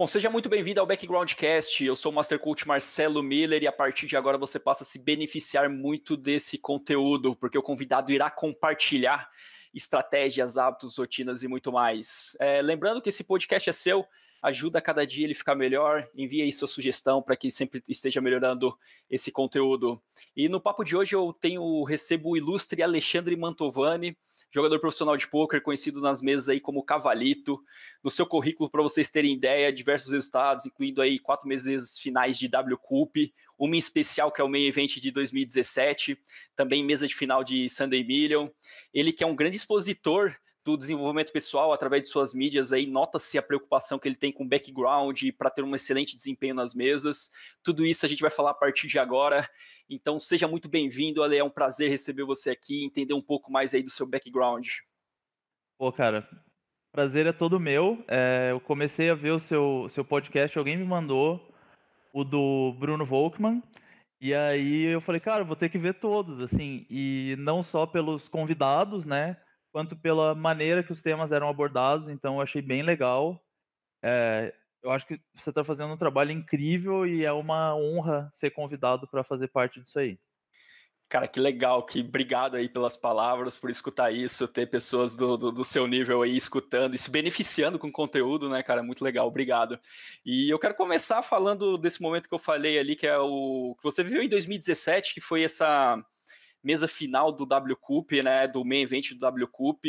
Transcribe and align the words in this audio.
Bom, 0.00 0.06
seja 0.06 0.30
muito 0.30 0.48
bem-vindo 0.48 0.80
ao 0.80 0.86
Backgroundcast. 0.86 1.84
Eu 1.84 1.94
sou 1.94 2.10
o 2.10 2.14
Master 2.14 2.38
Coach 2.38 2.66
Marcelo 2.66 3.22
Miller 3.22 3.62
e 3.62 3.66
a 3.66 3.72
partir 3.72 4.06
de 4.06 4.16
agora 4.16 4.38
você 4.38 4.58
passa 4.58 4.82
a 4.82 4.86
se 4.86 4.98
beneficiar 4.98 5.68
muito 5.68 6.16
desse 6.16 6.56
conteúdo, 6.56 7.36
porque 7.36 7.58
o 7.58 7.62
convidado 7.62 8.10
irá 8.10 8.30
compartilhar 8.30 9.28
estratégias, 9.74 10.56
hábitos, 10.56 10.96
rotinas 10.96 11.42
e 11.42 11.48
muito 11.48 11.70
mais. 11.70 12.34
É, 12.40 12.62
lembrando 12.62 13.02
que 13.02 13.10
esse 13.10 13.22
podcast 13.22 13.68
é 13.68 13.74
seu, 13.74 14.06
ajuda 14.40 14.78
a 14.78 14.82
cada 14.82 15.06
dia 15.06 15.26
ele 15.26 15.34
ficar 15.34 15.54
melhor, 15.54 16.08
envie 16.14 16.40
aí 16.40 16.50
sua 16.50 16.66
sugestão 16.66 17.20
para 17.20 17.36
que 17.36 17.50
sempre 17.50 17.84
esteja 17.86 18.22
melhorando 18.22 18.74
esse 19.10 19.30
conteúdo. 19.30 20.00
E 20.34 20.48
no 20.48 20.62
papo 20.62 20.82
de 20.82 20.96
hoje 20.96 21.14
eu 21.14 21.30
tenho 21.38 21.84
recebo 21.84 22.30
o 22.30 22.36
ilustre 22.38 22.82
Alexandre 22.82 23.36
Mantovani, 23.36 24.16
jogador 24.50 24.78
profissional 24.80 25.16
de 25.16 25.28
pôquer, 25.28 25.62
conhecido 25.62 26.00
nas 26.00 26.20
mesas 26.20 26.48
aí 26.48 26.60
como 26.60 26.82
Cavalito. 26.82 27.62
No 28.02 28.10
seu 28.10 28.26
currículo, 28.26 28.68
para 28.68 28.82
vocês 28.82 29.08
terem 29.08 29.34
ideia, 29.34 29.72
diversos 29.72 30.12
resultados, 30.12 30.66
incluindo 30.66 31.00
aí 31.00 31.18
quatro 31.18 31.48
meses 31.48 31.98
finais 31.98 32.38
de 32.38 32.48
W 32.48 32.76
Cup, 32.78 33.16
uma 33.58 33.76
em 33.76 33.78
especial 33.78 34.32
que 34.32 34.40
é 34.40 34.44
o 34.44 34.48
Main 34.48 34.66
Event 34.66 34.96
de 34.96 35.10
2017, 35.10 36.18
também 36.56 36.84
mesa 36.84 37.06
de 37.06 37.14
final 37.14 37.44
de 37.44 37.68
Sunday 37.68 38.02
Million. 38.02 38.48
Ele 38.92 39.12
que 39.12 39.22
é 39.22 39.26
um 39.26 39.36
grande 39.36 39.56
expositor 39.56 40.34
do 40.64 40.76
desenvolvimento 40.76 41.32
pessoal 41.32 41.72
através 41.72 42.02
de 42.02 42.08
suas 42.08 42.34
mídias 42.34 42.72
aí, 42.72 42.86
nota-se 42.86 43.38
a 43.38 43.42
preocupação 43.42 43.98
que 43.98 44.06
ele 44.06 44.14
tem 44.14 44.30
com 44.30 44.46
background 44.46 45.22
para 45.38 45.50
ter 45.50 45.62
um 45.62 45.74
excelente 45.74 46.14
desempenho 46.14 46.54
nas 46.54 46.74
mesas. 46.74 47.30
Tudo 47.62 47.84
isso 47.86 48.04
a 48.04 48.08
gente 48.08 48.20
vai 48.20 48.30
falar 48.30 48.50
a 48.50 48.54
partir 48.54 48.86
de 48.86 48.98
agora. 48.98 49.48
Então 49.88 50.20
seja 50.20 50.46
muito 50.46 50.68
bem-vindo, 50.68 51.22
Ale, 51.22 51.38
é 51.38 51.44
um 51.44 51.50
prazer 51.50 51.90
receber 51.90 52.24
você 52.24 52.50
aqui, 52.50 52.84
entender 52.84 53.14
um 53.14 53.22
pouco 53.22 53.50
mais 53.50 53.74
aí 53.74 53.82
do 53.82 53.90
seu 53.90 54.06
background. 54.06 54.68
Pô, 55.78 55.90
cara, 55.90 56.28
prazer 56.92 57.26
é 57.26 57.32
todo 57.32 57.58
meu. 57.58 58.04
É, 58.06 58.48
eu 58.50 58.60
comecei 58.60 59.08
a 59.08 59.14
ver 59.14 59.30
o 59.30 59.40
seu, 59.40 59.88
seu 59.88 60.04
podcast, 60.04 60.58
alguém 60.58 60.76
me 60.76 60.84
mandou 60.84 61.40
o 62.12 62.22
do 62.22 62.74
Bruno 62.78 63.06
Volkmann. 63.06 63.62
E 64.20 64.34
aí 64.34 64.84
eu 64.84 65.00
falei, 65.00 65.20
cara, 65.20 65.42
vou 65.42 65.56
ter 65.56 65.70
que 65.70 65.78
ver 65.78 65.94
todos, 65.94 66.40
assim, 66.40 66.84
e 66.90 67.34
não 67.38 67.62
só 67.62 67.86
pelos 67.86 68.28
convidados, 68.28 69.06
né? 69.06 69.38
Quanto 69.72 69.96
pela 69.96 70.34
maneira 70.34 70.82
que 70.82 70.92
os 70.92 71.02
temas 71.02 71.32
eram 71.32 71.48
abordados, 71.48 72.08
então 72.08 72.36
eu 72.36 72.40
achei 72.40 72.62
bem 72.62 72.82
legal. 72.82 73.42
É, 74.02 74.54
eu 74.82 74.90
acho 74.90 75.06
que 75.06 75.20
você 75.34 75.50
está 75.50 75.62
fazendo 75.62 75.92
um 75.92 75.98
trabalho 75.98 76.32
incrível 76.32 77.06
e 77.06 77.24
é 77.24 77.32
uma 77.32 77.74
honra 77.74 78.30
ser 78.34 78.50
convidado 78.50 79.06
para 79.06 79.22
fazer 79.22 79.48
parte 79.48 79.80
disso 79.80 79.98
aí. 79.98 80.18
Cara, 81.10 81.26
que 81.26 81.40
legal, 81.40 81.84
que 81.84 81.98
obrigado 82.00 82.56
aí 82.56 82.68
pelas 82.68 82.96
palavras, 82.96 83.56
por 83.56 83.68
escutar 83.68 84.12
isso, 84.12 84.46
ter 84.46 84.70
pessoas 84.70 85.16
do, 85.16 85.36
do, 85.36 85.50
do, 85.50 85.64
seu 85.64 85.84
nível 85.88 86.22
aí 86.22 86.36
escutando 86.36 86.94
e 86.94 86.98
se 86.98 87.10
beneficiando 87.10 87.80
com 87.80 87.88
o 87.88 87.92
conteúdo, 87.92 88.48
né, 88.48 88.62
cara? 88.62 88.80
Muito 88.80 89.02
legal, 89.02 89.26
obrigado. 89.26 89.76
E 90.24 90.48
eu 90.48 90.56
quero 90.56 90.72
começar 90.76 91.20
falando 91.20 91.76
desse 91.76 92.00
momento 92.00 92.28
que 92.28 92.34
eu 92.34 92.38
falei 92.38 92.78
ali, 92.78 92.94
que 92.94 93.08
é 93.08 93.18
o 93.18 93.74
que 93.76 93.82
você 93.82 94.04
viveu 94.04 94.22
em 94.22 94.28
2017, 94.28 95.12
que 95.12 95.20
foi 95.20 95.42
essa 95.42 95.98
mesa 96.62 96.86
final 96.86 97.32
do 97.32 97.46
W 97.46 97.76
Cup, 97.76 98.12
né, 98.12 98.46
do 98.46 98.64
main 98.64 98.82
event 98.82 99.10
do 99.10 99.18
W 99.18 99.48
Cup. 99.48 99.84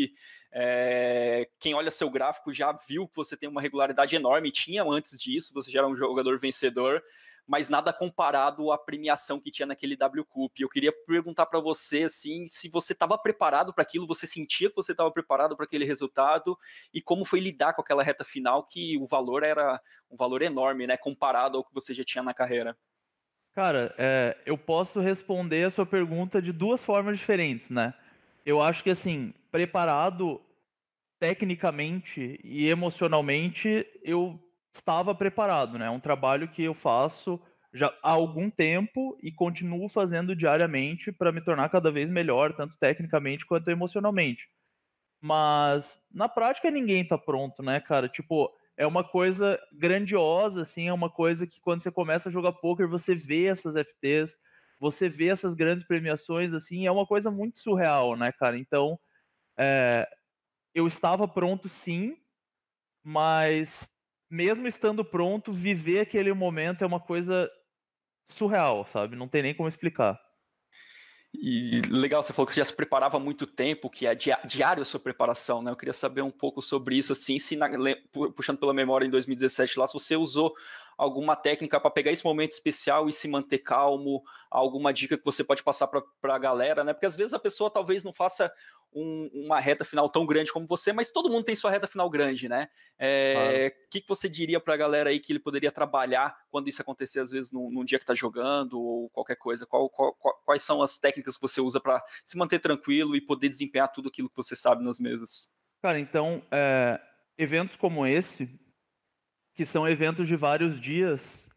É, 0.52 1.50
quem 1.60 1.74
olha 1.74 1.92
seu 1.92 2.10
gráfico 2.10 2.54
já 2.54 2.72
viu 2.72 3.08
que 3.08 3.16
você 3.16 3.36
tem 3.38 3.50
uma 3.50 3.62
regularidade 3.62 4.16
enorme, 4.16 4.52
tinha 4.52 4.84
antes 4.84 5.20
disso, 5.20 5.54
você 5.54 5.72
já 5.72 5.80
era 5.80 5.88
um 5.88 5.96
jogador 5.96 6.38
vencedor, 6.40 7.02
mas 7.48 7.70
nada 7.70 7.92
comparado 7.92 8.72
à 8.72 8.78
premiação 8.78 9.40
que 9.40 9.52
tinha 9.52 9.66
naquele 9.66 9.96
W 9.96 10.24
Cup. 10.26 10.60
Eu 10.60 10.70
queria 10.70 10.94
perguntar 11.06 11.46
para 11.46 11.60
você 11.60 12.04
assim, 12.04 12.48
se 12.48 12.70
você 12.70 12.94
estava 12.94 13.18
preparado 13.18 13.74
para 13.74 13.82
aquilo, 13.82 14.08
você 14.08 14.26
sentia 14.26 14.70
que 14.70 14.76
você 14.76 14.92
estava 14.94 15.12
preparado 15.12 15.56
para 15.56 15.66
aquele 15.66 15.84
resultado 15.84 16.58
e 16.94 17.02
como 17.02 17.26
foi 17.26 17.40
lidar 17.40 17.74
com 17.74 17.82
aquela 17.82 18.04
reta 18.04 18.24
final 18.24 18.64
que 18.64 18.98
o 18.98 19.06
valor 19.06 19.44
era 19.44 19.82
um 20.10 20.16
valor 20.16 20.42
enorme, 20.42 20.88
né, 20.88 20.96
comparado 20.98 21.58
ao 21.58 21.64
que 21.64 21.74
você 21.74 21.94
já 21.94 22.04
tinha 22.04 22.24
na 22.24 22.34
carreira. 22.34 22.78
Cara, 23.54 23.94
é, 23.98 24.38
eu 24.46 24.58
posso 24.58 25.00
responder 25.00 25.66
a 25.66 25.72
sua 25.72 25.86
pergunta 25.86 26.42
de 26.42 26.52
duas 26.54 26.84
formas 26.84 27.20
diferentes, 27.20 27.70
né? 27.70 27.94
Eu 28.46 28.62
acho 28.62 28.82
que, 28.84 28.90
assim, 28.90 29.34
preparado 29.52 30.42
tecnicamente 31.20 32.40
e 32.44 32.70
emocionalmente, 32.70 33.88
eu 34.04 34.40
estava 34.76 35.16
preparado, 35.16 35.78
né? 35.80 35.88
É 35.88 35.90
um 35.92 36.00
trabalho 36.00 36.50
que 36.50 36.64
eu 36.64 36.74
faço 36.74 37.42
já 37.74 37.88
há 38.04 38.12
algum 38.12 38.50
tempo 38.50 39.18
e 39.24 39.32
continuo 39.32 39.90
fazendo 39.90 40.36
diariamente 40.36 41.12
para 41.12 41.32
me 41.32 41.42
tornar 41.42 41.70
cada 41.70 41.92
vez 41.92 42.10
melhor, 42.10 42.54
tanto 42.54 42.78
tecnicamente 42.80 43.46
quanto 43.46 43.70
emocionalmente. 43.70 44.50
Mas 45.22 46.00
na 46.12 46.28
prática 46.28 46.72
ninguém 46.72 47.08
tá 47.08 47.18
pronto, 47.18 47.62
né, 47.64 47.80
cara? 47.80 48.10
Tipo, 48.10 48.52
é 48.78 48.88
uma 48.88 49.04
coisa 49.04 49.60
grandiosa, 49.74 50.62
assim, 50.64 50.88
é 50.88 50.94
uma 50.94 51.10
coisa 51.10 51.46
que 51.46 51.60
quando 51.62 51.82
você 51.82 51.92
começa 51.92 52.30
a 52.30 52.32
jogar 52.32 52.54
poker, 52.54 52.88
você 52.88 53.14
vê 53.16 53.46
essas 53.46 53.76
FTs, 53.76 54.36
você 54.80 55.08
vê 55.10 55.28
essas 55.28 55.54
grandes 55.54 55.86
premiações, 55.86 56.54
assim, 56.54 56.88
é 56.88 56.92
uma 56.92 57.06
coisa 57.06 57.30
muito 57.30 57.60
surreal, 57.60 58.16
né, 58.16 58.32
cara? 58.32 58.58
Então, 58.58 59.00
é, 59.60 60.08
eu 60.74 60.88
estava 60.88 61.28
pronto 61.28 61.70
sim, 61.70 62.18
mas 63.04 63.90
mesmo 64.30 64.68
estando 64.68 65.04
pronto, 65.04 65.52
viver 65.52 66.00
aquele 66.00 66.34
momento 66.34 66.84
é 66.84 66.88
uma 66.88 67.00
coisa 67.00 67.50
surreal, 68.30 68.86
sabe? 68.86 69.16
Não 69.16 69.28
tem 69.28 69.44
nem 69.44 69.54
como 69.54 69.70
explicar. 69.70 70.20
E 71.34 71.82
legal, 71.90 72.22
você 72.22 72.34
falou 72.34 72.46
que 72.46 72.54
você 72.54 72.60
já 72.60 72.66
se 72.66 72.74
preparava 72.74 73.16
há 73.16 73.20
muito 73.20 73.48
tempo, 73.48 73.90
que 73.90 74.06
é 74.06 74.14
diário 74.14 74.82
a 74.82 74.86
sua 74.86 75.00
preparação, 75.00 75.62
né? 75.62 75.72
Eu 75.72 75.78
queria 75.78 75.94
saber 75.94 76.22
um 76.22 76.30
pouco 76.30 76.62
sobre 76.62 76.98
isso, 76.98 77.14
assim, 77.14 77.40
se 77.40 77.56
na, 77.56 77.70
puxando 78.36 78.58
pela 78.58 78.74
memória 78.74 79.06
em 79.06 79.10
2017 79.10 79.80
lá, 79.80 79.88
se 79.88 79.94
você 79.94 80.16
usou 80.16 80.54
alguma 81.02 81.36
técnica 81.36 81.80
para 81.80 81.90
pegar 81.90 82.12
esse 82.12 82.24
momento 82.24 82.52
especial 82.52 83.10
e 83.10 83.14
se 83.14 83.28
manter 83.28 83.58
calmo, 83.58 84.22
alguma 84.52 84.94
dica 84.94 85.18
que 85.18 85.26
você 85.26 85.44
pode 85.44 85.64
passar 85.64 85.88
para 85.88 86.04
a 86.22 86.38
galera, 86.38 86.84
né? 86.84 86.94
Porque 86.94 87.08
às 87.08 87.16
vezes 87.16 87.34
a 87.34 87.40
pessoa 87.40 87.72
talvez 87.72 88.04
não 88.04 88.14
faça 88.14 88.54
um, 88.94 89.28
uma 89.34 89.60
reta 89.60 89.84
final 89.84 90.08
tão 90.10 90.28
grande 90.28 90.54
como 90.54 90.68
você, 90.68 90.94
mas 90.94 91.10
todo 91.10 91.28
mundo 91.28 91.44
tem 91.44 91.56
sua 91.56 91.72
reta 91.72 91.88
final 91.88 92.08
grande, 92.08 92.48
né? 92.48 92.70
O 92.72 92.96
é, 93.00 93.34
claro. 93.34 93.88
que, 93.90 94.02
que 94.02 94.08
você 94.08 94.30
diria 94.30 94.60
para 94.60 94.76
a 94.76 94.78
galera 94.78 95.10
aí 95.10 95.20
que 95.20 95.32
ele 95.32 95.40
poderia 95.40 95.72
trabalhar 95.72 96.38
quando 96.52 96.68
isso 96.68 96.84
acontecer, 96.84 97.20
às 97.20 97.32
vezes, 97.32 97.52
num, 97.52 97.72
num 97.72 97.84
dia 97.84 97.98
que 97.98 98.04
está 98.04 98.14
jogando 98.14 98.80
ou 98.80 99.10
qualquer 99.10 99.38
coisa? 99.38 99.66
Qual, 99.66 99.90
qual, 99.90 100.14
quais 100.46 100.62
são 100.62 100.84
as 100.84 101.00
técnicas 101.00 101.36
que 101.36 101.42
você 101.42 101.60
usa 101.60 101.80
para 101.80 102.00
se 102.24 102.38
manter 102.38 102.60
tranquilo 102.60 103.16
e 103.16 103.22
poder 103.22 103.50
desempenhar 103.50 103.92
tudo 103.92 104.10
aquilo 104.10 104.30
que 104.30 104.38
você 104.38 104.56
sabe 104.56 104.84
nas 104.84 105.00
mesas? 105.00 105.52
Cara, 105.82 106.00
então, 106.00 106.44
é, 106.52 107.02
eventos 107.40 107.76
como 107.76 108.06
esse, 108.06 108.48
que 109.54 109.66
são 109.66 109.88
eventos 109.88 110.28
de 110.28 110.36
vários 110.36 110.80
dias, 110.80 111.50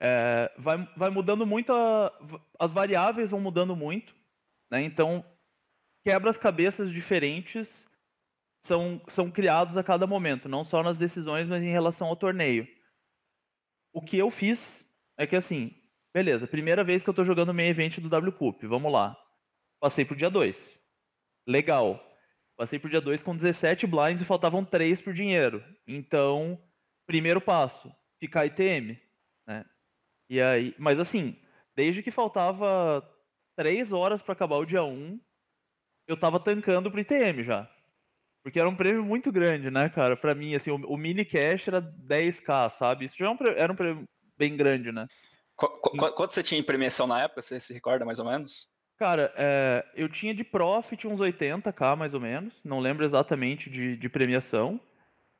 é, 0.00 0.52
vai, 0.58 0.78
vai 0.96 1.10
mudando 1.10 1.46
muito, 1.46 1.72
a, 1.72 2.12
as 2.58 2.72
variáveis 2.72 3.30
vão 3.30 3.40
mudando 3.40 3.76
muito, 3.76 4.14
né? 4.70 4.82
Então, 4.82 5.24
quebras-cabeças 6.04 6.90
diferentes 6.90 7.88
são, 8.64 9.00
são 9.08 9.30
criados 9.30 9.76
a 9.76 9.82
cada 9.84 10.06
momento, 10.06 10.48
não 10.48 10.64
só 10.64 10.82
nas 10.82 10.98
decisões, 10.98 11.48
mas 11.48 11.62
em 11.62 11.70
relação 11.70 12.08
ao 12.08 12.16
torneio. 12.16 12.66
O 13.92 14.00
que 14.00 14.16
eu 14.16 14.30
fiz 14.30 14.84
é 15.18 15.26
que 15.26 15.36
assim, 15.36 15.74
beleza, 16.12 16.46
primeira 16.46 16.82
vez 16.82 17.02
que 17.02 17.10
eu 17.10 17.14
tô 17.14 17.24
jogando 17.24 17.52
meio 17.52 17.70
evento 17.70 18.00
do 18.00 18.08
W 18.08 18.32
Cup, 18.32 18.62
vamos 18.64 18.92
lá. 18.92 19.16
Passei 19.80 20.04
pro 20.04 20.16
dia 20.16 20.30
2. 20.30 20.80
Legal. 21.46 22.00
Passei 22.56 22.78
pro 22.78 22.90
dia 22.90 23.00
2 23.00 23.22
com 23.22 23.34
17 23.34 23.86
blinds 23.86 24.22
e 24.22 24.24
faltavam 24.24 24.64
3 24.64 25.02
por 25.02 25.12
dinheiro. 25.12 25.62
Então, 25.86 26.62
primeiro 27.06 27.40
passo, 27.40 27.94
ficar 28.18 28.46
ITM, 28.46 28.98
né? 29.46 29.64
E 30.28 30.40
aí, 30.40 30.74
mas 30.78 30.98
assim, 30.98 31.36
desde 31.74 32.02
que 32.02 32.10
faltava 32.10 33.06
3 33.56 33.92
horas 33.92 34.22
para 34.22 34.32
acabar 34.32 34.56
o 34.56 34.64
dia 34.64 34.82
1, 34.82 35.20
eu 36.06 36.16
tava 36.16 36.40
tancando 36.40 36.90
pro 36.90 37.00
ITM 37.00 37.42
já. 37.42 37.68
Porque 38.42 38.58
era 38.58 38.68
um 38.68 38.74
prêmio 38.74 39.04
muito 39.04 39.30
grande, 39.30 39.70
né, 39.70 39.88
cara? 39.88 40.16
Pra 40.16 40.34
mim, 40.34 40.54
assim, 40.54 40.70
o, 40.70 40.76
o 40.86 40.96
mini 40.96 41.24
cash 41.24 41.68
era 41.68 41.80
10k, 41.80 42.70
sabe? 42.70 43.04
Isso 43.04 43.16
já 43.16 43.26
era 43.26 43.32
é 43.32 43.36
um, 43.36 43.46
era 43.56 43.72
um 43.72 43.76
prêmio 43.76 44.08
bem 44.36 44.56
grande, 44.56 44.90
né? 44.90 45.06
Qu 45.56 45.68
qu 45.80 46.12
quanto 46.12 46.34
você 46.34 46.42
tinha 46.42 46.58
em 46.58 46.64
premiação 46.64 47.06
na 47.06 47.22
época? 47.22 47.40
Você 47.40 47.60
se 47.60 47.72
recorda 47.72 48.04
mais 48.04 48.18
ou 48.18 48.24
menos? 48.24 48.68
Cara, 48.98 49.32
é, 49.36 49.84
eu 49.94 50.08
tinha 50.08 50.34
de 50.34 50.42
profit 50.42 51.06
uns 51.06 51.20
80k 51.20 51.96
mais 51.96 52.14
ou 52.14 52.20
menos. 52.20 52.60
Não 52.64 52.80
lembro 52.80 53.04
exatamente 53.04 53.70
de, 53.70 53.96
de 53.96 54.08
premiação. 54.08 54.80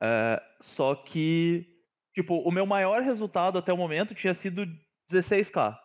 É, 0.02 0.42
só 0.60 0.94
que, 0.94 1.66
tipo, 2.14 2.36
o 2.36 2.50
meu 2.50 2.66
maior 2.66 3.02
resultado 3.02 3.58
até 3.58 3.72
o 3.72 3.76
momento 3.76 4.14
tinha 4.14 4.34
sido 4.34 4.66
16k 5.10 5.78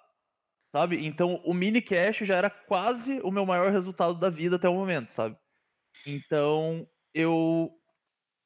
sabe? 0.71 1.05
Então 1.05 1.41
o 1.43 1.53
mini 1.53 1.81
cash 1.81 2.19
já 2.19 2.35
era 2.35 2.49
quase 2.49 3.19
o 3.21 3.31
meu 3.31 3.45
maior 3.45 3.71
resultado 3.71 4.15
da 4.15 4.29
vida 4.29 4.57
até 4.57 4.67
o 4.67 4.73
momento, 4.73 5.09
sabe? 5.09 5.37
Então 6.05 6.87
eu 7.13 7.71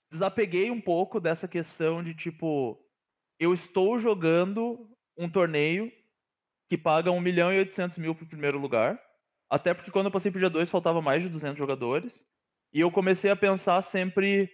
desapeguei 0.09 0.69
um 0.71 0.81
pouco 0.81 1.19
dessa 1.19 1.47
questão 1.47 2.03
de 2.03 2.13
tipo, 2.13 2.79
eu 3.39 3.53
estou 3.53 3.99
jogando 3.99 4.89
um 5.17 5.29
torneio 5.29 5.91
que 6.69 6.77
paga 6.77 7.11
1 7.11 7.19
milhão 7.19 7.51
e 7.51 7.57
800 7.57 7.97
mil 7.97 8.15
pro 8.15 8.25
primeiro 8.25 8.57
lugar. 8.57 9.01
Até 9.49 9.73
porque 9.73 9.91
quando 9.91 10.05
eu 10.05 10.11
passei 10.11 10.31
pro 10.31 10.39
dia 10.39 10.49
2 10.49 10.69
faltava 10.69 11.01
mais 11.01 11.21
de 11.23 11.29
200 11.29 11.57
jogadores. 11.57 12.25
E 12.73 12.79
eu 12.79 12.89
comecei 12.89 13.29
a 13.29 13.35
pensar 13.35 13.81
sempre 13.81 14.49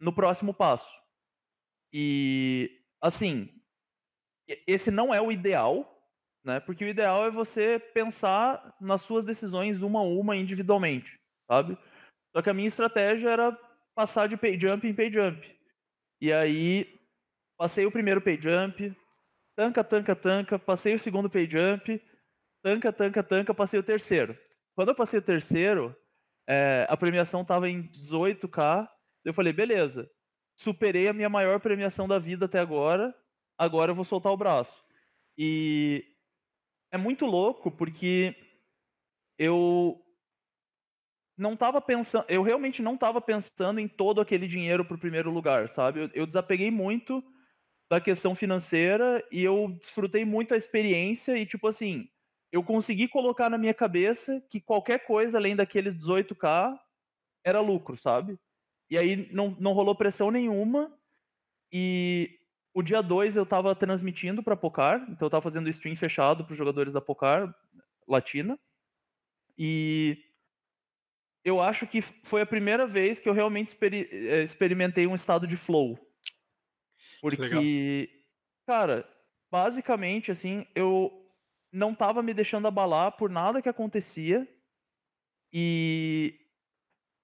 no 0.00 0.12
próximo 0.12 0.54
passo. 0.54 0.90
E 1.92 2.70
assim, 3.00 3.48
esse 4.66 4.90
não 4.90 5.12
é 5.12 5.20
o 5.20 5.30
ideal, 5.30 5.86
né? 6.44 6.60
Porque 6.60 6.84
o 6.84 6.88
ideal 6.88 7.26
é 7.26 7.30
você 7.30 7.78
pensar 7.78 8.74
nas 8.80 9.02
suas 9.02 9.24
decisões 9.24 9.82
uma 9.82 10.00
a 10.00 10.02
uma 10.02 10.36
individualmente, 10.36 11.20
sabe? 11.46 11.76
Só 12.34 12.42
que 12.42 12.50
a 12.50 12.54
minha 12.54 12.68
estratégia 12.68 13.28
era 13.30 13.58
passar 13.94 14.28
de 14.28 14.36
pay 14.36 14.58
jump 14.58 14.86
em 14.86 14.94
pay 14.94 15.12
jump. 15.12 15.58
E 16.20 16.32
aí 16.32 16.98
passei 17.58 17.84
o 17.84 17.92
primeiro 17.92 18.20
pay 18.20 18.40
jump, 18.40 18.96
tanca, 19.56 19.84
tanca, 19.84 20.16
tanca, 20.16 20.58
passei 20.58 20.94
o 20.94 20.98
segundo 20.98 21.28
pay 21.28 21.48
jump, 21.48 22.00
tanca, 22.62 22.92
tanca, 22.92 23.22
tanca, 23.22 23.54
passei 23.54 23.78
o 23.78 23.82
terceiro. 23.82 24.38
Quando 24.74 24.88
eu 24.88 24.94
passei 24.94 25.18
o 25.18 25.22
terceiro, 25.22 25.94
é, 26.48 26.86
a 26.88 26.96
premiação 26.96 27.42
estava 27.42 27.68
em 27.68 27.82
18k. 27.88 28.88
Eu 29.24 29.34
falei, 29.34 29.52
beleza, 29.52 30.10
superei 30.54 31.08
a 31.08 31.12
minha 31.12 31.28
maior 31.28 31.60
premiação 31.60 32.08
da 32.08 32.18
vida 32.18 32.46
até 32.46 32.58
agora, 32.58 33.14
agora 33.58 33.90
eu 33.92 33.94
vou 33.94 34.04
soltar 34.04 34.32
o 34.32 34.36
braço. 34.36 34.84
E 35.36 36.04
é 36.90 36.98
muito 36.98 37.26
louco 37.26 37.70
porque 37.70 38.34
eu 39.38 40.04
não 41.36 41.54
estava 41.54 41.80
pensando, 41.80 42.26
eu 42.28 42.42
realmente 42.42 42.82
não 42.82 42.94
estava 42.94 43.20
pensando 43.20 43.80
em 43.80 43.88
todo 43.88 44.20
aquele 44.20 44.46
dinheiro 44.46 44.84
para 44.84 44.96
o 44.96 45.00
primeiro 45.00 45.30
lugar, 45.30 45.70
sabe? 45.70 46.00
Eu, 46.00 46.10
eu, 46.12 46.26
desapeguei 46.26 46.70
muito 46.70 47.24
da 47.90 48.00
questão 48.00 48.34
financeira 48.34 49.26
e 49.32 49.42
eu 49.42 49.68
desfrutei 49.80 50.24
muito 50.24 50.52
a 50.52 50.56
experiência 50.56 51.36
e 51.38 51.46
tipo 51.46 51.66
assim, 51.66 52.06
eu 52.52 52.62
consegui 52.62 53.08
colocar 53.08 53.48
na 53.48 53.56
minha 53.56 53.72
cabeça 53.72 54.42
que 54.50 54.60
qualquer 54.60 55.06
coisa 55.06 55.38
além 55.38 55.56
daqueles 55.56 55.96
18k 55.96 56.76
era 57.44 57.60
lucro, 57.60 57.96
sabe? 57.96 58.38
E 58.90 58.98
aí 58.98 59.32
não, 59.32 59.56
não 59.60 59.72
rolou 59.72 59.94
pressão 59.94 60.30
nenhuma 60.30 60.92
e 61.72 62.38
o 62.74 62.82
dia 62.82 63.00
2 63.02 63.36
eu 63.36 63.44
estava 63.44 63.74
transmitindo 63.74 64.42
para 64.42 64.56
Pocar, 64.56 65.02
então 65.02 65.22
eu 65.22 65.28
estava 65.28 65.42
fazendo 65.42 65.68
stream 65.68 65.96
fechado 65.96 66.44
para 66.44 66.52
os 66.52 66.58
jogadores 66.58 66.92
da 66.92 67.00
Pocar 67.00 67.54
Latina. 68.06 68.58
E 69.56 70.18
eu 71.44 71.60
acho 71.60 71.86
que 71.86 72.02
foi 72.02 72.42
a 72.42 72.46
primeira 72.46 72.86
vez 72.86 73.20
que 73.20 73.28
eu 73.28 73.32
realmente 73.32 73.68
experi 73.68 74.08
eh, 74.10 74.42
experimentei 74.42 75.06
um 75.06 75.14
estado 75.14 75.46
de 75.46 75.56
flow. 75.56 75.98
Porque, 77.20 78.24
cara, 78.66 79.08
basicamente, 79.50 80.30
assim, 80.30 80.66
eu 80.74 81.12
não 81.72 81.92
estava 81.92 82.22
me 82.22 82.32
deixando 82.32 82.66
abalar 82.66 83.12
por 83.12 83.30
nada 83.30 83.60
que 83.60 83.68
acontecia. 83.68 84.48
E 85.52 86.39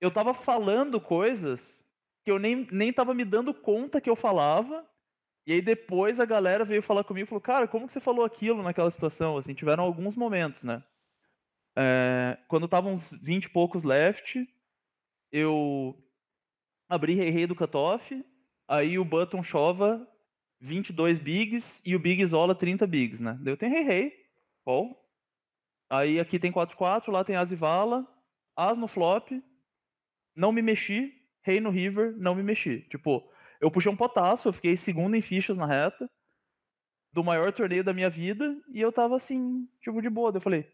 eu 0.00 0.08
estava 0.08 0.34
falando 0.34 1.00
coisas 1.00 1.84
que 2.24 2.30
eu 2.30 2.38
nem, 2.38 2.66
nem 2.70 2.92
tava 2.92 3.14
me 3.14 3.24
dando 3.24 3.54
conta 3.54 4.00
que 4.00 4.10
eu 4.10 4.16
falava 4.16 4.86
e 5.46 5.52
aí 5.52 5.62
depois 5.62 6.18
a 6.18 6.24
galera 6.24 6.64
veio 6.64 6.82
falar 6.82 7.04
comigo 7.04 7.26
e 7.26 7.28
falou, 7.28 7.40
cara, 7.40 7.68
como 7.68 7.86
que 7.86 7.92
você 7.92 8.00
falou 8.00 8.24
aquilo 8.24 8.62
naquela 8.64 8.90
situação? 8.90 9.36
Assim, 9.36 9.54
tiveram 9.54 9.84
alguns 9.84 10.16
momentos, 10.16 10.64
né? 10.64 10.82
É, 11.78 12.36
quando 12.48 12.64
estavam 12.64 12.94
uns 12.94 13.12
20 13.22 13.44
e 13.44 13.48
poucos 13.50 13.84
left, 13.84 14.44
eu 15.30 15.96
abri 16.88 17.14
Rei 17.14 17.30
Rei 17.30 17.46
do 17.46 17.54
cutoff, 17.54 18.24
aí 18.66 18.98
o 18.98 19.04
button 19.04 19.42
chova 19.44 20.08
22 20.60 21.20
bigs 21.20 21.80
e 21.84 21.94
o 21.94 21.98
big 22.00 22.20
isola 22.22 22.52
30 22.52 22.84
bigs, 22.86 23.20
né? 23.20 23.38
Daí 23.40 23.52
eu 23.52 23.56
tenho 23.56 23.72
Rei 23.72 23.82
Rei, 23.84 24.26
call. 24.64 25.00
Aí 25.88 26.18
aqui 26.18 26.40
tem 26.40 26.50
4-4, 26.50 27.12
lá 27.12 27.22
tem 27.22 27.36
As 27.36 27.52
e 27.52 27.54
Vala, 27.54 28.04
As 28.56 28.76
no 28.76 28.88
flop, 28.88 29.30
não 30.36 30.52
me 30.52 30.62
mexi, 30.62 31.12
Rei 31.42 31.60
no 31.60 31.70
river, 31.70 32.14
não 32.16 32.34
me 32.34 32.42
mexi. 32.42 32.80
Tipo, 32.90 33.28
eu 33.60 33.70
puxei 33.70 33.90
um 33.90 33.96
potaço, 33.96 34.48
eu 34.48 34.52
fiquei 34.52 34.76
segundo 34.76 35.14
em 35.16 35.22
fichas 35.22 35.56
na 35.56 35.66
reta 35.66 36.10
do 37.12 37.24
maior 37.24 37.52
torneio 37.52 37.82
da 37.82 37.94
minha 37.94 38.10
vida 38.10 38.60
e 38.68 38.80
eu 38.80 38.92
tava 38.92 39.16
assim, 39.16 39.66
tipo, 39.80 40.02
de 40.02 40.10
boa. 40.10 40.32
Eu 40.34 40.40
falei, 40.40 40.70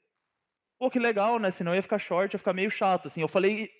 pô, 0.78 0.90
que 0.90 0.98
legal, 0.98 1.38
né? 1.38 1.50
Senão 1.50 1.74
ia 1.74 1.82
ficar 1.82 1.98
short, 1.98 2.34
ia 2.34 2.38
ficar 2.38 2.52
meio 2.52 2.70
chato, 2.70 3.06
assim. 3.06 3.20
Eu 3.20 3.28
falei, 3.28 3.70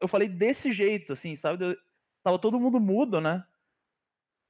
eu 0.00 0.08
falei 0.08 0.28
desse 0.28 0.72
jeito, 0.72 1.12
assim, 1.12 1.36
sabe? 1.36 1.64
Eu, 1.64 1.76
tava 2.22 2.38
todo 2.38 2.60
mundo 2.60 2.78
mudo, 2.78 3.20
né? 3.20 3.44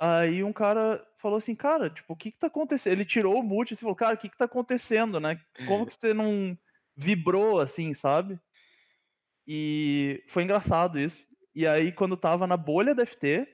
Aí 0.01 0.43
um 0.43 0.53
cara 0.53 1.07
falou 1.19 1.37
assim, 1.37 1.55
cara, 1.55 1.91
tipo, 1.91 2.15
o 2.15 2.17
que 2.17 2.33
que 2.33 2.39
tá 2.39 2.47
acontecendo? 2.47 2.95
Ele 2.95 3.05
tirou 3.05 3.39
o 3.39 3.43
mute 3.43 3.75
e 3.75 3.77
falou, 3.77 3.95
cara, 3.95 4.15
o 4.15 4.19
que 4.19 4.31
que 4.31 4.39
tá 4.39 4.47
acontecendo, 4.47 5.21
né? 5.21 5.39
Como 5.69 5.87
que 5.87 5.93
você 5.93 6.15
não 6.15 6.59
vibrou, 6.97 7.61
assim, 7.61 7.93
sabe? 7.93 8.41
E 9.53 10.23
foi 10.29 10.45
engraçado 10.45 10.97
isso. 10.97 11.27
E 11.53 11.67
aí, 11.67 11.91
quando 11.91 12.17
tava 12.17 12.47
na 12.47 12.57
bolha 12.57 12.95
da 12.95 13.05
FT, 13.05 13.49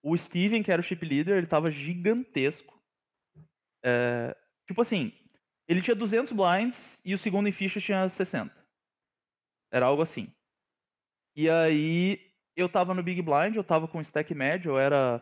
o 0.00 0.16
Steven, 0.16 0.62
que 0.62 0.70
era 0.70 0.80
o 0.80 0.84
chip 0.84 1.04
leader, 1.04 1.36
ele 1.36 1.48
tava 1.48 1.72
gigantesco. 1.72 2.80
É, 3.84 4.32
tipo 4.68 4.80
assim, 4.80 5.12
ele 5.66 5.82
tinha 5.82 5.96
200 5.96 6.30
blinds 6.30 7.02
e 7.04 7.12
o 7.12 7.18
segundo 7.18 7.48
em 7.48 7.52
ficha 7.52 7.80
tinha 7.80 8.08
60. 8.08 8.54
Era 9.72 9.86
algo 9.86 10.02
assim. 10.02 10.32
E 11.34 11.50
aí, 11.50 12.32
eu 12.54 12.68
tava 12.68 12.94
no 12.94 13.02
Big 13.02 13.20
Blind, 13.22 13.56
eu 13.56 13.64
tava 13.64 13.88
com 13.88 14.00
stack 14.00 14.32
médio, 14.32 14.70
eu 14.70 14.78
era 14.78 15.20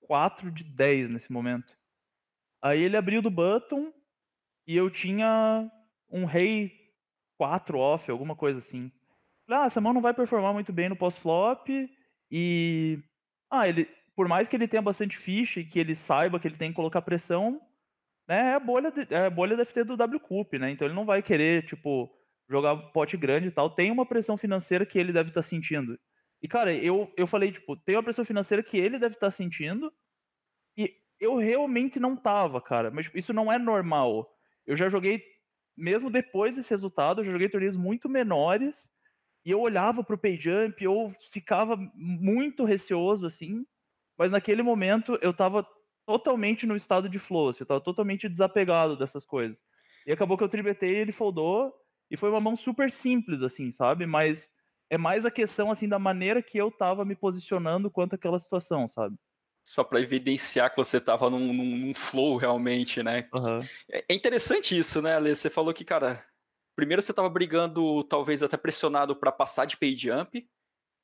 4 0.00 0.50
de 0.50 0.64
10 0.64 1.08
nesse 1.08 1.30
momento. 1.30 1.72
Aí 2.60 2.82
ele 2.82 2.96
abriu 2.96 3.22
do 3.22 3.30
button 3.30 3.92
e 4.66 4.76
eu 4.76 4.90
tinha 4.90 5.70
um 6.10 6.24
rei 6.24 6.77
4 7.38 7.78
off, 7.78 8.10
alguma 8.10 8.36
coisa 8.36 8.58
assim. 8.58 8.92
Ah, 9.48 9.64
essa 9.64 9.80
mão 9.80 9.94
não 9.94 10.02
vai 10.02 10.12
performar 10.12 10.52
muito 10.52 10.72
bem 10.72 10.88
no 10.88 10.96
pós-flop 10.96 11.70
e... 12.30 12.98
Ah, 13.50 13.66
ele, 13.66 13.88
por 14.14 14.28
mais 14.28 14.46
que 14.46 14.56
ele 14.56 14.68
tenha 14.68 14.82
bastante 14.82 15.16
ficha 15.16 15.60
e 15.60 15.64
que 15.64 15.78
ele 15.78 15.94
saiba 15.94 16.38
que 16.38 16.46
ele 16.46 16.58
tem 16.58 16.70
que 16.70 16.76
colocar 16.76 17.00
pressão, 17.00 17.58
né, 18.28 18.50
é 18.50 18.54
a 18.54 18.60
bolha, 18.60 18.90
de, 18.90 19.06
é 19.14 19.26
a 19.26 19.30
bolha 19.30 19.56
deve 19.56 19.72
ter 19.72 19.84
do 19.84 19.96
W 19.96 20.20
Cup, 20.20 20.52
né? 20.54 20.70
Então 20.70 20.86
ele 20.86 20.94
não 20.94 21.06
vai 21.06 21.22
querer, 21.22 21.64
tipo, 21.64 22.10
jogar 22.48 22.76
pote 22.92 23.16
grande 23.16 23.48
e 23.48 23.50
tal. 23.50 23.70
Tem 23.70 23.90
uma 23.90 24.04
pressão 24.04 24.36
financeira 24.36 24.84
que 24.84 24.98
ele 24.98 25.12
deve 25.12 25.30
estar 25.30 25.40
tá 25.40 25.48
sentindo. 25.48 25.98
E, 26.42 26.46
cara, 26.46 26.74
eu, 26.74 27.10
eu 27.16 27.26
falei, 27.26 27.52
tipo, 27.52 27.76
tem 27.76 27.96
uma 27.96 28.02
pressão 28.02 28.24
financeira 28.24 28.62
que 28.62 28.76
ele 28.76 28.98
deve 28.98 29.14
estar 29.14 29.28
tá 29.28 29.30
sentindo 29.30 29.92
e 30.76 30.94
eu 31.18 31.36
realmente 31.36 31.98
não 31.98 32.16
tava, 32.16 32.60
cara. 32.60 32.90
Mas 32.90 33.10
isso 33.14 33.32
não 33.32 33.50
é 33.50 33.58
normal. 33.58 34.28
Eu 34.66 34.76
já 34.76 34.88
joguei, 34.88 35.22
mesmo 35.78 36.10
depois 36.10 36.56
desse 36.56 36.70
resultado, 36.70 37.22
eu 37.22 37.32
joguei 37.32 37.48
torneios 37.48 37.76
muito 37.76 38.08
menores 38.08 38.90
e 39.44 39.50
eu 39.50 39.60
olhava 39.60 40.02
pro 40.02 40.18
pay 40.18 40.36
jump, 40.36 40.82
eu 40.82 41.14
ficava 41.32 41.76
muito 41.94 42.64
receoso, 42.64 43.26
assim, 43.26 43.64
mas 44.18 44.30
naquele 44.30 44.62
momento 44.62 45.18
eu 45.22 45.30
estava 45.30 45.66
totalmente 46.04 46.66
no 46.66 46.74
estado 46.74 47.08
de 47.08 47.18
flow, 47.18 47.50
assim, 47.50 47.60
eu 47.60 47.64
estava 47.64 47.80
totalmente 47.80 48.28
desapegado 48.28 48.96
dessas 48.96 49.24
coisas. 49.24 49.58
E 50.06 50.12
acabou 50.12 50.36
que 50.36 50.44
eu 50.44 50.48
tribetei, 50.48 50.96
ele 50.96 51.12
foldou, 51.12 51.72
e 52.10 52.16
foi 52.16 52.30
uma 52.30 52.40
mão 52.40 52.56
super 52.56 52.90
simples, 52.90 53.42
assim, 53.42 53.70
sabe? 53.70 54.06
Mas 54.06 54.50
é 54.90 54.98
mais 54.98 55.24
a 55.26 55.30
questão, 55.30 55.70
assim, 55.70 55.88
da 55.88 55.98
maneira 55.98 56.42
que 56.42 56.58
eu 56.58 56.68
estava 56.68 57.04
me 57.04 57.14
posicionando 57.14 57.90
quanto 57.90 58.14
àquela 58.14 58.38
situação, 58.38 58.88
sabe? 58.88 59.16
Só 59.68 59.84
para 59.84 60.00
evidenciar 60.00 60.70
que 60.70 60.78
você 60.78 60.96
estava 60.96 61.28
num, 61.28 61.52
num, 61.52 61.76
num, 61.76 61.94
flow 61.94 62.38
realmente, 62.38 63.02
né? 63.02 63.28
Uhum. 63.34 63.60
É 63.90 64.14
interessante 64.14 64.76
isso, 64.76 65.02
né, 65.02 65.14
Ale? 65.14 65.36
Você 65.36 65.50
falou 65.50 65.74
que, 65.74 65.84
cara, 65.84 66.24
primeiro 66.74 67.02
você 67.02 67.12
estava 67.12 67.28
brigando, 67.28 68.02
talvez 68.04 68.42
até 68.42 68.56
pressionado 68.56 69.14
para 69.14 69.30
passar 69.30 69.66
de 69.66 69.76
pay 69.76 69.94
jump, 69.94 70.48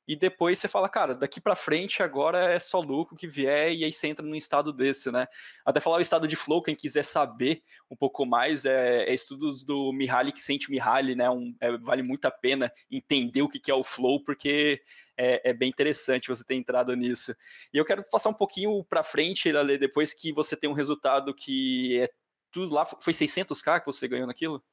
e 0.07 0.15
depois 0.15 0.59
você 0.59 0.67
fala, 0.67 0.87
cara, 0.87 1.15
daqui 1.15 1.41
para 1.41 1.55
frente 1.55 2.03
agora 2.03 2.51
é 2.51 2.59
só 2.59 2.79
lucro 2.79 3.15
que 3.15 3.27
vier, 3.27 3.73
e 3.73 3.83
aí 3.83 3.91
você 3.91 4.07
entra 4.07 4.25
num 4.25 4.35
estado 4.35 4.71
desse, 4.71 5.11
né? 5.11 5.27
Até 5.65 5.79
falar 5.79 5.97
o 5.97 6.01
estado 6.01 6.27
de 6.27 6.35
flow, 6.35 6.61
quem 6.61 6.75
quiser 6.75 7.03
saber 7.03 7.63
um 7.89 7.95
pouco 7.95 8.25
mais, 8.25 8.65
é, 8.65 9.03
é 9.05 9.13
estudos 9.13 9.63
do 9.63 9.91
Mihaly 9.93 10.31
que 10.31 10.41
sente 10.41 10.69
Mihaly, 10.69 11.15
né? 11.15 11.29
Um, 11.29 11.55
é, 11.59 11.77
vale 11.77 12.03
muito 12.03 12.25
a 12.25 12.31
pena 12.31 12.71
entender 12.89 13.41
o 13.41 13.49
que, 13.49 13.59
que 13.59 13.71
é 13.71 13.75
o 13.75 13.83
flow, 13.83 14.23
porque 14.23 14.81
é, 15.17 15.49
é, 15.49 15.53
bem 15.53 15.69
interessante 15.69 16.27
você 16.27 16.43
ter 16.43 16.55
entrado 16.55 16.95
nisso. 16.95 17.35
E 17.73 17.77
eu 17.77 17.85
quero 17.85 18.03
passar 18.09 18.29
um 18.29 18.33
pouquinho 18.33 18.83
para 18.83 19.03
frente, 19.03 19.51
depois 19.79 20.13
que 20.13 20.31
você 20.31 20.55
tem 20.55 20.69
um 20.69 20.73
resultado 20.73 21.33
que 21.33 21.99
é 21.99 22.09
tudo 22.51 22.73
lá, 22.73 22.85
foi 22.85 23.13
600k 23.13 23.79
que 23.79 23.85
você 23.85 24.07
ganhou 24.07 24.27
naquilo? 24.27 24.63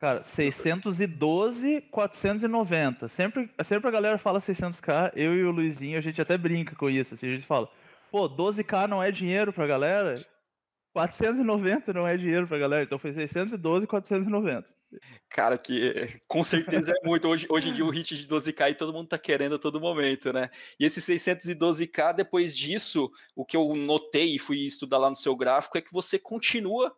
Cara, 0.00 0.22
612, 0.22 1.82
490. 1.90 3.06
Sempre, 3.08 3.50
sempre 3.62 3.86
a 3.86 3.90
galera 3.90 4.16
fala 4.16 4.40
600k, 4.40 5.12
eu 5.14 5.34
e 5.34 5.44
o 5.44 5.50
Luizinho, 5.50 5.98
a 5.98 6.00
gente 6.00 6.18
até 6.22 6.38
brinca 6.38 6.74
com 6.74 6.88
isso. 6.88 7.12
Assim, 7.12 7.28
a 7.28 7.34
gente 7.34 7.46
fala, 7.46 7.68
pô, 8.10 8.26
12k 8.26 8.88
não 8.88 9.02
é 9.02 9.12
dinheiro 9.12 9.52
pra 9.52 9.66
galera? 9.66 10.24
490 10.94 11.92
não 11.92 12.08
é 12.08 12.16
dinheiro 12.16 12.48
pra 12.48 12.56
galera, 12.56 12.82
então 12.82 12.98
foi 12.98 13.12
612 13.12 13.84
e 13.84 13.86
490. 13.86 14.66
Cara, 15.28 15.58
que 15.58 16.18
com 16.26 16.42
certeza 16.42 16.92
é 16.92 17.06
muito. 17.06 17.28
Hoje, 17.28 17.46
hoje 17.50 17.68
em 17.68 17.72
dia 17.74 17.84
o 17.84 17.90
hit 17.90 18.16
de 18.16 18.26
12k 18.26 18.70
e 18.70 18.74
todo 18.74 18.94
mundo 18.94 19.08
tá 19.08 19.18
querendo 19.18 19.56
a 19.56 19.58
todo 19.58 19.80
momento, 19.80 20.32
né? 20.32 20.48
E 20.80 20.84
esse 20.86 21.00
612k, 21.00 22.14
depois 22.14 22.56
disso, 22.56 23.10
o 23.36 23.44
que 23.44 23.56
eu 23.56 23.74
notei 23.74 24.34
e 24.34 24.38
fui 24.38 24.60
estudar 24.60 24.96
lá 24.96 25.10
no 25.10 25.14
seu 25.14 25.36
gráfico 25.36 25.76
é 25.76 25.82
que 25.82 25.92
você 25.92 26.18
continua 26.18 26.96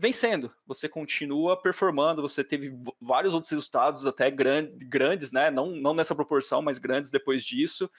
vencendo, 0.00 0.50
você 0.66 0.88
continua 0.88 1.60
performando, 1.60 2.22
você 2.22 2.42
teve 2.42 2.74
vários 2.98 3.34
outros 3.34 3.50
resultados 3.50 4.06
até 4.06 4.30
grandes, 4.30 5.30
né? 5.30 5.50
Não, 5.50 5.72
não 5.72 5.92
nessa 5.92 6.14
proporção, 6.14 6.62
mas 6.62 6.78
grandes 6.78 7.10
depois 7.10 7.44
disso. 7.44 7.90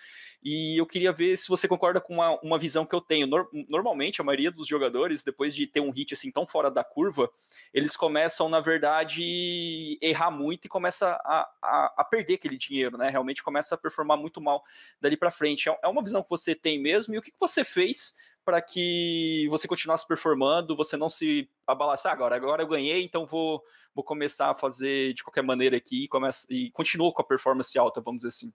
E 0.44 0.82
eu 0.82 0.86
queria 0.88 1.12
ver 1.12 1.38
se 1.38 1.48
você 1.48 1.68
concorda 1.68 2.02
com 2.02 2.16
uma, 2.16 2.40
uma 2.42 2.58
visão 2.58 2.88
que 2.88 2.96
eu 2.96 3.02
tenho. 3.02 3.28
normalmente, 3.70 4.20
a 4.20 4.24
maioria 4.24 4.50
dos 4.50 4.68
jogadores, 4.68 5.24
depois 5.24 5.54
de 5.54 5.68
ter 5.68 5.80
um 5.80 5.92
hit 5.92 6.16
assim 6.16 6.32
tão 6.32 6.48
fora 6.48 6.72
da 6.72 6.84
curva, 6.84 7.30
eles 7.72 7.96
começam, 7.96 8.50
na 8.50 8.60
verdade, 8.60 10.00
errar 10.02 10.32
muito 10.32 10.66
e 10.66 10.70
começa 10.70 11.22
a, 11.24 11.48
a, 11.62 11.94
a 11.98 12.04
perder 12.04 12.34
aquele 12.34 12.58
dinheiro, 12.58 12.98
né? 12.98 13.10
Realmente 13.10 13.44
começa 13.44 13.76
a 13.76 13.78
performar 13.78 14.18
muito 14.18 14.42
mal 14.42 14.64
dali 15.00 15.16
para 15.16 15.30
frente. 15.30 15.70
É, 15.70 15.80
é 15.84 15.88
uma 15.88 16.02
visão 16.02 16.24
que 16.24 16.30
você 16.32 16.56
tem 16.56 16.82
mesmo, 16.82 17.14
e 17.14 17.20
o 17.20 17.22
que, 17.22 17.30
que 17.30 17.40
você 17.40 17.64
fez 17.64 18.16
para 18.44 18.62
que 18.62 19.48
você 19.50 19.68
continuasse 19.68 20.08
performando, 20.08 20.76
você 20.76 20.98
não 20.98 21.10
se 21.10 21.50
abalasse, 21.66 22.08
ah, 22.08 22.12
agora, 22.12 22.36
agora 22.36 22.64
eu 22.64 22.68
ganhei, 22.68 23.04
então 23.04 23.26
vou, 23.26 23.64
vou 23.94 24.04
começar 24.04 24.52
a 24.52 24.56
fazer 24.56 25.14
de 25.14 25.24
qualquer 25.24 25.44
maneira 25.44 25.78
aqui 25.78 26.04
e, 26.04 26.08
começa, 26.08 26.48
e 26.50 26.72
continua 26.72 27.14
com 27.14 27.22
a 27.22 27.26
performance 27.26 27.78
alta, 27.78 28.02
vamos 28.02 28.20
dizer 28.20 28.30
assim. 28.30 28.54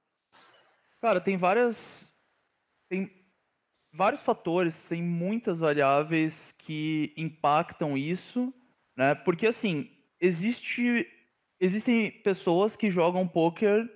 Cara, 1.01 1.21
tem 1.21 1.37
várias. 1.37 2.11
Tem 2.89 3.11
vários 3.93 4.23
fatores, 4.23 4.75
tem 4.89 5.03
muitas 5.03 5.59
variáveis 5.59 6.53
que 6.59 7.13
impactam 7.17 7.97
isso, 7.97 8.53
né? 8.97 9.15
Porque 9.15 9.47
assim, 9.47 9.91
existe, 10.21 11.07
existem 11.59 12.11
pessoas 12.23 12.77
que 12.77 12.91
jogam 12.91 13.27
poker 13.27 13.89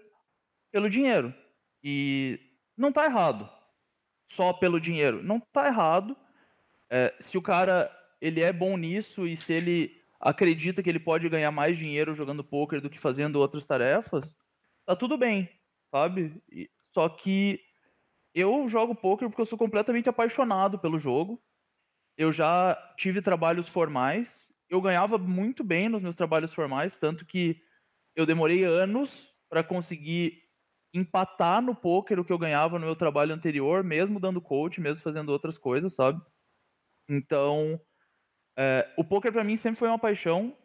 pelo 0.72 0.90
dinheiro. 0.90 1.34
E 1.82 2.38
não 2.76 2.92
tá 2.92 3.04
errado 3.04 3.48
só 4.30 4.52
pelo 4.52 4.80
dinheiro. 4.80 5.22
Não 5.22 5.38
está 5.38 5.66
errado. 5.66 6.16
É, 6.88 7.14
se 7.20 7.36
o 7.36 7.42
cara 7.42 7.90
ele 8.20 8.40
é 8.40 8.52
bom 8.52 8.76
nisso 8.76 9.26
e 9.26 9.36
se 9.36 9.52
ele 9.52 10.00
acredita 10.20 10.82
que 10.82 10.88
ele 10.88 11.00
pode 11.00 11.28
ganhar 11.28 11.50
mais 11.50 11.78
dinheiro 11.78 12.14
jogando 12.14 12.44
poker 12.44 12.80
do 12.80 12.90
que 12.90 12.98
fazendo 12.98 13.36
outras 13.36 13.64
tarefas, 13.64 14.36
tá 14.84 14.94
tudo 14.94 15.16
bem, 15.16 15.48
sabe? 15.90 16.42
E, 16.50 16.70
só 16.92 17.08
que 17.08 17.60
eu 18.34 18.68
jogo 18.68 18.94
poker 18.94 19.28
porque 19.28 19.40
eu 19.40 19.46
sou 19.46 19.58
completamente 19.58 20.08
apaixonado 20.08 20.78
pelo 20.78 20.98
jogo. 20.98 21.42
Eu 22.16 22.32
já 22.32 22.76
tive 22.96 23.22
trabalhos 23.22 23.68
formais, 23.68 24.50
eu 24.68 24.80
ganhava 24.80 25.16
muito 25.16 25.64
bem 25.64 25.88
nos 25.88 26.02
meus 26.02 26.14
trabalhos 26.14 26.52
formais, 26.52 26.96
tanto 26.96 27.24
que 27.24 27.62
eu 28.14 28.26
demorei 28.26 28.64
anos 28.64 29.32
para 29.48 29.64
conseguir 29.64 30.42
empatar 30.92 31.62
no 31.62 31.74
poker 31.74 32.18
o 32.18 32.24
que 32.24 32.32
eu 32.32 32.38
ganhava 32.38 32.78
no 32.78 32.86
meu 32.86 32.96
trabalho 32.96 33.34
anterior, 33.34 33.84
mesmo 33.84 34.18
dando 34.18 34.40
coach, 34.40 34.80
mesmo 34.80 35.02
fazendo 35.02 35.30
outras 35.30 35.56
coisas, 35.56 35.94
sabe? 35.94 36.20
Então, 37.08 37.80
é, 38.58 38.92
o 38.96 39.04
poker 39.04 39.32
para 39.32 39.44
mim 39.44 39.56
sempre 39.56 39.78
foi 39.78 39.88
uma 39.88 39.98
paixão. 39.98 40.56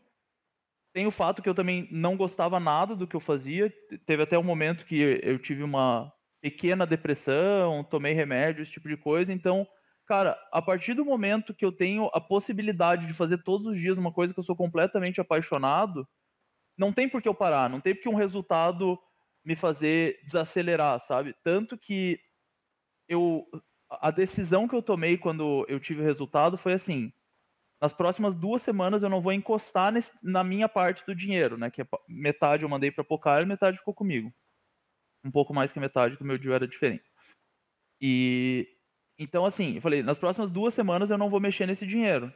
Tem 0.93 1.05
o 1.05 1.11
fato 1.11 1.41
que 1.41 1.49
eu 1.49 1.55
também 1.55 1.87
não 1.91 2.15
gostava 2.15 2.59
nada 2.59 2.95
do 2.95 3.07
que 3.07 3.15
eu 3.15 3.19
fazia. 3.19 3.71
Teve 4.05 4.23
até 4.23 4.37
um 4.37 4.43
momento 4.43 4.85
que 4.85 4.95
eu 5.23 5.37
tive 5.39 5.61
uma 5.61 6.11
pequena 6.41 6.85
depressão, 6.85 7.83
tomei 7.83 8.13
remédio, 8.13 8.61
esse 8.61 8.71
tipo 8.71 8.87
de 8.87 8.95
coisa. 8.95 9.33
Então, 9.33 9.67
cara, 10.07 10.37
a 10.51 10.61
partir 10.61 10.93
do 10.93 11.03
momento 11.03 11.53
que 11.53 11.65
eu 11.65 11.71
tenho 11.71 12.09
a 12.13 12.21
possibilidade 12.21 13.07
de 13.07 13.13
fazer 13.13 13.43
todos 13.43 13.65
os 13.65 13.75
dias 13.77 13.97
uma 13.97 14.13
coisa 14.13 14.33
que 14.33 14.39
eu 14.39 14.43
sou 14.43 14.55
completamente 14.55 15.19
apaixonado, 15.19 16.07
não 16.77 16.93
tem 16.93 17.09
por 17.09 17.21
que 17.21 17.27
eu 17.27 17.33
parar, 17.33 17.69
não 17.69 17.81
tem 17.81 17.95
por 17.95 18.03
que 18.03 18.09
um 18.09 18.15
resultado 18.15 18.99
me 19.45 19.55
fazer 19.55 20.19
desacelerar, 20.23 20.99
sabe? 21.01 21.35
Tanto 21.43 21.77
que 21.77 22.19
eu 23.07 23.45
a 23.89 24.09
decisão 24.09 24.67
que 24.67 24.75
eu 24.75 24.81
tomei 24.81 25.17
quando 25.17 25.63
eu 25.69 25.79
tive 25.79 26.01
o 26.01 26.03
resultado 26.03 26.57
foi 26.57 26.73
assim: 26.73 27.13
nas 27.79 27.93
próximas 27.93 28.35
duas 28.35 28.63
semanas 28.63 29.03
eu 29.03 29.09
não 29.09 29.21
vou 29.21 29.31
encostar 29.31 29.91
nesse, 29.91 30.11
na 30.23 30.43
minha 30.43 30.67
parte 30.67 31.05
do 31.05 31.15
dinheiro, 31.15 31.57
né? 31.57 31.69
Que 31.69 31.83
é 31.83 31.87
metade 32.07 32.63
eu 32.63 32.69
mandei 32.69 32.91
para 32.91 33.03
Pocar 33.03 33.45
metade 33.45 33.77
ficou 33.77 33.93
comigo. 33.93 34.33
Um 35.23 35.31
pouco 35.31 35.53
mais 35.53 35.71
que 35.71 35.79
metade, 35.79 36.17
que 36.17 36.23
o 36.23 36.25
meu 36.25 36.37
dia 36.37 36.55
era 36.55 36.67
diferente. 36.67 37.05
E 38.01 38.67
então 39.17 39.45
assim, 39.45 39.75
eu 39.75 39.81
falei, 39.81 40.01
nas 40.03 40.17
próximas 40.17 40.49
duas 40.51 40.73
semanas 40.73 41.09
eu 41.09 41.17
não 41.17 41.29
vou 41.29 41.39
mexer 41.39 41.67
nesse 41.67 41.85
dinheiro. 41.85 42.33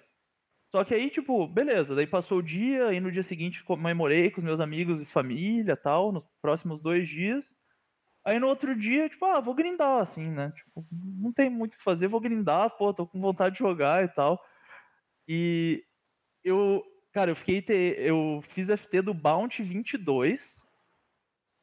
Só 0.72 0.84
que 0.84 0.94
aí, 0.94 1.10
tipo, 1.10 1.48
beleza, 1.48 1.96
daí 1.96 2.06
passou 2.06 2.40
o 2.40 2.44
dia, 2.44 2.94
e 2.94 3.00
no 3.00 3.12
dia 3.12 3.24
seguinte 3.24 3.64
comemorei 3.64 4.30
com 4.30 4.40
os 4.40 4.46
meus 4.46 4.60
amigos 4.60 5.02
e 5.02 5.06
família 5.06 5.76
tal, 5.76 6.12
nos 6.12 6.28
próximos 6.42 6.80
dois 6.80 7.10
dias. 7.10 7.56
Aí 8.24 8.38
no 8.40 8.48
outro 8.48 8.76
dia, 8.76 9.10
tipo, 9.10 9.26
ah, 9.26 9.40
vou 9.40 9.56
grindar, 9.56 10.02
assim, 10.02 10.30
né? 10.30 10.52
Tipo, 10.52 10.86
não 10.92 11.34
tem 11.34 11.50
muito 11.50 11.74
o 11.74 11.78
que 11.78 11.84
fazer, 11.84 12.08
vou 12.08 12.20
grindar, 12.20 12.70
pô, 12.78 12.94
tô 12.94 13.08
com 13.08 13.20
vontade 13.20 13.56
de 13.56 13.60
jogar 13.60 14.04
e 14.04 14.10
tal. 14.10 14.40
E 15.28 15.84
eu, 16.44 16.84
cara, 17.12 17.32
eu 17.32 17.36
fiquei, 17.36 17.64
eu 17.98 18.44
fiz 18.50 18.68
FT 18.70 19.02
do 19.02 19.14
Bounty 19.14 19.64
22. 19.64 20.56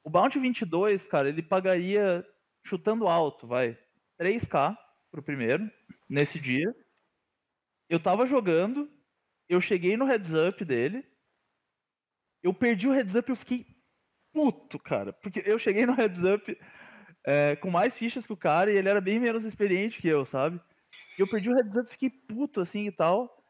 O 0.02 0.10
Bounty 0.10 0.38
22, 0.40 1.06
cara, 1.06 1.28
ele 1.28 1.42
pagaria, 1.42 2.26
chutando 2.64 3.06
alto, 3.06 3.46
vai, 3.46 3.78
3k 4.20 4.76
pro 5.12 5.22
primeiro, 5.22 5.70
nesse 6.08 6.40
dia. 6.40 6.75
Eu 7.88 8.00
tava 8.00 8.26
jogando, 8.26 8.90
eu 9.48 9.60
cheguei 9.60 9.96
no 9.96 10.04
heads 10.04 10.32
up 10.32 10.64
dele, 10.64 11.04
eu 12.42 12.52
perdi 12.54 12.86
o 12.88 12.92
heads 12.92 13.14
up 13.14 13.30
e 13.30 13.32
eu 13.32 13.36
fiquei 13.36 13.66
puto, 14.32 14.78
cara. 14.78 15.12
Porque 15.12 15.42
eu 15.44 15.58
cheguei 15.58 15.86
no 15.86 15.94
heads 15.94 16.22
up 16.22 16.58
é, 17.24 17.56
com 17.56 17.70
mais 17.70 17.96
fichas 17.96 18.26
que 18.26 18.32
o 18.32 18.36
cara 18.36 18.72
e 18.72 18.76
ele 18.76 18.88
era 18.88 19.00
bem 19.00 19.18
menos 19.18 19.44
experiente 19.44 20.00
que 20.00 20.08
eu, 20.08 20.24
sabe? 20.24 20.60
E 21.18 21.22
eu 21.22 21.28
perdi 21.28 21.50
o 21.50 21.54
heads 21.54 21.74
up, 21.76 21.90
fiquei 21.90 22.10
puto 22.10 22.60
assim 22.60 22.86
e 22.86 22.92
tal. 22.92 23.42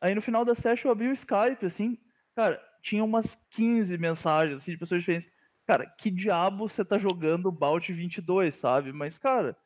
Aí 0.00 0.14
no 0.14 0.22
final 0.22 0.44
da 0.44 0.54
session 0.54 0.88
eu 0.88 0.92
abri 0.92 1.08
o 1.08 1.12
Skype, 1.12 1.64
assim, 1.64 1.98
cara, 2.34 2.60
tinha 2.82 3.04
umas 3.04 3.38
15 3.50 3.96
mensagens 3.98 4.62
assim, 4.62 4.72
de 4.72 4.78
pessoas 4.78 5.00
diferentes. 5.00 5.30
Cara, 5.66 5.86
que 5.86 6.10
diabo 6.10 6.68
você 6.68 6.84
tá 6.84 6.98
jogando 6.98 7.52
Bout 7.52 7.92
22, 7.92 8.54
sabe? 8.54 8.92
Mas, 8.92 9.18
cara, 9.18 9.56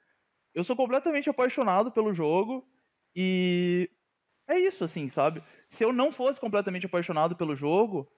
eu 0.54 0.62
sou 0.62 0.76
completamente 0.76 1.30
apaixonado 1.30 1.90
pelo 1.90 2.12
jogo 2.12 2.68
e 3.14 3.90
é 4.46 4.58
isso, 4.58 4.84
assim, 4.84 5.08
sabe? 5.08 5.42
Se 5.68 5.84
eu 5.84 5.92
não 5.92 6.12
fosse 6.12 6.40
completamente 6.40 6.86
apaixonado 6.86 7.36
pelo 7.36 7.56
jogo, 7.56 8.10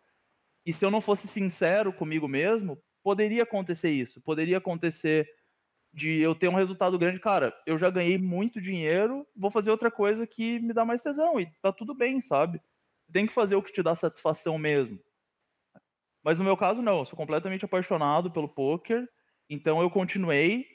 e 0.64 0.72
se 0.72 0.84
eu 0.84 0.90
não 0.90 1.00
fosse 1.00 1.28
sincero 1.28 1.92
comigo 1.92 2.26
mesmo, 2.26 2.82
poderia 3.02 3.44
acontecer 3.44 3.90
isso. 3.90 4.20
Poderia 4.20 4.58
acontecer 4.58 5.28
de 5.94 6.18
eu 6.20 6.34
ter 6.34 6.48
um 6.48 6.54
resultado 6.54 6.98
grande. 6.98 7.20
Cara, 7.20 7.54
eu 7.64 7.78
já 7.78 7.88
ganhei 7.88 8.18
muito 8.18 8.60
dinheiro, 8.60 9.26
vou 9.34 9.50
fazer 9.50 9.70
outra 9.70 9.90
coisa 9.90 10.26
que 10.26 10.58
me 10.58 10.72
dá 10.72 10.84
mais 10.84 11.00
tesão, 11.00 11.40
e 11.40 11.46
tá 11.62 11.72
tudo 11.72 11.94
bem, 11.94 12.20
sabe? 12.20 12.60
Tem 13.12 13.26
que 13.26 13.32
fazer 13.32 13.54
o 13.54 13.62
que 13.62 13.72
te 13.72 13.82
dá 13.82 13.94
satisfação 13.94 14.58
mesmo. 14.58 14.98
Mas 16.24 16.40
no 16.40 16.44
meu 16.44 16.56
caso, 16.56 16.82
não. 16.82 16.98
Eu 16.98 17.04
sou 17.04 17.16
completamente 17.16 17.64
apaixonado 17.64 18.32
pelo 18.32 18.48
poker, 18.48 19.08
então 19.48 19.80
eu 19.80 19.88
continuei. 19.88 20.66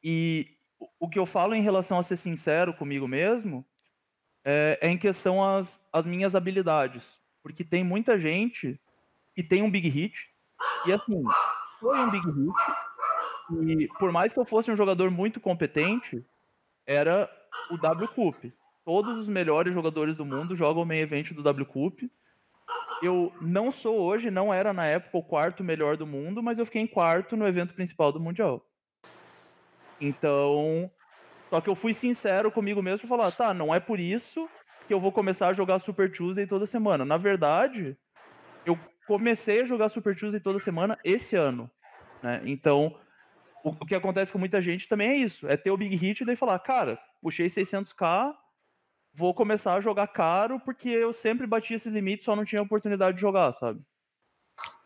E 0.00 0.46
o 1.00 1.08
que 1.08 1.18
eu 1.18 1.26
falo 1.26 1.54
em 1.54 1.62
relação 1.62 1.98
a 1.98 2.02
ser 2.04 2.16
sincero 2.16 2.72
comigo 2.72 3.08
mesmo 3.08 3.66
é, 4.44 4.78
é 4.80 4.88
em 4.88 4.98
questão 4.98 5.44
as, 5.44 5.80
as 5.92 6.06
minhas 6.06 6.34
habilidades. 6.34 7.02
Porque 7.42 7.64
tem 7.64 7.82
muita 7.82 8.18
gente 8.18 8.80
que 9.34 9.42
tem 9.42 9.62
um 9.62 9.70
big 9.70 9.88
hit, 9.88 10.14
e 10.86 10.92
assim, 10.92 11.22
foi 11.80 11.98
um 11.98 12.10
big 12.10 12.26
hit, 12.26 12.52
e 13.50 13.88
por 13.98 14.12
mais 14.12 14.32
que 14.32 14.38
eu 14.38 14.44
fosse 14.44 14.70
um 14.70 14.76
jogador 14.76 15.10
muito 15.10 15.40
competente, 15.40 16.24
era 16.86 17.30
o 17.70 17.76
W 17.76 18.08
Cup. 18.08 18.44
Todos 18.84 19.16
os 19.18 19.28
melhores 19.28 19.72
jogadores 19.72 20.16
do 20.16 20.24
mundo 20.24 20.56
jogam 20.56 20.82
o 20.82 20.86
main 20.86 20.98
event 20.98 21.32
do 21.32 21.42
W 21.42 21.66
Cup. 21.66 22.00
Eu 23.02 23.32
não 23.40 23.72
sou 23.72 24.00
hoje, 24.00 24.30
não 24.30 24.52
era 24.52 24.72
na 24.72 24.86
época 24.86 25.18
o 25.18 25.22
quarto 25.22 25.64
melhor 25.64 25.96
do 25.96 26.06
mundo, 26.06 26.42
mas 26.42 26.58
eu 26.58 26.66
fiquei 26.66 26.82
em 26.82 26.86
quarto 26.86 27.36
no 27.36 27.46
evento 27.46 27.74
principal 27.74 28.12
do 28.12 28.20
Mundial. 28.20 28.64
Então, 30.00 30.90
só 31.52 31.60
que 31.60 31.68
eu 31.68 31.74
fui 31.74 31.92
sincero 31.92 32.50
comigo 32.50 32.82
mesmo 32.82 33.04
e 33.04 33.08
falar, 33.08 33.30
tá, 33.30 33.52
não 33.52 33.74
é 33.74 33.78
por 33.78 34.00
isso 34.00 34.48
que 34.88 34.94
eu 34.94 34.98
vou 34.98 35.12
começar 35.12 35.48
a 35.48 35.52
jogar 35.52 35.80
Super 35.80 36.10
Tuesday 36.10 36.46
toda 36.46 36.64
semana. 36.64 37.04
Na 37.04 37.18
verdade, 37.18 37.94
eu 38.64 38.78
comecei 39.06 39.60
a 39.60 39.66
jogar 39.66 39.90
Super 39.90 40.16
Tuesday 40.16 40.40
toda 40.40 40.58
semana 40.58 40.98
esse 41.04 41.36
ano, 41.36 41.70
né? 42.22 42.40
Então, 42.46 42.98
o, 43.62 43.84
que 43.84 43.94
acontece 43.94 44.32
com 44.32 44.38
muita 44.38 44.62
gente 44.62 44.88
também 44.88 45.10
é 45.10 45.16
isso, 45.18 45.46
é 45.46 45.54
ter 45.54 45.70
o 45.70 45.76
big 45.76 45.94
hit 45.94 46.22
e 46.22 46.24
daí 46.24 46.36
falar, 46.36 46.58
cara, 46.58 46.98
puxei 47.20 47.48
600k, 47.48 48.34
vou 49.12 49.34
começar 49.34 49.74
a 49.74 49.80
jogar 49.82 50.06
caro 50.06 50.58
porque 50.58 50.88
eu 50.88 51.12
sempre 51.12 51.46
bati 51.46 51.74
esse 51.74 51.90
limite, 51.90 52.24
só 52.24 52.34
não 52.34 52.46
tinha 52.46 52.62
oportunidade 52.62 53.16
de 53.16 53.20
jogar, 53.20 53.52
sabe? 53.52 53.78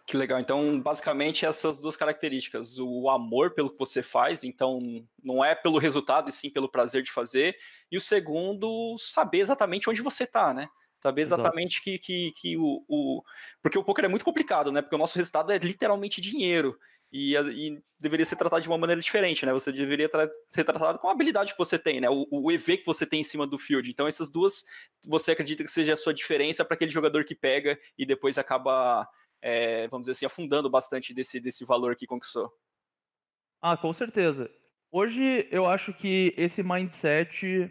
Que 0.07 0.17
legal. 0.17 0.39
Então, 0.39 0.81
basicamente, 0.81 1.45
essas 1.45 1.81
duas 1.81 1.97
características. 1.97 2.79
O 2.79 3.11
amor 3.11 3.55
pelo 3.55 3.71
que 3.71 3.79
você 3.79 4.03
faz, 4.03 4.45
então, 4.45 5.05
não 5.23 5.45
é 5.45 5.55
pelo 5.55 5.79
resultado, 5.79 6.29
e 6.29 6.33
sim 6.33 6.49
pelo 6.49 6.71
prazer 6.71 7.03
de 7.03 7.11
fazer. 7.11 7.57
E 7.91 7.97
o 7.97 8.01
segundo, 8.01 8.97
saber 8.99 9.39
exatamente 9.39 9.91
onde 9.91 10.01
você 10.01 10.23
está, 10.23 10.55
né? 10.55 10.69
Saber 11.03 11.23
exatamente 11.23 11.83
que, 11.83 11.99
que, 11.99 12.33
que 12.37 12.57
o, 12.57 12.85
o. 12.89 13.23
Porque 13.61 13.79
o 13.79 13.85
poker 13.85 14.05
é 14.05 14.09
muito 14.09 14.25
complicado, 14.25 14.71
né? 14.71 14.81
Porque 14.81 14.95
o 14.95 14.99
nosso 14.99 15.17
resultado 15.17 15.53
é 15.53 15.59
literalmente 15.59 16.21
dinheiro. 16.21 16.79
e, 17.13 17.35
e, 17.37 17.83
deveria 17.99 18.27
ser 18.27 18.37
tratado 18.37 18.63
de 18.63 18.69
uma 18.69 18.79
maneira 18.79 19.01
diferente, 19.01 19.45
né? 19.45 19.53
Você 19.53 19.73
deveria 19.73 20.09
tra 20.09 20.29
ser 20.51 20.65
tratado 20.65 20.99
com 20.99 21.09
a 21.09 21.13
habilidade 21.13 21.53
que 21.53 21.59
você 21.59 21.79
tem, 21.79 22.01
né? 22.01 22.09
O, 22.11 22.27
o, 22.31 22.53
EV 22.53 22.79
que 22.79 22.87
você 22.87 23.07
tem 23.07 23.21
em 23.21 23.25
cima 23.25 23.47
do 23.47 23.59
field. 23.59 23.91
Então, 23.91 24.07
essas 24.07 24.31
duas, 24.31 24.65
você 25.07 25.33
acredita 25.33 25.65
que 25.65 25.71
seja 25.71 25.95
a 25.95 25.97
sua 25.97 26.15
diferença 26.15 26.65
para 26.65 26.75
aquele 26.75 26.91
jogador 26.91 27.25
que 27.25 27.35
pega 27.35 27.79
e 27.99 28.07
depois 28.07 28.39
acaba, 28.39 29.09
é, 29.43 29.87
vamos 29.89 30.05
dizer 30.07 30.13
assim, 30.13 30.27
afundando 30.27 30.71
bastante 30.71 31.13
desse, 31.15 31.39
desse 31.41 31.65
valor 31.65 31.97
que 31.97 32.07
conquistou? 32.07 32.53
Ah, 33.61 33.77
com 33.77 33.93
certeza. 33.93 34.51
Hoje 34.91 35.49
eu 35.51 35.67
acho 35.67 35.93
que 35.93 36.35
esse 36.37 36.63
mindset 36.63 37.71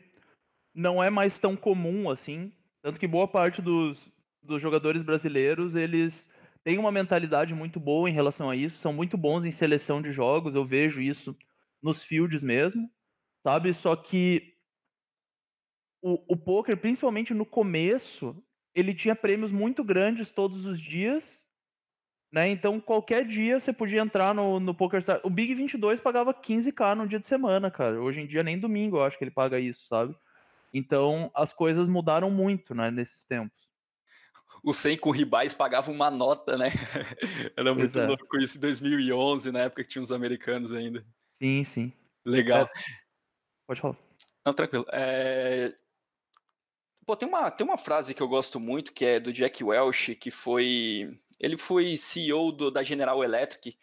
não 0.74 1.02
é 1.04 1.10
mais 1.10 1.38
tão 1.38 1.56
comum 1.56 2.10
assim, 2.10 2.52
tanto 2.82 3.00
que 3.00 3.08
boa 3.08 3.28
parte 3.28 3.62
dos, 3.62 4.12
dos 4.44 4.62
jogadores 4.62 5.02
brasileiros, 5.02 5.76
eles 5.76 6.30
têm 6.64 6.78
uma 6.78 6.92
mentalidade 6.92 7.54
muito 7.54 7.80
boa 7.80 8.10
em 8.10 8.14
relação 8.14 8.50
a 8.50 8.56
isso, 8.56 8.78
são 8.78 8.92
muito 8.92 9.18
bons 9.18 9.46
em 9.46 9.52
seleção 9.52 10.02
de 10.02 10.12
jogos, 10.12 10.56
eu 10.56 10.66
vejo 10.66 11.02
isso 11.02 11.36
nos 11.82 12.04
fields 12.04 12.44
mesmo, 12.44 12.90
sabe? 13.44 13.74
Só 13.74 13.96
que 13.96 14.56
o, 16.02 16.34
o 16.34 16.38
poker, 16.38 16.78
principalmente 16.78 17.34
no 17.34 17.46
começo, 17.46 18.36
ele 18.74 18.94
tinha 18.94 19.16
prêmios 19.16 19.52
muito 19.52 19.84
grandes 19.84 20.32
todos 20.32 20.66
os 20.66 20.80
dias, 20.80 21.45
né? 22.36 22.50
Então 22.50 22.82
qualquer 22.82 23.26
dia 23.26 23.58
você 23.58 23.72
podia 23.72 24.02
entrar 24.02 24.36
no, 24.36 24.60
no 24.60 24.76
PokerStars. 24.76 25.22
O 25.24 25.30
Big 25.30 25.56
22 25.56 26.02
pagava 26.02 26.34
15k 26.34 26.94
no 26.94 27.08
dia 27.08 27.18
de 27.18 27.28
semana, 27.28 27.72
cara. 27.72 28.02
Hoje 28.02 28.20
em 28.20 28.28
dia 28.28 28.44
nem 28.44 28.60
domingo 28.60 28.98
eu 28.98 29.04
acho 29.06 29.18
que 29.18 29.24
ele 29.24 29.32
paga 29.32 29.58
isso, 29.58 29.88
sabe? 29.88 30.14
Então 30.74 31.32
as 31.34 31.54
coisas 31.54 31.88
mudaram 31.88 32.30
muito, 32.30 32.76
né, 32.76 32.92
nesses 32.92 33.24
tempos 33.24 33.66
o 34.66 34.74
100 34.74 34.98
com 34.98 35.12
ribais 35.12 35.54
pagava 35.54 35.92
uma 35.92 36.10
nota, 36.10 36.58
né? 36.58 36.72
Era 37.56 37.72
pois 37.72 37.78
muito 37.78 38.00
é. 38.00 38.08
louco 38.08 38.38
isso 38.40 38.58
em 38.58 38.62
2011, 38.62 39.52
na 39.52 39.60
época 39.60 39.84
que 39.84 39.90
tinha 39.90 40.02
os 40.02 40.12
americanos 40.12 40.74
ainda. 40.74 41.06
Sim, 41.40 41.64
sim. 41.64 41.94
Legal. 42.26 42.64
É... 42.64 42.70
Pode 43.68 43.80
falar. 43.80 43.96
Não, 44.44 44.54
tranquilo. 44.54 44.84
É... 44.92 45.72
Pô, 47.06 47.16
tem 47.16 47.30
uma, 47.30 47.52
tem 47.52 47.66
uma 47.66 47.78
frase 47.78 48.16
que 48.16 48.24
eu 48.24 48.28
gosto 48.28 48.60
muito, 48.60 48.92
que 48.92 49.06
é 49.06 49.20
do 49.20 49.32
Jack 49.32 49.64
Welch, 49.64 50.16
que 50.16 50.32
foi... 50.32 51.16
Ele 51.40 51.58
foi 51.58 51.98
CEO 51.98 52.52
do, 52.52 52.72
da 52.72 52.84
General 52.84 53.24
Electric, 53.24 53.78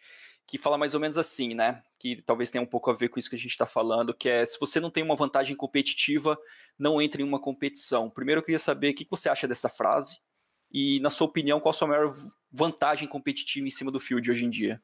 que 0.45 0.57
fala 0.57 0.77
mais 0.77 0.93
ou 0.93 0.99
menos 0.99 1.17
assim, 1.17 1.53
né? 1.53 1.81
Que 1.99 2.21
talvez 2.21 2.51
tenha 2.51 2.61
um 2.61 2.67
pouco 2.67 2.89
a 2.89 2.93
ver 2.93 3.09
com 3.09 3.19
isso 3.19 3.29
que 3.29 3.35
a 3.35 3.39
gente 3.39 3.51
está 3.51 3.65
falando, 3.65 4.13
que 4.13 4.27
é 4.27 4.45
se 4.45 4.59
você 4.59 4.79
não 4.79 4.89
tem 4.89 5.03
uma 5.03 5.15
vantagem 5.15 5.55
competitiva, 5.55 6.37
não 6.77 7.01
entre 7.01 7.23
em 7.23 7.25
uma 7.25 7.39
competição. 7.39 8.09
Primeiro 8.09 8.39
eu 8.39 8.45
queria 8.45 8.59
saber 8.59 8.89
o 8.89 8.93
que 8.93 9.07
você 9.09 9.29
acha 9.29 9.47
dessa 9.47 9.69
frase, 9.69 10.17
e, 10.73 10.99
na 11.01 11.11
sua 11.11 11.27
opinião, 11.27 11.59
qual 11.59 11.69
a 11.69 11.73
sua 11.73 11.87
maior 11.87 12.11
vantagem 12.51 13.07
competitiva 13.07 13.67
em 13.67 13.69
cima 13.69 13.91
do 13.91 13.99
field 13.99 14.29
hoje 14.31 14.43
em 14.43 14.49
dia? 14.49 14.81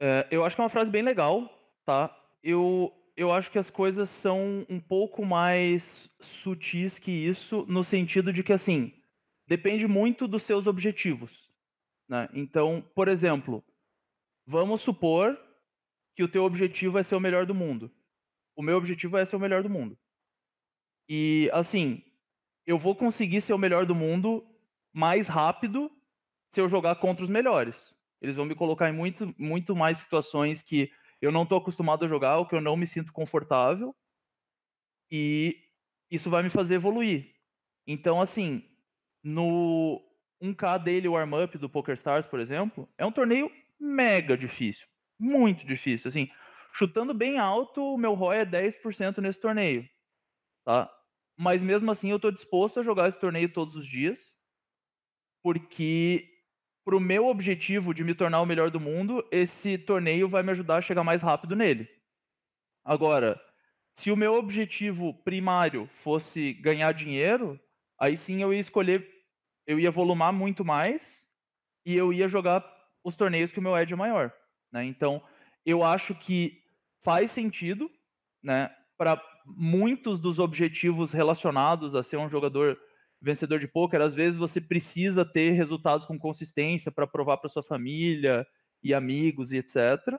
É, 0.00 0.26
eu 0.32 0.44
acho 0.44 0.56
que 0.56 0.60
é 0.60 0.64
uma 0.64 0.70
frase 0.70 0.90
bem 0.90 1.02
legal, 1.02 1.48
tá? 1.86 2.14
Eu, 2.42 2.92
eu 3.16 3.30
acho 3.30 3.50
que 3.52 3.58
as 3.58 3.70
coisas 3.70 4.10
são 4.10 4.66
um 4.68 4.80
pouco 4.80 5.24
mais 5.24 6.10
sutis 6.20 6.98
que 6.98 7.12
isso, 7.12 7.64
no 7.68 7.84
sentido 7.84 8.32
de 8.32 8.42
que, 8.42 8.52
assim, 8.52 8.92
depende 9.50 9.84
muito 9.88 10.28
dos 10.28 10.44
seus 10.44 10.68
objetivos. 10.68 11.50
Né? 12.08 12.28
Então, 12.32 12.88
por 12.94 13.08
exemplo, 13.08 13.64
vamos 14.46 14.80
supor 14.80 15.36
que 16.14 16.22
o 16.22 16.28
teu 16.28 16.44
objetivo 16.44 16.98
é 16.98 17.02
ser 17.02 17.16
o 17.16 17.20
melhor 17.20 17.44
do 17.44 17.54
mundo. 17.54 17.90
O 18.54 18.62
meu 18.62 18.76
objetivo 18.76 19.18
é 19.18 19.24
ser 19.24 19.34
o 19.34 19.40
melhor 19.40 19.64
do 19.64 19.68
mundo. 19.68 19.98
E, 21.08 21.50
assim, 21.52 22.00
eu 22.64 22.78
vou 22.78 22.94
conseguir 22.94 23.40
ser 23.40 23.52
o 23.52 23.58
melhor 23.58 23.84
do 23.86 23.94
mundo 23.94 24.46
mais 24.92 25.26
rápido 25.26 25.90
se 26.54 26.60
eu 26.60 26.68
jogar 26.68 26.94
contra 27.00 27.24
os 27.24 27.30
melhores. 27.30 27.92
Eles 28.22 28.36
vão 28.36 28.44
me 28.44 28.54
colocar 28.54 28.88
em 28.88 28.92
muito, 28.92 29.34
muito 29.36 29.74
mais 29.74 29.98
situações 29.98 30.62
que 30.62 30.92
eu 31.20 31.32
não 31.32 31.42
estou 31.42 31.58
acostumado 31.58 32.04
a 32.04 32.08
jogar, 32.08 32.38
ou 32.38 32.46
que 32.46 32.54
eu 32.54 32.60
não 32.60 32.76
me 32.76 32.86
sinto 32.86 33.12
confortável, 33.12 33.94
e 35.10 35.56
isso 36.08 36.30
vai 36.30 36.42
me 36.42 36.50
fazer 36.50 36.74
evoluir. 36.74 37.34
Então, 37.86 38.20
assim, 38.20 38.69
no 39.22 40.00
1K 40.42 40.82
dele, 40.82 41.08
o 41.08 41.12
warm-up 41.12 41.56
do 41.58 41.68
PokerStars, 41.68 42.26
por 42.26 42.40
exemplo, 42.40 42.88
é 42.96 43.04
um 43.04 43.12
torneio 43.12 43.50
mega 43.78 44.36
difícil. 44.36 44.86
Muito 45.18 45.66
difícil. 45.66 46.08
Assim, 46.08 46.30
chutando 46.72 47.12
bem 47.12 47.38
alto, 47.38 47.82
o 47.82 47.98
meu 47.98 48.14
ROI 48.14 48.38
é 48.38 48.46
10% 48.46 49.18
nesse 49.18 49.40
torneio. 49.40 49.88
Tá? 50.64 50.90
mas 51.40 51.62
mesmo 51.62 51.90
assim 51.90 52.10
eu 52.10 52.16
estou 52.16 52.30
disposto 52.30 52.78
a 52.78 52.82
jogar 52.82 53.08
esse 53.08 53.18
torneio 53.18 53.50
todos 53.50 53.74
os 53.74 53.86
dias, 53.86 54.18
porque 55.42 56.28
para 56.84 56.94
o 56.94 57.00
meu 57.00 57.28
objetivo 57.28 57.94
de 57.94 58.04
me 58.04 58.14
tornar 58.14 58.42
o 58.42 58.46
melhor 58.46 58.70
do 58.70 58.78
mundo, 58.78 59.26
esse 59.32 59.78
torneio 59.78 60.28
vai 60.28 60.42
me 60.42 60.50
ajudar 60.50 60.76
a 60.76 60.82
chegar 60.82 61.02
mais 61.02 61.22
rápido 61.22 61.56
nele. 61.56 61.88
Agora, 62.84 63.40
se 63.94 64.10
o 64.10 64.16
meu 64.16 64.34
objetivo 64.34 65.14
primário 65.24 65.86
fosse 65.86 66.52
ganhar 66.52 66.92
dinheiro, 66.92 67.58
aí 67.98 68.18
sim 68.18 68.42
eu 68.42 68.52
ia 68.52 68.60
escolher, 68.60 69.08
eu 69.70 69.78
ia 69.78 69.90
volumar 69.92 70.32
muito 70.32 70.64
mais 70.64 71.24
e 71.86 71.94
eu 71.94 72.12
ia 72.12 72.26
jogar 72.26 72.60
os 73.04 73.14
torneios 73.14 73.52
que 73.52 73.60
o 73.60 73.62
meu 73.62 73.78
edge 73.78 73.92
é 73.92 73.96
maior. 73.96 74.32
Né? 74.72 74.84
Então, 74.84 75.22
eu 75.64 75.84
acho 75.84 76.12
que 76.12 76.60
faz 77.04 77.30
sentido, 77.30 77.88
né, 78.42 78.74
para 78.98 79.22
muitos 79.46 80.18
dos 80.18 80.40
objetivos 80.40 81.12
relacionados 81.12 81.94
a 81.94 82.02
ser 82.02 82.16
um 82.16 82.28
jogador 82.28 82.76
vencedor 83.22 83.60
de 83.60 83.68
poker, 83.68 84.00
às 84.00 84.12
vezes 84.12 84.36
você 84.36 84.60
precisa 84.60 85.24
ter 85.24 85.50
resultados 85.50 86.04
com 86.04 86.18
consistência 86.18 86.90
para 86.90 87.06
provar 87.06 87.36
para 87.36 87.48
sua 87.48 87.62
família 87.62 88.44
e 88.82 88.92
amigos 88.92 89.52
e 89.52 89.58
etc. 89.58 90.18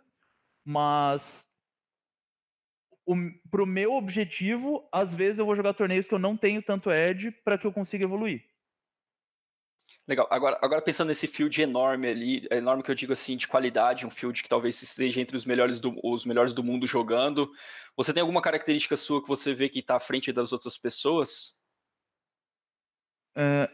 Mas 0.63 1.45
para 3.49 3.63
o 3.63 3.65
meu 3.65 3.95
objetivo, 3.95 4.87
às 4.93 5.13
vezes 5.13 5.39
eu 5.39 5.45
vou 5.45 5.57
jogar 5.57 5.73
torneios 5.73 6.07
que 6.07 6.13
eu 6.13 6.19
não 6.19 6.37
tenho 6.37 6.61
tanto 6.61 6.89
edge 6.89 7.31
para 7.43 7.57
que 7.57 7.67
eu 7.67 7.73
consiga 7.73 8.05
evoluir. 8.05 8.49
Legal. 10.11 10.27
Agora, 10.29 10.59
agora 10.61 10.81
pensando 10.81 11.07
nesse 11.07 11.25
field 11.25 11.61
enorme 11.61 12.05
ali, 12.05 12.45
enorme 12.51 12.83
que 12.83 12.91
eu 12.91 12.95
digo 12.95 13.13
assim, 13.13 13.37
de 13.37 13.47
qualidade, 13.47 14.05
um 14.05 14.09
field 14.09 14.43
que 14.43 14.49
talvez 14.49 14.81
esteja 14.81 15.21
entre 15.21 15.37
os 15.37 15.45
melhores 15.45 15.79
do, 15.79 15.97
os 16.03 16.25
melhores 16.25 16.53
do 16.53 16.61
mundo 16.61 16.85
jogando. 16.85 17.49
Você 17.95 18.13
tem 18.13 18.19
alguma 18.19 18.41
característica 18.41 18.97
sua 18.97 19.21
que 19.21 19.29
você 19.29 19.53
vê 19.53 19.69
que 19.69 19.79
está 19.79 19.95
à 19.95 20.01
frente 20.01 20.33
das 20.33 20.51
outras 20.51 20.77
pessoas? 20.77 21.57
É, 23.33 23.69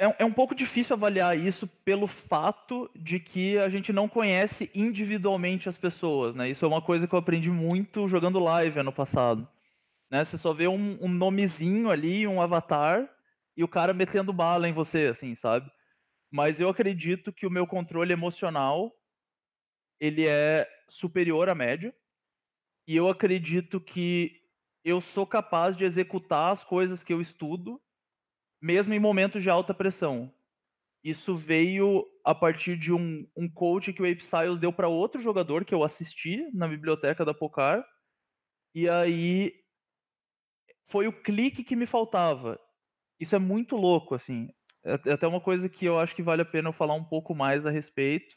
é, 0.00 0.16
é, 0.18 0.24
um 0.24 0.32
pouco 0.32 0.52
difícil 0.52 0.96
avaliar 0.96 1.38
isso 1.38 1.68
pelo 1.84 2.08
fato 2.08 2.90
de 2.96 3.20
que 3.20 3.56
a 3.56 3.68
gente 3.68 3.92
não 3.92 4.08
conhece 4.08 4.68
individualmente 4.74 5.68
as 5.68 5.78
pessoas, 5.78 6.34
né? 6.34 6.50
Isso 6.50 6.64
é 6.64 6.68
uma 6.68 6.82
coisa 6.82 7.06
que 7.06 7.14
eu 7.14 7.20
aprendi 7.20 7.50
muito 7.50 8.08
jogando 8.08 8.40
live 8.40 8.80
ano 8.80 8.92
passado. 8.92 9.48
Né? 10.10 10.24
Você 10.24 10.38
só 10.38 10.52
vê 10.52 10.66
um, 10.66 10.98
um 11.00 11.08
nomezinho 11.08 11.88
ali, 11.88 12.26
um 12.26 12.42
avatar, 12.42 13.08
e 13.56 13.64
o 13.64 13.68
cara 13.68 13.94
metendo 13.94 14.32
bala 14.32 14.68
em 14.68 14.72
você, 14.72 15.06
assim, 15.06 15.34
sabe? 15.34 15.70
Mas 16.30 16.60
eu 16.60 16.68
acredito 16.68 17.32
que 17.32 17.46
o 17.46 17.50
meu 17.50 17.66
controle 17.66 18.12
emocional 18.12 18.92
ele 19.98 20.26
é 20.26 20.68
superior 20.88 21.48
à 21.48 21.54
média. 21.54 21.94
E 22.86 22.96
eu 22.96 23.08
acredito 23.08 23.80
que 23.80 24.40
eu 24.84 25.00
sou 25.00 25.26
capaz 25.26 25.76
de 25.76 25.84
executar 25.84 26.52
as 26.52 26.62
coisas 26.62 27.02
que 27.02 27.12
eu 27.12 27.20
estudo, 27.20 27.80
mesmo 28.60 28.94
em 28.94 29.00
momentos 29.00 29.42
de 29.42 29.50
alta 29.50 29.74
pressão. 29.74 30.32
Isso 31.02 31.36
veio 31.36 32.06
a 32.24 32.34
partir 32.34 32.76
de 32.76 32.92
um, 32.92 33.28
um 33.36 33.48
coach 33.48 33.92
que 33.92 34.02
o 34.02 34.10
Ape 34.10 34.22
Styles 34.22 34.60
deu 34.60 34.72
para 34.72 34.88
outro 34.88 35.20
jogador 35.20 35.64
que 35.64 35.74
eu 35.74 35.82
assisti 35.82 36.50
na 36.52 36.68
biblioteca 36.68 37.24
da 37.24 37.34
Pocar. 37.34 37.84
E 38.74 38.88
aí 38.88 39.52
foi 40.88 41.08
o 41.08 41.22
clique 41.22 41.64
que 41.64 41.74
me 41.74 41.86
faltava 41.86 42.60
isso 43.18 43.34
é 43.34 43.38
muito 43.38 43.76
louco, 43.76 44.14
assim. 44.14 44.48
É, 44.84 45.10
é 45.10 45.12
até 45.12 45.26
uma 45.26 45.40
coisa 45.40 45.68
que 45.68 45.84
eu 45.84 45.98
acho 45.98 46.14
que 46.14 46.22
vale 46.22 46.42
a 46.42 46.46
pena 46.46 46.68
eu 46.68 46.72
falar 46.72 46.94
um 46.94 47.04
pouco 47.04 47.34
mais 47.34 47.66
a 47.66 47.70
respeito. 47.70 48.34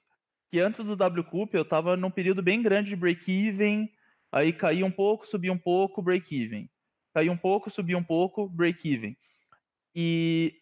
Que 0.51 0.59
antes 0.59 0.83
do 0.83 0.93
WCUP 0.93 1.55
eu 1.55 1.61
estava 1.61 1.95
num 1.95 2.09
período 2.09 2.41
bem 2.41 2.61
grande 2.61 2.89
de 2.89 2.95
break-even, 2.95 3.87
aí 4.31 4.51
caía 4.51 4.85
um 4.85 4.91
pouco, 4.91 5.27
subia 5.27 5.53
um 5.53 5.57
pouco, 5.57 6.01
break-even. 6.01 6.69
Caía 7.13 7.31
um 7.31 7.37
pouco, 7.37 7.69
subia 7.69 7.97
um 7.97 8.03
pouco, 8.03 8.49
break-even. 8.49 9.15
E 9.93 10.55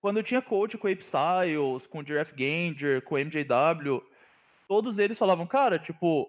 quando 0.00 0.18
eu 0.18 0.22
tinha 0.22 0.42
coach 0.42 0.78
com 0.78 0.86
o 0.86 0.90
Ape 0.92 1.02
Styles, 1.02 1.86
com 1.88 1.98
o 1.98 2.04
Jeff 2.04 2.32
Ganger, 2.34 3.02
com 3.02 3.16
o 3.16 3.18
MJW, 3.18 4.02
todos 4.68 4.98
eles 4.98 5.18
falavam, 5.18 5.46
cara, 5.46 5.78
tipo, 5.78 6.28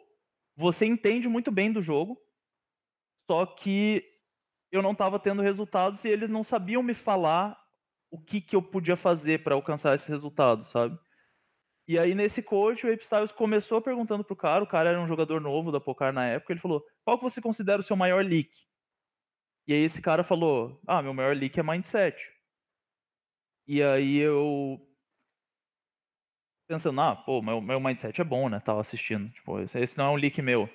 você 0.56 0.86
entende 0.86 1.28
muito 1.28 1.52
bem 1.52 1.71
do 1.71 1.82
jogo, 1.82 2.19
só 3.30 3.45
que 3.45 4.04
eu 4.71 4.82
não 4.82 4.91
estava 4.91 5.19
tendo 5.19 5.41
resultados 5.41 6.03
e 6.03 6.10
eles 6.10 6.30
não 6.30 6.43
sabiam 6.43 6.84
me 6.84 6.93
falar 6.93 7.58
o 8.12 8.19
que, 8.19 8.41
que 8.41 8.56
eu 8.56 8.62
podia 8.62 8.95
fazer 8.95 9.43
para 9.43 9.56
alcançar 9.56 9.95
esse 9.95 10.08
resultado, 10.10 10.65
sabe? 10.65 10.97
E 11.88 11.97
aí, 11.97 12.13
nesse 12.13 12.41
coach, 12.41 12.86
o 12.86 12.91
Ape 12.93 13.03
Styles 13.03 13.32
começou 13.32 13.82
perguntando 13.82 14.23
pro 14.23 14.36
cara, 14.36 14.63
o 14.63 14.67
cara 14.67 14.89
era 14.89 15.01
um 15.01 15.08
jogador 15.08 15.39
novo 15.39 15.71
da 15.71 15.80
Pocar 15.80 16.12
na 16.12 16.25
época, 16.25 16.51
ele 16.51 16.60
falou, 16.60 16.86
qual 17.06 17.17
que 17.17 17.23
você 17.23 17.41
considera 17.41 17.80
o 17.80 17.84
seu 17.84 17.95
maior 17.95 18.23
leak? 18.25 18.51
E 19.67 19.73
aí 19.73 19.82
esse 19.82 20.01
cara 20.01 20.23
falou, 20.23 20.82
ah, 20.86 21.01
meu 21.01 21.13
maior 21.13 21.36
leak 21.36 21.58
é 21.60 21.63
mindset. 21.63 22.17
E 23.67 23.82
aí 23.84 24.17
eu 24.17 24.80
pensando, 26.67 26.99
ah, 26.99 27.15
pô, 27.15 27.41
meu, 27.41 27.62
meu 27.62 27.80
mindset 27.80 28.19
é 28.19 28.23
bom, 28.23 28.49
né? 28.49 28.60
Tava 28.60 28.82
assistindo. 28.82 29.30
Tipo, 29.32 29.60
esse 29.60 29.97
não 29.97 30.06
é 30.06 30.10
um 30.10 30.15
leak 30.15 30.41
meu. 30.41 30.69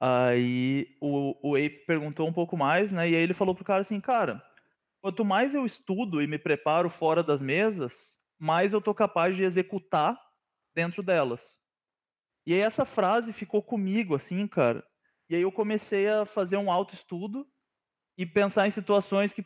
Aí 0.00 0.96
o, 1.00 1.50
o 1.50 1.56
Ape 1.56 1.84
perguntou 1.86 2.28
um 2.28 2.32
pouco 2.32 2.56
mais, 2.56 2.92
né? 2.92 3.10
E 3.10 3.16
aí 3.16 3.22
ele 3.22 3.34
falou 3.34 3.54
pro 3.54 3.64
cara 3.64 3.80
assim, 3.80 4.00
cara, 4.00 4.42
quanto 5.00 5.24
mais 5.24 5.54
eu 5.54 5.66
estudo 5.66 6.22
e 6.22 6.26
me 6.26 6.38
preparo 6.38 6.88
fora 6.88 7.22
das 7.22 7.42
mesas, 7.42 8.16
mais 8.38 8.72
eu 8.72 8.80
tô 8.80 8.94
capaz 8.94 9.36
de 9.36 9.42
executar 9.42 10.18
dentro 10.74 11.02
delas. 11.02 11.58
E 12.46 12.54
aí 12.54 12.60
essa 12.60 12.84
frase 12.84 13.32
ficou 13.32 13.62
comigo, 13.62 14.14
assim, 14.14 14.46
cara. 14.46 14.84
E 15.28 15.34
aí 15.34 15.42
eu 15.42 15.52
comecei 15.52 16.08
a 16.08 16.24
fazer 16.24 16.56
um 16.56 16.70
autoestudo 16.70 17.46
e 18.16 18.24
pensar 18.24 18.66
em 18.66 18.70
situações 18.70 19.32
que 19.32 19.44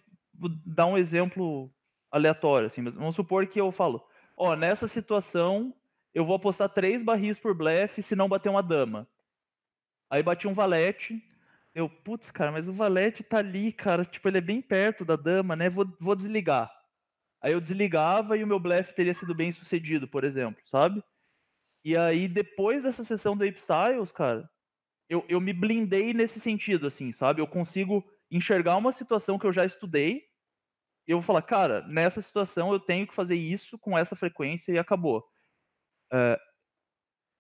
dar 0.65 0.87
um 0.87 0.97
exemplo 0.97 1.73
aleatório, 2.11 2.67
assim, 2.67 2.83
mas 2.83 2.95
vamos 2.95 3.17
supor 3.17 3.47
que 3.47 3.61
eu 3.61 3.73
falo, 3.73 4.07
ó, 4.37 4.55
nessa 4.55 4.87
situação 4.87 5.75
eu 6.15 6.25
vou 6.25 6.37
apostar 6.37 6.69
três 6.69 7.03
barris 7.03 7.39
por 7.39 7.55
blefe 7.55 8.03
se 8.03 8.15
não 8.15 8.29
bater 8.29 8.51
uma 8.51 8.63
dama. 8.63 9.09
Aí 10.13 10.23
bati 10.23 10.47
um 10.47 10.53
valete, 10.53 11.25
eu, 11.75 11.89
putz, 11.89 12.31
cara, 12.31 12.53
mas 12.53 12.69
o 12.69 12.73
valete 12.75 13.25
tá 13.25 13.39
ali, 13.39 13.73
cara, 13.73 14.05
tipo, 14.05 14.29
ele 14.29 14.37
é 14.37 14.43
bem 14.43 14.61
perto 14.61 15.07
da 15.07 15.17
dama, 15.17 15.57
né? 15.57 15.71
Vou, 15.71 15.87
vou 15.99 16.15
desligar. 16.15 16.71
Aí 17.43 17.55
eu 17.55 17.61
desligava 17.63 18.37
e 18.37 18.45
o 18.45 18.47
meu 18.47 18.61
blefe 18.61 18.95
teria 18.95 19.15
sido 19.15 19.35
bem 19.35 19.53
sucedido, 19.53 20.07
por 20.07 20.23
exemplo, 20.23 20.63
sabe? 20.67 21.03
E 21.83 21.97
aí, 21.97 22.29
depois 22.29 22.83
dessa 22.83 23.05
sessão 23.05 23.35
do 23.37 23.45
Ape 23.45 23.59
Styles, 23.59 24.13
cara, 24.13 24.49
eu, 25.09 25.25
eu 25.31 25.41
me 25.41 25.55
blindei 25.55 26.13
nesse 26.13 26.41
sentido, 26.41 26.87
assim, 26.87 27.13
sabe? 27.13 27.41
Eu 27.41 27.49
consigo 27.49 28.05
enxergar 28.31 28.77
uma 28.77 28.93
situação 28.93 29.39
que 29.39 29.47
eu 29.47 29.53
já 29.53 29.65
estudei 29.65 30.25
e 31.09 31.13
eu 31.13 31.19
vou 31.19 31.23
falar, 31.23 31.43
cara, 31.43 31.87
nessa 31.89 32.23
situação 32.23 32.73
eu 32.73 32.81
tenho 32.81 33.07
que 33.07 33.15
fazer 33.15 33.37
isso 33.37 33.79
com 33.79 33.99
essa 33.99 34.15
frequência 34.15 34.73
e 34.73 34.79
acabou. 34.79 35.25
É, 36.13 36.39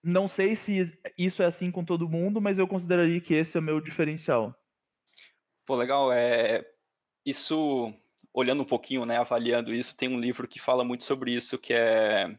não 0.03 0.27
sei 0.27 0.57
se 0.57 0.93
isso 1.17 1.43
é 1.43 1.47
assim 1.47 1.71
com 1.71 1.85
todo 1.85 2.09
mundo, 2.09 2.41
mas 2.41 2.59
eu 2.59 2.67
consideraria 2.67 3.21
que 3.21 3.35
esse 3.35 3.57
é 3.57 3.61
o 3.61 3.62
meu 3.62 3.81
diferencial. 3.81 4.55
Pô, 5.65 5.77
legal. 5.77 6.12
É, 6.12 6.65
isso, 7.25 7.93
olhando 8.33 8.62
um 8.62 8.67
pouquinho, 8.67 9.07
né, 9.07 9.19
avaliando 9.19 9.73
isso, 9.73 9.97
tem 9.97 10.09
um 10.09 10.21
livro 10.21 10.49
que 10.49 10.61
fala 10.61 10.85
muito 10.85 11.05
sobre 11.05 11.35
isso, 11.35 11.59
que 11.59 11.73
é 11.73 12.35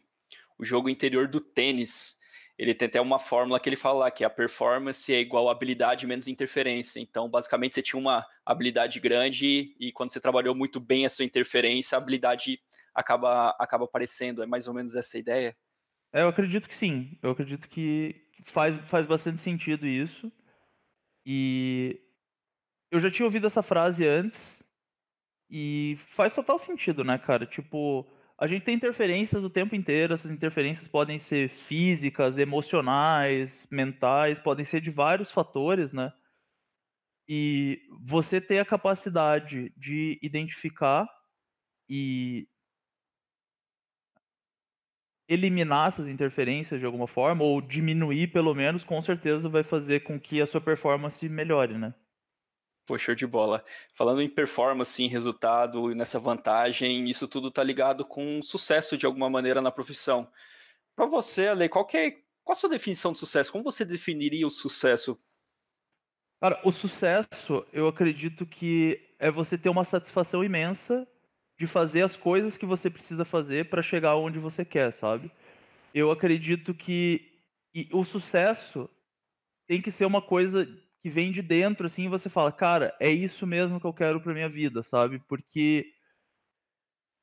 o 0.58 0.66
jogo 0.66 0.90
interior 0.90 1.28
do 1.28 1.40
tênis 1.40 2.20
ele 2.58 2.74
tem 2.74 2.88
até 2.88 3.02
uma 3.02 3.18
fórmula 3.18 3.60
que 3.60 3.68
ele 3.68 3.76
fala 3.76 4.12
que 4.12 4.24
a 4.24 4.30
performance 4.30 5.12
é 5.12 5.20
igual 5.20 5.50
a 5.50 5.52
habilidade 5.52 6.06
menos 6.06 6.28
interferência. 6.28 7.00
Então, 7.00 7.28
basicamente, 7.28 7.74
você 7.74 7.82
tinha 7.82 8.00
uma 8.00 8.26
habilidade 8.46 9.00
grande 9.00 9.76
e 9.80 9.92
quando 9.92 10.14
você 10.14 10.20
trabalhou 10.20 10.54
muito 10.54 10.80
bem 10.80 11.06
a 11.06 11.10
sua 11.10 11.26
interferência, 11.26 11.98
a 11.98 12.02
habilidade 12.02 12.60
acaba, 12.94 13.56
acaba 13.60 13.86
aparecendo. 13.86 14.44
É 14.44 14.46
mais 14.46 14.68
ou 14.68 14.74
menos 14.74 14.96
essa 14.96 15.18
ideia? 15.18 15.56
É, 16.14 16.22
eu 16.22 16.28
acredito 16.28 16.70
que 16.70 16.76
sim. 16.76 17.18
Eu 17.22 17.32
acredito 17.32 17.68
que 17.68 18.16
faz, 18.46 18.80
faz 18.90 19.06
bastante 19.08 19.42
sentido 19.42 19.88
isso. 19.88 20.32
E 21.26 22.00
eu 22.92 23.00
já 23.00 23.10
tinha 23.10 23.26
ouvido 23.26 23.48
essa 23.48 23.64
frase 23.64 24.06
antes 24.08 24.64
e 25.50 25.98
faz 26.16 26.34
total 26.34 26.60
sentido, 26.60 27.04
né, 27.04 27.18
cara? 27.18 27.46
Tipo, 27.46 28.08
a 28.38 28.48
gente 28.48 28.64
tem 28.64 28.76
interferências 28.76 29.44
o 29.44 29.50
tempo 29.50 29.76
inteiro, 29.76 30.14
essas 30.14 30.32
interferências 30.32 30.88
podem 30.88 31.20
ser 31.20 31.50
físicas, 31.50 32.38
emocionais, 32.38 33.68
mentais, 33.72 34.40
podem 34.40 34.66
ser 34.66 34.82
de 34.82 34.92
vários 34.92 35.32
fatores, 35.32 35.94
né? 35.94 36.12
E 37.28 37.82
você 38.06 38.42
ter 38.42 38.60
a 38.60 38.66
capacidade 38.66 39.74
de 39.78 40.20
identificar 40.22 41.08
e 41.90 42.48
eliminar 45.28 45.90
essas 45.90 46.08
interferências 46.08 46.80
de 46.80 46.86
alguma 46.86 47.08
forma, 47.08 47.44
ou 47.44 47.62
diminuir 47.62 48.28
pelo 48.28 48.54
menos, 48.54 48.84
com 48.84 49.02
certeza 49.02 49.48
vai 49.50 49.64
fazer 49.64 50.02
com 50.02 50.20
que 50.20 50.42
a 50.42 50.48
sua 50.48 50.62
performance 50.62 51.28
melhore, 51.30 51.78
né? 51.78 51.94
Pô, 52.86 52.98
show 52.98 53.16
de 53.16 53.26
bola. 53.26 53.64
Falando 53.94 54.22
em 54.22 54.28
performance, 54.28 55.02
em 55.02 55.08
resultado, 55.08 55.96
nessa 55.96 56.20
vantagem, 56.20 57.10
isso 57.10 57.28
tudo 57.28 57.50
tá 57.50 57.64
ligado 57.64 58.06
com 58.06 58.42
sucesso 58.42 58.98
de 58.98 59.06
alguma 59.06 59.30
maneira 59.30 59.62
na 59.62 59.72
profissão. 59.72 60.30
Para 60.96 61.06
você, 61.06 61.48
Ale, 61.48 61.70
qual, 61.70 61.88
é, 61.94 62.12
qual 62.44 62.52
a 62.52 62.56
sua 62.56 62.70
definição 62.70 63.14
de 63.14 63.18
sucesso? 63.20 63.52
Como 63.52 63.64
você 63.64 63.86
definiria 63.86 64.46
o 64.46 64.52
sucesso? 64.52 65.18
Cara, 66.42 66.60
o 66.66 66.72
sucesso, 66.74 67.66
eu 67.72 67.88
acredito 67.88 68.46
que 68.46 69.00
é 69.18 69.32
você 69.32 69.58
ter 69.58 69.70
uma 69.70 69.86
satisfação 69.86 70.44
imensa 70.44 71.08
de 71.60 71.68
fazer 71.68 72.02
as 72.02 72.16
coisas 72.16 72.58
que 72.58 72.66
você 72.66 72.90
precisa 72.90 73.24
fazer 73.24 73.70
para 73.70 73.82
chegar 73.82 74.16
onde 74.16 74.40
você 74.40 74.66
quer, 74.66 74.94
sabe? 74.94 75.32
Eu 75.94 76.12
acredito 76.12 76.74
que 76.74 77.32
o 77.92 78.04
sucesso 78.04 78.90
tem 79.68 79.82
que 79.82 79.92
ser 79.92 80.06
uma 80.06 80.22
coisa 80.22 80.66
que 81.02 81.10
vem 81.10 81.32
de 81.32 81.42
dentro, 81.42 81.86
assim, 81.86 82.06
e 82.06 82.10
você 82.10 82.30
fala, 82.30 82.52
cara, 82.52 82.96
é 83.00 83.10
isso 83.10 83.46
mesmo 83.46 83.80
que 83.80 83.86
eu 83.86 83.94
quero 83.94 84.22
pra 84.22 84.34
minha 84.34 84.50
vida, 84.50 84.84
sabe? 84.84 85.20
Porque 85.28 85.86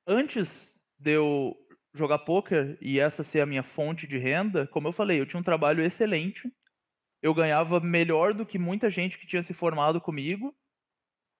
antes 0.06 0.74
de 0.98 1.12
eu 1.12 1.56
jogar 1.94 2.18
poker 2.20 2.78
e 2.80 3.00
essa 3.00 3.24
ser 3.24 3.40
a 3.40 3.46
minha 3.46 3.62
fonte 3.62 4.06
de 4.06 4.18
renda, 4.18 4.66
como 4.66 4.88
eu 4.88 4.92
falei, 4.92 5.20
eu 5.20 5.26
tinha 5.26 5.40
um 5.40 5.44
trabalho 5.44 5.82
excelente, 5.82 6.50
eu 7.22 7.34
ganhava 7.34 7.80
melhor 7.80 8.32
do 8.32 8.46
que 8.46 8.58
muita 8.58 8.90
gente 8.90 9.18
que 9.18 9.26
tinha 9.26 9.42
se 9.42 9.52
formado 9.52 10.00
comigo, 10.00 10.54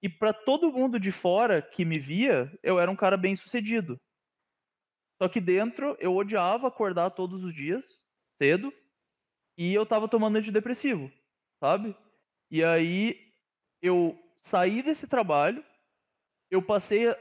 e 0.01 0.09
para 0.09 0.33
todo 0.33 0.71
mundo 0.71 0.99
de 0.99 1.11
fora 1.11 1.61
que 1.61 1.85
me 1.85 1.99
via, 1.99 2.51
eu 2.63 2.79
era 2.79 2.89
um 2.89 2.95
cara 2.95 3.15
bem 3.15 3.35
sucedido. 3.35 3.97
Só 5.21 5.29
que 5.29 5.39
dentro 5.39 5.95
eu 5.99 6.15
odiava 6.15 6.67
acordar 6.67 7.11
todos 7.11 7.43
os 7.43 7.53
dias, 7.53 7.85
cedo, 8.41 8.73
e 9.57 9.73
eu 9.73 9.85
tava 9.85 10.07
tomando 10.07 10.37
antidepressivo, 10.37 11.11
sabe? 11.59 11.95
E 12.49 12.63
aí 12.63 13.31
eu 13.81 14.17
saí 14.39 14.81
desse 14.81 15.07
trabalho, 15.07 15.63
eu 16.49 16.61
passei 16.61 17.09
a 17.09 17.17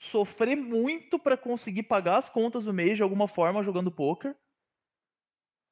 sofrer 0.00 0.56
muito 0.56 1.18
para 1.18 1.36
conseguir 1.36 1.82
pagar 1.82 2.16
as 2.18 2.28
contas 2.28 2.64
do 2.64 2.72
mês 2.72 2.96
de 2.96 3.02
alguma 3.02 3.28
forma 3.28 3.62
jogando 3.62 3.90
poker. 3.90 4.34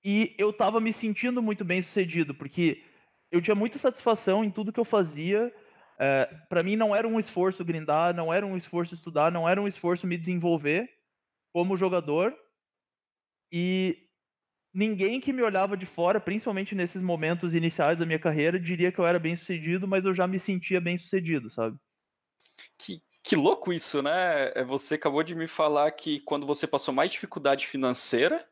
E 0.05 0.35
eu 0.39 0.53
tava 0.53 0.81
me 0.81 0.93
sentindo 0.93 1.43
muito 1.43 1.65
bem 1.65 1.81
sucedido, 1.81 2.35
porque 2.35 2.85
eu 3.31 3.41
tinha 3.41 3.55
muita 3.55 3.79
satisfação 3.79 4.45
em 4.45 4.51
tudo 4.51 4.73
que 4.73 4.81
eu 4.81 4.85
fazia. 4.85 5.53
É, 6.07 6.27
para 6.51 6.62
mim 6.62 6.77
não 6.77 6.95
era 6.95 7.09
um 7.09 7.19
esforço 7.19 7.64
grindar, 7.64 8.14
não 8.14 8.31
era 8.31 8.45
um 8.45 8.59
esforço 8.59 8.95
estudar, 8.95 9.33
não 9.33 9.49
era 9.49 9.61
um 9.61 9.67
esforço 9.67 10.07
me 10.07 10.19
desenvolver 10.19 10.87
como 11.51 11.79
jogador. 11.79 12.37
E 13.51 13.97
ninguém 14.75 15.19
que 15.19 15.33
me 15.33 15.40
olhava 15.40 15.79
de 15.79 15.87
fora, 15.87 16.21
principalmente 16.21 16.75
nesses 16.75 17.01
momentos 17.01 17.55
iniciais 17.55 17.99
da 17.99 18.05
minha 18.05 18.19
carreira, 18.19 18.61
diria 18.61 18.93
que 18.93 18.99
eu 18.99 19.07
era 19.07 19.19
bem 19.19 19.35
sucedido, 19.35 19.88
mas 19.88 20.05
eu 20.05 20.14
já 20.14 20.27
me 20.27 20.38
sentia 20.38 20.79
bem 20.79 20.99
sucedido, 20.99 21.51
sabe? 21.51 21.79
Que, 22.79 23.01
que 23.23 23.35
louco 23.35 23.73
isso, 23.73 24.03
né? 24.03 24.53
É, 24.55 24.62
você 24.62 24.97
acabou 24.97 25.23
de 25.23 25.35
me 25.35 25.49
falar 25.49 25.90
que 25.93 26.21
quando 26.21 26.47
você 26.47 26.67
passou 26.67 26.93
mais 26.93 27.12
dificuldade 27.12 27.67
financeira, 27.67 28.47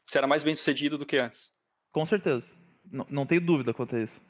você 0.00 0.18
era 0.18 0.28
mais 0.28 0.44
bem 0.44 0.54
sucedido 0.54 0.96
do 0.96 1.04
que 1.04 1.16
antes. 1.16 1.50
Com 1.90 2.06
certeza. 2.06 2.46
Não, 2.84 3.04
não 3.10 3.26
tenho 3.26 3.44
dúvida 3.44 3.74
quanto 3.74 3.96
a 3.96 4.04
isso. 4.04 4.20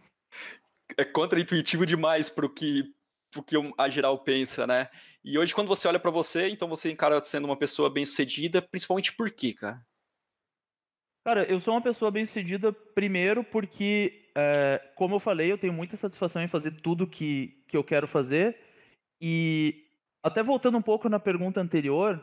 É 0.97 1.05
contraintuitivo 1.05 1.87
demais 1.87 2.29
para 2.29 2.47
o 2.47 2.51
que, 2.51 2.95
pro 3.31 3.43
que 3.43 3.57
a 3.79 3.89
geral 3.89 4.19
pensa, 4.19 4.67
né? 4.67 4.89
E 5.25 5.39
hoje, 5.39 5.55
quando 5.55 5.69
você 5.69 5.87
olha 5.87 6.01
para 6.01 6.11
você, 6.11 6.49
então 6.49 6.69
você 6.69 6.91
encara 6.91 7.21
sendo 7.21 7.45
uma 7.45 7.57
pessoa 7.57 7.89
bem 7.89 8.05
sucedida, 8.05 8.61
principalmente 8.61 9.15
por 9.15 9.31
quê, 9.31 9.55
cara? 9.55 9.85
Cara, 11.25 11.45
eu 11.45 11.61
sou 11.61 11.75
uma 11.75 11.81
pessoa 11.81 12.11
bem 12.11 12.27
sucedida, 12.27 12.73
primeiro 12.73 13.45
porque, 13.45 14.29
é, 14.37 14.91
como 14.97 15.15
eu 15.15 15.21
falei, 15.21 15.53
eu 15.53 15.59
tenho 15.59 15.73
muita 15.73 15.97
satisfação 15.97 16.43
em 16.43 16.49
fazer 16.49 16.73
tudo 16.81 17.07
que, 17.07 17.63
que 17.69 17.77
eu 17.77 17.85
quero 17.85 18.09
fazer. 18.09 18.59
E 19.21 19.87
até 20.21 20.43
voltando 20.43 20.77
um 20.77 20.83
pouco 20.83 21.09
na 21.09 21.21
pergunta 21.21 21.61
anterior, 21.61 22.21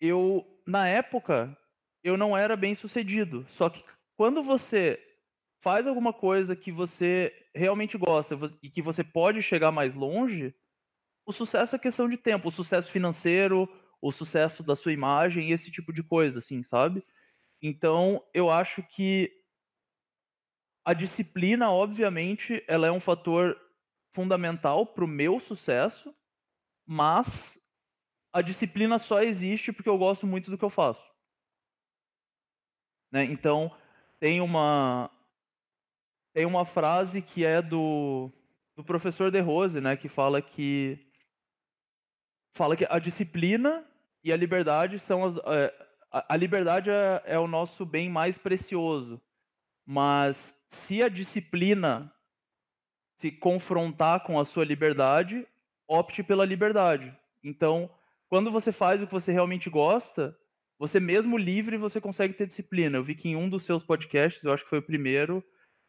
eu, 0.00 0.46
na 0.64 0.86
época, 0.86 1.56
eu 2.04 2.16
não 2.16 2.36
era 2.36 2.56
bem 2.56 2.76
sucedido. 2.76 3.44
Só 3.50 3.68
que 3.68 3.84
quando 4.16 4.44
você 4.44 5.00
faz 5.60 5.84
alguma 5.84 6.12
coisa 6.12 6.54
que 6.54 6.70
você 6.70 7.32
realmente 7.54 7.98
gosta 7.98 8.38
e 8.62 8.70
que 8.70 8.82
você 8.82 9.04
pode 9.04 9.42
chegar 9.42 9.70
mais 9.70 9.94
longe, 9.94 10.54
o 11.26 11.32
sucesso 11.32 11.76
é 11.76 11.78
questão 11.78 12.08
de 12.08 12.16
tempo. 12.16 12.48
O 12.48 12.52
sucesso 12.52 12.90
financeiro, 12.90 13.68
o 14.00 14.10
sucesso 14.10 14.62
da 14.62 14.74
sua 14.74 14.92
imagem 14.92 15.50
esse 15.50 15.70
tipo 15.70 15.92
de 15.92 16.02
coisa, 16.02 16.40
assim, 16.40 16.62
sabe? 16.62 17.04
Então, 17.60 18.24
eu 18.34 18.50
acho 18.50 18.82
que 18.82 19.30
a 20.84 20.92
disciplina, 20.92 21.70
obviamente, 21.70 22.64
ela 22.66 22.88
é 22.88 22.90
um 22.90 22.98
fator 22.98 23.56
fundamental 24.12 24.84
para 24.84 25.04
o 25.04 25.08
meu 25.08 25.38
sucesso, 25.38 26.14
mas 26.84 27.58
a 28.32 28.42
disciplina 28.42 28.98
só 28.98 29.22
existe 29.22 29.72
porque 29.72 29.88
eu 29.88 29.96
gosto 29.96 30.26
muito 30.26 30.50
do 30.50 30.58
que 30.58 30.64
eu 30.64 30.70
faço. 30.70 31.02
Né? 33.12 33.24
Então, 33.24 33.70
tem 34.18 34.40
uma 34.40 35.10
tem 36.32 36.46
uma 36.46 36.64
frase 36.64 37.20
que 37.20 37.44
é 37.44 37.60
do, 37.60 38.30
do 38.76 38.84
professor 38.84 39.30
De 39.30 39.40
Rose, 39.40 39.80
né, 39.80 39.96
que 39.96 40.08
fala 40.08 40.40
que 40.40 40.98
fala 42.54 42.76
que 42.76 42.86
a 42.88 42.98
disciplina 42.98 43.84
e 44.22 44.32
a 44.32 44.36
liberdade 44.36 44.98
são 44.98 45.24
as, 45.24 45.36
é, 45.38 45.74
a, 46.10 46.34
a 46.34 46.36
liberdade 46.36 46.90
é, 46.90 47.22
é 47.24 47.38
o 47.38 47.46
nosso 47.46 47.84
bem 47.84 48.08
mais 48.08 48.36
precioso, 48.36 49.20
mas 49.86 50.54
se 50.68 51.02
a 51.02 51.08
disciplina 51.08 52.12
se 53.18 53.30
confrontar 53.30 54.24
com 54.24 54.38
a 54.38 54.44
sua 54.44 54.64
liberdade, 54.64 55.46
opte 55.86 56.22
pela 56.22 56.44
liberdade. 56.44 57.16
Então, 57.42 57.88
quando 58.28 58.50
você 58.50 58.72
faz 58.72 59.00
o 59.00 59.06
que 59.06 59.12
você 59.12 59.30
realmente 59.30 59.70
gosta, 59.70 60.36
você 60.78 60.98
mesmo 60.98 61.36
livre, 61.36 61.76
você 61.76 62.00
consegue 62.00 62.34
ter 62.34 62.46
disciplina. 62.46 62.98
Eu 62.98 63.04
vi 63.04 63.14
que 63.14 63.28
em 63.28 63.36
um 63.36 63.48
dos 63.48 63.64
seus 63.64 63.84
podcasts, 63.84 64.42
eu 64.42 64.52
acho 64.52 64.64
que 64.64 64.70
foi 64.70 64.80
o 64.80 64.82
primeiro, 64.82 65.44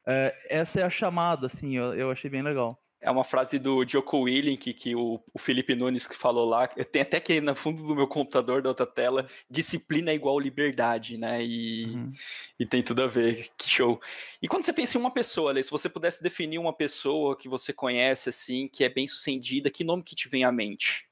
é, 0.08 0.36
essa 0.50 0.80
é 0.80 0.84
a 0.84 0.90
chamada, 0.90 1.48
assim, 1.48 1.78
eu, 1.78 1.94
eu 1.94 2.12
achei 2.12 2.30
bem 2.30 2.42
legal. 2.42 2.80
É 3.04 3.12
uma 3.12 3.26
frase 3.26 3.60
do 3.60 3.86
Joko 3.86 4.22
Willing 4.22 4.56
que, 4.56 4.74
que 4.74 4.96
o, 4.96 5.20
o, 5.34 5.38
Felipe 5.38 5.76
Nunes 5.76 6.08
que 6.08 6.16
falou 6.16 6.48
lá. 6.48 6.70
Eu 6.78 6.86
tenho 6.86 7.04
até 7.04 7.20
que 7.20 7.42
no 7.42 7.54
fundo 7.54 7.84
do 7.84 7.94
meu 7.94 8.08
computador, 8.08 8.62
da 8.62 8.70
outra 8.70 8.86
tela, 8.86 9.28
disciplina 9.50 10.10
é 10.10 10.16
igual 10.16 10.40
liberdade, 10.40 11.18
né? 11.18 11.44
E, 11.44 11.86
uhum. 11.88 12.14
e 12.58 12.66
tem 12.66 12.82
tudo 12.82 13.04
a 13.04 13.08
ver. 13.08 13.50
Que 13.58 13.70
show. 13.70 14.00
E 14.42 14.48
quando 14.48 14.64
você 14.64 14.72
pensa 14.72 14.98
em 14.98 15.02
uma 15.02 15.12
pessoa, 15.12 15.62
se 15.62 15.70
você 15.70 15.90
pudesse 15.90 16.24
definir 16.24 16.60
uma 16.60 16.72
pessoa 16.72 17.38
que 17.38 17.50
você 17.50 17.74
conhece, 17.74 18.30
assim, 18.30 18.70
que 18.70 18.86
é 18.86 18.90
bem 18.90 19.06
sucedida, 19.06 19.70
que 19.70 19.84
nome 19.84 20.02
que 20.02 20.16
te 20.16 20.30
vem 20.30 20.46
à 20.46 20.52
mente? 20.52 21.06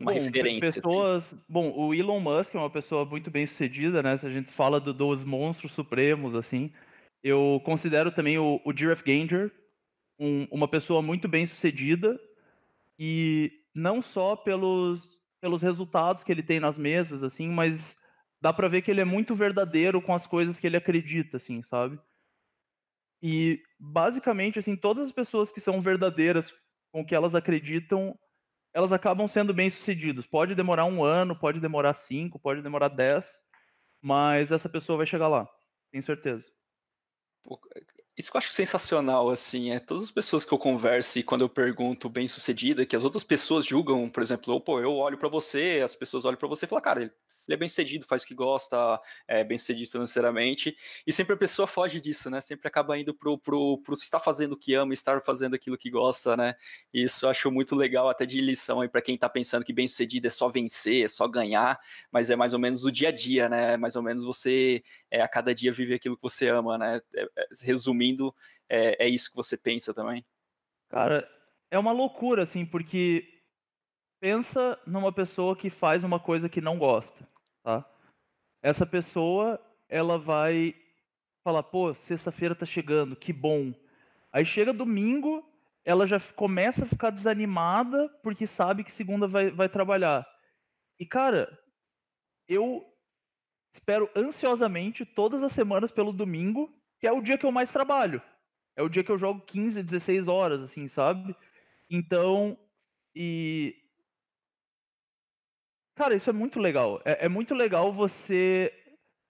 Uma 0.00 0.12
bom, 0.12 0.18
referência. 0.18 0.68
Assim. 0.68 0.80
Pessoas, 0.80 1.24
assim. 1.26 1.40
Bom, 1.48 1.72
o 1.76 1.94
Elon 1.94 2.20
Musk 2.20 2.54
é 2.54 2.58
uma 2.58 2.70
pessoa 2.70 3.04
muito 3.04 3.30
bem 3.30 3.46
sucedida, 3.46 4.02
né? 4.02 4.16
Se 4.16 4.26
a 4.26 4.30
gente 4.30 4.50
fala 4.52 4.80
do, 4.80 4.92
dos 4.92 5.24
monstros 5.24 5.72
supremos, 5.72 6.34
assim. 6.34 6.72
Eu 7.22 7.60
considero 7.64 8.12
também 8.12 8.38
o, 8.38 8.60
o 8.64 8.76
Giraffe 8.76 9.02
Ganger 9.02 9.52
um, 10.18 10.46
uma 10.50 10.68
pessoa 10.68 11.00
muito 11.00 11.28
bem 11.28 11.46
sucedida 11.46 12.18
e 12.98 13.52
não 13.74 14.02
só 14.02 14.34
pelos, 14.34 15.20
pelos 15.40 15.62
resultados 15.62 16.24
que 16.24 16.32
ele 16.32 16.42
tem 16.42 16.58
nas 16.58 16.76
mesas, 16.76 17.22
assim, 17.22 17.48
mas 17.48 17.96
dá 18.40 18.52
para 18.52 18.68
ver 18.68 18.82
que 18.82 18.90
ele 18.90 19.00
é 19.00 19.04
muito 19.04 19.34
verdadeiro 19.34 20.02
com 20.02 20.14
as 20.14 20.26
coisas 20.26 20.58
que 20.58 20.66
ele 20.66 20.76
acredita, 20.76 21.36
assim, 21.36 21.62
sabe? 21.62 21.98
E 23.22 23.62
basicamente, 23.78 24.58
assim, 24.58 24.76
todas 24.76 25.06
as 25.06 25.12
pessoas 25.12 25.50
que 25.52 25.60
são 25.60 25.80
verdadeiras 25.80 26.52
com 26.92 27.00
o 27.00 27.06
que 27.06 27.14
elas 27.14 27.34
acreditam, 27.34 28.18
elas 28.78 28.92
acabam 28.92 29.26
sendo 29.26 29.52
bem 29.52 29.68
sucedidas. 29.68 30.24
Pode 30.24 30.54
demorar 30.54 30.84
um 30.84 31.02
ano, 31.02 31.34
pode 31.34 31.58
demorar 31.58 31.94
cinco, 31.94 32.38
pode 32.38 32.62
demorar 32.62 32.86
dez, 32.86 33.26
mas 34.00 34.52
essa 34.52 34.68
pessoa 34.68 34.98
vai 34.98 35.06
chegar 35.06 35.26
lá, 35.26 35.48
tenho 35.90 36.04
certeza. 36.04 36.44
Isso 38.16 38.30
que 38.30 38.36
eu 38.36 38.38
acho 38.38 38.52
sensacional, 38.52 39.30
assim, 39.30 39.72
é 39.72 39.80
todas 39.80 40.04
as 40.04 40.10
pessoas 40.12 40.44
que 40.44 40.54
eu 40.54 40.58
converso 40.58 41.18
e 41.18 41.24
quando 41.24 41.40
eu 41.40 41.48
pergunto 41.48 42.08
bem 42.08 42.28
sucedida, 42.28 42.86
que 42.86 42.94
as 42.94 43.02
outras 43.02 43.24
pessoas 43.24 43.66
julgam, 43.66 44.08
por 44.08 44.22
exemplo, 44.22 44.60
pô, 44.60 44.80
eu 44.80 44.94
olho 44.94 45.18
para 45.18 45.28
você, 45.28 45.80
as 45.84 45.96
pessoas 45.96 46.24
olham 46.24 46.38
para 46.38 46.48
você 46.48 46.64
e 46.64 46.68
falam, 46.68 46.82
cara, 46.82 47.02
ele 47.02 47.12
ele 47.48 47.54
é 47.54 47.56
bem 47.56 47.68
sucedido, 47.68 48.06
faz 48.06 48.22
o 48.22 48.26
que 48.26 48.34
gosta, 48.34 49.00
é 49.26 49.42
bem 49.42 49.56
sucedido 49.56 49.90
financeiramente, 49.90 50.76
e 51.06 51.12
sempre 51.12 51.32
a 51.32 51.36
pessoa 51.36 51.66
foge 51.66 51.98
disso, 51.98 52.28
né? 52.28 52.42
Sempre 52.42 52.68
acaba 52.68 52.98
indo 52.98 53.14
pro, 53.14 53.38
pro, 53.38 53.78
pro 53.78 53.94
estar 53.94 54.20
fazendo 54.20 54.52
o 54.52 54.56
que 54.56 54.74
ama, 54.74 54.92
estar 54.92 55.22
fazendo 55.22 55.54
aquilo 55.54 55.78
que 55.78 55.88
gosta, 55.88 56.36
né? 56.36 56.54
E 56.92 57.04
isso 57.04 57.24
eu 57.24 57.30
acho 57.30 57.50
muito 57.50 57.74
legal, 57.74 58.08
até 58.08 58.26
de 58.26 58.40
lição 58.42 58.82
aí 58.82 58.88
para 58.88 59.00
quem 59.00 59.16
tá 59.16 59.28
pensando 59.30 59.64
que 59.64 59.72
bem 59.72 59.88
sucedido 59.88 60.26
é 60.26 60.30
só 60.30 60.48
vencer, 60.48 61.04
é 61.04 61.08
só 61.08 61.26
ganhar, 61.26 61.80
mas 62.12 62.28
é 62.28 62.36
mais 62.36 62.52
ou 62.52 62.60
menos 62.60 62.84
o 62.84 62.92
dia 62.92 63.08
a 63.08 63.12
dia, 63.12 63.48
né? 63.48 63.72
É 63.72 63.76
mais 63.78 63.96
ou 63.96 64.02
menos 64.02 64.22
você 64.22 64.82
é, 65.10 65.22
a 65.22 65.28
cada 65.28 65.54
dia 65.54 65.72
viver 65.72 65.94
aquilo 65.94 66.16
que 66.16 66.22
você 66.22 66.48
ama, 66.48 66.76
né? 66.76 67.00
É, 67.14 67.22
é, 67.22 67.46
resumindo, 67.62 68.34
é, 68.68 69.06
é 69.06 69.08
isso 69.08 69.30
que 69.30 69.36
você 69.36 69.56
pensa 69.56 69.94
também. 69.94 70.24
Cara, 70.90 71.26
é 71.70 71.78
uma 71.78 71.92
loucura, 71.92 72.42
assim, 72.42 72.66
porque 72.66 73.26
pensa 74.20 74.78
numa 74.86 75.12
pessoa 75.12 75.56
que 75.56 75.70
faz 75.70 76.04
uma 76.04 76.20
coisa 76.20 76.48
que 76.48 76.60
não 76.60 76.78
gosta 76.78 77.26
tá? 77.68 77.84
Essa 78.62 78.86
pessoa, 78.86 79.60
ela 79.90 80.18
vai 80.18 80.74
falar, 81.44 81.62
pô, 81.62 81.92
sexta-feira 81.92 82.54
tá 82.54 82.64
chegando, 82.64 83.14
que 83.14 83.30
bom. 83.30 83.74
Aí 84.32 84.46
chega 84.46 84.72
domingo, 84.72 85.46
ela 85.84 86.06
já 86.06 86.18
começa 86.34 86.84
a 86.84 86.88
ficar 86.88 87.10
desanimada 87.10 88.08
porque 88.22 88.46
sabe 88.46 88.84
que 88.84 88.90
segunda 88.90 89.26
vai, 89.26 89.50
vai 89.50 89.68
trabalhar. 89.68 90.26
E, 90.98 91.04
cara, 91.04 91.58
eu 92.48 92.84
espero 93.74 94.10
ansiosamente 94.16 95.04
todas 95.04 95.42
as 95.42 95.52
semanas 95.52 95.92
pelo 95.92 96.12
domingo, 96.12 96.74
que 96.98 97.06
é 97.06 97.12
o 97.12 97.20
dia 97.20 97.36
que 97.36 97.44
eu 97.44 97.52
mais 97.52 97.70
trabalho. 97.70 98.22
É 98.76 98.82
o 98.82 98.88
dia 98.88 99.04
que 99.04 99.12
eu 99.12 99.18
jogo 99.18 99.42
15, 99.42 99.82
16 99.82 100.26
horas, 100.26 100.62
assim, 100.62 100.88
sabe? 100.88 101.36
Então, 101.90 102.58
e 103.14 103.76
Cara, 105.98 106.14
isso 106.14 106.30
é 106.30 106.32
muito 106.32 106.60
legal. 106.60 107.02
É, 107.04 107.26
é 107.26 107.28
muito 107.28 107.52
legal 107.56 107.92
você 107.92 108.72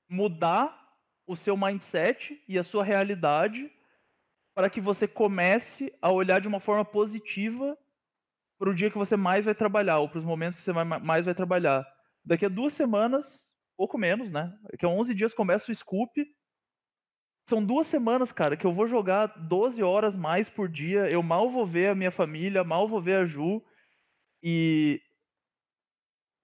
mudar 0.07 0.79
o 1.27 1.35
seu 1.35 1.57
mindset 1.57 2.45
e 2.47 2.59
a 2.59 2.63
sua 2.63 2.85
realidade 2.85 3.73
para 4.55 4.69
que 4.69 4.79
você 4.79 5.09
comece 5.09 5.91
a 6.03 6.13
olhar 6.13 6.43
de 6.43 6.47
uma 6.47 6.61
forma 6.61 6.85
positiva 6.85 7.75
para 8.59 8.69
o 8.69 8.75
dia 8.75 8.91
que 8.91 8.99
você 8.99 9.17
mais 9.17 9.47
vai 9.47 9.55
trabalhar, 9.55 10.01
ou 10.01 10.11
para 10.11 10.19
os 10.19 10.27
momentos 10.27 10.59
que 10.59 10.65
você 10.65 10.73
mais 10.75 11.25
vai 11.25 11.35
trabalhar. 11.35 11.87
Daqui 12.23 12.45
a 12.45 12.51
duas 12.51 12.75
semanas, 12.75 13.51
pouco 13.75 13.97
menos, 13.97 14.31
né? 14.31 14.55
Daqui 14.71 14.85
a 14.85 14.91
11 14.91 15.15
dias 15.15 15.33
começa 15.33 15.73
o 15.73 15.75
Scoop. 15.75 16.23
São 17.49 17.65
duas 17.65 17.87
semanas, 17.87 18.31
cara, 18.31 18.59
que 18.59 18.67
eu 18.67 18.75
vou 18.75 18.87
jogar 18.87 19.27
12 19.49 19.83
horas 19.83 20.15
mais 20.15 20.51
por 20.51 20.69
dia. 20.69 21.09
Eu 21.09 21.23
mal 21.23 21.49
vou 21.49 21.65
ver 21.65 21.89
a 21.89 21.95
minha 21.95 22.11
família, 22.11 22.63
mal 22.63 22.87
vou 22.87 23.01
ver 23.01 23.15
a 23.15 23.25
Ju. 23.25 23.65
E 24.43 25.01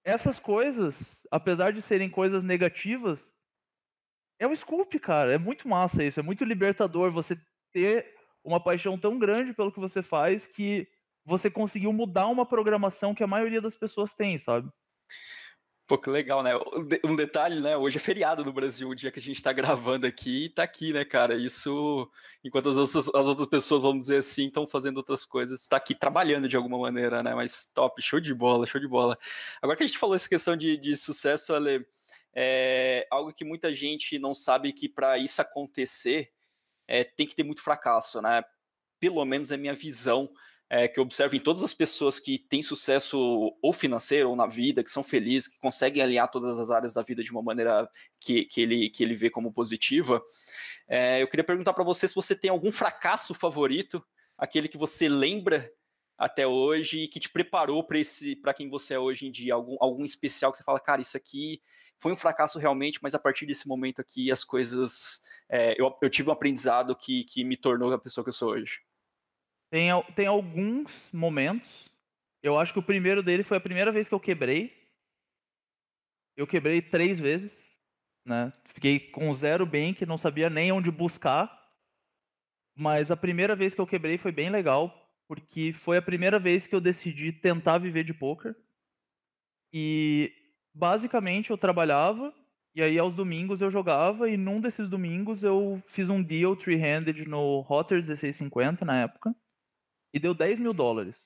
essas 0.04 0.38
coisas, 0.38 1.26
apesar 1.30 1.72
de 1.72 1.80
serem 1.80 2.10
coisas 2.10 2.44
negativas, 2.44 3.34
é 4.38 4.46
um 4.46 4.54
scoop, 4.54 4.98
cara. 4.98 5.32
É 5.32 5.38
muito 5.38 5.66
massa 5.66 6.04
isso. 6.04 6.20
É 6.20 6.22
muito 6.22 6.44
libertador 6.44 7.10
você 7.10 7.36
ter 7.72 8.14
uma 8.44 8.62
paixão 8.62 8.98
tão 8.98 9.18
grande 9.18 9.54
pelo 9.54 9.72
que 9.72 9.80
você 9.80 10.02
faz 10.02 10.46
que 10.46 10.86
você 11.24 11.50
conseguiu 11.50 11.92
mudar 11.92 12.26
uma 12.26 12.44
programação 12.44 13.14
que 13.14 13.24
a 13.24 13.26
maioria 13.26 13.60
das 13.60 13.76
pessoas 13.76 14.12
tem, 14.12 14.38
sabe? 14.38 14.70
Pô, 15.86 15.98
que 15.98 16.08
legal, 16.08 16.42
né? 16.42 16.52
Um 17.04 17.14
detalhe, 17.14 17.60
né? 17.60 17.76
Hoje 17.76 17.98
é 17.98 18.00
feriado 18.00 18.42
no 18.42 18.54
Brasil, 18.54 18.88
o 18.88 18.94
dia 18.94 19.10
que 19.10 19.18
a 19.18 19.22
gente 19.22 19.42
tá 19.42 19.52
gravando 19.52 20.06
aqui, 20.06 20.46
e 20.46 20.48
tá 20.48 20.62
aqui, 20.62 20.94
né, 20.94 21.04
cara? 21.04 21.34
Isso, 21.34 22.10
enquanto 22.42 22.70
as 22.70 22.76
outras, 22.78 23.08
as 23.08 23.26
outras 23.26 23.46
pessoas, 23.48 23.82
vamos 23.82 24.00
dizer 24.06 24.16
assim, 24.16 24.46
estão 24.46 24.66
fazendo 24.66 24.96
outras 24.96 25.26
coisas, 25.26 25.60
está 25.60 25.76
aqui 25.76 25.94
trabalhando 25.94 26.48
de 26.48 26.56
alguma 26.56 26.78
maneira, 26.78 27.22
né? 27.22 27.34
Mas 27.34 27.66
top, 27.66 28.00
show 28.00 28.18
de 28.18 28.32
bola, 28.32 28.66
show 28.66 28.80
de 28.80 28.88
bola. 28.88 29.18
Agora 29.60 29.76
que 29.76 29.82
a 29.84 29.86
gente 29.86 29.98
falou 29.98 30.16
essa 30.16 30.28
questão 30.28 30.56
de, 30.56 30.78
de 30.78 30.96
sucesso, 30.96 31.52
Ale, 31.52 31.86
é 32.34 33.06
algo 33.10 33.30
que 33.30 33.44
muita 33.44 33.74
gente 33.74 34.18
não 34.18 34.34
sabe 34.34 34.72
que 34.72 34.88
para 34.88 35.18
isso 35.18 35.42
acontecer 35.42 36.32
é, 36.88 37.04
tem 37.04 37.26
que 37.26 37.34
ter 37.34 37.42
muito 37.42 37.60
fracasso, 37.60 38.22
né? 38.22 38.42
Pelo 38.98 39.22
menos 39.26 39.50
é 39.50 39.58
minha 39.58 39.74
visão 39.74 40.30
é, 40.68 40.88
que 40.88 40.98
eu 40.98 41.04
observo 41.04 41.36
em 41.36 41.40
todas 41.40 41.62
as 41.62 41.74
pessoas 41.74 42.18
que 42.18 42.38
têm 42.38 42.62
sucesso 42.62 43.56
ou 43.62 43.72
financeiro 43.72 44.30
ou 44.30 44.36
na 44.36 44.46
vida, 44.46 44.82
que 44.82 44.90
são 44.90 45.02
felizes, 45.02 45.48
que 45.48 45.58
conseguem 45.58 46.02
alinhar 46.02 46.30
todas 46.30 46.58
as 46.58 46.70
áreas 46.70 46.94
da 46.94 47.02
vida 47.02 47.22
de 47.22 47.30
uma 47.30 47.42
maneira 47.42 47.88
que, 48.18 48.44
que, 48.46 48.62
ele, 48.62 48.90
que 48.90 49.02
ele 49.02 49.14
vê 49.14 49.30
como 49.30 49.52
positiva. 49.52 50.22
É, 50.88 51.22
eu 51.22 51.28
queria 51.28 51.44
perguntar 51.44 51.72
para 51.72 51.84
você 51.84 52.08
se 52.08 52.14
você 52.14 52.34
tem 52.34 52.50
algum 52.50 52.72
fracasso 52.72 53.34
favorito, 53.34 54.04
aquele 54.36 54.68
que 54.68 54.78
você 54.78 55.08
lembra 55.08 55.70
até 56.16 56.46
hoje 56.46 57.00
e 57.00 57.08
que 57.08 57.18
te 57.18 57.28
preparou 57.28 57.82
para 57.84 57.98
esse 57.98 58.36
para 58.36 58.54
quem 58.54 58.68
você 58.68 58.94
é 58.94 58.98
hoje 58.98 59.26
em 59.26 59.30
dia, 59.30 59.54
algum, 59.54 59.76
algum 59.80 60.04
especial 60.04 60.52
que 60.52 60.58
você 60.58 60.64
fala, 60.64 60.78
cara, 60.78 61.02
isso 61.02 61.16
aqui 61.16 61.60
foi 61.96 62.12
um 62.12 62.16
fracasso 62.16 62.58
realmente, 62.58 63.00
mas 63.02 63.14
a 63.14 63.18
partir 63.18 63.46
desse 63.46 63.66
momento 63.66 64.00
aqui 64.00 64.30
as 64.30 64.44
coisas 64.44 65.22
é, 65.48 65.80
eu, 65.80 65.92
eu 66.00 66.10
tive 66.10 66.30
um 66.30 66.32
aprendizado 66.32 66.94
que, 66.94 67.24
que 67.24 67.44
me 67.44 67.56
tornou 67.56 67.92
a 67.92 67.98
pessoa 67.98 68.24
que 68.24 68.28
eu 68.28 68.34
sou 68.34 68.50
hoje. 68.50 68.80
Tem, 69.74 69.88
tem 70.14 70.28
alguns 70.28 71.10
momentos. 71.12 71.90
Eu 72.40 72.56
acho 72.56 72.72
que 72.72 72.78
o 72.78 72.82
primeiro 72.82 73.24
dele 73.24 73.42
foi 73.42 73.56
a 73.56 73.60
primeira 73.60 73.90
vez 73.90 74.08
que 74.08 74.14
eu 74.14 74.20
quebrei. 74.20 74.72
Eu 76.36 76.46
quebrei 76.46 76.80
três 76.80 77.18
vezes. 77.18 77.52
Né? 78.24 78.52
Fiquei 78.66 79.00
com 79.00 79.34
zero 79.34 79.66
bank, 79.66 80.06
não 80.06 80.16
sabia 80.16 80.48
nem 80.48 80.70
onde 80.70 80.92
buscar. 80.92 81.50
Mas 82.76 83.10
a 83.10 83.16
primeira 83.16 83.56
vez 83.56 83.74
que 83.74 83.80
eu 83.80 83.86
quebrei 83.86 84.16
foi 84.16 84.30
bem 84.30 84.48
legal, 84.48 85.12
porque 85.26 85.72
foi 85.72 85.96
a 85.96 86.02
primeira 86.02 86.38
vez 86.38 86.68
que 86.68 86.74
eu 86.76 86.80
decidi 86.80 87.32
tentar 87.32 87.78
viver 87.78 88.04
de 88.04 88.14
poker. 88.14 88.54
E 89.72 90.32
basicamente 90.72 91.50
eu 91.50 91.58
trabalhava 91.58 92.32
e 92.76 92.80
aí 92.80 92.96
aos 92.96 93.16
domingos 93.16 93.60
eu 93.60 93.72
jogava 93.72 94.30
e 94.30 94.36
num 94.36 94.60
desses 94.60 94.88
domingos 94.88 95.42
eu 95.42 95.82
fiz 95.88 96.08
um 96.08 96.22
deal 96.22 96.54
three-handed 96.54 97.26
no 97.28 97.58
Rotters 97.58 98.06
1650 98.06 98.84
na 98.84 99.02
época 99.02 99.34
e 100.14 100.20
deu 100.20 100.32
10 100.32 100.60
mil 100.60 100.72
dólares. 100.72 101.16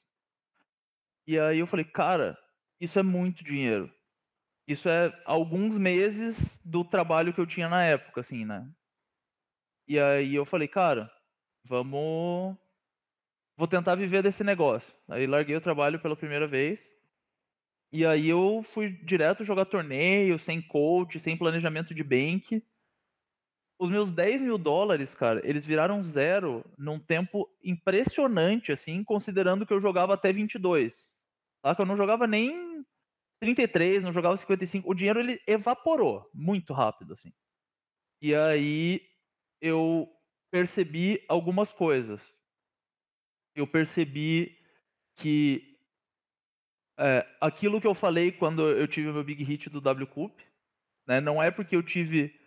E 1.26 1.38
aí 1.38 1.58
eu 1.58 1.66
falei, 1.66 1.84
cara, 1.84 2.38
isso 2.80 2.98
é 2.98 3.02
muito 3.02 3.44
dinheiro. 3.44 3.92
Isso 4.66 4.88
é 4.88 5.12
alguns 5.26 5.76
meses 5.76 6.58
do 6.64 6.82
trabalho 6.82 7.34
que 7.34 7.40
eu 7.40 7.46
tinha 7.46 7.68
na 7.68 7.84
época, 7.84 8.22
assim, 8.22 8.46
né? 8.46 8.66
E 9.86 9.98
aí 10.00 10.34
eu 10.34 10.46
falei, 10.46 10.66
cara, 10.66 11.12
vamos. 11.64 12.56
Vou 13.58 13.68
tentar 13.68 13.94
viver 13.94 14.22
desse 14.22 14.42
negócio. 14.42 14.94
Aí 15.06 15.26
larguei 15.26 15.56
o 15.56 15.60
trabalho 15.60 16.00
pela 16.00 16.16
primeira 16.16 16.46
vez. 16.46 16.80
E 17.92 18.06
aí 18.06 18.28
eu 18.28 18.62
fui 18.62 18.90
direto 19.04 19.44
jogar 19.44 19.66
torneio, 19.66 20.38
sem 20.38 20.62
coach, 20.62 21.20
sem 21.20 21.36
planejamento 21.36 21.94
de 21.94 22.02
bank. 22.02 22.62
Os 23.78 23.90
meus 23.90 24.10
10 24.10 24.42
mil 24.42 24.58
dólares, 24.58 25.14
cara, 25.14 25.40
eles 25.48 25.64
viraram 25.64 26.02
zero 26.02 26.64
num 26.76 26.98
tempo 26.98 27.48
impressionante, 27.62 28.72
assim, 28.72 29.04
considerando 29.04 29.64
que 29.64 29.72
eu 29.72 29.80
jogava 29.80 30.14
até 30.14 30.32
22. 30.32 31.14
Tá? 31.62 31.74
Que 31.74 31.82
eu 31.82 31.86
não 31.86 31.96
jogava 31.96 32.26
nem 32.26 32.84
33, 33.40 34.02
não 34.02 34.12
jogava 34.12 34.36
55. 34.36 34.90
O 34.90 34.94
dinheiro 34.94 35.20
ele 35.20 35.40
evaporou 35.46 36.28
muito 36.34 36.72
rápido, 36.72 37.12
assim. 37.14 37.32
E 38.20 38.34
aí 38.34 39.00
eu 39.60 40.08
percebi 40.50 41.24
algumas 41.28 41.72
coisas. 41.72 42.20
Eu 43.54 43.66
percebi 43.66 44.58
que 45.16 45.78
é, 46.98 47.24
aquilo 47.40 47.80
que 47.80 47.86
eu 47.86 47.94
falei 47.94 48.32
quando 48.32 48.68
eu 48.68 48.88
tive 48.88 49.12
meu 49.12 49.22
big 49.22 49.44
hit 49.44 49.70
do 49.70 49.80
W 49.80 50.06
Cup, 50.08 50.36
né, 51.06 51.20
não 51.20 51.40
é 51.40 51.50
porque 51.50 51.76
eu 51.76 51.82
tive 51.82 52.38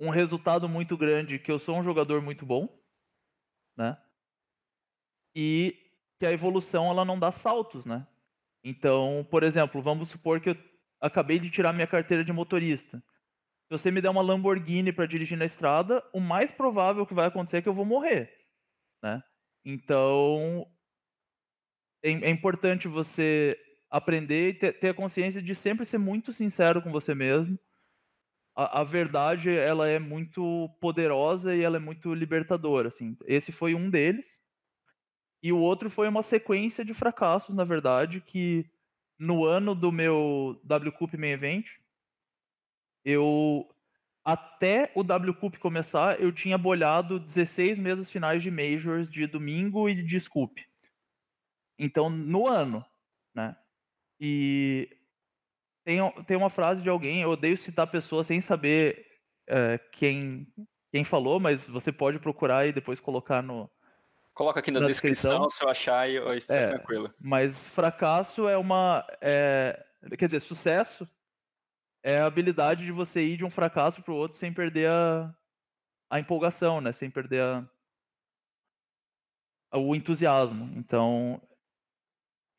um 0.00 0.08
resultado 0.08 0.68
muito 0.68 0.96
grande 0.96 1.38
que 1.38 1.52
eu 1.52 1.58
sou 1.58 1.76
um 1.76 1.84
jogador 1.84 2.22
muito 2.22 2.46
bom, 2.46 2.68
né? 3.76 3.96
E 5.36 5.76
que 6.18 6.26
a 6.26 6.32
evolução 6.32 6.90
ela 6.90 7.04
não 7.04 7.18
dá 7.18 7.30
saltos, 7.30 7.84
né? 7.84 8.06
Então, 8.64 9.26
por 9.30 9.42
exemplo, 9.42 9.80
vamos 9.82 10.08
supor 10.08 10.40
que 10.40 10.50
eu 10.50 10.56
acabei 11.00 11.38
de 11.38 11.50
tirar 11.50 11.72
minha 11.72 11.86
carteira 11.86 12.24
de 12.24 12.32
motorista. 12.32 12.98
Se 13.66 13.78
você 13.78 13.90
me 13.90 14.00
der 14.00 14.10
uma 14.10 14.22
Lamborghini 14.22 14.92
para 14.92 15.06
dirigir 15.06 15.38
na 15.38 15.44
estrada, 15.44 16.02
o 16.12 16.18
mais 16.18 16.50
provável 16.50 17.06
que 17.06 17.14
vai 17.14 17.26
acontecer 17.26 17.58
é 17.58 17.62
que 17.62 17.68
eu 17.68 17.74
vou 17.74 17.84
morrer, 17.84 18.32
né? 19.02 19.22
Então, 19.64 20.66
é, 22.02 22.10
é 22.10 22.30
importante 22.30 22.88
você 22.88 23.58
aprender 23.90 24.50
e 24.50 24.54
ter, 24.54 24.78
ter, 24.78 24.88
a 24.90 24.94
consciência 24.94 25.42
de 25.42 25.54
sempre 25.54 25.84
ser 25.84 25.98
muito 25.98 26.32
sincero 26.32 26.82
com 26.82 26.90
você 26.90 27.14
mesmo. 27.14 27.58
A, 28.66 28.84
verdade, 28.84 29.50
ela 29.50 29.88
é 29.88 29.98
muito 29.98 30.68
poderosa 30.80 31.54
e 31.54 31.62
ela 31.62 31.76
é 31.76 31.80
muito 31.80 32.12
libertadora, 32.12 32.88
assim. 32.88 33.16
Esse 33.26 33.52
foi 33.52 33.74
um 33.74 33.88
deles. 33.88 34.40
E 35.42 35.52
o 35.52 35.58
outro 35.58 35.88
foi 35.88 36.06
uma 36.08 36.22
sequência 36.22 36.84
de 36.84 36.92
fracassos, 36.92 37.54
na 37.54 37.64
verdade, 37.64 38.20
que 38.20 38.68
no 39.18 39.44
ano 39.44 39.74
do 39.74 39.90
meu 39.90 40.60
W 40.64 40.92
Cup 40.92 41.14
Main 41.14 41.30
Event, 41.30 41.66
eu 43.02 43.66
até 44.22 44.92
o 44.94 45.02
W 45.02 45.34
Cup 45.34 45.56
começar, 45.56 46.20
eu 46.20 46.30
tinha 46.30 46.58
bolhado 46.58 47.18
16 47.18 47.78
mesas 47.78 48.10
finais 48.10 48.42
de 48.42 48.50
Majors 48.50 49.10
de 49.10 49.26
domingo 49.26 49.88
e 49.88 50.02
de 50.02 50.20
Scoop. 50.20 50.62
Então, 51.78 52.10
no 52.10 52.46
ano, 52.46 52.84
né? 53.34 53.56
E 54.20 54.99
tem, 55.84 55.98
tem 56.26 56.36
uma 56.36 56.50
frase 56.50 56.82
de 56.82 56.88
alguém, 56.88 57.22
eu 57.22 57.30
odeio 57.30 57.56
citar 57.56 57.86
pessoas 57.86 58.26
sem 58.26 58.40
saber 58.40 59.06
é, 59.48 59.78
quem, 59.92 60.46
quem 60.92 61.04
falou, 61.04 61.40
mas 61.40 61.66
você 61.66 61.90
pode 61.90 62.18
procurar 62.18 62.66
e 62.66 62.72
depois 62.72 63.00
colocar 63.00 63.42
no. 63.42 63.70
Coloca 64.34 64.60
aqui 64.60 64.70
na, 64.70 64.80
na 64.80 64.86
descrição, 64.86 65.30
descrição, 65.30 65.50
se 65.50 65.64
eu 65.64 65.68
achar 65.68 66.08
e, 66.08 66.16
e 66.16 66.40
fica 66.40 66.54
é, 66.54 66.68
tranquilo. 66.68 67.12
Mas 67.20 67.66
fracasso 67.66 68.48
é 68.48 68.56
uma. 68.56 69.04
É, 69.20 69.84
quer 70.16 70.26
dizer, 70.26 70.40
sucesso 70.40 71.08
é 72.02 72.20
a 72.20 72.26
habilidade 72.26 72.84
de 72.84 72.92
você 72.92 73.20
ir 73.22 73.36
de 73.36 73.44
um 73.44 73.50
fracasso 73.50 74.02
para 74.02 74.12
o 74.12 74.16
outro 74.16 74.38
sem 74.38 74.52
perder 74.52 74.88
a, 74.88 75.34
a 76.10 76.20
empolgação, 76.20 76.80
né? 76.80 76.92
Sem 76.92 77.10
perder 77.10 77.42
a, 77.42 77.68
o 79.78 79.94
entusiasmo. 79.94 80.72
Então, 80.76 81.40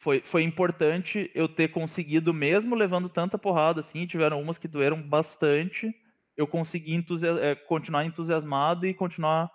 foi, 0.01 0.19
foi 0.21 0.41
importante 0.41 1.29
eu 1.35 1.47
ter 1.47 1.69
conseguido, 1.69 2.33
mesmo 2.33 2.75
levando 2.75 3.07
tanta 3.07 3.37
porrada 3.37 3.81
assim, 3.81 4.07
tiveram 4.07 4.41
umas 4.41 4.57
que 4.57 4.67
doeram 4.67 4.99
bastante, 4.99 5.93
eu 6.35 6.47
consegui 6.47 7.05
é, 7.39 7.53
continuar 7.53 8.03
entusiasmado 8.03 8.87
e 8.87 8.95
continuar 8.95 9.51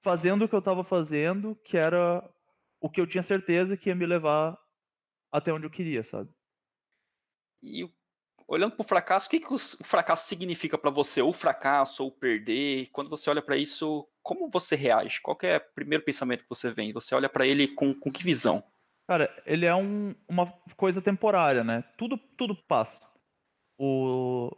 fazendo 0.00 0.44
o 0.44 0.48
que 0.48 0.54
eu 0.54 0.60
estava 0.60 0.84
fazendo, 0.84 1.56
que 1.64 1.76
era 1.76 2.22
o 2.80 2.88
que 2.88 3.00
eu 3.00 3.06
tinha 3.08 3.24
certeza 3.24 3.76
que 3.76 3.88
ia 3.88 3.94
me 3.94 4.06
levar 4.06 4.56
até 5.32 5.52
onde 5.52 5.66
eu 5.66 5.70
queria, 5.70 6.04
sabe? 6.04 6.30
E 7.60 7.88
olhando 8.46 8.76
para 8.76 8.84
o 8.84 8.88
fracasso, 8.88 9.26
o 9.26 9.30
que, 9.30 9.40
que 9.40 9.52
o 9.52 9.58
fracasso 9.58 10.28
significa 10.28 10.78
para 10.78 10.90
você? 10.90 11.20
Ou 11.20 11.32
fracasso, 11.32 12.04
ou 12.04 12.12
perder? 12.12 12.88
Quando 12.92 13.10
você 13.10 13.28
olha 13.28 13.42
para 13.42 13.56
isso, 13.56 14.08
como 14.22 14.48
você 14.48 14.76
reage? 14.76 15.20
Qual 15.20 15.36
é 15.42 15.56
o 15.56 15.74
primeiro 15.74 16.04
pensamento 16.04 16.44
que 16.44 16.48
você 16.48 16.70
vem? 16.70 16.92
Você 16.92 17.16
olha 17.16 17.28
para 17.28 17.46
ele 17.46 17.66
com, 17.66 17.92
com 17.92 18.12
que 18.12 18.22
visão? 18.22 18.62
Cara, 19.06 19.42
ele 19.44 19.66
é 19.66 19.74
um, 19.74 20.14
uma 20.28 20.52
coisa 20.76 21.02
temporária, 21.02 21.64
né? 21.64 21.82
Tudo, 21.96 22.16
tudo 22.36 22.54
passa. 22.54 23.00
O, 23.78 24.50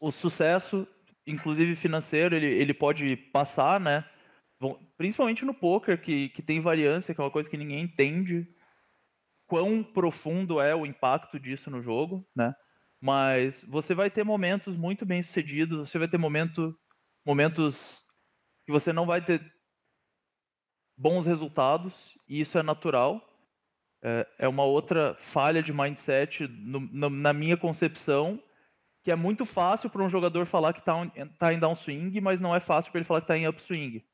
o 0.00 0.10
sucesso, 0.10 0.86
inclusive 1.26 1.76
financeiro, 1.76 2.34
ele, 2.34 2.46
ele 2.46 2.72
pode 2.72 3.16
passar, 3.16 3.78
né? 3.78 4.04
Principalmente 4.96 5.44
no 5.44 5.54
poker, 5.54 6.00
que, 6.00 6.30
que 6.30 6.42
tem 6.42 6.60
variância, 6.60 7.14
que 7.14 7.20
é 7.20 7.24
uma 7.24 7.30
coisa 7.30 7.50
que 7.50 7.56
ninguém 7.56 7.82
entende 7.82 8.46
quão 9.46 9.82
profundo 9.82 10.60
é 10.60 10.74
o 10.74 10.86
impacto 10.86 11.38
disso 11.38 11.70
no 11.70 11.82
jogo, 11.82 12.26
né? 12.34 12.54
Mas 13.00 13.62
você 13.64 13.94
vai 13.94 14.10
ter 14.10 14.24
momentos 14.24 14.76
muito 14.76 15.04
bem 15.04 15.22
sucedidos, 15.22 15.90
você 15.90 15.98
vai 15.98 16.08
ter 16.08 16.16
momento, 16.16 16.74
momentos 17.26 18.02
que 18.64 18.72
você 18.72 18.92
não 18.92 19.04
vai 19.04 19.20
ter 19.22 19.42
bons 20.96 21.26
resultados, 21.26 22.16
e 22.28 22.40
isso 22.40 22.56
é 22.56 22.62
natural 22.62 23.20
é, 24.02 24.26
é 24.40 24.48
uma 24.48 24.64
outra 24.64 25.14
falha 25.20 25.62
de 25.62 25.72
mindset 25.72 26.48
no, 26.48 27.08
na, 27.08 27.32
minha 27.32 27.56
concepção, 27.56 28.42
que 29.02 29.12
é 29.12 29.16
muito 29.16 29.46
fácil 29.46 29.88
para 29.88 30.02
um 30.02 30.10
jogador 30.10 30.44
falar 30.44 30.72
que 30.72 30.80
está 30.80 30.94
tá 31.38 31.54
em 31.54 31.58
downswing, 31.58 32.20
mas 32.20 32.40
não 32.40 32.54
é 32.54 32.60
fácil 32.60 32.90
para 32.90 32.98
ele 32.98 33.06
falar 33.06 33.20
que 33.20 33.24
está 33.24 33.38
em 33.38 33.46
upswing. 33.46 34.04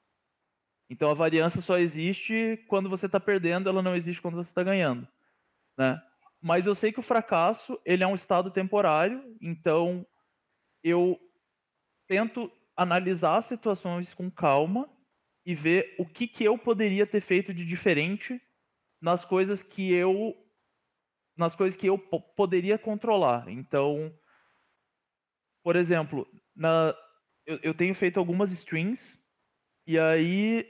Então 0.91 1.11
a 1.11 1.15
variância 1.15 1.61
só 1.61 1.79
existe 1.79 2.63
quando 2.69 2.89
você 2.89 3.07
está 3.07 3.19
perdendo, 3.19 3.69
ela 3.69 3.83
não 3.83 3.97
existe 3.97 4.21
quando 4.21 4.37
você 4.37 4.51
está 4.51 4.63
ganhando. 4.63 5.09
Né? 5.77 6.01
Mas 6.41 6.67
eu 6.67 6.75
sei 6.75 6.93
que 6.93 7.01
o 7.01 7.03
fracasso 7.03 7.79
ele 7.85 8.05
é 8.05 8.07
um 8.07 8.15
estado 8.15 8.51
temporário, 8.51 9.23
então 9.41 10.07
eu 10.83 11.19
tento 12.07 12.51
analisar 12.77 13.39
as 13.39 13.47
situações 13.47 14.15
com 14.15 14.31
calma 14.31 14.89
e 15.45 15.55
ver 15.55 15.95
o 15.99 16.07
que, 16.07 16.29
que 16.29 16.45
eu 16.45 16.57
poderia 16.57 17.07
ter 17.07 17.21
feito 17.21 17.53
de 17.53 17.65
diferente 17.65 18.41
nas 19.01 19.25
coisas 19.25 19.63
que 19.63 19.93
eu 19.93 20.35
nas 21.37 21.55
coisas 21.55 21.79
que 21.79 21.87
eu 21.87 21.97
poderia 21.97 22.77
controlar. 22.77 23.49
Então, 23.49 24.13
por 25.63 25.77
exemplo, 25.77 26.27
na, 26.55 26.93
eu, 27.47 27.61
eu, 27.63 27.75
tenho 27.75 27.95
feito 27.95 28.19
algumas 28.19 28.51
strings 28.51 29.23
e 29.87 29.97
aí 29.97 30.69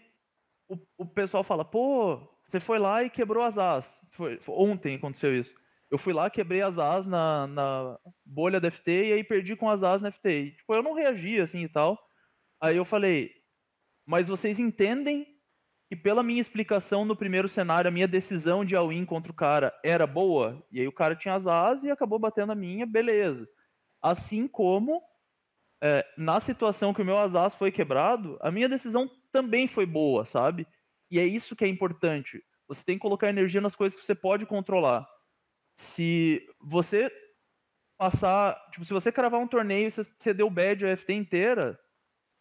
o, 0.69 0.79
o 0.99 1.07
pessoal 1.07 1.43
fala, 1.43 1.65
pô, 1.65 2.19
você 2.47 2.61
foi 2.61 2.79
lá 2.79 3.03
e 3.03 3.09
quebrou 3.09 3.43
as 3.43 3.57
as. 3.57 3.91
Foi, 4.11 4.39
ontem 4.47 4.97
aconteceu 4.97 5.35
isso. 5.35 5.55
Eu 5.91 5.97
fui 5.97 6.13
lá, 6.13 6.29
quebrei 6.29 6.61
as 6.61 6.79
as 6.79 7.07
na, 7.07 7.47
na 7.47 7.99
bolha 8.25 8.61
da 8.61 8.71
FT 8.71 8.91
e 8.91 9.13
aí 9.15 9.25
perdi 9.25 9.57
com 9.57 9.71
as 9.71 9.83
as 9.83 10.03
na 10.03 10.11
FT. 10.11 10.29
E, 10.29 10.51
tipo, 10.53 10.75
eu 10.75 10.83
não 10.83 10.93
reagi 10.93 11.41
assim 11.41 11.63
e 11.63 11.69
tal. 11.69 11.99
Aí 12.61 12.77
eu 12.77 12.85
falei, 12.85 13.33
mas 14.07 14.29
vocês 14.29 14.59
entendem 14.59 15.38
e 15.91 15.97
pela 15.97 16.23
minha 16.23 16.41
explicação 16.41 17.05
no 17.05 17.17
primeiro 17.17 17.49
cenário, 17.49 17.89
a 17.89 17.93
minha 17.93 18.09
decisão 18.09 18.65
de 18.65 18.77
all-in 18.77 19.07
contra 19.07 19.33
o 19.33 19.35
cara 19.35 19.75
era 19.83 20.07
boa, 20.07 20.63
e 20.71 20.81
aí 20.81 20.87
o 20.87 20.93
cara 20.93 21.17
tinha 21.17 21.35
as 21.35 21.47
asas 21.47 21.85
e 21.85 21.91
acabou 21.91 22.19
batendo 22.19 22.53
a 22.53 22.55
minha, 22.55 22.85
beleza. 22.85 23.49
Assim 24.03 24.47
como 24.47 25.03
é, 25.83 26.07
na 26.17 26.41
situação 26.41 26.93
que 26.93 27.01
o 27.01 27.05
meu 27.05 27.17
asas 27.17 27.55
foi 27.55 27.73
quebrado, 27.73 28.37
a 28.41 28.51
minha 28.51 28.69
decisão 28.69 29.11
também 29.33 29.67
foi 29.67 29.87
boa, 29.87 30.27
sabe? 30.27 30.67
E 31.11 31.19
é 31.19 31.25
isso 31.25 31.57
que 31.57 31.65
é 31.65 31.69
importante. 31.69 32.45
Você 32.67 32.85
tem 32.85 32.97
que 32.97 33.03
colocar 33.03 33.31
energia 33.31 33.61
nas 33.61 33.75
coisas 33.75 33.99
que 33.99 34.05
você 34.05 34.15
pode 34.15 34.45
controlar. 34.45 35.09
Se 35.75 36.47
você 36.61 37.11
passar, 37.97 38.55
tipo, 38.71 38.85
se 38.85 38.93
você 38.93 39.11
cravar 39.11 39.41
um 39.41 39.49
torneio 39.49 39.89
e 39.89 39.91
você 39.91 40.35
deu 40.35 40.51
bad 40.51 40.85
a 40.85 40.97
FT 40.97 41.15
inteira, 41.15 41.81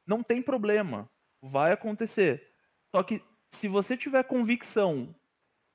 não 0.05 0.21
tem 0.21 0.41
problema, 0.41 1.10
vai 1.41 1.71
acontecer. 1.71 2.45
Só 2.93 3.03
que 3.03 3.21
se 3.49 3.67
você 3.67 3.95
tiver 3.95 4.23
convicção 4.23 5.15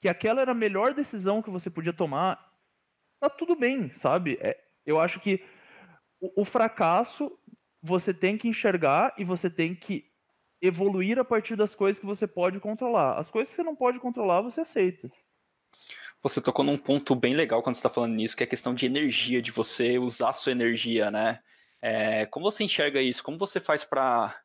que 0.00 0.08
aquela 0.08 0.40
era 0.40 0.52
a 0.52 0.54
melhor 0.54 0.94
decisão 0.94 1.40
que 1.40 1.50
você 1.50 1.70
podia 1.70 1.92
tomar, 1.92 2.52
tá 3.20 3.30
tudo 3.30 3.54
bem, 3.54 3.90
sabe? 3.94 4.38
É, 4.40 4.58
eu 4.84 5.00
acho 5.00 5.20
que 5.20 5.44
o, 6.20 6.42
o 6.42 6.44
fracasso 6.44 7.38
você 7.80 8.12
tem 8.12 8.36
que 8.36 8.48
enxergar 8.48 9.14
e 9.16 9.24
você 9.24 9.48
tem 9.48 9.74
que 9.74 10.10
evoluir 10.60 11.18
a 11.18 11.24
partir 11.24 11.56
das 11.56 11.74
coisas 11.74 11.98
que 11.98 12.06
você 12.06 12.26
pode 12.26 12.60
controlar. 12.60 13.18
As 13.18 13.30
coisas 13.30 13.50
que 13.50 13.56
você 13.56 13.62
não 13.62 13.74
pode 13.74 13.98
controlar, 13.98 14.40
você 14.42 14.60
aceita. 14.60 15.10
Você 16.22 16.40
tocou 16.40 16.64
num 16.64 16.78
ponto 16.78 17.16
bem 17.16 17.34
legal 17.34 17.62
quando 17.62 17.74
você 17.74 17.80
está 17.80 17.90
falando 17.90 18.14
nisso, 18.14 18.36
que 18.36 18.44
é 18.44 18.46
a 18.46 18.50
questão 18.50 18.74
de 18.74 18.86
energia, 18.86 19.42
de 19.42 19.50
você 19.50 19.98
usar 19.98 20.32
sua 20.32 20.52
energia, 20.52 21.10
né? 21.10 21.40
É, 21.80 22.26
como 22.26 22.48
você 22.48 22.62
enxerga 22.62 23.02
isso? 23.02 23.24
Como 23.24 23.36
você 23.36 23.58
faz 23.58 23.82
para 23.82 24.40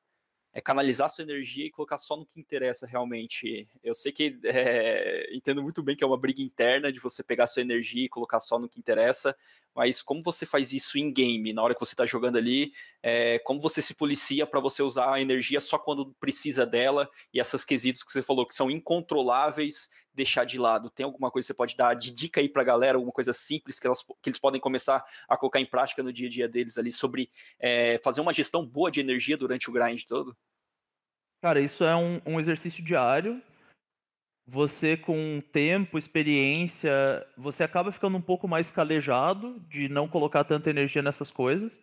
é 0.58 0.62
canalizar 0.62 1.08
sua 1.08 1.22
energia 1.22 1.68
e 1.68 1.70
colocar 1.70 2.00
só 2.00 2.18
no 2.18 2.26
que 2.26 2.40
interessa 2.40 2.88
realmente. 2.88 3.68
Eu 3.84 3.94
sei 3.94 4.12
que 4.12 4.40
é, 4.44 5.30
entendo 5.32 5.62
muito 5.62 5.84
bem 5.84 5.96
que 5.96 6.04
é 6.04 6.08
uma 6.08 6.18
briga 6.18 6.42
interna 6.42 6.92
de 6.92 7.00
você 7.00 7.22
pegar 7.22 7.46
sua 7.46 7.62
energia 7.62 8.06
e 8.06 8.10
colocar 8.10 8.40
só 8.40 8.58
no 8.58 8.68
que 8.68 8.80
interessa, 8.80 9.38
mas 9.78 10.02
como 10.02 10.24
você 10.24 10.44
faz 10.44 10.74
isso 10.74 10.98
em 10.98 11.14
game, 11.14 11.54
na 11.54 11.62
hora 11.62 11.76
que 11.76 11.80
você 11.80 11.94
está 11.94 12.04
jogando 12.04 12.36
ali, 12.36 12.74
é, 13.04 13.38
como 13.38 13.62
você 13.62 13.80
se 13.80 13.94
policia 13.94 14.48
para 14.48 14.60
você 14.60 14.82
usar 14.82 15.14
a 15.14 15.22
energia 15.22 15.60
só 15.60 15.78
quando 15.78 16.16
precisa 16.20 16.66
dela, 16.66 17.08
e 17.32 17.40
essas 17.40 17.64
quesitos 17.64 18.02
que 18.02 18.12
você 18.12 18.24
falou 18.24 18.48
que 18.48 18.56
são 18.56 18.72
incontroláveis, 18.72 19.88
deixar 20.16 20.46
de 20.46 20.58
lado. 20.58 20.90
Tem 20.90 21.04
alguma 21.04 21.30
coisa 21.30 21.46
que 21.46 21.48
você 21.50 21.54
pode 21.54 21.78
dar 21.78 21.94
de 21.94 22.10
dica 22.10 22.42
aí 22.42 22.50
para 22.50 22.64
a 22.64 22.66
galera, 22.66 22.98
alguma 22.98 23.14
coisa 23.14 23.32
simples 23.32 23.78
que, 23.78 23.86
elas, 23.86 24.04
que 24.20 24.30
eles 24.30 24.40
podem 24.40 24.60
começar 24.60 25.06
a 25.30 25.38
colocar 25.38 25.62
em 25.62 25.66
prática 25.68 26.02
no 26.02 26.12
dia 26.12 26.26
a 26.26 26.32
dia 26.32 26.50
deles 26.50 26.76
ali 26.80 26.92
sobre 26.92 27.30
é, 27.60 28.00
fazer 28.00 28.20
uma 28.20 28.34
gestão 28.34 28.66
boa 28.66 28.90
de 28.90 29.00
energia 29.00 29.38
durante 29.38 29.70
o 29.70 29.74
grind 29.74 30.02
todo? 30.08 30.36
Cara, 31.40 31.62
isso 31.62 31.84
é 31.84 31.96
um, 31.96 32.20
um 32.26 32.40
exercício 32.40 32.84
diário. 32.84 33.40
Você, 34.50 34.96
com 34.96 35.42
tempo, 35.52 35.98
experiência, 35.98 36.92
você 37.38 37.64
acaba 37.64 37.92
ficando 37.92 38.18
um 38.18 38.22
pouco 38.22 38.48
mais 38.48 38.72
calejado 38.72 39.60
de 39.68 39.90
não 39.90 40.08
colocar 40.08 40.46
tanta 40.46 40.70
energia 40.70 41.02
nessas 41.02 41.30
coisas. 41.30 41.78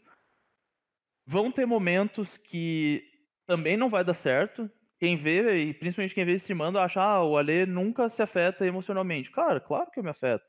Vão 1.27 1.53
ter 1.53 1.67
momentos 1.67 2.39
que 2.39 3.05
também 3.47 3.77
não 3.77 3.91
vai 3.91 4.03
dar 4.03 4.15
certo. 4.15 4.71
Quem 4.99 5.15
vê, 5.15 5.59
e 5.59 5.75
principalmente 5.75 6.15
quem 6.15 6.25
vê 6.25 6.33
streamando, 6.37 6.79
acha, 6.79 7.03
ah, 7.03 7.23
o 7.23 7.37
Ale 7.37 7.67
nunca 7.67 8.09
se 8.09 8.23
afeta 8.23 8.67
emocionalmente. 8.67 9.31
Cara, 9.31 9.61
claro 9.61 9.91
que 9.91 9.99
eu 9.99 10.05
me 10.05 10.11
afeto. 10.11 10.45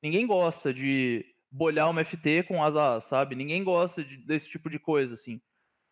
Ninguém 0.00 0.28
gosta 0.28 0.72
de 0.72 1.26
bolhar 1.50 1.90
uma 1.90 2.04
FT 2.04 2.44
com 2.44 2.62
azar, 2.62 3.02
sabe? 3.02 3.34
Ninguém 3.34 3.64
gosta 3.64 4.04
de, 4.04 4.18
desse 4.18 4.48
tipo 4.48 4.70
de 4.70 4.78
coisa, 4.78 5.14
assim. 5.14 5.40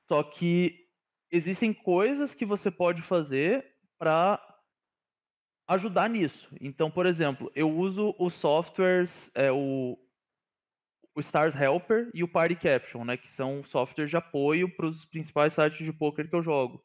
Só 0.07 0.23
que 0.23 0.87
existem 1.33 1.75
coisas 1.75 2.33
que 2.33 2.47
você 2.47 2.71
pode 2.71 3.03
fazer 3.03 3.67
para 3.99 4.41
ajudar 5.69 6.09
nisso. 6.09 6.49
Então, 6.61 6.91
por 6.91 7.05
exemplo, 7.05 7.53
eu 7.55 7.71
uso 7.71 8.15
os 8.19 8.33
softwares, 8.33 9.31
é, 9.35 9.53
o, 9.53 9.99
o 11.15 11.21
Stars 11.21 11.55
Helper 11.55 12.11
e 12.15 12.25
o 12.25 12.29
Party 12.29 12.57
Caption, 12.57 13.05
né, 13.05 13.19
que 13.19 13.31
são 13.31 13.63
softwares 13.63 14.11
de 14.11 14.17
apoio 14.17 14.75
para 14.75 14.87
os 14.87 15.05
principais 15.05 15.53
sites 15.53 15.85
de 15.85 15.93
poker 15.93 16.29
que 16.29 16.35
eu 16.35 16.43
jogo. 16.43 16.83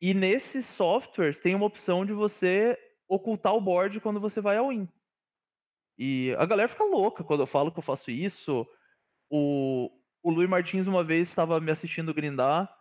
E 0.00 0.12
nesses 0.12 0.66
softwares 0.66 1.38
tem 1.38 1.54
uma 1.54 1.66
opção 1.66 2.04
de 2.04 2.12
você 2.12 2.78
ocultar 3.08 3.54
o 3.54 3.60
board 3.60 4.00
quando 4.00 4.20
você 4.20 4.40
vai 4.40 4.56
ao 4.58 4.68
win. 4.68 4.86
E 5.96 6.34
a 6.38 6.44
galera 6.44 6.68
fica 6.68 6.84
louca 6.84 7.24
quando 7.24 7.40
eu 7.40 7.46
falo 7.46 7.70
que 7.70 7.78
eu 7.78 7.82
faço 7.82 8.10
isso. 8.10 8.66
O, 9.30 9.90
o 10.22 10.30
Luiz 10.30 10.48
Martins 10.48 10.86
uma 10.86 11.04
vez 11.04 11.28
estava 11.28 11.60
me 11.60 11.70
assistindo 11.70 12.12
grindar 12.12 12.74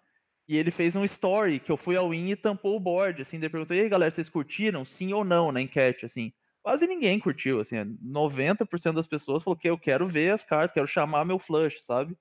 e 0.52 0.58
ele 0.58 0.70
fez 0.70 0.98
um 0.98 1.06
story 1.06 1.62
que 1.62 1.72
eu 1.72 1.78
fui 1.78 1.96
ao 1.96 2.10
win 2.10 2.30
e 2.30 2.36
tampou 2.36 2.76
o 2.76 2.80
board, 2.80 3.22
assim, 3.22 3.40
daí 3.40 3.50
perguntou, 3.50 3.74
e 3.74 3.80
aí 3.80 3.88
galera, 3.88 4.12
vocês 4.12 4.28
curtiram? 4.28 4.84
Sim 4.84 5.14
ou 5.14 5.24
não 5.24 5.50
na 5.50 5.62
enquete, 5.62 6.06
assim. 6.06 6.34
Quase 6.62 6.86
ninguém 6.86 7.22
curtiu, 7.22 7.62
assim, 7.62 7.78
90% 8.04 8.96
das 8.96 9.08
pessoas 9.08 9.44
falou 9.44 9.58
que 9.58 9.70
eu 9.70 9.80
quero 9.80 10.10
ver 10.10 10.34
as 10.34 10.44
cartas, 10.44 10.74
quero 10.74 10.88
chamar 10.88 11.24
meu 11.24 11.40
flush, 11.40 11.82
sabe? 11.86 12.18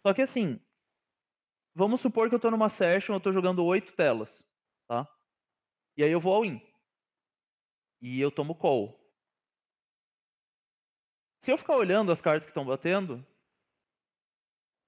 Só 0.00 0.14
que 0.14 0.22
assim, 0.22 0.58
vamos 1.74 2.00
supor 2.00 2.30
que 2.30 2.34
eu 2.34 2.40
tô 2.40 2.50
numa 2.50 2.70
session, 2.70 3.16
eu 3.16 3.20
tô 3.20 3.30
jogando 3.30 3.62
oito 3.66 3.92
telas, 3.92 4.42
tá? 4.88 5.06
E 5.94 6.02
aí 6.02 6.10
eu 6.10 6.20
vou 6.20 6.34
ao 6.36 6.40
win. 6.40 6.62
E 8.00 8.18
eu 8.18 8.30
tomo 8.30 8.54
call. 8.54 8.98
Se 11.42 11.52
eu 11.52 11.58
ficar 11.58 11.76
olhando 11.76 12.10
as 12.10 12.22
cartas 12.22 12.44
que 12.44 12.50
estão 12.50 12.64
batendo, 12.64 13.22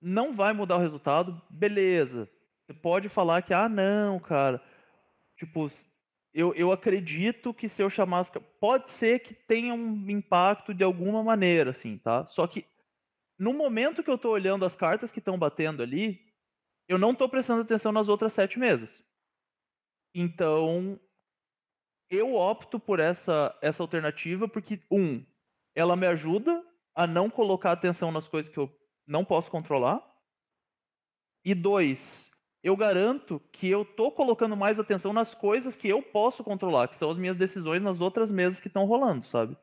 não 0.00 0.34
vai 0.34 0.54
mudar 0.54 0.76
o 0.76 0.80
resultado, 0.80 1.42
beleza. 1.50 2.26
Você 2.66 2.74
pode 2.74 3.08
falar 3.08 3.42
que, 3.42 3.54
ah, 3.54 3.68
não, 3.68 4.18
cara. 4.18 4.60
Tipo, 5.36 5.70
eu, 6.34 6.52
eu 6.54 6.72
acredito 6.72 7.54
que 7.54 7.68
se 7.68 7.80
eu 7.80 7.88
chamasse. 7.88 8.32
Pode 8.60 8.90
ser 8.90 9.20
que 9.20 9.32
tenha 9.32 9.72
um 9.72 10.10
impacto 10.10 10.74
de 10.74 10.82
alguma 10.82 11.22
maneira, 11.22 11.70
assim, 11.70 11.96
tá? 11.98 12.26
Só 12.26 12.46
que 12.46 12.66
no 13.38 13.52
momento 13.52 14.02
que 14.02 14.10
eu 14.10 14.18
tô 14.18 14.30
olhando 14.30 14.64
as 14.64 14.74
cartas 14.74 15.10
que 15.10 15.20
estão 15.20 15.38
batendo 15.38 15.82
ali, 15.82 16.20
eu 16.88 16.98
não 16.98 17.14
tô 17.14 17.28
prestando 17.28 17.62
atenção 17.62 17.92
nas 17.92 18.08
outras 18.08 18.32
sete 18.32 18.58
mesas. 18.58 19.04
Então, 20.14 20.98
eu 22.10 22.34
opto 22.34 22.80
por 22.80 22.98
essa, 22.98 23.56
essa 23.62 23.82
alternativa 23.82 24.48
porque, 24.48 24.80
um, 24.90 25.24
ela 25.74 25.94
me 25.94 26.06
ajuda 26.06 26.64
a 26.94 27.06
não 27.06 27.28
colocar 27.28 27.72
atenção 27.72 28.10
nas 28.10 28.26
coisas 28.26 28.50
que 28.50 28.58
eu 28.58 28.74
não 29.06 29.24
posso 29.24 29.50
controlar. 29.50 30.02
E 31.44 31.54
dois, 31.54 32.30
eu 32.66 32.76
garanto 32.76 33.40
que 33.52 33.70
eu 33.70 33.84
tô 33.84 34.10
colocando 34.10 34.56
mais 34.56 34.76
atenção 34.76 35.12
nas 35.12 35.32
coisas 35.32 35.76
que 35.76 35.86
eu 35.86 36.02
posso 36.02 36.42
controlar, 36.42 36.88
que 36.88 36.96
são 36.96 37.08
as 37.08 37.16
minhas 37.16 37.36
decisões 37.36 37.80
nas 37.80 38.00
outras 38.00 38.28
mesas 38.28 38.58
que 38.58 38.66
estão 38.66 38.86
rolando, 38.86 39.24
sabe? 39.26 39.56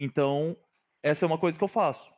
Então, 0.00 0.56
essa 1.00 1.24
é 1.24 1.28
uma 1.28 1.38
coisa 1.38 1.56
que 1.56 1.62
eu 1.62 1.68
faço. 1.68 2.12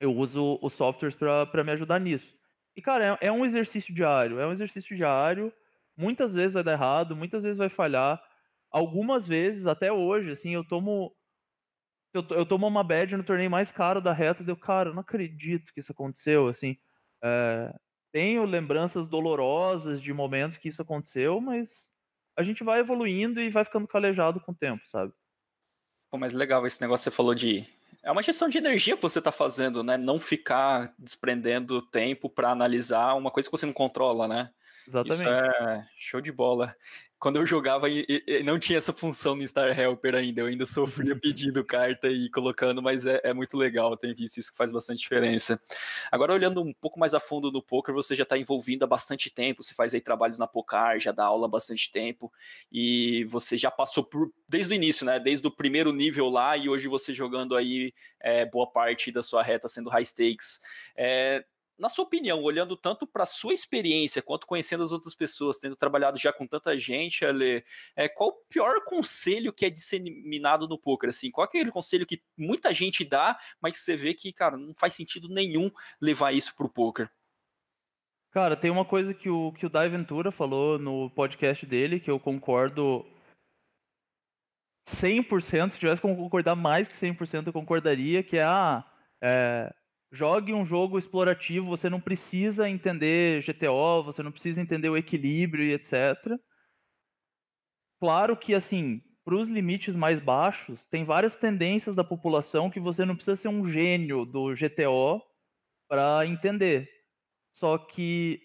Eu 0.00 0.16
uso 0.16 0.58
os 0.62 0.72
softwares 0.72 1.14
para 1.14 1.62
me 1.62 1.72
ajudar 1.72 1.98
nisso. 1.98 2.34
E, 2.74 2.80
cara, 2.80 3.18
é, 3.20 3.26
é, 3.26 3.32
um 3.32 3.44
exercício 3.44 3.94
diário. 3.94 4.40
É 4.40 4.46
um 4.46 4.52
exercício 4.52 4.96
diário. 4.96 5.52
Muitas 5.94 6.32
vezes 6.32 6.54
vai 6.54 6.64
dar 6.64 6.72
errado, 6.72 7.14
muitas 7.14 7.42
vezes 7.42 7.58
vai 7.58 7.68
falhar. 7.68 8.22
Algumas 8.70 9.28
vezes, 9.28 9.66
até 9.66 9.92
hoje, 9.92 10.30
assim, 10.30 10.54
eu 10.54 10.64
tomo. 10.66 11.14
Eu, 12.14 12.24
eu 12.30 12.46
tomo 12.46 12.66
uma 12.66 12.82
bad 12.82 13.14
no 13.14 13.24
torneio 13.24 13.50
mais 13.50 13.70
caro 13.70 14.00
da 14.00 14.12
reta, 14.14 14.42
deu, 14.42 14.56
cara, 14.56 14.88
eu 14.88 14.94
não 14.94 15.02
acredito 15.02 15.70
que 15.74 15.80
isso 15.80 15.92
aconteceu, 15.92 16.48
assim. 16.48 16.78
É, 17.22 17.74
tenho 18.14 18.44
lembranças 18.44 19.08
dolorosas 19.08 20.00
de 20.00 20.12
momentos 20.12 20.56
que 20.56 20.68
isso 20.68 20.80
aconteceu, 20.80 21.40
mas 21.40 21.90
a 22.36 22.44
gente 22.44 22.62
vai 22.62 22.78
evoluindo 22.78 23.40
e 23.40 23.50
vai 23.50 23.64
ficando 23.64 23.88
calejado 23.88 24.38
com 24.38 24.52
o 24.52 24.54
tempo, 24.54 24.80
sabe? 24.88 25.12
Pô, 26.08 26.16
mas 26.16 26.32
legal 26.32 26.64
esse 26.64 26.80
negócio 26.80 27.02
que 27.02 27.10
você 27.10 27.16
falou 27.16 27.34
de. 27.34 27.66
É 28.04 28.12
uma 28.12 28.22
gestão 28.22 28.48
de 28.48 28.56
energia 28.56 28.94
que 28.94 29.02
você 29.02 29.18
está 29.18 29.32
fazendo, 29.32 29.82
né? 29.82 29.96
Não 29.96 30.20
ficar 30.20 30.94
desprendendo 30.96 31.82
tempo 31.82 32.30
para 32.30 32.50
analisar 32.50 33.14
uma 33.14 33.32
coisa 33.32 33.48
que 33.48 33.56
você 33.56 33.66
não 33.66 33.72
controla, 33.72 34.28
né? 34.28 34.50
Exatamente. 34.86 35.22
Isso 35.22 35.28
é 35.28 35.88
show 35.98 36.20
de 36.20 36.30
bola 36.30 36.72
quando 37.24 37.36
eu 37.36 37.46
jogava 37.46 37.86
não 38.44 38.58
tinha 38.58 38.76
essa 38.76 38.92
função 38.92 39.34
no 39.34 39.48
Star 39.48 39.80
Helper 39.80 40.14
ainda, 40.14 40.42
eu 40.42 40.46
ainda 40.46 40.66
sofria 40.66 41.16
pedindo 41.16 41.64
carta 41.64 42.06
e 42.06 42.28
colocando, 42.28 42.82
mas 42.82 43.06
é, 43.06 43.18
é, 43.24 43.32
muito 43.32 43.56
legal, 43.56 43.96
tem 43.96 44.12
visto 44.12 44.36
isso 44.36 44.52
que 44.52 44.58
faz 44.58 44.70
bastante 44.70 44.98
diferença. 44.98 45.58
Agora, 46.12 46.34
olhando 46.34 46.60
um 46.60 46.70
pouco 46.74 47.00
mais 47.00 47.14
a 47.14 47.20
fundo 47.20 47.50
no 47.50 47.62
poker, 47.62 47.94
você 47.94 48.14
já 48.14 48.24
está 48.24 48.36
envolvido 48.36 48.84
há 48.84 48.86
bastante 48.86 49.30
tempo, 49.30 49.62
você 49.62 49.72
faz 49.72 49.94
aí 49.94 50.02
trabalhos 50.02 50.38
na 50.38 50.46
Pocar, 50.46 51.00
já 51.00 51.12
dá 51.12 51.24
aula 51.24 51.46
há 51.46 51.48
bastante 51.48 51.90
tempo, 51.90 52.30
e 52.70 53.24
você 53.24 53.56
já 53.56 53.70
passou 53.70 54.04
por, 54.04 54.30
desde 54.46 54.74
o 54.74 54.76
início, 54.76 55.06
né, 55.06 55.18
desde 55.18 55.46
o 55.46 55.50
primeiro 55.50 55.94
nível 55.94 56.28
lá, 56.28 56.58
e 56.58 56.68
hoje 56.68 56.88
você 56.88 57.14
jogando 57.14 57.56
aí 57.56 57.94
é, 58.20 58.44
boa 58.44 58.70
parte 58.70 59.10
da 59.10 59.22
sua 59.22 59.42
reta 59.42 59.66
sendo 59.66 59.88
high 59.88 60.04
stakes. 60.04 60.60
É, 60.94 61.42
na 61.78 61.88
sua 61.88 62.04
opinião, 62.04 62.42
olhando 62.42 62.76
tanto 62.76 63.06
para 63.06 63.24
a 63.24 63.26
sua 63.26 63.52
experiência 63.52 64.22
quanto 64.22 64.46
conhecendo 64.46 64.84
as 64.84 64.92
outras 64.92 65.14
pessoas, 65.14 65.58
tendo 65.58 65.76
trabalhado 65.76 66.18
já 66.18 66.32
com 66.32 66.46
tanta 66.46 66.76
gente, 66.76 67.24
Ale, 67.24 67.64
é, 67.96 68.08
qual 68.08 68.30
o 68.30 68.44
pior 68.48 68.84
conselho 68.84 69.52
que 69.52 69.66
é 69.66 69.70
disseminado 69.70 70.68
no 70.68 70.78
poker? 70.78 71.08
Assim, 71.08 71.30
qual 71.30 71.44
é 71.44 71.48
aquele 71.48 71.70
conselho 71.70 72.06
que 72.06 72.22
muita 72.36 72.72
gente 72.72 73.04
dá, 73.04 73.36
mas 73.60 73.72
que 73.72 73.78
você 73.78 73.96
vê 73.96 74.14
que, 74.14 74.32
cara, 74.32 74.56
não 74.56 74.74
faz 74.74 74.94
sentido 74.94 75.28
nenhum 75.28 75.70
levar 76.00 76.32
isso 76.32 76.54
para 76.54 76.66
o 76.66 76.72
poker? 76.72 77.10
Cara, 78.30 78.56
tem 78.56 78.70
uma 78.70 78.84
coisa 78.84 79.14
que 79.14 79.28
o, 79.28 79.52
que 79.52 79.66
o 79.66 79.70
Dai 79.70 79.88
Ventura 79.88 80.32
falou 80.32 80.78
no 80.78 81.08
podcast 81.10 81.64
dele, 81.66 82.00
que 82.00 82.10
eu 82.10 82.18
concordo 82.18 83.06
100%, 84.88 85.70
se 85.70 85.78
tivesse 85.78 86.02
como 86.02 86.16
concordar 86.16 86.56
mais 86.56 86.88
que 86.88 86.94
100%, 86.94 87.46
eu 87.46 87.52
concordaria, 87.52 88.22
que 88.22 88.36
é, 88.36 88.42
ah, 88.42 88.84
é 89.22 89.72
jogue 90.14 90.54
um 90.54 90.64
jogo 90.64 90.98
explorativo, 90.98 91.66
você 91.66 91.90
não 91.90 92.00
precisa 92.00 92.68
entender 92.68 93.42
GTO, 93.42 94.04
você 94.04 94.22
não 94.22 94.30
precisa 94.30 94.60
entender 94.60 94.88
o 94.88 94.96
equilíbrio 94.96 95.64
e 95.64 95.72
etc. 95.72 96.38
Claro 98.00 98.36
que, 98.36 98.54
assim, 98.54 99.02
para 99.24 99.34
os 99.34 99.48
limites 99.48 99.96
mais 99.96 100.20
baixos, 100.20 100.86
tem 100.86 101.04
várias 101.04 101.34
tendências 101.34 101.96
da 101.96 102.04
população 102.04 102.70
que 102.70 102.78
você 102.78 103.04
não 103.04 103.16
precisa 103.16 103.36
ser 103.36 103.48
um 103.48 103.68
gênio 103.68 104.24
do 104.24 104.54
GTO 104.54 105.20
para 105.88 106.24
entender. 106.26 106.88
Só 107.54 107.76
que 107.76 108.40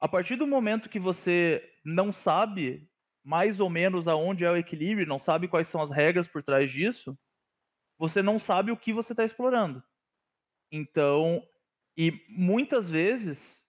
a 0.00 0.08
partir 0.08 0.36
do 0.36 0.46
momento 0.46 0.88
que 0.88 0.98
você 0.98 1.62
não 1.84 2.12
sabe 2.12 2.88
mais 3.22 3.60
ou 3.60 3.68
menos 3.68 4.08
aonde 4.08 4.44
é 4.44 4.50
o 4.50 4.56
equilíbrio, 4.56 5.06
não 5.06 5.18
sabe 5.18 5.48
quais 5.48 5.68
são 5.68 5.82
as 5.82 5.90
regras 5.90 6.26
por 6.26 6.42
trás 6.42 6.72
disso, 6.72 7.18
você 7.98 8.22
não 8.22 8.38
sabe 8.38 8.72
o 8.72 8.76
que 8.76 8.94
você 8.94 9.12
está 9.12 9.24
explorando. 9.24 9.82
Então, 10.70 11.46
e 11.96 12.12
muitas 12.28 12.88
vezes 12.88 13.60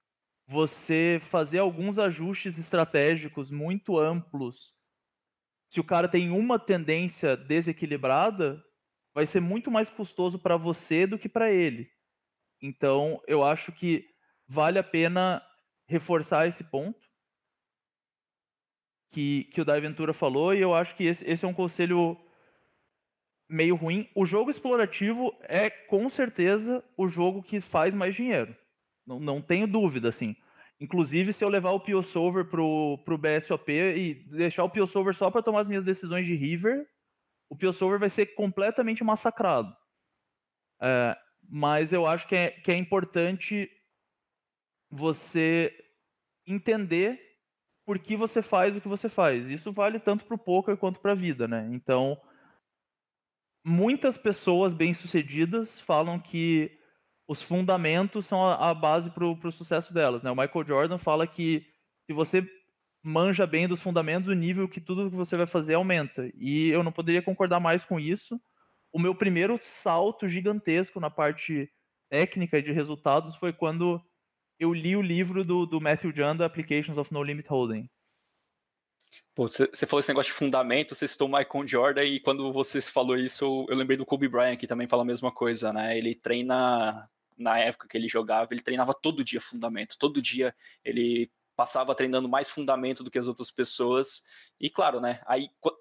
você 0.47 1.19
fazer 1.29 1.59
alguns 1.59 1.97
ajustes 1.97 2.57
estratégicos 2.57 3.49
muito 3.49 3.97
amplos, 3.97 4.73
se 5.69 5.79
o 5.79 5.83
cara 5.83 6.07
tem 6.07 6.29
uma 6.29 6.59
tendência 6.59 7.35
desequilibrada, 7.37 8.61
vai 9.13 9.25
ser 9.25 9.39
muito 9.39 9.71
mais 9.71 9.89
custoso 9.89 10.37
para 10.37 10.57
você 10.57 11.07
do 11.07 11.17
que 11.17 11.29
para 11.29 11.51
ele. 11.51 11.89
Então, 12.61 13.21
eu 13.27 13.43
acho 13.43 13.71
que 13.71 14.05
vale 14.47 14.77
a 14.77 14.83
pena 14.83 15.41
reforçar 15.87 16.47
esse 16.47 16.63
ponto 16.63 16.99
que, 19.11 19.45
que 19.45 19.61
o 19.61 19.65
Dai 19.65 19.81
Ventura 19.81 20.13
falou, 20.13 20.53
e 20.53 20.61
eu 20.61 20.73
acho 20.73 20.95
que 20.95 21.03
esse, 21.03 21.23
esse 21.25 21.43
é 21.43 21.47
um 21.47 21.53
conselho 21.53 22.17
meio 23.51 23.75
ruim. 23.75 24.09
O 24.15 24.25
jogo 24.25 24.49
explorativo 24.49 25.35
é 25.41 25.69
com 25.69 26.09
certeza 26.09 26.83
o 26.95 27.07
jogo 27.07 27.43
que 27.43 27.59
faz 27.59 27.93
mais 27.93 28.15
dinheiro. 28.15 28.55
Não, 29.05 29.19
não 29.19 29.41
tenho 29.41 29.67
dúvida, 29.67 30.09
assim. 30.09 30.35
Inclusive, 30.79 31.33
se 31.33 31.43
eu 31.43 31.49
levar 31.49 31.71
o 31.71 31.79
PioSolver 31.79 32.45
pro, 32.45 32.97
pro 33.05 33.17
BSOP 33.17 33.71
e 33.71 34.13
deixar 34.31 34.63
o 34.63 34.69
PioSolver 34.69 35.13
só 35.13 35.29
para 35.29 35.43
tomar 35.43 35.61
as 35.61 35.67
minhas 35.67 35.83
decisões 35.83 36.25
de 36.25 36.33
River, 36.33 36.87
o 37.49 37.55
PioSolver 37.55 37.99
vai 37.99 38.09
ser 38.09 38.27
completamente 38.27 39.03
massacrado. 39.03 39.75
É, 40.81 41.15
mas 41.47 41.91
eu 41.93 42.07
acho 42.07 42.27
que 42.27 42.35
é, 42.35 42.51
que 42.51 42.71
é 42.71 42.75
importante 42.75 43.69
você 44.89 45.71
entender 46.47 47.19
por 47.85 47.99
que 47.99 48.15
você 48.15 48.41
faz 48.41 48.75
o 48.75 48.81
que 48.81 48.87
você 48.87 49.09
faz. 49.09 49.47
Isso 49.49 49.71
vale 49.71 49.99
tanto 49.99 50.25
para 50.25 50.35
o 50.35 50.39
poker 50.39 50.77
quanto 50.77 50.99
para 50.99 51.11
a 51.11 51.15
vida, 51.15 51.47
né? 51.47 51.69
Então, 51.71 52.19
muitas 53.63 54.17
pessoas 54.17 54.73
bem-sucedidas 54.73 55.79
falam 55.81 56.19
que 56.19 56.71
os 57.27 57.41
fundamentos 57.41 58.25
são 58.25 58.45
a, 58.45 58.69
a 58.69 58.73
base 58.73 59.09
para 59.09 59.25
o 59.25 59.51
sucesso 59.51 59.93
delas. 59.93 60.21
Né? 60.23 60.31
O 60.31 60.35
Michael 60.35 60.65
Jordan 60.65 60.97
fala 60.97 61.25
que 61.27 61.65
se 62.05 62.13
você 62.13 62.45
manja 63.03 63.47
bem 63.47 63.67
dos 63.67 63.81
fundamentos, 63.81 64.27
o 64.27 64.33
nível 64.33 64.67
que 64.67 64.81
tudo 64.81 65.09
que 65.09 65.15
você 65.15 65.35
vai 65.35 65.47
fazer 65.47 65.75
aumenta. 65.75 66.29
E 66.35 66.69
eu 66.69 66.83
não 66.83 66.91
poderia 66.91 67.21
concordar 67.21 67.59
mais 67.59 67.83
com 67.83 67.99
isso. 67.99 68.39
O 68.93 68.99
meu 68.99 69.15
primeiro 69.15 69.57
salto 69.59 70.27
gigantesco 70.27 70.99
na 70.99 71.09
parte 71.09 71.69
técnica 72.09 72.61
de 72.61 72.71
resultados 72.71 73.35
foi 73.37 73.53
quando 73.53 74.01
eu 74.59 74.73
li 74.73 74.95
o 74.95 75.01
livro 75.01 75.43
do, 75.43 75.65
do 75.65 75.81
Matthew 75.81 76.13
Janda, 76.13 76.45
Applications 76.45 76.97
of 76.97 77.11
No 77.11 77.23
Limit 77.23 77.49
Holding. 77.49 77.89
Você 79.35 79.85
falou 79.85 79.99
esse 79.99 80.09
negócio 80.09 80.31
de 80.31 80.37
fundamento, 80.37 80.93
você 80.93 81.07
citou 81.07 81.27
o 81.27 81.31
Michael 81.31 81.67
Jordan, 81.67 82.03
e 82.03 82.19
quando 82.19 82.51
você 82.51 82.81
falou 82.81 83.15
isso, 83.15 83.65
eu 83.69 83.75
lembrei 83.75 83.97
do 83.97 84.05
Kobe 84.05 84.27
Bryant, 84.27 84.57
que 84.57 84.67
também 84.67 84.87
fala 84.87 85.03
a 85.03 85.05
mesma 85.05 85.31
coisa, 85.31 85.71
né? 85.71 85.97
Ele 85.97 86.13
treina, 86.13 87.09
na 87.37 87.57
época 87.57 87.87
que 87.87 87.97
ele 87.97 88.09
jogava, 88.09 88.53
ele 88.53 88.61
treinava 88.61 88.93
todo 88.93 89.23
dia 89.23 89.39
fundamento, 89.39 89.97
todo 89.97 90.21
dia 90.21 90.53
ele 90.83 91.31
passava 91.55 91.95
treinando 91.95 92.27
mais 92.27 92.49
fundamento 92.49 93.03
do 93.03 93.11
que 93.11 93.19
as 93.19 93.27
outras 93.27 93.49
pessoas, 93.51 94.23
e 94.59 94.69
claro, 94.69 94.99
né? 94.99 95.21
Aí, 95.25 95.49
pelo 95.61 95.77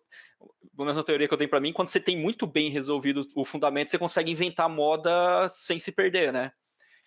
menos 0.78 0.96
na 0.96 1.02
teoria 1.02 1.26
que 1.26 1.34
eu 1.34 1.38
tenho 1.38 1.50
para 1.50 1.60
mim, 1.60 1.72
quando 1.72 1.88
você 1.88 2.00
tem 2.00 2.16
muito 2.16 2.46
bem 2.46 2.70
resolvido 2.70 3.26
o 3.34 3.44
fundamento, 3.44 3.90
você 3.90 3.98
consegue 3.98 4.30
inventar 4.30 4.68
moda 4.68 5.48
sem 5.48 5.78
se 5.78 5.90
perder, 5.90 6.32
né? 6.32 6.52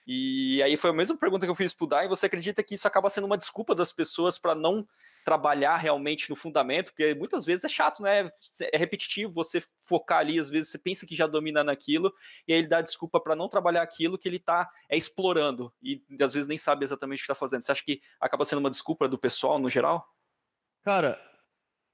E 0.06 0.62
aí 0.62 0.76
foi 0.76 0.90
a 0.90 0.94
mesma 0.94 1.18
pergunta 1.18 1.46
que 1.46 1.50
eu 1.50 1.56
fiz 1.56 1.74
pro 1.74 1.88
Dai, 1.88 2.08
você 2.08 2.26
acredita 2.26 2.62
que 2.62 2.76
isso 2.76 2.88
acaba 2.88 3.10
sendo 3.10 3.26
uma 3.26 3.38
desculpa 3.38 3.74
das 3.74 3.94
pessoas 3.94 4.38
para 4.38 4.54
não 4.54 4.86
trabalhar 5.24 5.78
realmente 5.78 6.30
no 6.30 6.36
fundamento? 6.36 6.92
Porque 6.92 7.14
muitas 7.16 7.46
vezes 7.46 7.66
é 7.66 7.70
chato, 7.70 8.02
né? 8.02 8.30
É 8.72 8.78
repetitivo 8.78 9.32
você 9.32 9.64
focar 9.82 10.20
ali, 10.20 10.40
às 10.40 10.50
vezes 10.50 10.70
você 10.70 10.78
pensa 10.78 11.06
que 11.06 11.16
já 11.16 11.28
domina 11.28 11.64
naquilo, 11.64 12.14
e 12.48 12.54
aí 12.54 12.60
ele 12.60 12.68
dá 12.68 12.82
desculpa 12.82 13.20
para 13.20 13.36
não 13.36 13.50
trabalhar 13.50 13.82
aquilo 13.82 14.18
que 14.18 14.28
ele 14.28 14.40
tá 14.40 14.70
é, 14.90 14.98
explorando, 14.98 15.74
e 15.82 16.02
às 16.22 16.34
vezes 16.34 16.48
nem 16.48 16.58
sabe 16.58 16.84
exatamente 16.84 17.20
o 17.20 17.22
que 17.22 17.32
está 17.32 17.36
fazendo. 17.36 17.62
Você 17.62 17.72
acha 17.72 17.84
que 17.84 18.02
acaba 18.20 18.46
sendo 18.46 18.60
uma 18.60 18.70
desculpa 18.70 19.08
do 19.08 19.18
pessoal 19.18 19.60
no 19.60 19.70
geral? 19.70 20.08
Cara, 20.84 21.20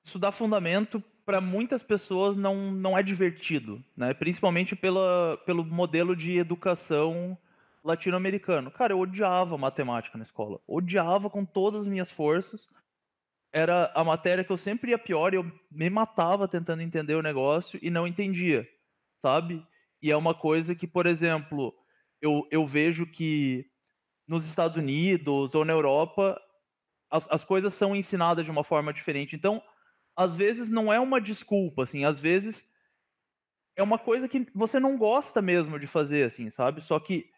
estudar 0.03 0.32
fundamento 0.32 1.03
para 1.25 1.39
muitas 1.39 1.84
pessoas 1.84 2.36
não, 2.36 2.71
não 2.71 2.97
é 2.97 3.03
divertido, 3.03 3.84
né? 3.95 4.15
Principalmente 4.15 4.75
pela, 4.75 5.38
pelo 5.45 5.63
modelo 5.63 6.15
de 6.15 6.38
educação 6.38 7.38
latino-americano. 7.84 8.71
Cara, 8.71 8.93
eu 8.93 8.99
odiava 8.99 9.57
matemática 9.57 10.17
na 10.17 10.23
escola. 10.23 10.59
Odiava 10.67 11.30
com 11.30 11.45
todas 11.45 11.82
as 11.82 11.88
minhas 11.88 12.09
forças. 12.09 12.67
Era 13.52 13.91
a 13.95 14.04
matéria 14.04 14.43
que 14.43 14.52
eu 14.52 14.58
sempre 14.58 14.91
ia 14.91 15.00
pior 15.00 15.34
e 15.34 15.38
eu 15.38 15.52
me 15.72 15.89
matava 15.89 16.47
tentando 16.47 16.82
entender 16.82 17.16
o 17.16 17.22
negócio 17.22 17.80
e 17.82 17.89
não 17.89 18.06
entendia, 18.06 18.68
sabe? 19.22 19.66
E 20.02 20.12
é 20.12 20.16
uma 20.16 20.36
coisa 20.36 20.76
que, 20.76 20.88
por 20.88 21.08
exemplo, 21.08 21.74
eu, 22.22 22.47
eu 22.52 22.66
vejo 22.66 23.06
que 23.06 23.66
nos 24.28 24.45
Estados 24.45 24.78
Unidos 24.78 25.56
ou 25.56 25.66
na 25.66 25.74
Europa 25.74 26.39
as, 27.10 27.28
as 27.32 27.43
coisas 27.43 27.74
são 27.74 27.95
ensinadas 27.95 28.45
de 28.45 28.52
uma 28.52 28.64
forma 28.64 28.93
diferente. 28.93 29.36
Então, 29.36 29.62
às 30.16 30.36
vezes 30.36 30.70
não 30.70 30.93
é 30.93 31.00
uma 31.00 31.20
desculpa, 31.20 31.84
assim, 31.84 32.06
às 32.06 32.20
vezes 32.20 32.68
é 33.76 33.82
uma 33.82 33.97
coisa 33.97 34.28
que 34.28 34.45
você 34.54 34.80
não 34.80 34.97
gosta 34.97 35.41
mesmo 35.41 35.80
de 35.80 35.88
fazer, 35.88 36.26
assim, 36.26 36.50
sabe? 36.50 36.82
Só 36.82 37.00
que 37.00 37.30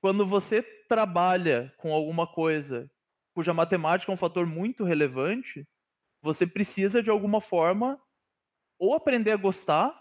quando 0.00 0.26
você 0.26 0.62
trabalha 0.88 1.72
com 1.78 1.92
alguma 1.92 2.26
coisa 2.26 2.90
cuja 3.34 3.54
matemática 3.54 4.10
é 4.10 4.14
um 4.14 4.18
fator 4.18 4.46
muito 4.46 4.84
relevante, 4.84 5.66
você 6.22 6.46
precisa 6.46 7.02
de 7.02 7.10
alguma 7.10 7.40
forma 7.40 8.00
ou 8.78 8.94
aprender 8.94 9.32
a 9.32 9.36
gostar 9.36 9.92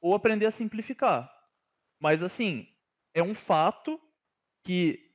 ou 0.00 0.14
aprender 0.14 0.46
a 0.46 0.50
simplificar. 0.50 1.32
Mas 2.00 2.22
assim, 2.22 2.66
é 3.14 3.22
um 3.22 3.34
fato 3.34 4.00
que 4.64 5.12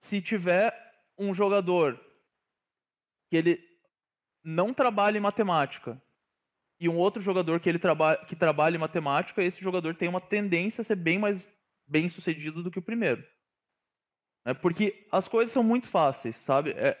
se 0.00 0.20
tiver 0.20 0.72
um 1.16 1.32
jogador 1.32 1.98
que 3.30 3.36
ele 3.36 3.74
não 4.42 4.74
trabalha 4.74 5.16
em 5.16 5.20
matemática 5.20 6.00
e 6.80 6.88
um 6.88 6.98
outro 6.98 7.22
jogador 7.22 7.60
que 7.60 7.68
ele 7.68 7.78
trabalha 7.78 8.24
que 8.26 8.36
trabalha 8.36 8.76
em 8.76 8.80
matemática, 8.80 9.42
esse 9.42 9.60
jogador 9.60 9.94
tem 9.94 10.08
uma 10.08 10.20
tendência 10.20 10.82
a 10.82 10.84
ser 10.84 10.96
bem 10.96 11.18
mais 11.18 11.48
bem 11.86 12.08
sucedido 12.08 12.62
do 12.62 12.70
que 12.70 12.78
o 12.78 12.82
primeiro. 12.82 13.24
É 14.44 14.52
porque 14.52 15.06
as 15.10 15.26
coisas 15.26 15.52
são 15.52 15.62
muito 15.62 15.88
fáceis, 15.88 16.36
sabe? 16.38 16.70
É, 16.72 16.98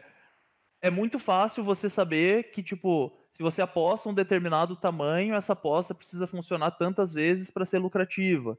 é 0.80 0.90
muito 0.90 1.18
fácil 1.18 1.62
você 1.62 1.90
saber 1.90 2.50
que, 2.52 2.62
tipo, 2.62 3.12
se 3.34 3.42
você 3.42 3.60
aposta 3.60 4.08
um 4.08 4.14
determinado 4.14 4.76
tamanho, 4.76 5.34
essa 5.34 5.52
aposta 5.52 5.94
precisa 5.94 6.26
funcionar 6.26 6.72
tantas 6.72 7.12
vezes 7.12 7.50
para 7.50 7.66
ser 7.66 7.78
lucrativa. 7.78 8.58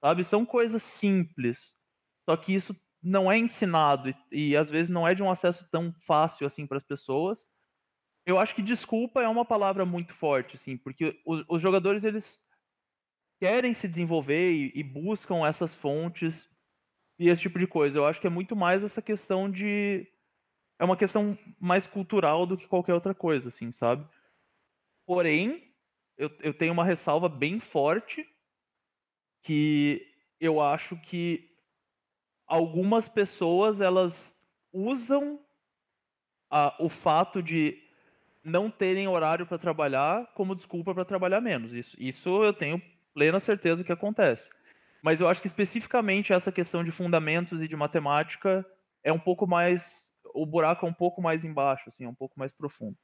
Sabe? 0.00 0.24
São 0.24 0.44
coisas 0.44 0.82
simples. 0.82 1.58
Só 2.28 2.36
que 2.36 2.54
isso 2.54 2.74
não 3.02 3.30
é 3.30 3.38
ensinado 3.38 4.08
e, 4.08 4.16
e 4.50 4.56
às 4.56 4.70
vezes 4.70 4.88
não 4.88 5.06
é 5.06 5.14
de 5.14 5.22
um 5.22 5.30
acesso 5.30 5.68
tão 5.70 5.94
fácil 6.06 6.46
assim 6.46 6.66
para 6.66 6.78
as 6.78 6.84
pessoas. 6.84 7.46
Eu 8.26 8.38
acho 8.38 8.54
que 8.54 8.62
desculpa 8.62 9.22
é 9.22 9.28
uma 9.28 9.44
palavra 9.44 9.84
muito 9.84 10.14
forte, 10.14 10.56
assim, 10.56 10.78
porque 10.78 11.20
os, 11.26 11.44
os 11.46 11.60
jogadores 11.60 12.02
eles 12.02 12.42
querem 13.38 13.74
se 13.74 13.86
desenvolver 13.86 14.52
e, 14.52 14.72
e 14.74 14.82
buscam 14.82 15.46
essas 15.46 15.74
fontes 15.74 16.48
e 17.18 17.28
esse 17.28 17.42
tipo 17.42 17.58
de 17.58 17.66
coisa. 17.66 17.98
Eu 17.98 18.06
acho 18.06 18.20
que 18.20 18.26
é 18.26 18.30
muito 18.30 18.54
mais 18.56 18.82
essa 18.82 19.02
questão 19.02 19.50
de. 19.50 20.06
É 20.78 20.84
uma 20.84 20.96
questão 20.96 21.38
mais 21.60 21.86
cultural 21.86 22.46
do 22.46 22.56
que 22.56 22.66
qualquer 22.66 22.94
outra 22.94 23.14
coisa, 23.14 23.48
assim, 23.48 23.70
sabe? 23.70 24.06
Porém, 25.06 25.72
eu, 26.16 26.30
eu 26.40 26.52
tenho 26.52 26.72
uma 26.72 26.84
ressalva 26.84 27.28
bem 27.28 27.60
forte 27.60 28.26
que 29.42 30.04
eu 30.40 30.60
acho 30.60 30.96
que 30.96 31.50
algumas 32.46 33.08
pessoas 33.08 33.80
elas 33.80 34.36
usam 34.72 35.40
a, 36.50 36.74
o 36.80 36.88
fato 36.88 37.42
de 37.42 37.80
não 38.42 38.70
terem 38.70 39.08
horário 39.08 39.46
para 39.46 39.58
trabalhar 39.58 40.26
como 40.34 40.54
desculpa 40.54 40.94
para 40.94 41.04
trabalhar 41.04 41.40
menos. 41.40 41.72
Isso, 41.72 41.96
isso 41.98 42.44
eu 42.44 42.52
tenho 42.52 42.82
plena 43.14 43.40
certeza 43.40 43.84
que 43.84 43.92
acontece. 43.92 44.50
Mas 45.04 45.20
eu 45.20 45.28
acho 45.28 45.42
que 45.42 45.46
especificamente 45.46 46.32
essa 46.32 46.50
questão 46.50 46.82
de 46.82 46.90
fundamentos 46.90 47.60
e 47.60 47.68
de 47.68 47.76
matemática 47.76 48.64
é 49.02 49.12
um 49.12 49.18
pouco 49.18 49.46
mais. 49.46 50.10
O 50.32 50.46
buraco 50.46 50.86
é 50.86 50.88
um 50.88 50.94
pouco 50.94 51.20
mais 51.20 51.44
embaixo, 51.44 51.90
assim, 51.90 52.06
é 52.06 52.08
um 52.08 52.14
pouco 52.14 52.38
mais 52.38 52.50
profundo. 52.52 52.96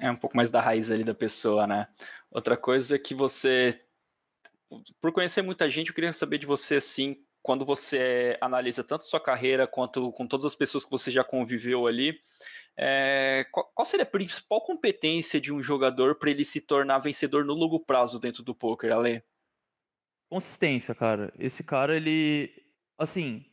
É 0.00 0.10
um 0.10 0.16
pouco 0.16 0.34
mais 0.34 0.50
da 0.50 0.62
raiz 0.62 0.90
ali 0.90 1.04
da 1.04 1.12
pessoa, 1.12 1.66
né? 1.66 1.88
Outra 2.30 2.56
coisa 2.56 2.98
que 2.98 3.14
você. 3.14 3.78
Por 4.98 5.12
conhecer 5.12 5.42
muita 5.42 5.68
gente, 5.68 5.88
eu 5.88 5.94
queria 5.94 6.14
saber 6.14 6.38
de 6.38 6.46
você, 6.46 6.76
assim, 6.76 7.22
quando 7.42 7.66
você 7.66 8.38
analisa 8.40 8.82
tanto 8.82 9.04
sua 9.04 9.20
carreira 9.20 9.66
quanto 9.66 10.10
com 10.12 10.26
todas 10.26 10.46
as 10.46 10.54
pessoas 10.54 10.86
que 10.86 10.90
você 10.90 11.10
já 11.10 11.22
conviveu 11.22 11.86
ali, 11.86 12.18
é, 12.78 13.46
qual, 13.52 13.70
qual, 13.74 13.84
seria 13.84 14.04
a 14.04 14.08
principal 14.08 14.62
competência 14.62 15.38
de 15.38 15.52
um 15.52 15.62
jogador 15.62 16.14
para 16.14 16.30
ele 16.30 16.46
se 16.46 16.62
tornar 16.62 16.98
vencedor 17.00 17.44
no 17.44 17.52
longo 17.52 17.78
prazo 17.78 18.18
dentro 18.18 18.42
do 18.42 18.54
poker, 18.54 18.90
Ale? 18.90 19.22
Consistência, 20.32 20.94
cara. 20.94 21.30
Esse 21.38 21.62
cara, 21.62 21.94
ele. 21.94 22.50
Assim, 22.96 23.44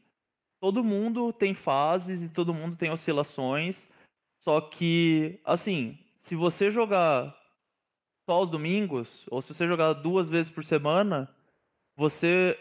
todo 0.61 0.81
mundo 0.81 1.33
tem 1.33 1.53
fases 1.53 2.23
e 2.23 2.29
todo 2.29 2.53
mundo 2.53 2.77
tem 2.77 2.89
oscilações. 2.89 3.75
Só 4.45 4.61
que, 4.61 5.41
assim, 5.43 5.99
se 6.21 6.37
você 6.37 6.71
jogar 6.71 7.37
só 8.25 8.35
aos 8.35 8.49
domingos, 8.49 9.27
ou 9.29 9.41
se 9.41 9.53
você 9.53 9.67
jogar 9.67 9.91
duas 9.91 10.29
vezes 10.29 10.49
por 10.49 10.63
semana, 10.63 11.29
você 11.97 12.57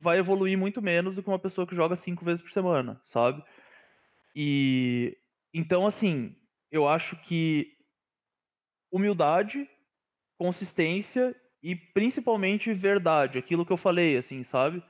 vai 0.00 0.18
evoluir 0.18 0.58
muito 0.58 0.82
menos 0.82 1.14
do 1.14 1.22
que 1.22 1.28
uma 1.28 1.38
pessoa 1.38 1.64
que 1.64 1.76
joga 1.76 1.94
cinco 1.94 2.24
vezes 2.24 2.42
por 2.42 2.50
semana, 2.50 3.00
sabe? 3.04 3.40
E 4.34 5.16
então, 5.54 5.86
assim, 5.86 6.34
eu 6.72 6.88
acho 6.88 7.14
que 7.18 7.72
humildade, 8.90 9.70
consistência 10.36 11.40
e 11.64 11.74
principalmente 11.74 12.74
verdade, 12.74 13.38
aquilo 13.38 13.64
que 13.64 13.72
eu 13.72 13.78
falei, 13.78 14.18
assim, 14.18 14.42
sabe? 14.42 14.84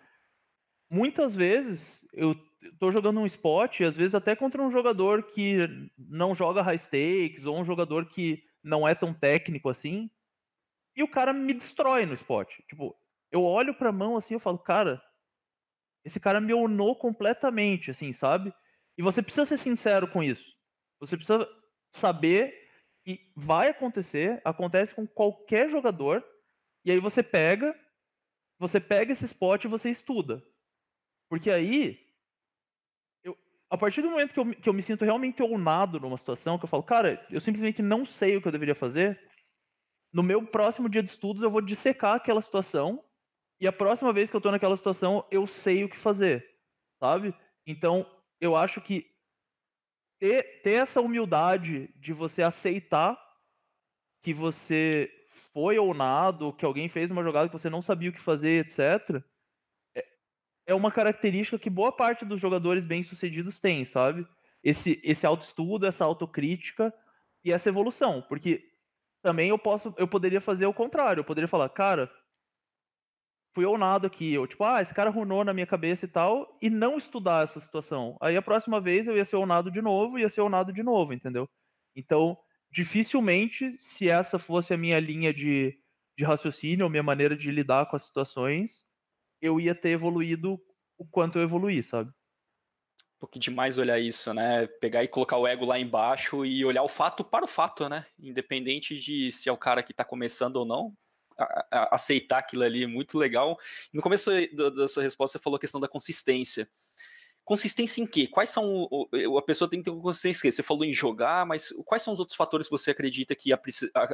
Muitas 0.91 1.33
vezes 1.33 2.05
eu 2.12 2.35
tô 2.81 2.91
jogando 2.91 3.20
um 3.20 3.27
spot, 3.27 3.83
às 3.83 3.97
vezes 3.97 4.12
até 4.12 4.35
contra 4.35 4.61
um 4.61 4.72
jogador 4.72 5.22
que 5.22 5.68
não 5.97 6.35
joga 6.35 6.62
high 6.62 6.77
stakes, 6.77 7.47
ou 7.47 7.57
um 7.57 7.64
jogador 7.64 8.07
que 8.07 8.43
não 8.61 8.89
é 8.89 8.93
tão 8.93 9.14
técnico 9.14 9.68
assim, 9.68 10.11
e 10.97 11.03
o 11.05 11.09
cara 11.09 11.33
me 11.33 11.55
destrói 11.55 12.07
no 12.07 12.14
spot. 12.14 12.51
Tipo, 12.68 12.97
eu 13.31 13.45
olho 13.45 13.72
pra 13.72 13.93
mão 13.93 14.16
assim, 14.16 14.35
eu 14.35 14.41
falo, 14.41 14.59
cara, 14.59 15.01
esse 16.05 16.18
cara 16.18 16.41
me 16.41 16.53
onou 16.53 16.97
completamente, 16.97 17.93
assim, 17.93 18.12
sabe? 18.12 18.53
E 18.99 19.03
você 19.03 19.22
precisa 19.22 19.47
ser 19.47 19.59
sincero 19.59 20.09
com 20.09 20.25
isso. 20.25 20.53
Você 20.99 21.16
precisa 21.16 21.49
saber 21.93 22.53
que 23.05 23.31
vai 23.37 23.68
acontecer, 23.68 24.41
acontece 24.45 24.93
com 24.93 25.07
qualquer 25.07 25.70
jogador, 25.70 26.25
e 26.85 26.91
aí 26.91 27.01
você 27.01 27.22
pega, 27.22 27.74
você 28.59 28.78
pega 28.78 29.12
esse 29.12 29.24
spot 29.24 29.64
e 29.64 29.68
você 29.68 29.91
estuda. 29.91 30.45
Porque 31.28 31.51
aí, 31.51 31.99
eu, 33.22 33.37
a 33.70 33.78
partir 33.78 34.03
do 34.03 34.11
momento 34.11 34.32
que 34.32 34.41
eu, 34.41 34.55
que 34.55 34.68
eu 34.68 34.74
me 34.74 34.82
sinto 34.82 35.05
realmente 35.05 35.43
onado 35.43 35.99
numa 35.99 36.18
situação, 36.18 36.59
que 36.59 36.64
eu 36.64 36.68
falo, 36.68 36.82
cara, 36.82 37.26
eu 37.30 37.41
simplesmente 37.41 37.82
não 37.82 38.05
sei 38.05 38.37
o 38.37 38.43
que 38.43 38.49
eu 38.49 38.53
deveria 38.53 38.74
fazer, 38.74 39.20
no 40.12 40.22
meu 40.22 40.47
próximo 40.47 40.89
dia 40.89 41.03
de 41.03 41.11
estudos 41.11 41.43
eu 41.43 41.51
vou 41.51 41.61
dissecar 41.61 42.14
aquela 42.14 42.41
situação 42.41 43.05
e 43.61 43.66
a 43.66 43.72
próxima 43.72 44.12
vez 44.12 44.30
que 44.30 44.37
eu 44.37 44.41
tô 44.41 44.51
naquela 44.51 44.76
situação 44.76 45.26
eu 45.30 45.47
sei 45.47 45.82
o 45.85 45.89
que 45.89 45.99
fazer, 45.99 46.47
sabe? 47.01 47.35
Então, 47.66 48.07
eu 48.41 48.55
acho 48.55 48.80
que 48.80 49.11
ter, 50.20 50.62
ter 50.62 50.74
essa 50.74 51.01
humildade 51.01 51.89
de 51.97 52.12
você 52.12 52.43
aceitar 52.43 53.18
que 54.22 54.32
você 54.32 55.11
foi 55.55 55.78
ou 55.78 55.94
nada, 55.94 56.52
que 56.52 56.64
alguém 56.64 56.88
fez 56.88 57.11
uma 57.11 57.22
jogada 57.22 57.48
que 57.48 57.57
você 57.57 57.70
não 57.70 57.80
sabia 57.80 58.11
o 58.11 58.12
que 58.12 58.20
fazer, 58.20 58.66
etc. 58.66 59.22
É, 59.96 60.05
é 60.66 60.74
uma 60.74 60.90
característica 60.90 61.59
que 61.59 61.70
boa 61.70 61.92
parte 61.92 62.24
dos 62.24 62.40
jogadores 62.40 62.84
bem-sucedidos 62.84 63.61
tem, 63.61 63.84
sabe? 63.84 64.26
Esse, 64.62 65.00
esse 65.05 65.24
autoestudo, 65.24 65.86
essa 65.86 66.05
autocrítica 66.05 66.92
e 67.44 67.52
essa 67.52 67.68
evolução. 67.68 68.20
Porque 68.28 68.68
também 69.22 69.50
eu 69.50 69.59
posso, 69.59 69.94
eu 69.96 70.09
poderia 70.09 70.40
fazer 70.40 70.66
o 70.66 70.74
contrário. 70.74 71.20
Eu 71.20 71.24
poderia 71.24 71.48
falar, 71.48 71.68
cara, 71.68 72.11
fui 73.55 73.64
ou 73.64 73.78
nada 73.78 74.09
aqui. 74.09 74.34
Eu, 74.34 74.46
tipo, 74.48 74.64
ah, 74.64 74.82
esse 74.82 74.92
cara 74.92 75.09
runou 75.09 75.44
na 75.44 75.55
minha 75.55 75.66
cabeça 75.66 76.05
e 76.05 76.09
tal, 76.09 76.59
e 76.61 76.68
não 76.68 76.98
estudar 76.98 77.44
essa 77.44 77.61
situação. 77.61 78.16
Aí 78.20 78.36
a 78.36 78.42
próxima 78.42 78.80
vez 78.80 79.07
eu 79.07 79.16
ia 79.16 79.24
ser 79.24 79.36
onado 79.36 79.70
de 79.70 79.80
novo, 79.80 80.18
ia 80.18 80.28
ser 80.28 80.40
onado 80.40 80.72
de 80.72 80.82
novo, 80.82 81.12
entendeu? 81.12 81.48
Então, 81.94 82.36
dificilmente, 82.75 83.77
se 83.79 84.09
essa 84.09 84.37
fosse 84.37 84.75
a 84.75 84.77
minha 84.77 84.99
linha 84.99 85.33
de, 85.33 85.79
de 86.18 86.25
raciocínio, 86.25 86.85
ou 86.85 86.91
minha 86.91 87.05
maneira 87.05 87.37
de 87.37 87.49
lidar 87.53 87.87
com 87.87 87.95
as 87.95 88.03
situações, 88.03 88.85
eu 89.41 89.61
ia 89.61 89.75
ter 89.77 89.91
evoluído 89.91 90.61
o 90.99 91.07
quanto 91.07 91.39
eu 91.39 91.43
evoluí, 91.43 91.83
sabe? 91.85 92.12
pouco 93.20 93.39
demais 93.39 93.79
olhar 93.79 93.99
isso, 93.99 94.35
né? 94.35 94.66
Pegar 94.81 95.03
e 95.03 95.09
colocar 95.09 95.39
o 95.39 95.47
ego 95.47 95.64
lá 95.64 95.79
embaixo 95.79 96.45
e 96.45 96.62
olhar 96.62 96.83
o 96.83 96.89
fato 96.89 97.25
para 97.25 97.45
o 97.45 97.49
fato, 97.49 97.89
né? 97.89 98.05
Independente 98.18 98.97
de 98.97 99.33
se 99.33 99.49
é 99.49 99.53
o 99.53 99.57
cara 99.57 99.83
que 99.83 99.93
está 99.93 100.05
começando 100.05 100.57
ou 100.57 100.66
não, 100.66 100.95
a, 101.39 101.66
a, 101.70 101.95
aceitar 101.95 102.39
aquilo 102.39 102.64
ali 102.64 102.85
é 102.85 102.87
muito 102.87 103.16
legal. 103.16 103.59
No 103.95 104.03
começo 104.03 104.31
da, 104.53 104.68
da, 104.68 104.89
sua 104.89 105.03
resposta, 105.03 105.39
você 105.39 105.43
falou 105.43 105.57
a 105.57 105.61
questão 105.61 105.81
da 105.81 105.89
consistência. 105.89 106.68
Consistência 107.45 108.01
em 108.01 108.07
quê? 108.07 108.26
Quais 108.26 108.49
são. 108.49 108.88
A 109.36 109.42
pessoa 109.42 109.68
tem 109.68 109.82
que 109.82 109.90
ter 109.90 110.01
consistência. 110.01 110.51
Você 110.51 110.62
falou 110.62 110.84
em 110.84 110.95
jogar, 110.95 111.45
mas 111.45 111.70
quais 111.84 112.03
são 112.03 112.14
os 112.14 112.18
outros 112.18 112.36
fatores 112.36 112.66
que 112.66 112.70
você 112.70 112.90
acredita 112.90 113.34
que 113.34 113.53
a, 113.53 113.61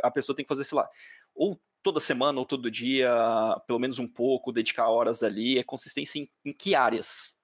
a 0.03 0.11
pessoa 0.11 0.35
tem 0.35 0.45
que 0.45 0.49
fazer, 0.49 0.65
sei 0.65 0.77
lá, 0.77 0.89
ou 1.35 1.61
toda 1.81 2.01
semana 2.01 2.41
ou 2.41 2.45
todo 2.45 2.71
dia, 2.71 3.09
pelo 3.67 3.79
menos 3.79 4.01
um 4.01 4.09
pouco, 4.09 4.53
dedicar 4.53 4.89
horas 4.89 5.23
ali? 5.23 5.59
É 5.59 5.63
consistência 5.63 6.19
em, 6.19 6.29
em 6.45 6.53
que 6.53 6.75
áreas? 6.75 7.39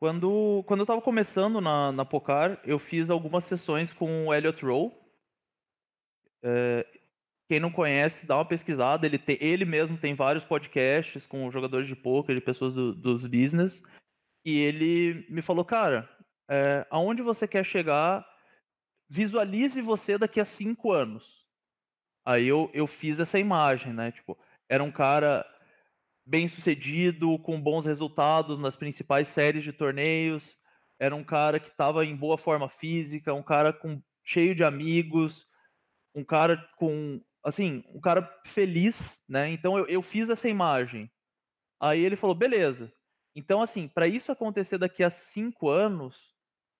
Quando, 0.00 0.64
quando 0.66 0.80
eu 0.80 0.84
estava 0.84 1.00
começando 1.00 1.60
na, 1.60 1.92
na 1.92 2.04
Pocar, 2.04 2.60
eu 2.64 2.78
fiz 2.78 3.08
algumas 3.08 3.44
sessões 3.44 3.92
com 3.92 4.26
o 4.26 4.34
Elliot 4.34 4.64
Rowe. 4.64 4.92
É, 6.42 6.86
quem 7.48 7.60
não 7.60 7.70
conhece, 7.70 8.26
dá 8.26 8.36
uma 8.36 8.44
pesquisada. 8.44 9.06
Ele, 9.06 9.18
tem, 9.18 9.38
ele 9.40 9.64
mesmo 9.64 9.96
tem 9.96 10.14
vários 10.14 10.44
podcasts 10.44 11.24
com 11.24 11.50
jogadores 11.50 11.86
de 11.86 11.94
poker, 11.94 12.34
de 12.34 12.40
pessoas 12.40 12.74
do, 12.74 12.92
dos 12.94 13.26
business. 13.26 13.80
E 14.44 14.58
ele 14.58 15.26
me 15.30 15.40
falou, 15.40 15.64
cara, 15.64 16.08
é, 16.48 16.86
aonde 16.90 17.22
você 17.22 17.48
quer 17.48 17.64
chegar, 17.64 18.26
visualize 19.08 19.80
você 19.80 20.18
daqui 20.18 20.40
a 20.40 20.44
cinco 20.44 20.92
anos. 20.92 21.44
Aí 22.24 22.46
eu, 22.46 22.70
eu 22.72 22.86
fiz 22.86 23.18
essa 23.20 23.38
imagem, 23.38 23.92
né? 23.92 24.12
Tipo, 24.12 24.38
era 24.68 24.82
um 24.82 24.90
cara 24.90 25.44
bem 26.26 26.48
sucedido, 26.48 27.38
com 27.40 27.60
bons 27.60 27.84
resultados 27.84 28.58
nas 28.58 28.76
principais 28.76 29.28
séries 29.28 29.62
de 29.62 29.72
torneios. 29.72 30.56
Era 30.98 31.14
um 31.14 31.24
cara 31.24 31.60
que 31.60 31.68
estava 31.68 32.04
em 32.04 32.16
boa 32.16 32.38
forma 32.38 32.68
física, 32.68 33.34
um 33.34 33.42
cara 33.42 33.72
com 33.72 34.02
cheio 34.24 34.54
de 34.54 34.64
amigos, 34.64 35.46
um 36.14 36.24
cara 36.24 36.56
com 36.76 37.20
assim, 37.42 37.84
um 37.88 38.00
cara 38.00 38.22
feliz, 38.46 39.22
né? 39.28 39.50
Então 39.50 39.76
eu, 39.76 39.86
eu 39.86 40.00
fiz 40.00 40.30
essa 40.30 40.48
imagem. 40.48 41.10
Aí 41.78 42.00
ele 42.02 42.16
falou, 42.16 42.34
beleza. 42.34 42.90
Então 43.34 43.62
assim, 43.62 43.88
para 43.88 44.06
isso 44.06 44.30
acontecer 44.30 44.78
daqui 44.78 45.02
a 45.02 45.10
cinco 45.10 45.68
anos, 45.68 46.16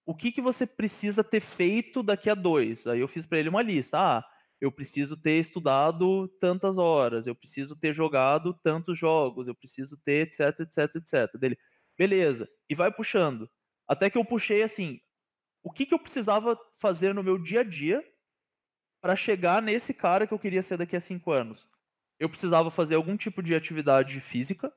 o 0.06 0.14
que 0.14 0.30
que 0.30 0.40
você 0.40 0.66
precisa 0.66 1.24
ter 1.24 1.40
feito 1.40 2.02
daqui 2.02 2.28
a 2.30 2.34
dois? 2.34 2.86
Aí 2.86 3.00
eu 3.00 3.08
fiz 3.08 3.26
para 3.26 3.38
ele 3.38 3.48
uma 3.48 3.62
lista. 3.62 3.98
Ah, 3.98 4.24
eu 4.60 4.70
preciso 4.70 5.16
ter 5.16 5.40
estudado 5.40 6.28
tantas 6.40 6.78
horas, 6.78 7.26
eu 7.26 7.34
preciso 7.34 7.76
ter 7.76 7.92
jogado 7.92 8.54
tantos 8.62 8.98
jogos, 8.98 9.46
eu 9.46 9.54
preciso 9.54 9.96
ter 10.04 10.28
etc, 10.28 10.60
etc, 10.60 10.94
etc. 10.96 11.38
Dele, 11.38 11.58
beleza, 11.98 12.48
e 12.68 12.74
vai 12.74 12.90
puxando. 12.90 13.48
Até 13.86 14.08
que 14.08 14.16
eu 14.16 14.24
puxei 14.24 14.62
assim, 14.62 15.00
o 15.62 15.70
que, 15.70 15.86
que 15.86 15.94
eu 15.94 15.98
precisava 15.98 16.58
fazer 16.78 17.14
no 17.14 17.22
meu 17.22 17.38
dia 17.38 17.60
a 17.60 17.64
dia 17.64 18.04
para 19.02 19.16
chegar 19.16 19.60
nesse 19.60 19.92
cara 19.92 20.26
que 20.26 20.32
eu 20.32 20.38
queria 20.38 20.62
ser 20.62 20.78
daqui 20.78 20.96
a 20.96 21.00
cinco 21.00 21.30
anos? 21.30 21.68
Eu 22.18 22.28
precisava 22.28 22.70
fazer 22.70 22.94
algum 22.94 23.16
tipo 23.16 23.42
de 23.42 23.54
atividade 23.54 24.20
física. 24.20 24.72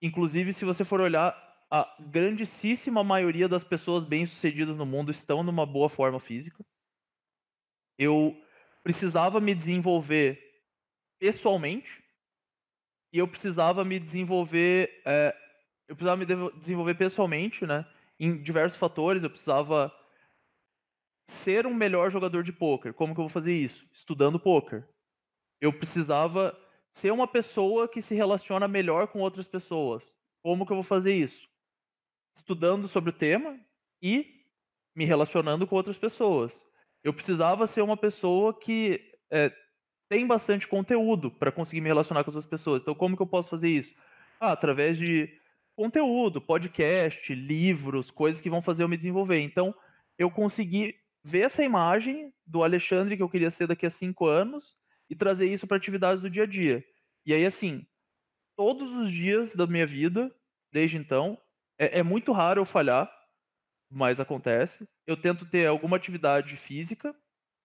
Inclusive, 0.00 0.52
se 0.52 0.64
você 0.64 0.84
for 0.84 1.00
olhar, 1.00 1.36
a 1.70 1.96
grandíssima 2.00 3.04
maioria 3.04 3.48
das 3.48 3.64
pessoas 3.64 4.04
bem-sucedidas 4.04 4.76
no 4.76 4.86
mundo 4.86 5.10
estão 5.10 5.42
numa 5.42 5.66
boa 5.66 5.88
forma 5.88 6.18
física. 6.18 6.64
Eu 7.98 8.36
precisava 8.82 9.40
me 9.40 9.54
desenvolver 9.54 10.40
pessoalmente 11.18 12.02
e 13.12 13.18
eu 13.18 13.26
precisava 13.26 13.84
me 13.84 13.98
desenvolver 13.98 15.02
é, 15.04 15.36
eu 15.88 15.96
precisava 15.96 16.16
me 16.16 16.50
desenvolver 16.58 16.94
pessoalmente 16.94 17.66
né 17.66 17.84
em 18.20 18.40
diversos 18.40 18.78
fatores. 18.78 19.22
Eu 19.22 19.30
precisava 19.30 19.92
ser 21.28 21.66
um 21.66 21.74
melhor 21.74 22.10
jogador 22.10 22.42
de 22.42 22.52
poker 22.52 22.94
como 22.94 23.14
que 23.14 23.20
eu 23.20 23.24
vou 23.24 23.32
fazer 23.32 23.52
isso? 23.52 23.86
Estudando 23.92 24.38
poker 24.38 24.88
eu 25.60 25.72
precisava 25.72 26.56
ser 26.92 27.12
uma 27.12 27.26
pessoa 27.26 27.88
que 27.88 28.02
se 28.02 28.14
relaciona 28.14 28.66
melhor 28.66 29.08
com 29.08 29.20
outras 29.20 29.46
pessoas 29.46 30.02
como 30.42 30.66
que 30.66 30.72
eu 30.72 30.76
vou 30.76 30.84
fazer 30.84 31.14
isso 31.14 31.48
estudando 32.36 32.88
sobre 32.88 33.10
o 33.10 33.12
tema 33.12 33.58
e 34.02 34.44
me 34.94 35.04
relacionando 35.04 35.66
com 35.66 35.76
outras 35.76 35.98
pessoas 35.98 36.52
eu 37.02 37.12
precisava 37.12 37.66
ser 37.66 37.82
uma 37.82 37.96
pessoa 37.96 38.52
que 38.52 39.00
é, 39.30 39.52
tem 40.08 40.26
bastante 40.26 40.66
conteúdo 40.66 41.30
para 41.30 41.52
conseguir 41.52 41.80
me 41.80 41.88
relacionar 41.88 42.24
com 42.24 42.30
as 42.30 42.36
outras 42.36 42.50
pessoas. 42.50 42.82
Então, 42.82 42.94
como 42.94 43.16
que 43.16 43.22
eu 43.22 43.26
posso 43.26 43.50
fazer 43.50 43.68
isso? 43.68 43.94
Ah, 44.40 44.52
através 44.52 44.96
de 44.96 45.28
conteúdo, 45.76 46.40
podcast, 46.40 47.34
livros, 47.34 48.10
coisas 48.10 48.40
que 48.40 48.50
vão 48.50 48.62
fazer 48.62 48.82
eu 48.82 48.88
me 48.88 48.96
desenvolver. 48.96 49.40
Então, 49.40 49.74
eu 50.18 50.30
consegui 50.30 50.96
ver 51.22 51.46
essa 51.46 51.62
imagem 51.62 52.32
do 52.46 52.62
Alexandre 52.62 53.16
que 53.16 53.22
eu 53.22 53.28
queria 53.28 53.50
ser 53.50 53.66
daqui 53.66 53.86
a 53.86 53.90
cinco 53.90 54.26
anos 54.26 54.76
e 55.10 55.16
trazer 55.16 55.46
isso 55.52 55.66
para 55.66 55.76
atividades 55.76 56.22
do 56.22 56.30
dia 56.30 56.44
a 56.44 56.46
dia. 56.46 56.84
E 57.24 57.34
aí, 57.34 57.44
assim, 57.44 57.86
todos 58.56 58.92
os 58.92 59.10
dias 59.10 59.54
da 59.54 59.66
minha 59.66 59.86
vida, 59.86 60.34
desde 60.72 60.96
então, 60.96 61.38
é, 61.78 62.00
é 62.00 62.02
muito 62.02 62.32
raro 62.32 62.60
eu 62.60 62.66
falhar 62.66 63.10
mas 63.90 64.20
acontece. 64.20 64.86
Eu 65.06 65.16
tento 65.16 65.46
ter 65.46 65.66
alguma 65.66 65.96
atividade 65.96 66.56
física, 66.56 67.14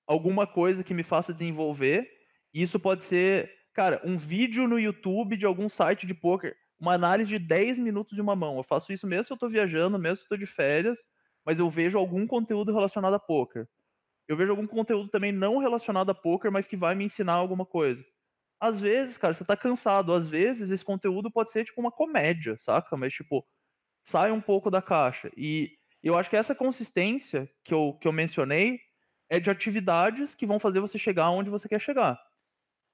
alguma 0.07 0.47
coisa 0.47 0.83
que 0.83 0.93
me 0.93 1.03
faça 1.03 1.33
desenvolver. 1.33 2.07
E 2.53 2.61
isso 2.61 2.79
pode 2.79 3.03
ser, 3.03 3.51
cara, 3.73 4.01
um 4.03 4.17
vídeo 4.17 4.67
no 4.67 4.79
YouTube 4.79 5.35
de 5.35 5.45
algum 5.45 5.67
site 5.67 6.05
de 6.05 6.13
poker, 6.13 6.55
uma 6.79 6.93
análise 6.93 7.29
de 7.29 7.39
10 7.39 7.79
minutos 7.79 8.15
de 8.15 8.21
uma 8.21 8.35
mão. 8.35 8.57
Eu 8.57 8.63
faço 8.63 8.93
isso 8.93 9.07
mesmo 9.07 9.25
se 9.25 9.33
eu 9.33 9.35
estou 9.35 9.49
viajando, 9.49 9.99
mesmo 9.99 10.17
se 10.17 10.21
eu 10.21 10.25
estou 10.25 10.37
de 10.37 10.45
férias, 10.45 10.99
mas 11.45 11.59
eu 11.59 11.69
vejo 11.69 11.97
algum 11.97 12.25
conteúdo 12.25 12.73
relacionado 12.73 13.15
a 13.15 13.19
poker. 13.19 13.67
Eu 14.27 14.37
vejo 14.37 14.51
algum 14.51 14.67
conteúdo 14.67 15.09
também 15.09 15.31
não 15.31 15.57
relacionado 15.57 16.09
a 16.09 16.15
poker, 16.15 16.51
mas 16.51 16.67
que 16.67 16.77
vai 16.77 16.95
me 16.95 17.05
ensinar 17.05 17.33
alguma 17.33 17.65
coisa. 17.65 18.03
Às 18.59 18.79
vezes, 18.79 19.17
cara, 19.17 19.33
você 19.33 19.43
tá 19.43 19.57
cansado. 19.57 20.13
Às 20.13 20.27
vezes, 20.27 20.69
esse 20.69 20.85
conteúdo 20.85 21.29
pode 21.31 21.51
ser 21.51 21.65
tipo 21.65 21.81
uma 21.81 21.91
comédia, 21.91 22.57
saca? 22.61 22.95
Mas, 22.95 23.13
tipo, 23.13 23.45
sai 24.05 24.31
um 24.31 24.41
pouco 24.41 24.71
da 24.71 24.81
caixa. 24.81 25.29
E 25.35 25.71
eu 26.01 26.15
acho 26.15 26.29
que 26.29 26.37
essa 26.37 26.55
consistência 26.55 27.49
que 27.63 27.73
eu, 27.73 27.97
que 28.01 28.07
eu 28.07 28.13
mencionei 28.13 28.79
é 29.29 29.39
de 29.39 29.49
atividades 29.49 30.35
que 30.35 30.45
vão 30.45 30.59
fazer 30.59 30.79
você 30.79 30.97
chegar 30.97 31.29
onde 31.29 31.49
você 31.49 31.67
quer 31.67 31.79
chegar. 31.81 32.19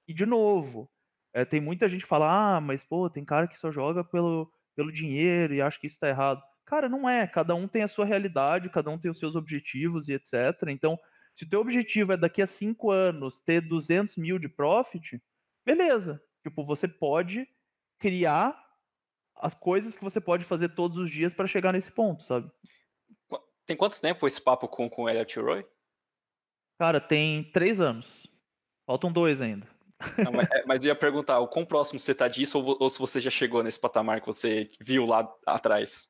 E, 0.08 0.14
de 0.14 0.26
novo, 0.26 0.90
é, 1.32 1.44
tem 1.44 1.60
muita 1.60 1.88
gente 1.88 2.02
que 2.02 2.08
fala, 2.08 2.56
ah, 2.56 2.60
mas, 2.60 2.82
pô, 2.82 3.08
tem 3.08 3.24
cara 3.24 3.46
que 3.46 3.58
só 3.58 3.70
joga 3.70 4.02
pelo, 4.02 4.50
pelo 4.74 4.92
dinheiro 4.92 5.54
e 5.54 5.62
acha 5.62 5.78
que 5.78 5.86
isso 5.86 5.96
está 5.96 6.08
errado. 6.08 6.42
Cara, 6.66 6.88
não 6.88 7.08
é. 7.08 7.26
Cada 7.26 7.54
um 7.54 7.68
tem 7.68 7.82
a 7.82 7.88
sua 7.88 8.04
realidade, 8.04 8.70
cada 8.70 8.90
um 8.90 8.98
tem 8.98 9.10
os 9.10 9.18
seus 9.18 9.36
objetivos 9.36 10.08
e 10.08 10.14
etc. 10.14 10.34
Então, 10.68 10.98
Se 11.40 11.46
o 11.46 11.48
teu 11.48 11.60
objetivo 11.62 12.12
é 12.12 12.18
daqui 12.18 12.42
a 12.42 12.46
cinco 12.46 12.90
anos 12.90 13.40
ter 13.40 13.62
200 13.62 14.16
mil 14.18 14.38
de 14.38 14.46
profit, 14.46 15.18
beleza. 15.64 16.22
Tipo, 16.42 16.66
você 16.66 16.86
pode 16.86 17.48
criar 17.98 18.54
as 19.36 19.54
coisas 19.54 19.96
que 19.96 20.04
você 20.04 20.20
pode 20.20 20.44
fazer 20.44 20.74
todos 20.74 20.98
os 20.98 21.10
dias 21.10 21.32
para 21.32 21.46
chegar 21.46 21.72
nesse 21.72 21.90
ponto, 21.90 22.22
sabe? 22.24 22.50
Tem 23.64 23.74
quanto 23.74 23.98
tempo 23.98 24.26
esse 24.26 24.38
papo 24.38 24.68
com, 24.68 24.90
com 24.90 25.04
o 25.04 25.08
Elliot 25.08 25.40
Roy? 25.40 25.66
Cara, 26.78 27.00
tem 27.00 27.50
três 27.52 27.80
anos. 27.80 28.06
Faltam 28.86 29.10
dois 29.10 29.40
ainda. 29.40 29.66
Não, 30.22 30.32
mas, 30.32 30.50
é, 30.52 30.66
mas, 30.66 30.84
eu 30.84 30.88
ia 30.88 30.94
perguntar, 30.94 31.38
o 31.38 31.48
quão 31.48 31.64
próximo 31.64 31.98
você 31.98 32.12
está 32.12 32.28
disso 32.28 32.62
ou, 32.62 32.76
ou, 32.78 32.90
se 32.90 32.98
você 32.98 33.18
já 33.18 33.30
chegou 33.30 33.62
nesse 33.62 33.80
patamar 33.80 34.20
que 34.20 34.26
você 34.26 34.70
viu 34.78 35.06
lá 35.06 35.26
atrás? 35.46 36.06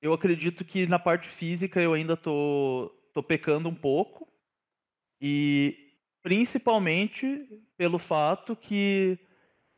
Eu 0.00 0.14
acredito 0.14 0.64
que 0.64 0.86
na 0.86 0.98
parte 0.98 1.28
física 1.28 1.78
eu 1.78 1.92
ainda 1.92 2.16
tô, 2.16 2.90
tô 3.12 3.22
pecando 3.22 3.68
um 3.68 3.74
pouco. 3.74 4.29
E 5.20 5.76
principalmente 6.22 7.46
pelo 7.76 7.98
fato 7.98 8.54
que 8.54 9.18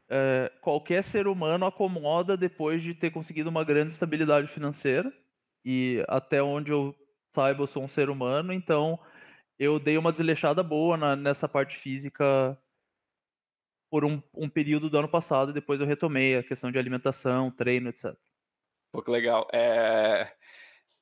é, 0.08 0.52
qualquer 0.60 1.02
ser 1.02 1.26
humano 1.26 1.64
acomoda 1.64 2.36
depois 2.36 2.82
de 2.82 2.94
ter 2.94 3.10
conseguido 3.10 3.48
uma 3.48 3.64
grande 3.64 3.92
estabilidade 3.92 4.48
financeira. 4.48 5.12
E 5.64 6.04
até 6.08 6.42
onde 6.42 6.70
eu 6.70 6.94
saiba, 7.34 7.62
eu 7.62 7.66
sou 7.66 7.82
um 7.82 7.88
ser 7.88 8.10
humano, 8.10 8.52
então 8.52 8.98
eu 9.58 9.78
dei 9.78 9.96
uma 9.96 10.12
desleixada 10.12 10.62
boa 10.62 10.96
na, 10.96 11.16
nessa 11.16 11.48
parte 11.48 11.76
física 11.76 12.58
por 13.90 14.04
um, 14.04 14.22
um, 14.34 14.48
período 14.48 14.90
do 14.90 14.98
ano 14.98 15.08
passado 15.08 15.50
e 15.50 15.54
depois 15.54 15.80
eu 15.80 15.86
retomei 15.86 16.36
a 16.36 16.42
questão 16.42 16.70
de 16.70 16.78
alimentação, 16.78 17.50
treino, 17.50 17.88
etc. 17.88 18.14
Pô, 18.90 19.02
que 19.02 19.10
legal. 19.10 19.46
É... 19.52 20.30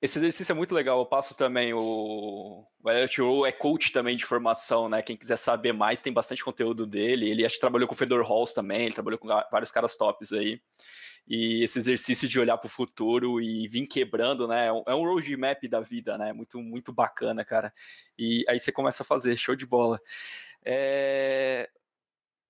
Esse 0.03 0.19
exercício 0.19 0.53
é 0.53 0.55
muito 0.55 0.75
legal. 0.75 0.99
Eu 0.99 1.07
passo 1.07 1.35
também 1.35 1.75
o. 1.75 2.67
Elliot 2.87 3.21
Rowe 3.21 3.49
é 3.49 3.53
coach 3.53 3.93
também 3.93 4.17
de 4.17 4.25
formação, 4.25 4.89
né? 4.89 5.03
Quem 5.03 5.17
quiser 5.17 5.37
saber 5.37 5.73
mais, 5.73 6.01
tem 6.01 6.13
bastante 6.13 6.43
conteúdo 6.43 6.87
dele. 6.87 7.29
Ele 7.29 7.45
acho 7.45 7.57
que 7.57 7.61
trabalhou 7.61 7.87
com 7.87 7.95
o 7.95 7.99
Fedor 7.99 8.25
Halls 8.25 8.55
também, 8.55 8.87
ele 8.87 8.95
trabalhou 8.95 9.19
com 9.19 9.29
vários 9.29 9.71
caras 9.71 9.97
tops 9.97 10.33
aí. 10.33 10.61
E 11.29 11.63
esse 11.63 11.79
exercício 11.79 12.27
de 12.27 12.41
olhar 12.41 12.57
para 12.57 12.67
o 12.67 12.71
futuro 12.71 13.41
e 13.41 13.69
vir 13.69 13.87
quebrando, 13.87 14.49
né? 14.49 14.69
É 14.69 14.95
um 14.95 15.05
roadmap 15.05 15.63
da 15.69 15.81
vida, 15.81 16.17
né? 16.17 16.33
Muito, 16.33 16.59
muito 16.59 16.93
bacana, 16.93 17.45
cara. 17.45 17.73
E 18.19 18.43
aí 18.49 18.59
você 18.59 18.73
começa 18.73 19.03
a 19.03 19.07
fazer, 19.07 19.37
show 19.37 19.55
de 19.55 19.67
bola. 19.67 20.01
É... 20.65 21.69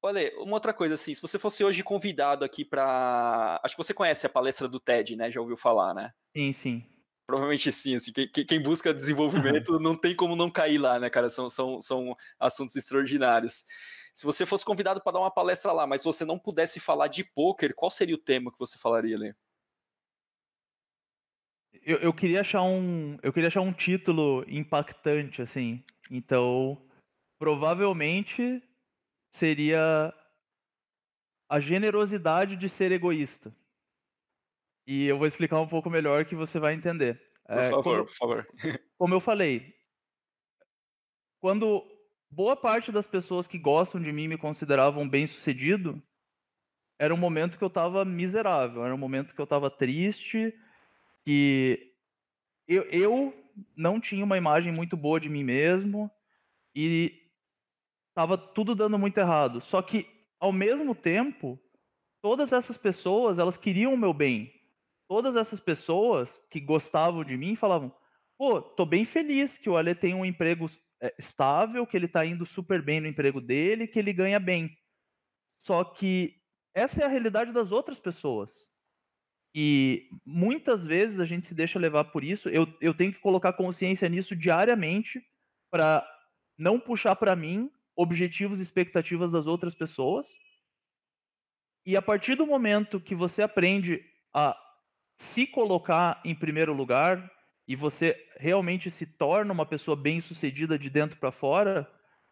Olha, 0.01 0.32
uma 0.38 0.55
outra 0.55 0.72
coisa 0.72 0.94
assim, 0.94 1.12
se 1.12 1.20
você 1.20 1.38
fosse 1.38 1.62
hoje 1.62 1.82
convidado 1.82 2.44
aqui 2.44 2.64
para, 2.64 3.61
acho 3.62 3.76
que 3.76 3.82
você 3.82 3.92
conhece 3.92 4.24
a 4.24 4.30
palestra 4.30 4.66
do 4.66 4.80
TED, 4.80 5.16
né? 5.16 5.30
Já 5.30 5.40
ouviu 5.40 5.57
falar, 5.57 5.92
né? 5.92 6.12
Sim, 6.34 6.53
sim. 6.53 6.99
Provavelmente 7.30 7.70
sim, 7.70 7.94
assim, 7.94 8.12
quem, 8.12 8.44
quem 8.44 8.60
busca 8.60 8.92
desenvolvimento 8.92 9.78
não 9.78 9.94
tem 9.96 10.16
como 10.16 10.34
não 10.34 10.50
cair 10.50 10.78
lá, 10.78 10.98
né, 10.98 11.08
cara? 11.08 11.30
São, 11.30 11.48
são, 11.48 11.80
são 11.80 12.16
assuntos 12.40 12.74
extraordinários. 12.74 13.64
Se 14.12 14.24
você 14.24 14.44
fosse 14.44 14.64
convidado 14.64 15.00
para 15.00 15.12
dar 15.12 15.20
uma 15.20 15.30
palestra 15.30 15.70
lá, 15.70 15.86
mas 15.86 16.02
você 16.02 16.24
não 16.24 16.36
pudesse 16.36 16.80
falar 16.80 17.06
de 17.06 17.22
poker, 17.22 17.72
qual 17.72 17.88
seria 17.88 18.16
o 18.16 18.18
tema 18.18 18.50
que 18.50 18.58
você 18.58 18.76
falaria 18.76 19.14
ali? 19.14 19.32
Eu, 21.84 21.98
eu, 21.98 22.12
queria 22.12 22.40
achar 22.40 22.62
um, 22.62 23.16
eu 23.22 23.32
queria 23.32 23.46
achar 23.46 23.60
um 23.60 23.72
título 23.72 24.44
impactante, 24.48 25.40
assim. 25.40 25.84
Então, 26.10 26.84
provavelmente 27.38 28.60
seria 29.36 30.12
a 31.48 31.60
generosidade 31.60 32.56
de 32.56 32.68
ser 32.68 32.90
egoísta. 32.90 33.54
E 34.91 35.07
eu 35.07 35.16
vou 35.16 35.28
explicar 35.28 35.61
um 35.61 35.68
pouco 35.68 35.88
melhor 35.88 36.24
que 36.24 36.34
você 36.34 36.59
vai 36.59 36.74
entender. 36.74 37.22
Por 37.47 37.59
é, 37.59 37.70
favor, 37.70 37.82
como, 37.84 38.05
por 38.07 38.14
favor. 38.16 38.49
Como 38.99 39.14
eu 39.14 39.20
falei, 39.20 39.72
quando 41.41 41.86
boa 42.28 42.57
parte 42.57 42.91
das 42.91 43.07
pessoas 43.07 43.47
que 43.47 43.57
gostam 43.57 44.03
de 44.03 44.11
mim 44.11 44.26
me 44.26 44.36
consideravam 44.36 45.09
bem-sucedido, 45.09 46.03
era 46.99 47.14
um 47.14 47.16
momento 47.16 47.57
que 47.57 47.62
eu 47.62 47.68
estava 47.68 48.05
miserável, 48.05 48.84
era 48.84 48.93
um 48.93 48.99
momento 48.99 49.32
que 49.32 49.41
eu 49.41 49.45
estava 49.45 49.70
triste, 49.70 50.53
que 51.24 51.95
eu, 52.66 52.82
eu 52.91 53.53
não 53.76 54.01
tinha 54.01 54.24
uma 54.24 54.36
imagem 54.36 54.72
muito 54.72 54.97
boa 54.97 55.20
de 55.20 55.28
mim 55.28 55.45
mesmo 55.45 56.11
e 56.74 57.30
estava 58.09 58.36
tudo 58.36 58.74
dando 58.74 58.99
muito 58.99 59.18
errado. 59.18 59.61
Só 59.61 59.80
que, 59.82 60.05
ao 60.41 60.51
mesmo 60.51 60.97
tempo, 60.97 61.57
todas 62.20 62.53
essas 62.53 62.76
pessoas, 62.76 63.38
elas 63.38 63.57
queriam 63.57 63.95
o 63.95 63.97
meu 63.97 64.12
bem. 64.12 64.59
Todas 65.11 65.34
essas 65.34 65.58
pessoas 65.58 66.40
que 66.48 66.61
gostavam 66.61 67.24
de 67.24 67.36
mim 67.36 67.56
falavam: 67.56 67.92
pô, 68.38 68.62
tô 68.62 68.86
bem 68.86 69.04
feliz 69.04 69.58
que 69.58 69.68
o 69.68 69.76
Ale 69.76 69.92
tem 69.92 70.14
um 70.14 70.24
emprego 70.24 70.70
é, 71.02 71.12
estável, 71.18 71.84
que 71.84 71.96
ele 71.96 72.06
tá 72.06 72.24
indo 72.24 72.46
super 72.46 72.80
bem 72.80 73.00
no 73.00 73.08
emprego 73.08 73.40
dele, 73.40 73.88
que 73.88 73.98
ele 73.98 74.12
ganha 74.12 74.38
bem. 74.38 74.70
Só 75.66 75.82
que 75.82 76.36
essa 76.72 77.02
é 77.02 77.04
a 77.06 77.08
realidade 77.08 77.50
das 77.50 77.72
outras 77.72 77.98
pessoas. 77.98 78.70
E 79.52 80.08
muitas 80.24 80.86
vezes 80.86 81.18
a 81.18 81.24
gente 81.24 81.48
se 81.48 81.54
deixa 81.54 81.76
levar 81.76 82.04
por 82.04 82.22
isso. 82.22 82.48
Eu, 82.48 82.72
eu 82.80 82.94
tenho 82.94 83.12
que 83.12 83.18
colocar 83.18 83.52
consciência 83.54 84.08
nisso 84.08 84.36
diariamente 84.36 85.20
para 85.72 86.08
não 86.56 86.78
puxar 86.78 87.16
para 87.16 87.34
mim 87.34 87.68
objetivos 87.96 88.61
e 88.61 88.62
expectativas 88.62 89.32
das 89.32 89.48
outras 89.48 89.74
pessoas. 89.74 90.28
E 91.84 91.96
a 91.96 92.00
partir 92.00 92.36
do 92.36 92.46
momento 92.46 93.00
que 93.00 93.16
você 93.16 93.42
aprende 93.42 94.00
a 94.32 94.56
se 95.20 95.46
colocar 95.46 96.20
em 96.24 96.34
primeiro 96.34 96.72
lugar 96.72 97.30
e 97.66 97.76
você 97.76 98.16
realmente 98.38 98.90
se 98.90 99.06
torna 99.06 99.52
uma 99.52 99.66
pessoa 99.66 99.96
bem-sucedida 99.96 100.78
de 100.78 100.90
dentro 100.90 101.18
para 101.18 101.30
fora, 101.30 101.90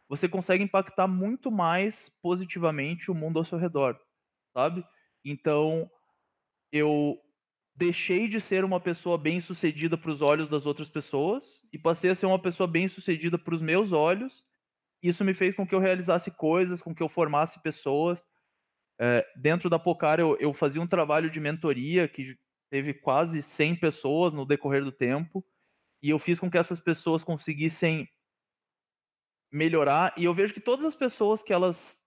você 0.09 0.29
consegue 0.29 0.65
impactar 0.65 1.07
muito 1.07 1.51
mais 1.51 2.09
positivamente 2.23 3.11
o 3.11 3.15
mundo 3.15 3.39
ao 3.39 3.45
seu 3.45 3.59
redor, 3.59 3.99
sabe? 4.53 4.85
Então, 5.25 5.89
eu 6.73 7.17
deixei 7.75 8.27
de 8.27 8.41
ser 8.41 8.65
uma 8.65 8.81
pessoa 8.81 9.17
bem-sucedida 9.17 9.97
para 9.97 10.11
os 10.11 10.23
olhos 10.23 10.49
das 10.49 10.67
outras 10.67 10.89
pessoas 10.89 11.63
e 11.73 11.79
passei 11.79 12.11
a 12.11 12.15
ser 12.15 12.27
uma 12.27 12.41
pessoa 12.41 12.67
bem-sucedida 12.67 13.39
para 13.39 13.55
os 13.55 13.63
meus 13.63 13.93
olhos 13.93 14.45
isso 15.03 15.25
me 15.25 15.33
fez 15.33 15.55
com 15.55 15.67
que 15.67 15.75
eu 15.75 15.79
realizasse 15.79 16.31
coisas, 16.31 16.83
com 16.83 16.95
que 16.95 17.03
eu 17.03 17.09
formasse 17.09 17.61
pessoas. 17.63 18.21
É, 19.01 19.25
dentro 19.37 19.71
da 19.71 19.79
Pocar, 19.79 20.19
eu, 20.19 20.37
eu 20.41 20.53
fazia 20.53 20.83
um 20.83 20.87
trabalho 20.87 21.31
de 21.31 21.39
mentoria 21.39 22.09
que 22.09 22.37
teve 22.71 22.95
quase 22.95 23.43
100 23.43 23.77
pessoas 23.77 24.33
no 24.33 24.47
decorrer 24.47 24.85
do 24.85 24.93
tempo, 24.93 25.45
e 26.03 26.11
eu 26.11 26.19
fiz 26.19 26.39
com 26.39 26.51
que 26.51 26.59
essas 26.59 26.81
pessoas 26.81 27.25
conseguissem 27.25 28.09
melhorar, 29.51 30.13
e 30.17 30.25
eu 30.25 30.35
vejo 30.35 30.55
que 30.55 30.61
todas 30.61 30.85
as 30.85 30.95
pessoas 30.95 31.43
que 31.43 31.53
elas 31.53 31.99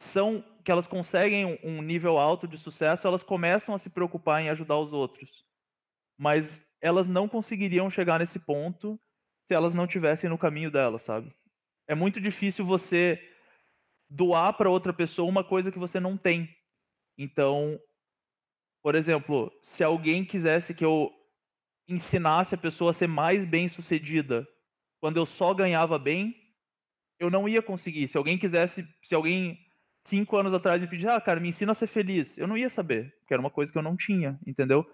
são, 0.00 0.44
que 0.64 0.70
elas 0.70 0.86
conseguem 0.86 1.58
um 1.64 1.82
nível 1.82 2.18
alto 2.18 2.46
de 2.46 2.58
sucesso, 2.58 3.06
elas 3.06 3.22
começam 3.22 3.74
a 3.74 3.78
se 3.78 3.90
preocupar 3.90 4.42
em 4.42 4.50
ajudar 4.50 4.76
os 4.76 4.92
outros. 4.92 5.44
Mas 6.16 6.64
elas 6.80 7.08
não 7.08 7.28
conseguiriam 7.28 7.90
chegar 7.90 8.18
nesse 8.18 8.38
ponto 8.38 9.00
se 9.46 9.54
elas 9.54 9.74
não 9.74 9.86
tivessem 9.86 10.28
no 10.28 10.38
caminho 10.38 10.70
delas, 10.70 11.02
sabe? 11.02 11.34
É 11.88 11.94
muito 11.94 12.20
difícil 12.20 12.64
você 12.64 13.18
doar 14.08 14.52
para 14.52 14.70
outra 14.70 14.92
pessoa 14.92 15.28
uma 15.28 15.42
coisa 15.42 15.72
que 15.72 15.78
você 15.78 15.98
não 15.98 16.16
tem. 16.16 16.54
Então, 17.16 17.80
por 18.82 18.94
exemplo, 18.94 19.52
se 19.62 19.82
alguém 19.82 20.24
quisesse 20.24 20.74
que 20.74 20.84
eu 20.84 21.10
ensinasse 21.88 22.54
a 22.54 22.58
pessoa 22.58 22.90
a 22.90 22.94
ser 22.94 23.06
mais 23.06 23.44
bem-sucedida 23.44 24.46
quando 25.00 25.16
eu 25.16 25.26
só 25.26 25.54
ganhava 25.54 25.98
bem, 25.98 26.34
eu 27.18 27.30
não 27.30 27.48
ia 27.48 27.62
conseguir. 27.62 28.08
Se 28.08 28.16
alguém 28.16 28.38
quisesse, 28.38 28.86
se 29.02 29.14
alguém 29.14 29.58
cinco 30.04 30.36
anos 30.36 30.52
atrás 30.52 30.80
me 30.80 30.86
pedisse, 30.86 31.08
ah, 31.08 31.20
cara, 31.20 31.40
me 31.40 31.48
ensina 31.48 31.72
a 31.72 31.74
ser 31.74 31.86
feliz, 31.86 32.36
eu 32.38 32.46
não 32.46 32.56
ia 32.56 32.70
saber, 32.70 33.14
porque 33.20 33.34
era 33.34 33.40
uma 33.40 33.50
coisa 33.50 33.70
que 33.70 33.78
eu 33.78 33.82
não 33.82 33.96
tinha, 33.96 34.38
entendeu? 34.46 34.86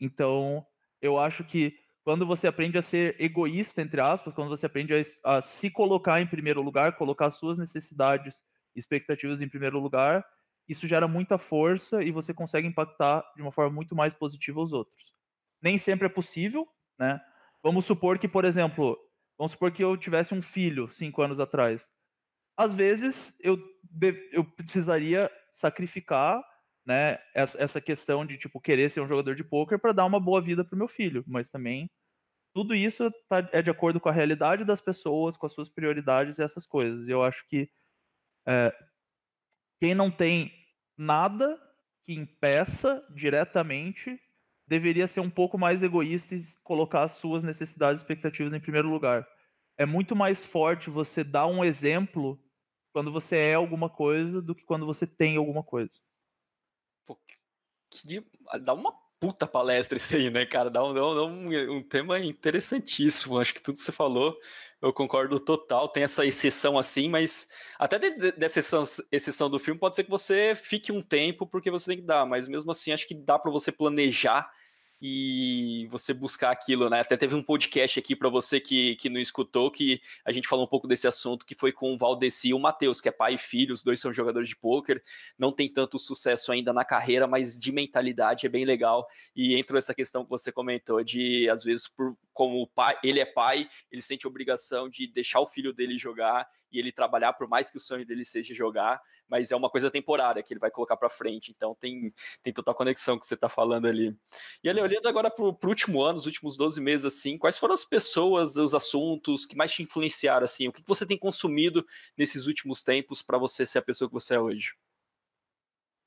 Então, 0.00 0.64
eu 1.00 1.18
acho 1.18 1.44
que 1.44 1.76
quando 2.04 2.26
você 2.26 2.46
aprende 2.48 2.78
a 2.78 2.82
ser 2.82 3.16
egoísta, 3.20 3.80
entre 3.80 4.00
aspas, 4.00 4.34
quando 4.34 4.48
você 4.48 4.66
aprende 4.66 4.92
a, 4.94 5.36
a 5.36 5.42
se 5.42 5.70
colocar 5.70 6.20
em 6.20 6.26
primeiro 6.26 6.60
lugar, 6.60 6.96
colocar 6.96 7.30
suas 7.30 7.58
necessidades 7.58 8.34
expectativas 8.74 9.40
em 9.40 9.48
primeiro 9.48 9.78
lugar, 9.78 10.24
isso 10.68 10.86
gera 10.86 11.08
muita 11.08 11.38
força 11.38 12.02
e 12.02 12.10
você 12.10 12.32
consegue 12.32 12.66
impactar 12.66 13.24
de 13.36 13.42
uma 13.42 13.52
forma 13.52 13.74
muito 13.74 13.94
mais 13.94 14.14
positiva 14.14 14.60
os 14.60 14.72
outros. 14.72 15.12
Nem 15.60 15.78
sempre 15.78 16.06
é 16.06 16.10
possível, 16.10 16.68
né? 16.98 17.20
Vamos 17.62 17.84
supor 17.84 18.18
que, 18.18 18.26
por 18.26 18.44
exemplo, 18.44 18.98
vamos 19.38 19.52
supor 19.52 19.70
que 19.72 19.84
eu 19.84 19.96
tivesse 19.96 20.34
um 20.34 20.42
filho 20.42 20.90
cinco 20.90 21.22
anos 21.22 21.38
atrás. 21.38 21.88
Às 22.56 22.74
vezes 22.74 23.36
eu, 23.40 23.58
eu 24.32 24.44
precisaria 24.44 25.30
sacrificar 25.50 26.42
né, 26.84 27.18
essa 27.34 27.80
questão 27.80 28.26
de 28.26 28.36
tipo 28.36 28.60
querer 28.60 28.90
ser 28.90 29.00
um 29.00 29.06
jogador 29.06 29.34
de 29.34 29.44
poker 29.44 29.78
para 29.78 29.92
dar 29.92 30.04
uma 30.04 30.18
boa 30.18 30.40
vida 30.40 30.64
para 30.64 30.74
o 30.74 30.78
meu 30.78 30.88
filho, 30.88 31.24
mas 31.26 31.48
também 31.48 31.88
tudo 32.52 32.74
isso 32.74 33.10
tá, 33.28 33.48
é 33.52 33.62
de 33.62 33.70
acordo 33.70 34.00
com 34.00 34.08
a 34.08 34.12
realidade 34.12 34.64
das 34.64 34.80
pessoas, 34.80 35.36
com 35.36 35.46
as 35.46 35.52
suas 35.52 35.70
prioridades 35.70 36.38
e 36.38 36.42
essas 36.42 36.66
coisas. 36.66 37.08
Eu 37.08 37.22
acho 37.22 37.46
que 37.48 37.70
é, 38.46 38.74
quem 39.82 39.96
não 39.96 40.12
tem 40.12 40.52
nada 40.96 41.60
que 42.04 42.12
impeça 42.12 43.04
diretamente 43.10 44.16
deveria 44.64 45.08
ser 45.08 45.18
um 45.18 45.28
pouco 45.28 45.58
mais 45.58 45.82
egoísta 45.82 46.36
e 46.36 46.44
colocar 46.62 47.02
as 47.02 47.14
suas 47.14 47.42
necessidades 47.42 48.00
e 48.00 48.04
expectativas 48.04 48.52
em 48.52 48.60
primeiro 48.60 48.88
lugar. 48.88 49.26
é 49.76 49.84
muito 49.84 50.14
mais 50.14 50.46
forte 50.46 50.88
você 50.88 51.24
dar 51.24 51.48
um 51.48 51.64
exemplo 51.64 52.40
quando 52.92 53.10
você 53.10 53.36
é 53.36 53.54
alguma 53.54 53.90
coisa 53.90 54.40
do 54.40 54.54
que 54.54 54.62
quando 54.62 54.86
você 54.86 55.04
tem 55.04 55.36
alguma 55.36 55.64
coisa. 55.64 55.98
Pô, 57.04 57.18
que, 57.90 58.24
dá 58.60 58.74
uma 58.74 58.92
puta 59.22 59.46
palestra 59.46 59.96
isso 59.96 60.16
aí, 60.16 60.30
né, 60.30 60.44
cara? 60.44 60.68
Dá 60.68 60.82
um, 60.82 60.92
dá 60.92 61.24
um, 61.24 61.76
um 61.76 61.80
tema 61.80 62.18
interessantíssimo. 62.18 63.38
Acho 63.38 63.54
que 63.54 63.62
tudo 63.62 63.76
que 63.76 63.80
você 63.80 63.92
falou, 63.92 64.36
eu 64.80 64.92
concordo 64.92 65.38
total. 65.38 65.88
Tem 65.88 66.02
essa 66.02 66.26
exceção 66.26 66.76
assim, 66.76 67.08
mas 67.08 67.46
até 67.78 68.00
de, 68.00 68.10
de, 68.18 68.32
dessa 68.32 68.58
exceção, 68.58 68.82
exceção 69.12 69.48
do 69.48 69.60
filme, 69.60 69.78
pode 69.78 69.94
ser 69.94 70.02
que 70.02 70.10
você 70.10 70.54
fique 70.56 70.90
um 70.90 71.00
tempo 71.00 71.46
porque 71.46 71.70
você 71.70 71.92
tem 71.92 71.98
que 71.98 72.04
dar, 72.04 72.26
mas 72.26 72.48
mesmo 72.48 72.72
assim, 72.72 72.90
acho 72.90 73.06
que 73.06 73.14
dá 73.14 73.38
para 73.38 73.52
você 73.52 73.70
planejar 73.70 74.50
e 75.04 75.88
você 75.90 76.14
buscar 76.14 76.52
aquilo, 76.52 76.88
né? 76.88 77.00
Até 77.00 77.16
teve 77.16 77.34
um 77.34 77.42
podcast 77.42 77.98
aqui 77.98 78.14
para 78.14 78.28
você 78.28 78.60
que, 78.60 78.94
que 78.94 79.08
não 79.08 79.20
escutou, 79.20 79.68
que 79.68 80.00
a 80.24 80.30
gente 80.30 80.46
falou 80.46 80.64
um 80.64 80.68
pouco 80.68 80.86
desse 80.86 81.08
assunto, 81.08 81.44
que 81.44 81.56
foi 81.56 81.72
com 81.72 81.92
o 81.92 81.98
Valdeci 81.98 82.50
e 82.50 82.54
o 82.54 82.58
Matheus, 82.60 83.00
que 83.00 83.08
é 83.08 83.12
pai 83.12 83.34
e 83.34 83.38
filho, 83.38 83.74
os 83.74 83.82
dois 83.82 83.98
são 83.98 84.12
jogadores 84.12 84.48
de 84.48 84.54
pôquer, 84.54 85.02
não 85.36 85.50
tem 85.50 85.68
tanto 85.68 85.98
sucesso 85.98 86.52
ainda 86.52 86.72
na 86.72 86.84
carreira, 86.84 87.26
mas 87.26 87.58
de 87.58 87.72
mentalidade 87.72 88.46
é 88.46 88.48
bem 88.48 88.64
legal. 88.64 89.04
E 89.34 89.58
entrou 89.58 89.76
essa 89.76 89.92
questão 89.92 90.22
que 90.22 90.30
você 90.30 90.52
comentou, 90.52 91.02
de 91.02 91.50
às 91.50 91.64
vezes, 91.64 91.88
por, 91.88 92.16
como 92.32 92.64
pai, 92.68 92.96
ele 93.02 93.18
é 93.18 93.26
pai, 93.26 93.68
ele 93.90 94.02
sente 94.02 94.24
obrigação 94.26 94.88
de 94.88 95.08
deixar 95.08 95.40
o 95.40 95.46
filho 95.46 95.72
dele 95.72 95.98
jogar 95.98 96.48
e 96.70 96.78
ele 96.78 96.92
trabalhar, 96.92 97.32
por 97.32 97.48
mais 97.48 97.70
que 97.70 97.76
o 97.76 97.80
sonho 97.80 98.06
dele 98.06 98.24
seja 98.24 98.54
jogar, 98.54 99.00
mas 99.28 99.50
é 99.50 99.56
uma 99.56 99.68
coisa 99.68 99.90
temporária 99.90 100.42
que 100.42 100.52
ele 100.52 100.60
vai 100.60 100.70
colocar 100.70 100.96
para 100.96 101.08
frente. 101.08 101.50
Então 101.50 101.74
tem, 101.74 102.14
tem 102.40 102.52
total 102.52 102.74
conexão 102.74 103.18
que 103.18 103.26
você 103.26 103.34
está 103.34 103.48
falando 103.48 103.86
ali. 103.86 104.16
E 104.62 104.68
ali, 104.68 104.91
olhando 104.92 105.08
agora 105.08 105.30
para 105.30 105.44
o 105.44 105.58
último 105.64 106.02
ano, 106.02 106.18
os 106.18 106.26
últimos 106.26 106.56
12 106.56 106.80
meses, 106.80 107.06
assim, 107.06 107.38
quais 107.38 107.58
foram 107.58 107.74
as 107.74 107.84
pessoas, 107.84 108.56
os 108.56 108.74
assuntos 108.74 109.46
que 109.46 109.56
mais 109.56 109.72
te 109.72 109.82
influenciaram, 109.82 110.44
assim? 110.44 110.68
O 110.68 110.72
que 110.72 110.82
você 110.86 111.06
tem 111.06 111.18
consumido 111.18 111.86
nesses 112.16 112.46
últimos 112.46 112.82
tempos 112.82 113.22
para 113.22 113.38
você 113.38 113.64
ser 113.64 113.78
a 113.78 113.82
pessoa 113.82 114.08
que 114.08 114.14
você 114.14 114.34
é 114.34 114.40
hoje? 114.40 114.74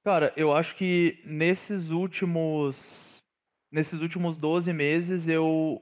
Cara, 0.03 0.31
eu 0.37 0.53
acho 0.53 0.75
que 0.75 1.19
nesses 1.25 1.89
últimos 1.89 2.75
nesses 3.71 3.99
últimos 3.99 4.37
12 4.37 4.71
meses 4.71 5.27
eu 5.27 5.81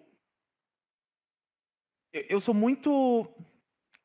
eu 2.14 2.40
sou 2.40 2.54
muito 2.54 3.28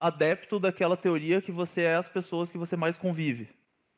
adepto 0.00 0.58
daquela 0.58 0.96
teoria 0.96 1.40
que 1.40 1.52
você 1.52 1.82
é 1.82 1.94
as 1.94 2.08
pessoas 2.08 2.50
que 2.50 2.58
você 2.58 2.76
mais 2.76 2.96
convive. 2.96 3.48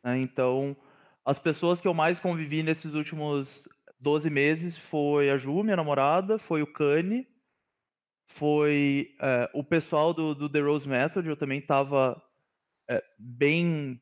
Né? 0.04 0.18
Então, 0.18 0.76
as 1.24 1.38
pessoas 1.38 1.80
que 1.80 1.88
eu 1.88 1.94
mais 1.94 2.18
convivi 2.18 2.62
nesses 2.62 2.94
últimos 2.94 3.68
12 4.00 4.30
meses 4.30 4.76
foi 4.76 5.30
a 5.30 5.36
Ju, 5.36 5.62
minha 5.62 5.76
namorada, 5.76 6.38
foi 6.38 6.62
o 6.62 6.66
Kanye, 6.66 7.28
foi 8.28 9.14
é, 9.20 9.50
o 9.52 9.62
pessoal 9.62 10.14
do, 10.14 10.34
do, 10.34 10.48
The 10.48 10.60
Rose 10.60 10.88
Method, 10.88 11.28
eu 11.28 11.36
também 11.36 11.58
estava 11.58 12.20
é, 12.88 13.02
bem 13.18 14.00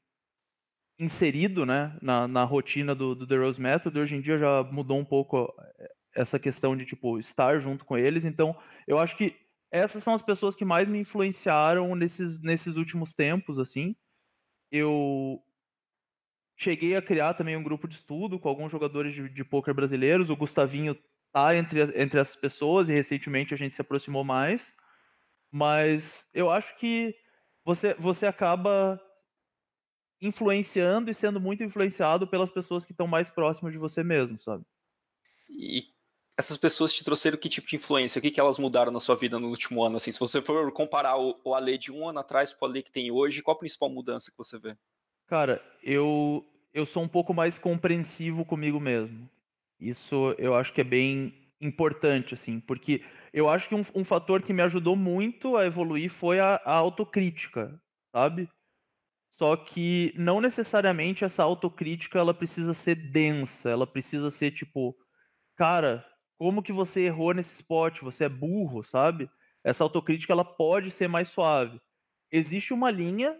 inserido 0.98 1.64
né, 1.64 1.96
na, 2.00 2.28
na 2.28 2.44
rotina 2.44 2.94
do, 2.94 3.14
do, 3.14 3.26
The 3.26 3.36
Rose 3.36 3.60
Method. 3.60 3.98
Hoje 3.98 4.16
em 4.16 4.20
dia 4.20 4.38
já 4.38 4.62
mudou 4.64 4.98
um 4.98 5.04
pouco 5.04 5.52
é, 5.78 5.92
essa 6.14 6.38
questão 6.38 6.76
de 6.76 6.84
tipo 6.84 7.18
estar 7.18 7.58
junto 7.60 7.84
com 7.84 7.96
eles. 7.96 8.24
Então, 8.24 8.56
eu 8.86 8.98
acho 8.98 9.16
que 9.16 9.34
essas 9.70 10.02
são 10.02 10.14
as 10.14 10.22
pessoas 10.22 10.56
que 10.56 10.64
mais 10.64 10.88
me 10.88 10.98
influenciaram 10.98 11.94
nesses, 11.94 12.40
nesses 12.40 12.76
últimos 12.76 13.12
tempos, 13.12 13.58
assim. 13.58 13.94
Eu 14.70 15.42
cheguei 16.58 16.96
a 16.96 17.00
criar 17.00 17.34
também 17.34 17.56
um 17.56 17.62
grupo 17.62 17.86
de 17.86 17.94
estudo 17.94 18.38
com 18.38 18.48
alguns 18.48 18.72
jogadores 18.72 19.14
de, 19.14 19.28
de 19.28 19.44
poker 19.44 19.72
brasileiros. 19.72 20.28
O 20.28 20.36
Gustavinho 20.36 20.98
tá 21.32 21.56
entre, 21.56 21.80
entre 21.94 22.18
essas 22.18 22.34
pessoas 22.34 22.88
e 22.88 22.92
recentemente 22.92 23.54
a 23.54 23.56
gente 23.56 23.76
se 23.76 23.80
aproximou 23.80 24.24
mais. 24.24 24.60
Mas 25.52 26.28
eu 26.34 26.50
acho 26.50 26.76
que 26.76 27.14
você, 27.64 27.94
você 27.94 28.26
acaba 28.26 29.00
influenciando 30.20 31.10
e 31.10 31.14
sendo 31.14 31.40
muito 31.40 31.62
influenciado 31.62 32.26
pelas 32.26 32.50
pessoas 32.50 32.84
que 32.84 32.90
estão 32.90 33.06
mais 33.06 33.30
próximas 33.30 33.72
de 33.72 33.78
você 33.78 34.02
mesmo, 34.02 34.40
sabe? 34.42 34.64
E 35.48 35.84
essas 36.36 36.56
pessoas 36.56 36.92
te 36.92 37.04
trouxeram 37.04 37.38
que 37.38 37.48
tipo 37.48 37.68
de 37.68 37.76
influência? 37.76 38.18
O 38.18 38.22
que, 38.22 38.32
que 38.32 38.40
elas 38.40 38.58
mudaram 38.58 38.90
na 38.90 38.98
sua 38.98 39.14
vida 39.14 39.38
no 39.38 39.48
último 39.48 39.82
ano? 39.84 39.96
Assim, 39.96 40.10
se 40.10 40.18
você 40.18 40.42
for 40.42 40.72
comparar 40.72 41.16
o, 41.18 41.40
o 41.44 41.54
Ale 41.54 41.78
de 41.78 41.92
um 41.92 42.08
ano 42.08 42.18
atrás 42.18 42.52
com 42.52 42.66
o 42.66 42.68
Ale 42.68 42.82
que 42.82 42.90
tem 42.90 43.12
hoje, 43.12 43.42
qual 43.42 43.56
a 43.56 43.60
principal 43.60 43.88
mudança 43.88 44.32
que 44.32 44.36
você 44.36 44.58
vê? 44.58 44.76
Cara, 45.28 45.62
eu, 45.82 46.44
eu 46.72 46.86
sou 46.86 47.02
um 47.02 47.08
pouco 47.08 47.34
mais 47.34 47.58
compreensivo 47.58 48.44
comigo 48.44 48.80
mesmo. 48.80 49.28
Isso 49.78 50.34
eu 50.38 50.54
acho 50.54 50.72
que 50.72 50.80
é 50.80 50.84
bem 50.84 51.34
importante, 51.60 52.34
assim, 52.34 52.58
porque 52.60 53.04
eu 53.32 53.48
acho 53.48 53.68
que 53.68 53.74
um, 53.74 53.84
um 53.94 54.04
fator 54.04 54.42
que 54.42 54.52
me 54.52 54.62
ajudou 54.62 54.96
muito 54.96 55.56
a 55.56 55.66
evoluir 55.66 56.10
foi 56.10 56.40
a, 56.40 56.54
a 56.64 56.72
autocrítica, 56.72 57.80
sabe? 58.10 58.48
Só 59.38 59.56
que 59.56 60.14
não 60.16 60.40
necessariamente 60.40 61.24
essa 61.24 61.42
autocrítica 61.44 62.18
ela 62.18 62.34
precisa 62.34 62.74
ser 62.74 62.96
densa, 62.96 63.70
ela 63.70 63.86
precisa 63.86 64.30
ser 64.30 64.52
tipo, 64.52 64.96
cara, 65.56 66.06
como 66.38 66.62
que 66.62 66.72
você 66.72 67.02
errou 67.02 67.34
nesse 67.34 67.54
spot? 67.54 68.00
Você 68.02 68.24
é 68.24 68.28
burro, 68.28 68.84
sabe? 68.84 69.30
Essa 69.64 69.84
autocrítica 69.84 70.32
ela 70.32 70.44
pode 70.44 70.90
ser 70.90 71.08
mais 71.08 71.28
suave. 71.28 71.80
Existe 72.32 72.74
uma 72.74 72.90
linha 72.90 73.36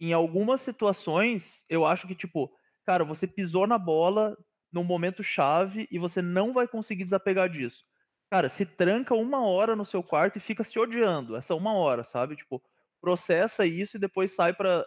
em 0.00 0.12
algumas 0.12 0.60
situações, 0.60 1.64
eu 1.68 1.84
acho 1.84 2.06
que, 2.06 2.14
tipo, 2.14 2.52
cara, 2.84 3.04
você 3.04 3.26
pisou 3.26 3.66
na 3.66 3.78
bola 3.78 4.36
num 4.72 4.84
momento 4.84 5.22
chave 5.22 5.88
e 5.90 5.98
você 5.98 6.22
não 6.22 6.52
vai 6.52 6.68
conseguir 6.68 7.04
desapegar 7.04 7.48
disso. 7.48 7.84
Cara, 8.30 8.48
se 8.50 8.66
tranca 8.66 9.14
uma 9.14 9.44
hora 9.46 9.74
no 9.74 9.86
seu 9.86 10.02
quarto 10.02 10.36
e 10.36 10.40
fica 10.40 10.62
se 10.62 10.78
odiando, 10.78 11.34
essa 11.36 11.54
uma 11.54 11.72
hora, 11.74 12.04
sabe? 12.04 12.36
Tipo, 12.36 12.62
processa 13.00 13.64
isso 13.66 13.96
e 13.96 14.00
depois 14.00 14.34
sai 14.34 14.52
pra, 14.52 14.84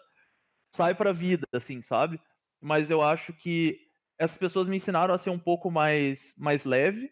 sai 0.76 0.96
pra 0.96 1.12
vida, 1.12 1.48
assim, 1.54 1.82
sabe? 1.82 2.22
Mas 2.62 2.90
eu 2.90 3.02
acho 3.02 3.34
que 3.34 3.80
essas 4.18 4.38
pessoas 4.38 4.68
me 4.68 4.78
ensinaram 4.78 5.14
a 5.14 5.18
ser 5.18 5.30
um 5.32 5.40
pouco 5.40 5.72
mais, 5.72 6.34
mais 6.38 6.64
leve, 6.64 7.12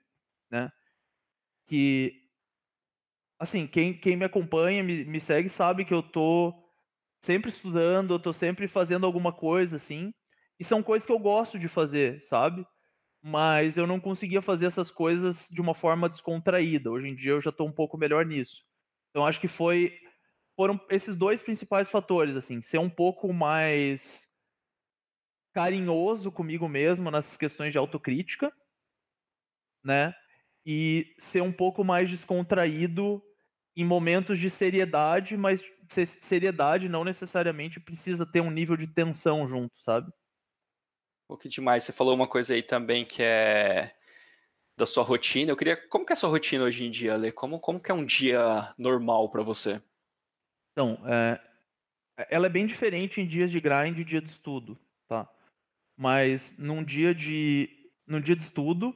né? 0.52 0.72
Que, 1.68 2.30
assim, 3.40 3.68
quem, 3.68 3.98
quem 4.00 4.16
me 4.18 4.26
acompanha, 4.26 4.84
me, 4.84 5.06
me 5.06 5.20
segue, 5.20 5.50
sabe 5.50 5.86
que 5.86 5.94
eu 5.94 6.04
tô 6.04 6.69
sempre 7.22 7.50
estudando, 7.50 8.14
eu 8.14 8.20
tô 8.20 8.34
sempre 8.34 8.68
fazendo 8.68 9.06
alguma 9.06 9.34
coisa, 9.34 9.76
assim. 9.76 10.14
E 10.60 10.64
são 10.64 10.84
coisas 10.84 11.06
que 11.06 11.12
eu 11.12 11.20
gosto 11.20 11.58
de 11.60 11.68
fazer, 11.68 12.22
sabe? 12.22 12.66
Mas 13.22 13.78
eu 13.78 13.88
não 13.88 14.00
conseguia 14.00 14.42
fazer 14.42 14.68
essas 14.68 14.92
coisas 14.92 15.48
de 15.50 15.62
uma 15.62 15.74
forma 15.74 16.10
descontraída. 16.10 16.92
Hoje 16.92 17.08
em 17.10 17.16
dia 17.16 17.32
eu 17.32 17.42
já 17.42 17.52
tô 17.52 17.66
um 17.66 17.72
pouco 17.72 17.98
melhor 17.98 18.26
nisso. 18.26 18.64
Então 19.10 19.26
acho 19.26 19.40
que 19.40 19.48
foi 19.48 19.98
foram 20.56 20.80
esses 20.90 21.16
dois 21.16 21.42
principais 21.42 21.90
fatores, 21.90 22.36
assim, 22.36 22.62
ser 22.62 22.80
um 22.80 22.90
pouco 22.90 23.32
mais 23.32 24.30
carinhoso 25.54 26.32
comigo 26.32 26.68
mesmo 26.68 27.10
nessas 27.10 27.38
questões 27.38 27.72
de 27.72 27.78
autocrítica, 27.78 28.52
né? 29.84 30.14
E 30.66 31.16
ser 31.20 31.42
um 31.42 31.52
pouco 31.52 31.84
mais 31.84 32.10
descontraído 32.10 33.22
em 33.76 33.86
momentos 33.86 34.40
de 34.40 34.50
seriedade, 34.50 35.38
mas 35.38 35.62
seriedade 35.90 36.90
não 36.90 37.04
necessariamente 37.04 37.80
precisa 37.80 38.26
ter 38.26 38.42
um 38.42 38.52
nível 38.52 38.78
de 38.78 38.88
tensão 38.88 39.48
junto, 39.48 39.74
sabe? 39.82 40.12
Pô, 41.28 41.38
que 41.38 41.48
demais. 41.48 41.84
Você 41.84 41.92
falou 41.92 42.16
uma 42.16 42.28
coisa 42.28 42.54
aí 42.54 42.64
também 42.64 43.06
que 43.06 43.22
é 43.22 43.94
da 44.78 44.86
sua 44.86 45.04
rotina. 45.04 45.52
Eu 45.52 45.58
queria. 45.58 45.76
Como 45.76 46.06
que 46.06 46.14
é 46.14 46.16
a 46.16 46.18
sua 46.18 46.30
rotina 46.30 46.64
hoje 46.64 46.86
em 46.86 46.90
dia, 46.92 47.14
Ale? 47.14 47.32
Como, 47.32 47.60
como 47.60 47.80
que 47.80 47.92
é 47.92 47.94
um 47.94 48.06
dia 48.06 48.74
normal 48.78 49.30
para 49.30 49.44
você? 49.44 49.82
Então, 50.72 50.98
é, 51.06 51.40
ela 52.30 52.48
é 52.48 52.50
bem 52.50 52.66
diferente 52.66 53.20
em 53.20 53.28
dias 53.28 53.52
de 53.52 53.60
grind 53.60 53.98
e 53.98 54.04
dia 54.04 54.22
de 54.22 54.30
estudo, 54.30 54.80
tá? 55.08 55.30
Mas 55.96 56.58
num 56.58 56.84
dia 56.84 57.14
de, 57.14 57.70
num 58.08 58.22
dia 58.22 58.36
de 58.36 58.44
estudo, 58.44 58.96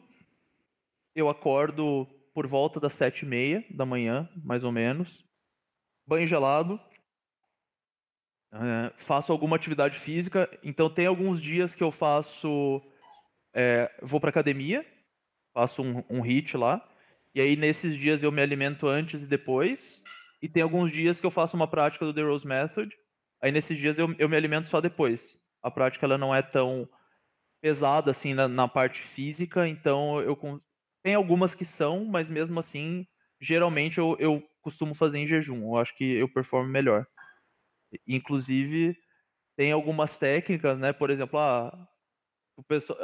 eu 1.14 1.30
acordo 1.30 2.08
por 2.34 2.48
volta 2.48 2.80
das 2.80 2.94
sete 2.94 3.24
e 3.24 3.28
meia 3.28 3.64
da 3.70 3.86
manhã, 3.86 4.30
mais 4.44 4.64
ou 4.64 4.72
menos. 4.72 5.24
Banho 6.06 6.28
gelado. 6.28 6.80
É, 8.52 8.94
faço 8.98 9.32
alguma 9.32 9.56
atividade 9.56 10.00
física. 10.00 10.50
Então 10.64 10.90
tem 10.90 11.08
alguns 11.08 11.42
dias 11.42 11.74
que 11.74 11.84
eu 11.84 11.92
faço. 11.92 12.82
É, 13.54 13.92
vou 14.02 14.20
para 14.20 14.30
academia, 14.30 14.86
faço 15.54 15.82
um, 15.82 16.04
um 16.10 16.22
hit 16.22 16.56
lá. 16.58 16.88
E 17.36 17.42
aí 17.42 17.56
nesses 17.56 17.98
dias 17.98 18.22
eu 18.22 18.32
me 18.32 18.42
alimento 18.42 18.88
antes 18.88 19.22
e 19.22 19.26
depois. 19.26 20.04
E 20.42 20.50
tem 20.50 20.62
alguns 20.62 20.92
dias 20.92 21.20
que 21.20 21.26
eu 21.26 21.32
faço 21.32 21.56
uma 21.56 21.68
prática 21.68 22.06
do 22.06 22.14
The 22.14 22.22
Rose 22.22 22.46
Method. 22.46 22.96
Aí 23.42 23.52
nesses 23.52 23.78
dias 23.78 23.98
eu, 23.98 24.14
eu 24.20 24.30
me 24.30 24.36
alimento 24.36 24.70
só 24.70 24.80
depois. 24.80 25.38
A 25.62 25.72
prática 25.72 26.06
ela 26.06 26.18
não 26.18 26.34
é 26.34 26.42
tão 26.42 26.88
pesada 27.62 28.12
assim 28.12 28.34
na, 28.34 28.48
na 28.48 28.68
parte 28.68 29.02
física, 29.02 29.66
então 29.66 30.20
eu 30.22 30.38
tem 31.02 31.16
algumas 31.16 31.56
que 31.56 31.66
são, 31.66 32.04
mas 32.06 32.30
mesmo 32.30 32.60
assim, 32.60 33.08
geralmente 33.40 33.98
eu, 33.98 34.18
eu 34.20 34.44
costumo 34.64 34.96
fazer 34.96 35.20
em 35.20 35.28
jejum. 35.28 35.62
Eu 35.74 35.78
acho 35.78 35.96
que 35.96 36.04
eu 36.04 36.28
performo 36.28 36.70
melhor. 36.70 37.06
Inclusive, 38.08 38.98
tem 39.56 39.72
algumas 39.72 40.18
técnicas, 40.18 40.80
né? 40.80 40.92
Por 40.94 41.12
exemplo, 41.12 41.38
a, 41.38 41.88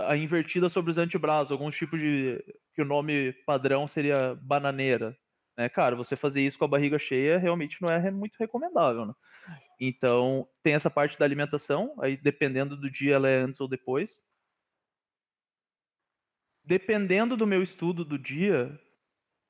a 0.07 0.17
invertida 0.17 0.69
sobre 0.69 0.91
os 0.91 0.97
antebraços, 0.97 1.51
alguns 1.51 1.75
tipos 1.75 1.99
de. 1.99 2.43
que 2.73 2.81
o 2.81 2.85
nome 2.85 3.33
padrão 3.45 3.87
seria 3.87 4.35
bananeira. 4.35 5.15
né? 5.57 5.69
Cara, 5.69 5.95
você 5.95 6.15
fazer 6.15 6.41
isso 6.41 6.57
com 6.57 6.65
a 6.65 6.69
barriga 6.69 6.97
cheia 6.97 7.37
realmente 7.37 7.81
não 7.81 7.89
é 7.89 8.09
muito 8.09 8.35
recomendável, 8.39 9.05
né? 9.05 9.13
Então, 9.79 10.47
tem 10.63 10.73
essa 10.73 10.89
parte 10.89 11.17
da 11.17 11.25
alimentação, 11.25 11.95
aí 12.01 12.17
dependendo 12.17 12.77
do 12.77 12.89
dia 12.89 13.15
ela 13.15 13.29
é 13.29 13.37
antes 13.37 13.59
ou 13.59 13.67
depois. 13.67 14.19
Dependendo 16.63 17.35
do 17.35 17.47
meu 17.47 17.63
estudo 17.63 18.05
do 18.05 18.17
dia, 18.17 18.79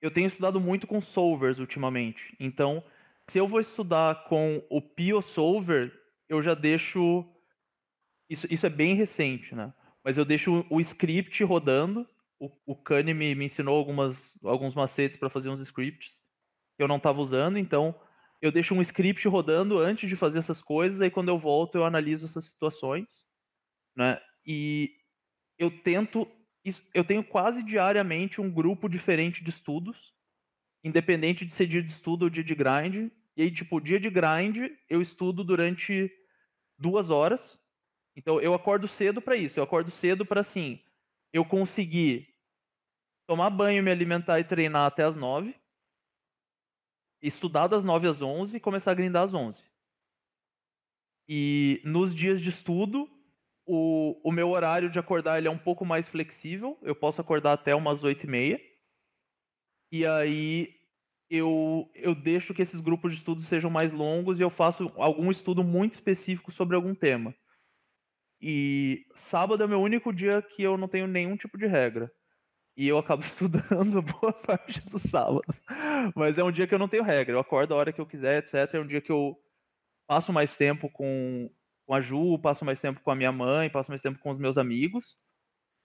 eu 0.02 0.12
tenho 0.12 0.28
estudado 0.28 0.60
muito 0.60 0.88
com 0.88 1.02
solvers 1.02 1.60
ultimamente. 1.60 2.36
Então, 2.40 2.84
se 3.30 3.38
eu 3.38 3.48
vou 3.48 3.60
estudar 3.60 4.26
com 4.26 4.64
o 4.70 4.82
Pio 4.82 5.22
Solver, 5.22 5.94
eu 6.28 6.42
já 6.42 6.54
deixo. 6.54 7.26
Isso, 8.30 8.48
isso 8.50 8.66
é 8.66 8.70
bem 8.70 8.96
recente, 8.96 9.54
né? 9.56 9.74
Mas 10.04 10.18
eu 10.18 10.26
deixo 10.26 10.66
o 10.70 10.80
script 10.80 11.44
rodando. 11.44 12.08
O, 12.40 12.50
o 12.66 12.76
Kanye 12.76 13.14
me, 13.14 13.36
me 13.36 13.46
ensinou 13.46 13.78
algumas, 13.78 14.38
alguns 14.44 14.74
macetes 14.74 15.18
para 15.18 15.30
fazer 15.30 15.50
uns 15.50 15.60
scripts 15.60 16.18
que 16.78 16.84
eu 16.84 16.88
não 16.88 16.96
estava 16.96 17.20
usando, 17.20 17.58
então 17.58 17.94
eu 18.42 18.52
deixo 18.52 18.74
um 18.74 18.82
script 18.82 19.28
rodando 19.28 19.78
antes 19.78 20.08
de 20.08 20.16
fazer 20.16 20.40
essas 20.40 20.62
coisas, 20.62 21.02
aí 21.02 21.12
quando 21.12 21.28
eu 21.28 21.38
volto 21.38 21.76
eu 21.76 21.84
analiso 21.84 22.26
essas 22.26 22.46
situações, 22.46 23.26
né? 23.96 24.18
E 24.46 24.96
eu 25.58 25.70
tento, 25.84 26.26
eu 26.94 27.04
tenho 27.04 27.24
quase 27.24 27.64
diariamente 27.64 28.42
um 28.42 28.52
grupo 28.52 28.90
diferente 28.90 29.44
de 29.44 29.50
estudos, 29.50 30.14
independente 30.84 31.46
de 31.46 31.54
ser 31.54 31.68
dia 31.68 31.82
de 31.82 31.90
estudo 31.90 32.24
ou 32.24 32.30
dia 32.30 32.44
de 32.44 32.56
grind. 32.56 33.12
E 33.36 33.42
aí, 33.42 33.52
tipo, 33.52 33.80
dia 33.80 34.00
de 34.00 34.10
grind 34.10 34.72
eu 34.90 35.02
estudo 35.02 35.44
durante 35.44 36.12
duas 36.78 37.10
horas. 37.10 37.60
Então 38.16 38.42
eu 38.42 38.54
acordo 38.54 38.88
cedo 38.88 39.22
para 39.22 39.36
isso. 39.36 39.60
Eu 39.60 39.64
acordo 39.64 39.90
cedo 39.92 40.26
para 40.26 40.42
assim, 40.42 40.84
eu 41.32 41.46
conseguir 41.46 42.28
tomar 43.28 43.50
banho, 43.50 43.84
me 43.84 43.92
alimentar 43.92 44.40
e 44.40 44.44
treinar 44.44 44.86
até 44.86 45.04
as 45.04 45.16
nove 45.16 45.56
estudar 47.22 47.68
das 47.68 47.84
9 47.84 48.08
às 48.08 48.22
11 48.22 48.58
e 48.58 48.60
começar 48.60 48.92
a 48.92 48.96
grindar 48.96 49.24
às 49.24 49.34
11. 49.34 49.62
E 51.28 51.82
nos 51.84 52.14
dias 52.16 52.42
de 52.42 52.50
estudo, 52.50 53.10
o, 53.72 54.20
o 54.24 54.32
meu 54.32 54.50
horário 54.50 54.90
de 54.90 54.98
acordar 54.98 55.38
ele 55.38 55.48
é 55.48 55.52
um 55.52 55.58
pouco 55.58 55.86
mais 55.86 56.10
flexível. 56.10 56.76
Eu 56.82 56.96
posso 56.96 57.22
acordar 57.22 57.54
até 57.54 57.76
umas 57.76 58.04
8 58.04 58.26
e 58.26 58.28
meia. 58.28 58.62
E 59.92 60.08
aí 60.08 60.74
eu, 61.30 61.88
eu 61.94 62.16
deixo 62.16 62.52
que 62.52 62.64
esses 62.64 62.82
grupos 62.82 63.12
de 63.12 63.20
estudo 63.20 63.44
sejam 63.44 63.70
mais 63.70 63.94
longos 63.94 64.40
e 64.40 64.44
eu 64.44 64.50
faço 64.50 64.92
algum 64.96 65.30
estudo 65.30 65.64
muito 65.64 65.94
específico 65.94 66.52
sobre 66.52 66.76
algum 66.76 66.96
tema. 66.96 67.36
E 68.42 69.06
sábado 69.16 69.64
é 69.64 69.68
meu 69.68 69.80
único 69.80 70.12
dia 70.12 70.42
que 70.42 70.64
eu 70.64 70.76
não 70.76 70.88
tenho 70.88 71.06
nenhum 71.06 71.38
tipo 71.38 71.56
de 71.56 71.68
regra 71.68 72.12
e 72.76 72.88
eu 72.88 72.98
acabo 72.98 73.22
estudando 73.24 74.02
boa 74.20 74.34
parte 74.34 74.82
do 74.90 74.98
sábado. 74.98 75.44
Mas 76.16 76.40
é 76.40 76.44
um 76.44 76.52
dia 76.52 76.66
que 76.66 76.74
eu 76.74 76.80
não 76.80 76.88
tenho 76.88 77.04
regra, 77.04 77.36
eu 77.36 77.40
acordo 77.40 77.76
a 77.76 77.78
hora 77.78 77.94
que 77.94 78.02
eu 78.02 78.08
quiser, 78.08 78.40
etc. 78.40 78.74
É 78.74 78.80
um 78.80 78.88
dia 78.88 79.02
que 79.02 79.12
eu 79.12 79.38
passo 80.08 80.34
mais 80.34 80.56
tempo 80.56 80.90
com, 80.90 81.52
com 81.90 81.96
a 81.96 82.02
Ju, 82.02 82.38
passo 82.38 82.64
mais 82.64 82.80
tempo 82.80 83.02
com 83.02 83.10
a 83.10 83.16
minha 83.16 83.32
mãe, 83.32 83.68
passo 83.68 83.90
mais 83.90 84.04
tempo 84.04 84.20
com 84.20 84.30
os 84.30 84.38
meus 84.38 84.60
amigos. 84.60 85.18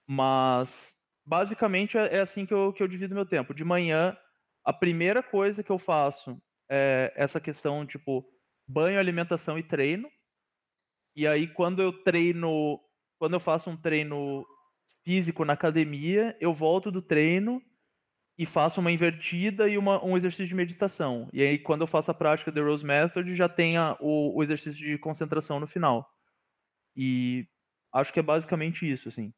Mas 0.07 0.95
basicamente 1.25 1.97
é, 1.97 2.17
é 2.17 2.21
assim 2.21 2.45
que 2.45 2.53
eu, 2.53 2.75
que 2.75 2.83
eu 2.83 2.87
divido 2.87 3.15
meu 3.15 3.25
tempo. 3.25 3.55
De 3.55 3.65
manhã, 3.65 4.15
a 4.63 4.71
primeira 4.71 5.23
coisa 5.23 5.63
que 5.65 5.73
eu 5.73 5.79
faço 5.79 6.39
é 6.71 7.11
essa 7.17 7.41
questão, 7.41 7.87
tipo, 7.87 8.23
banho, 8.69 8.99
alimentação 8.99 9.59
e 9.59 9.63
treino. 9.63 10.07
E 11.17 11.27
aí, 11.27 11.49
quando 11.49 11.81
eu 11.81 11.91
treino, 11.91 12.79
quando 13.19 13.33
eu 13.33 13.41
faço 13.41 13.71
um 13.71 13.77
treino 13.77 14.47
físico 15.07 15.43
na 15.43 15.55
academia, 15.55 16.37
eu 16.39 16.53
volto 16.53 16.91
do 16.91 17.01
treino 17.01 17.63
e 18.37 18.45
faço 18.45 18.81
uma 18.81 18.91
invertida 18.91 19.69
e 19.69 19.79
uma, 19.79 20.05
um 20.05 20.17
exercício 20.17 20.49
de 20.49 20.55
meditação. 20.55 21.29
E 21.33 21.41
aí, 21.43 21.59
quando 21.59 21.83
eu 21.83 21.87
faço 21.87 22.11
a 22.11 22.15
prática 22.15 22.51
da 22.51 22.61
Rose 22.61 22.85
Method, 22.85 23.35
já 23.35 23.49
tem 23.49 23.77
a, 23.77 23.97
o, 24.01 24.37
o, 24.37 24.43
exercício 24.43 24.79
de 24.79 24.99
concentração 24.99 25.61
no 25.61 25.67
final. 25.67 26.11
E 26.97 27.47
acho 27.93 28.13
que 28.13 28.19
é 28.19 28.23
basicamente 28.23 28.91
isso, 28.91 29.09
assim. 29.09 29.33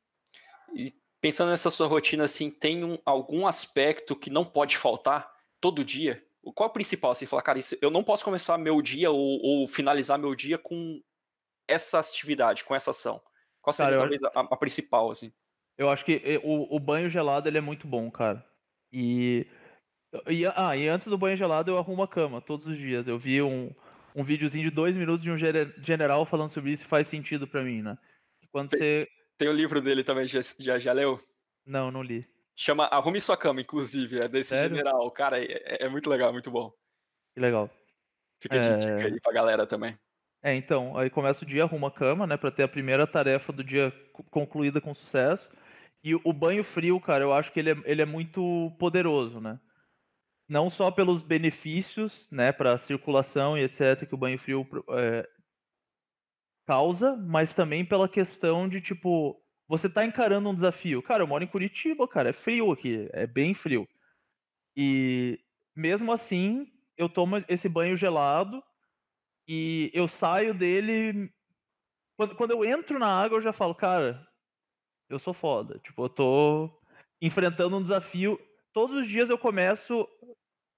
E 0.74 0.94
pensando 1.20 1.50
nessa 1.50 1.70
sua 1.70 1.86
rotina, 1.86 2.24
assim, 2.24 2.50
tem 2.50 2.84
um, 2.84 2.98
algum 3.04 3.46
aspecto 3.46 4.16
que 4.16 4.30
não 4.30 4.44
pode 4.44 4.78
faltar 4.78 5.30
todo 5.60 5.84
dia? 5.84 6.24
Qual 6.54 6.68
é 6.68 6.70
o 6.70 6.72
principal? 6.72 7.10
Assim, 7.10 7.26
falar, 7.26 7.42
cara, 7.42 7.58
isso, 7.58 7.76
eu 7.82 7.90
não 7.90 8.04
posso 8.04 8.24
começar 8.24 8.56
meu 8.56 8.80
dia 8.80 9.10
ou, 9.10 9.40
ou, 9.42 9.68
finalizar 9.68 10.18
meu 10.18 10.34
dia 10.34 10.56
com 10.56 11.02
essa 11.68 11.98
atividade, 11.98 12.64
com 12.64 12.74
essa 12.74 12.92
ação. 12.92 13.20
Qual 13.60 13.74
seria 13.74 13.98
cara, 13.98 14.00
talvez 14.00 14.22
a, 14.22 14.40
a 14.40 14.56
principal, 14.56 15.10
assim? 15.10 15.32
Eu 15.76 15.90
acho 15.90 16.04
que 16.04 16.22
eh, 16.24 16.40
o, 16.42 16.74
o 16.74 16.78
banho 16.78 17.10
gelado 17.10 17.48
ele 17.48 17.58
é 17.58 17.60
muito 17.60 17.86
bom, 17.86 18.10
cara. 18.10 18.46
E, 18.98 19.46
e, 20.26 20.46
ah, 20.46 20.74
e 20.74 20.88
antes 20.88 21.06
do 21.06 21.18
banho 21.18 21.36
gelado 21.36 21.70
eu 21.70 21.76
arrumo 21.76 22.02
a 22.02 22.08
cama 22.08 22.40
todos 22.40 22.66
os 22.66 22.78
dias. 22.78 23.06
Eu 23.06 23.18
vi 23.18 23.42
um, 23.42 23.70
um 24.14 24.24
videozinho 24.24 24.64
de 24.64 24.74
dois 24.74 24.96
minutos 24.96 25.22
de 25.22 25.30
um 25.30 25.36
general 25.36 26.24
falando 26.24 26.48
sobre 26.48 26.72
isso 26.72 26.84
e 26.84 26.88
faz 26.88 27.06
sentido 27.06 27.46
para 27.46 27.62
mim, 27.62 27.82
né? 27.82 27.98
Quando 28.50 28.70
tem, 28.70 28.78
você... 28.78 29.08
tem 29.36 29.48
o 29.48 29.52
livro 29.52 29.82
dele 29.82 30.02
também, 30.02 30.26
já, 30.26 30.40
já, 30.78 30.92
leu? 30.94 31.20
Não, 31.66 31.90
não 31.90 32.02
li. 32.02 32.26
Chama 32.56 32.86
Arrume 32.86 33.20
Sua 33.20 33.36
Cama, 33.36 33.60
inclusive, 33.60 34.18
é 34.18 34.28
desse 34.28 34.48
Sério? 34.50 34.70
general. 34.70 35.10
Cara, 35.10 35.44
é, 35.44 35.84
é, 35.84 35.88
muito 35.90 36.08
legal, 36.08 36.32
muito 36.32 36.50
bom. 36.50 36.72
Que 37.34 37.40
legal. 37.40 37.70
Fica 38.40 38.58
de 38.58 38.66
é... 38.66 38.76
dica 38.78 39.08
aí 39.08 39.20
pra 39.20 39.32
galera 39.32 39.66
também. 39.66 39.98
É, 40.42 40.54
então, 40.54 40.96
aí 40.96 41.10
começa 41.10 41.44
o 41.44 41.46
dia, 41.46 41.64
arruma 41.64 41.88
a 41.88 41.90
cama, 41.90 42.26
né, 42.26 42.38
para 42.38 42.50
ter 42.50 42.62
a 42.62 42.68
primeira 42.68 43.06
tarefa 43.06 43.52
do 43.52 43.62
dia 43.62 43.92
concluída 44.30 44.80
com 44.80 44.94
sucesso. 44.94 45.50
E 46.06 46.14
o 46.14 46.32
banho 46.32 46.62
frio, 46.62 47.00
cara, 47.00 47.24
eu 47.24 47.32
acho 47.32 47.50
que 47.52 47.58
ele 47.58 47.72
é, 47.72 47.76
ele 47.84 48.00
é 48.00 48.04
muito 48.04 48.70
poderoso, 48.78 49.40
né? 49.40 49.58
Não 50.48 50.70
só 50.70 50.88
pelos 50.88 51.20
benefícios, 51.20 52.30
né, 52.30 52.52
para 52.52 52.78
circulação 52.78 53.58
e 53.58 53.64
etc, 53.64 54.06
que 54.06 54.14
o 54.14 54.16
banho 54.16 54.38
frio 54.38 54.64
é, 54.90 55.28
causa, 56.64 57.16
mas 57.16 57.52
também 57.52 57.84
pela 57.84 58.08
questão 58.08 58.68
de, 58.68 58.80
tipo, 58.80 59.36
você 59.66 59.88
tá 59.88 60.04
encarando 60.04 60.48
um 60.48 60.54
desafio. 60.54 61.02
Cara, 61.02 61.24
eu 61.24 61.26
moro 61.26 61.42
em 61.42 61.48
Curitiba, 61.48 62.06
cara, 62.06 62.30
é 62.30 62.32
frio 62.32 62.70
aqui, 62.70 63.08
é 63.12 63.26
bem 63.26 63.52
frio. 63.52 63.88
E 64.76 65.40
mesmo 65.74 66.12
assim, 66.12 66.68
eu 66.96 67.08
tomo 67.08 67.44
esse 67.48 67.68
banho 67.68 67.96
gelado 67.96 68.62
e 69.48 69.90
eu 69.92 70.06
saio 70.06 70.54
dele. 70.54 71.32
Quando, 72.16 72.36
quando 72.36 72.52
eu 72.52 72.64
entro 72.64 72.96
na 72.96 73.08
água, 73.08 73.38
eu 73.38 73.42
já 73.42 73.52
falo, 73.52 73.74
cara, 73.74 74.25
eu 75.08 75.18
sou 75.18 75.32
foda. 75.32 75.78
Tipo, 75.80 76.04
eu 76.04 76.08
tô 76.08 76.82
enfrentando 77.20 77.76
um 77.76 77.82
desafio. 77.82 78.38
Todos 78.72 78.96
os 78.96 79.08
dias 79.08 79.30
eu 79.30 79.38
começo 79.38 80.06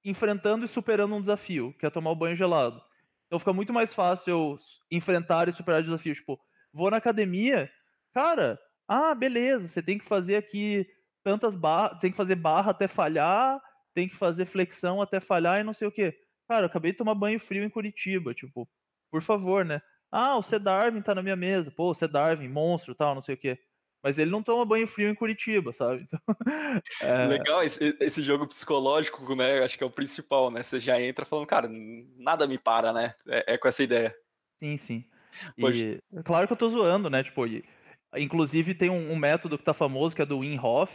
enfrentando 0.04 0.64
e 0.64 0.68
superando 0.68 1.14
um 1.14 1.20
desafio, 1.20 1.74
que 1.78 1.86
é 1.86 1.90
tomar 1.90 2.10
o 2.10 2.16
banho 2.16 2.36
gelado. 2.36 2.82
Então 3.26 3.38
fica 3.38 3.52
muito 3.52 3.72
mais 3.72 3.92
fácil 3.92 4.30
eu 4.30 4.56
enfrentar 4.90 5.48
e 5.48 5.52
superar 5.52 5.82
desafios. 5.82 6.18
Tipo, 6.18 6.38
vou 6.72 6.90
na 6.90 6.96
academia, 6.96 7.70
cara, 8.14 8.58
ah, 8.86 9.14
beleza, 9.14 9.66
você 9.66 9.82
tem 9.82 9.98
que 9.98 10.04
fazer 10.04 10.36
aqui 10.36 10.86
tantas 11.22 11.54
barras, 11.54 11.98
tem 12.00 12.10
que 12.10 12.16
fazer 12.16 12.36
barra 12.36 12.70
até 12.70 12.88
falhar, 12.88 13.60
tem 13.94 14.08
que 14.08 14.16
fazer 14.16 14.46
flexão 14.46 15.02
até 15.02 15.20
falhar 15.20 15.60
e 15.60 15.64
não 15.64 15.74
sei 15.74 15.88
o 15.88 15.92
que. 15.92 16.14
Cara, 16.48 16.62
eu 16.62 16.66
acabei 16.68 16.92
de 16.92 16.98
tomar 16.98 17.14
banho 17.14 17.38
frio 17.38 17.64
em 17.64 17.70
Curitiba, 17.70 18.32
tipo, 18.32 18.66
por 19.10 19.20
favor, 19.20 19.64
né? 19.64 19.82
Ah, 20.10 20.36
o 20.38 20.42
C. 20.42 20.58
Darwin 20.58 21.02
tá 21.02 21.14
na 21.14 21.22
minha 21.22 21.36
mesa. 21.36 21.70
Pô, 21.70 21.90
o 21.90 21.94
C. 21.94 22.08
Darwin, 22.08 22.48
monstro, 22.48 22.94
tal, 22.94 23.14
não 23.14 23.20
sei 23.20 23.34
o 23.34 23.38
que 23.38 23.58
mas 24.02 24.18
ele 24.18 24.30
não 24.30 24.42
toma 24.42 24.64
banho 24.64 24.86
frio 24.86 25.08
em 25.08 25.14
Curitiba, 25.14 25.72
sabe? 25.72 26.08
Então, 26.96 27.08
é... 27.08 27.26
Legal 27.26 27.62
esse, 27.62 27.96
esse, 28.00 28.22
jogo 28.22 28.46
psicológico, 28.46 29.34
né? 29.34 29.64
Acho 29.64 29.76
que 29.76 29.82
é 29.82 29.86
o 29.86 29.90
principal, 29.90 30.50
né? 30.50 30.62
Você 30.62 30.78
já 30.78 31.00
entra 31.00 31.24
falando, 31.24 31.46
cara, 31.46 31.68
nada 32.16 32.46
me 32.46 32.56
para, 32.56 32.92
né? 32.92 33.14
É, 33.26 33.54
é 33.54 33.58
com 33.58 33.66
essa 33.66 33.82
ideia. 33.82 34.14
Sim, 34.62 34.76
sim. 34.76 35.04
E, 35.56 35.98
claro 36.24 36.46
que 36.46 36.52
eu 36.52 36.56
tô 36.56 36.68
zoando, 36.68 37.10
né? 37.10 37.22
Tipo, 37.24 37.46
e, 37.46 37.64
inclusive 38.16 38.74
tem 38.74 38.90
um, 38.90 39.12
um, 39.12 39.16
método 39.16 39.58
que 39.58 39.64
tá 39.64 39.74
famoso, 39.74 40.14
que 40.14 40.22
é 40.22 40.26
do 40.26 40.38
Wim 40.38 40.58
Hof, 40.58 40.92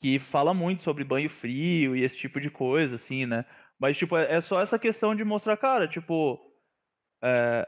que 0.00 0.18
fala 0.18 0.52
muito 0.52 0.82
sobre 0.82 1.04
banho 1.04 1.30
frio 1.30 1.96
e 1.96 2.02
esse 2.02 2.16
tipo 2.16 2.40
de 2.40 2.50
coisa, 2.50 2.96
assim, 2.96 3.26
né? 3.26 3.44
Mas, 3.78 3.96
tipo, 3.96 4.16
é, 4.16 4.34
é 4.34 4.40
só 4.40 4.60
essa 4.60 4.78
questão 4.78 5.14
de 5.14 5.24
mostrar, 5.24 5.56
cara, 5.56 5.88
tipo, 5.88 6.40
é, 7.22 7.66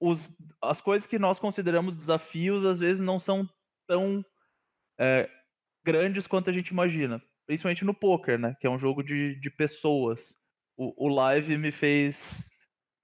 os, 0.00 0.28
as 0.62 0.80
coisas 0.80 1.06
que 1.06 1.18
nós 1.18 1.38
consideramos 1.38 1.96
desafios, 1.96 2.64
às 2.64 2.80
vezes 2.80 3.00
não 3.00 3.18
são 3.18 3.48
tão 3.86 4.24
é, 4.98 5.30
grandes 5.84 6.26
quanto 6.26 6.50
a 6.50 6.52
gente 6.52 6.68
imagina. 6.68 7.22
Principalmente 7.46 7.84
no 7.84 7.94
poker, 7.94 8.38
né? 8.38 8.56
Que 8.60 8.66
é 8.66 8.70
um 8.70 8.78
jogo 8.78 9.02
de, 9.02 9.38
de 9.40 9.50
pessoas. 9.50 10.34
O, 10.76 11.06
o 11.06 11.08
live 11.08 11.56
me 11.56 11.70
fez 11.70 12.44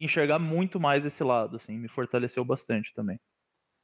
enxergar 0.00 0.38
muito 0.38 0.80
mais 0.80 1.04
esse 1.04 1.22
lado, 1.22 1.56
assim, 1.56 1.78
me 1.78 1.88
fortaleceu 1.88 2.44
bastante 2.44 2.92
também. 2.94 3.20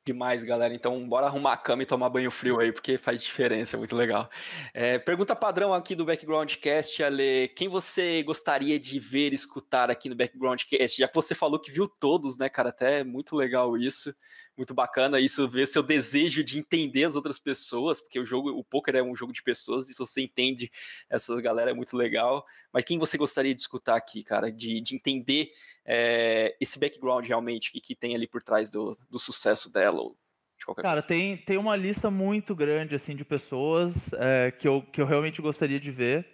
Demais, 0.08 0.42
galera. 0.42 0.72
Então, 0.72 1.06
bora 1.06 1.26
arrumar 1.26 1.52
a 1.52 1.56
cama 1.58 1.82
e 1.82 1.86
tomar 1.86 2.08
banho 2.08 2.30
frio 2.30 2.58
aí, 2.58 2.72
porque 2.72 2.96
faz 2.96 3.22
diferença, 3.22 3.76
é 3.76 3.78
muito 3.78 3.94
legal. 3.94 4.26
É, 4.72 4.98
pergunta 4.98 5.36
padrão 5.36 5.74
aqui 5.74 5.94
do 5.94 6.06
Backgroundcast, 6.06 7.02
Ale. 7.02 7.48
Quem 7.48 7.68
você 7.68 8.22
gostaria 8.22 8.80
de 8.80 8.98
ver, 8.98 9.34
escutar 9.34 9.90
aqui 9.90 10.08
no 10.08 10.16
Backgroundcast? 10.16 10.96
Já 10.96 11.06
que 11.06 11.14
você 11.14 11.34
falou 11.34 11.60
que 11.60 11.70
viu 11.70 11.86
todos, 11.86 12.38
né, 12.38 12.48
cara? 12.48 12.70
Até 12.70 13.04
muito 13.04 13.36
legal 13.36 13.76
isso, 13.76 14.14
muito 14.56 14.72
bacana 14.72 15.20
isso, 15.20 15.46
ver 15.46 15.66
seu 15.66 15.82
desejo 15.82 16.42
de 16.42 16.58
entender 16.58 17.04
as 17.04 17.14
outras 17.14 17.38
pessoas, 17.38 18.00
porque 18.00 18.18
o 18.18 18.24
jogo, 18.24 18.48
o 18.48 18.64
poker 18.64 18.96
é 18.96 19.02
um 19.02 19.14
jogo 19.14 19.30
de 19.30 19.42
pessoas, 19.42 19.90
e 19.90 19.94
você 19.94 20.22
entende 20.22 20.70
essa 21.10 21.38
galera 21.42 21.72
é 21.72 21.74
muito 21.74 21.94
legal. 21.94 22.46
Mas 22.78 22.84
quem 22.84 22.96
você 22.96 23.18
gostaria 23.18 23.52
de 23.52 23.60
escutar 23.60 23.96
aqui, 23.96 24.22
cara, 24.22 24.52
de, 24.52 24.80
de 24.80 24.94
entender 24.94 25.50
é, 25.84 26.56
esse 26.60 26.78
background 26.78 27.26
realmente 27.26 27.72
que, 27.72 27.80
que 27.80 27.92
tem 27.92 28.14
ali 28.14 28.28
por 28.28 28.40
trás 28.40 28.70
do, 28.70 28.96
do 29.10 29.18
sucesso 29.18 29.68
dela? 29.68 30.00
Ou 30.00 30.16
de 30.56 30.64
qualquer 30.64 30.82
cara, 30.82 31.02
coisa. 31.02 31.08
tem, 31.08 31.36
tem 31.38 31.56
uma 31.56 31.74
lista 31.74 32.08
muito 32.08 32.54
grande 32.54 32.94
assim 32.94 33.16
de 33.16 33.24
pessoas 33.24 33.92
é, 34.12 34.52
que, 34.52 34.68
eu, 34.68 34.80
que 34.92 35.00
eu 35.00 35.06
realmente 35.06 35.42
gostaria 35.42 35.80
de 35.80 35.90
ver. 35.90 36.24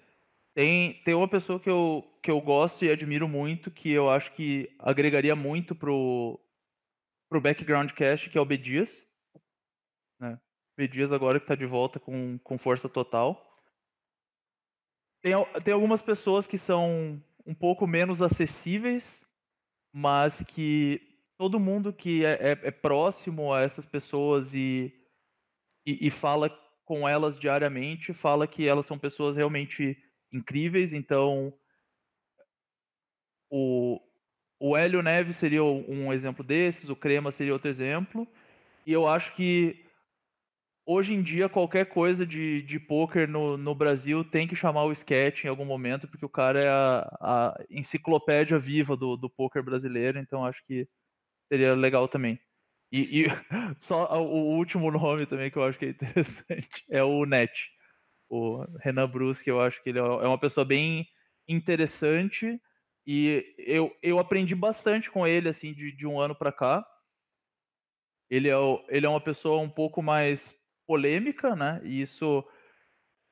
Tem, 0.54 1.00
tem 1.02 1.14
uma 1.14 1.26
pessoa 1.26 1.58
que 1.58 1.70
eu, 1.70 2.04
que 2.22 2.30
eu 2.30 2.38
gosto 2.42 2.84
e 2.84 2.90
admiro 2.90 3.26
muito, 3.26 3.70
que 3.70 3.90
eu 3.90 4.10
acho 4.10 4.30
que 4.34 4.70
agregaria 4.78 5.34
muito 5.34 5.74
pro, 5.74 6.38
pro 7.30 7.40
background 7.40 7.90
cast, 7.92 8.28
que 8.28 8.36
é 8.36 8.40
o 8.42 8.44
B 8.44 8.58
Dias. 8.58 8.90
Né? 10.20 10.38
B 10.76 10.88
Dias 10.88 11.10
agora 11.10 11.40
que 11.40 11.44
está 11.44 11.54
de 11.54 11.64
volta 11.64 11.98
com, 11.98 12.38
com 12.40 12.58
força 12.58 12.86
total. 12.86 13.53
Tem, 15.24 15.32
tem 15.64 15.72
algumas 15.72 16.02
pessoas 16.02 16.46
que 16.46 16.58
são 16.58 17.18
um 17.46 17.54
pouco 17.54 17.86
menos 17.86 18.20
acessíveis, 18.20 19.26
mas 19.90 20.42
que 20.42 21.00
todo 21.38 21.58
mundo 21.58 21.94
que 21.94 22.26
é, 22.26 22.32
é, 22.32 22.50
é 22.64 22.70
próximo 22.70 23.50
a 23.50 23.62
essas 23.62 23.86
pessoas 23.86 24.52
e, 24.52 24.92
e, 25.86 26.08
e 26.08 26.10
fala 26.10 26.50
com 26.84 27.08
elas 27.08 27.40
diariamente 27.40 28.12
fala 28.12 28.46
que 28.46 28.68
elas 28.68 28.84
são 28.84 28.98
pessoas 28.98 29.34
realmente 29.34 29.96
incríveis. 30.30 30.92
Então, 30.92 31.54
o, 33.48 33.98
o 34.60 34.76
Hélio 34.76 35.00
Neves 35.00 35.38
seria 35.38 35.64
um 35.64 36.12
exemplo 36.12 36.44
desses, 36.44 36.90
o 36.90 36.96
Crema 36.96 37.32
seria 37.32 37.54
outro 37.54 37.70
exemplo. 37.70 38.28
E 38.84 38.92
eu 38.92 39.08
acho 39.08 39.34
que 39.34 39.83
hoje 40.86 41.14
em 41.14 41.22
dia 41.22 41.48
qualquer 41.48 41.86
coisa 41.86 42.26
de, 42.26 42.62
de 42.62 42.78
poker 42.78 43.28
no, 43.28 43.56
no 43.56 43.74
Brasil 43.74 44.24
tem 44.24 44.46
que 44.46 44.56
chamar 44.56 44.84
o 44.84 44.92
sketch 44.92 45.44
em 45.44 45.48
algum 45.48 45.64
momento, 45.64 46.08
porque 46.08 46.24
o 46.24 46.28
cara 46.28 46.60
é 46.60 46.68
a, 46.68 47.18
a 47.20 47.64
enciclopédia 47.70 48.58
viva 48.58 48.96
do, 48.96 49.16
do 49.16 49.30
poker 49.30 49.62
brasileiro, 49.62 50.18
então 50.18 50.44
acho 50.44 50.62
que 50.66 50.88
seria 51.52 51.74
legal 51.74 52.08
também. 52.08 52.38
E, 52.92 53.22
e 53.22 53.26
só 53.80 54.06
o 54.20 54.56
último 54.56 54.90
nome 54.90 55.26
também 55.26 55.50
que 55.50 55.56
eu 55.56 55.64
acho 55.64 55.78
que 55.78 55.86
é 55.86 55.90
interessante 55.90 56.84
é 56.90 57.02
o 57.02 57.24
Net 57.24 57.52
o 58.28 58.64
Renan 58.80 59.08
Brusque, 59.08 59.48
eu 59.48 59.60
acho 59.60 59.82
que 59.82 59.90
ele 59.90 59.98
é, 59.98 60.02
é 60.02 60.26
uma 60.26 60.38
pessoa 60.38 60.64
bem 60.64 61.06
interessante 61.48 62.60
e 63.06 63.54
eu, 63.58 63.94
eu 64.02 64.18
aprendi 64.18 64.54
bastante 64.54 65.10
com 65.10 65.26
ele, 65.26 65.48
assim, 65.48 65.72
de, 65.72 65.94
de 65.94 66.06
um 66.06 66.18
ano 66.18 66.34
para 66.34 66.50
cá. 66.50 66.84
Ele 68.30 68.48
é, 68.48 68.54
ele 68.88 69.06
é 69.06 69.08
uma 69.08 69.20
pessoa 69.20 69.60
um 69.60 69.68
pouco 69.68 70.02
mais 70.02 70.54
polêmica, 70.86 71.54
né? 71.54 71.80
E 71.84 72.02
isso, 72.02 72.44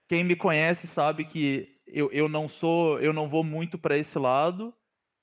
quem 0.08 0.24
me 0.24 0.36
conhece 0.36 0.86
sabe 0.86 1.24
que 1.24 1.68
eu, 1.86 2.10
eu 2.12 2.28
não 2.28 2.48
sou, 2.48 3.00
eu 3.00 3.12
não 3.12 3.28
vou 3.28 3.44
muito 3.44 3.78
para 3.78 3.96
esse 3.96 4.18
lado, 4.18 4.74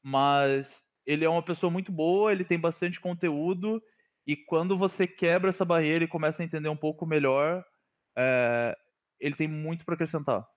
mas 0.03 0.85
ele 1.05 1.25
é 1.25 1.29
uma 1.29 1.43
pessoa 1.43 1.71
muito 1.71 1.91
boa, 1.91 2.31
ele 2.31 2.45
tem 2.45 2.59
bastante 2.59 2.99
conteúdo 2.99 3.81
e 4.25 4.35
quando 4.35 4.77
você 4.77 5.07
quebra 5.07 5.49
essa 5.49 5.65
barreira 5.65 6.03
e 6.03 6.07
começa 6.07 6.43
a 6.43 6.45
entender 6.45 6.69
um 6.69 6.77
pouco 6.77 7.05
melhor, 7.05 7.65
é, 8.15 8.77
ele 9.19 9.35
tem 9.35 9.47
muito 9.47 9.83
para 9.83 9.95
acrescentar. 9.95 10.47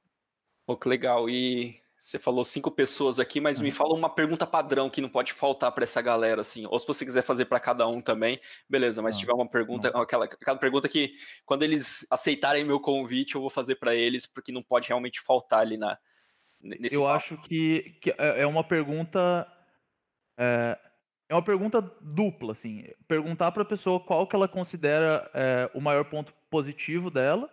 Pô, 0.66 0.76
que 0.76 0.88
legal. 0.88 1.28
E 1.28 1.81
você 2.02 2.18
falou 2.18 2.44
cinco 2.44 2.68
pessoas 2.68 3.20
aqui, 3.20 3.40
mas 3.40 3.58
uhum. 3.58 3.64
me 3.64 3.70
fala 3.70 3.94
uma 3.94 4.12
pergunta 4.12 4.44
padrão 4.44 4.90
que 4.90 5.00
não 5.00 5.08
pode 5.08 5.32
faltar 5.32 5.70
para 5.70 5.84
essa 5.84 6.02
galera, 6.02 6.40
assim. 6.40 6.66
Ou 6.66 6.76
se 6.76 6.84
você 6.84 7.04
quiser 7.04 7.22
fazer 7.22 7.44
para 7.44 7.60
cada 7.60 7.86
um 7.86 8.00
também, 8.00 8.40
beleza. 8.68 9.00
Mas 9.00 9.14
se 9.14 9.20
tiver 9.20 9.32
uma 9.32 9.48
pergunta, 9.48 9.88
não. 9.92 10.00
aquela, 10.00 10.24
aquela 10.24 10.58
pergunta 10.58 10.88
que 10.88 11.14
quando 11.46 11.62
eles 11.62 12.04
aceitarem 12.10 12.64
meu 12.64 12.80
convite, 12.80 13.36
eu 13.36 13.40
vou 13.40 13.48
fazer 13.48 13.76
para 13.76 13.94
eles, 13.94 14.26
porque 14.26 14.50
não 14.50 14.64
pode 14.64 14.88
realmente 14.88 15.20
faltar 15.20 15.60
ali 15.60 15.76
na. 15.76 15.96
Nesse 16.60 16.96
eu 16.96 17.02
papo. 17.02 17.14
acho 17.14 17.36
que, 17.42 17.96
que 18.00 18.10
é, 18.10 18.42
é 18.42 18.46
uma 18.48 18.64
pergunta. 18.64 19.46
É, 20.36 20.76
é 21.28 21.34
uma 21.36 21.44
pergunta 21.44 21.80
dupla, 22.00 22.50
assim. 22.50 22.84
Perguntar 23.06 23.52
para 23.52 23.62
a 23.62 23.66
pessoa 23.66 24.00
qual 24.00 24.26
que 24.26 24.34
ela 24.34 24.48
considera 24.48 25.30
é, 25.32 25.70
o 25.72 25.80
maior 25.80 26.04
ponto 26.06 26.34
positivo 26.50 27.12
dela 27.12 27.48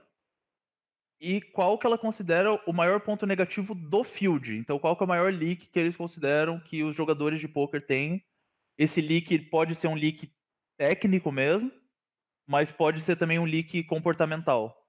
e 1.20 1.42
qual 1.42 1.78
que 1.78 1.86
ela 1.86 1.98
considera 1.98 2.54
o 2.66 2.72
maior 2.72 3.02
ponto 3.02 3.26
negativo 3.26 3.76
do 3.76 4.04
field. 4.04 4.56
Então, 4.56 4.80
qual 4.80 4.96
que 4.96 5.04
é 5.04 5.06
o 5.06 5.10
maior 5.10 5.34
leak 5.34 5.68
que 5.68 5.80
eles 5.80 5.96
consideram 5.96 6.60
que 6.60 6.84
os 6.84 6.96
jogadores 6.96 7.40
de 7.40 7.48
poker 7.48 7.86
têm. 7.86 8.24
Esse 8.78 9.02
leak 9.02 9.38
pode 9.50 9.76
ser 9.76 9.88
um 9.88 9.96
leak 9.96 10.32
técnico 10.78 11.32
mesmo, 11.32 11.70
mas 12.48 12.72
pode 12.72 13.02
ser 13.02 13.18
também 13.18 13.38
um 13.38 13.46
leak 13.46 13.84
comportamental. 13.84 14.88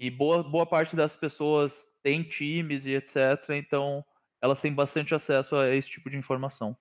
E 0.00 0.10
boa, 0.10 0.42
boa 0.42 0.66
parte 0.66 0.96
das 0.96 1.16
pessoas 1.16 1.86
tem 2.02 2.22
times 2.24 2.84
e 2.84 2.94
etc. 2.94 3.50
Então, 3.50 4.04
elas 4.42 4.60
têm 4.60 4.72
bastante 4.72 5.14
acesso 5.14 5.54
a 5.54 5.74
esse 5.74 5.88
tipo 5.88 6.10
de 6.10 6.16
informação. 6.16 6.76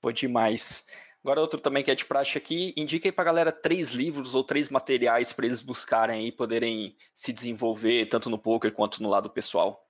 Pô, 0.00 0.10
demais. 0.10 0.86
Agora 1.22 1.40
outro 1.40 1.60
também 1.60 1.84
que 1.84 1.90
é 1.90 1.94
de 1.94 2.06
praxe 2.06 2.38
aqui, 2.38 2.72
indica 2.76 3.06
aí 3.06 3.12
pra 3.12 3.24
galera 3.24 3.52
três 3.52 3.90
livros 3.90 4.34
ou 4.34 4.42
três 4.42 4.70
materiais 4.70 5.32
para 5.32 5.44
eles 5.44 5.60
buscarem 5.60 6.26
e 6.26 6.32
poderem 6.32 6.96
se 7.14 7.32
desenvolver, 7.32 8.06
tanto 8.06 8.30
no 8.30 8.38
poker 8.38 8.72
quanto 8.72 9.02
no 9.02 9.08
lado 9.08 9.28
pessoal. 9.28 9.86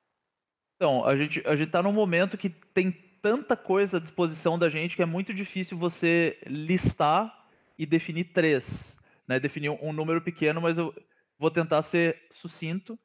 Então, 0.77 1.05
a 1.05 1.17
gente, 1.17 1.47
a 1.47 1.55
gente 1.55 1.71
tá 1.71 1.83
num 1.83 1.93
momento 1.93 2.37
que 2.37 2.49
tem 2.49 2.91
tanta 3.23 3.57
coisa 3.57 3.99
à 3.99 4.01
disposição 4.01 4.59
da 4.59 4.69
gente 4.69 4.97
que 4.97 5.03
é 5.03 5.07
muito 5.07 5.33
difícil 5.33 5.79
você 5.79 6.39
listar 6.47 7.49
e 7.79 7.87
definir 7.87 8.33
três. 8.33 8.99
Né? 9.29 9.39
Definir 9.39 9.71
um 9.71 9.93
número 9.93 10.21
pequeno, 10.21 10.61
mas 10.61 10.79
eu 10.79 10.93
vou 11.39 11.51
tentar 11.51 11.83
ser 11.83 12.21
sucinto. 12.33 12.99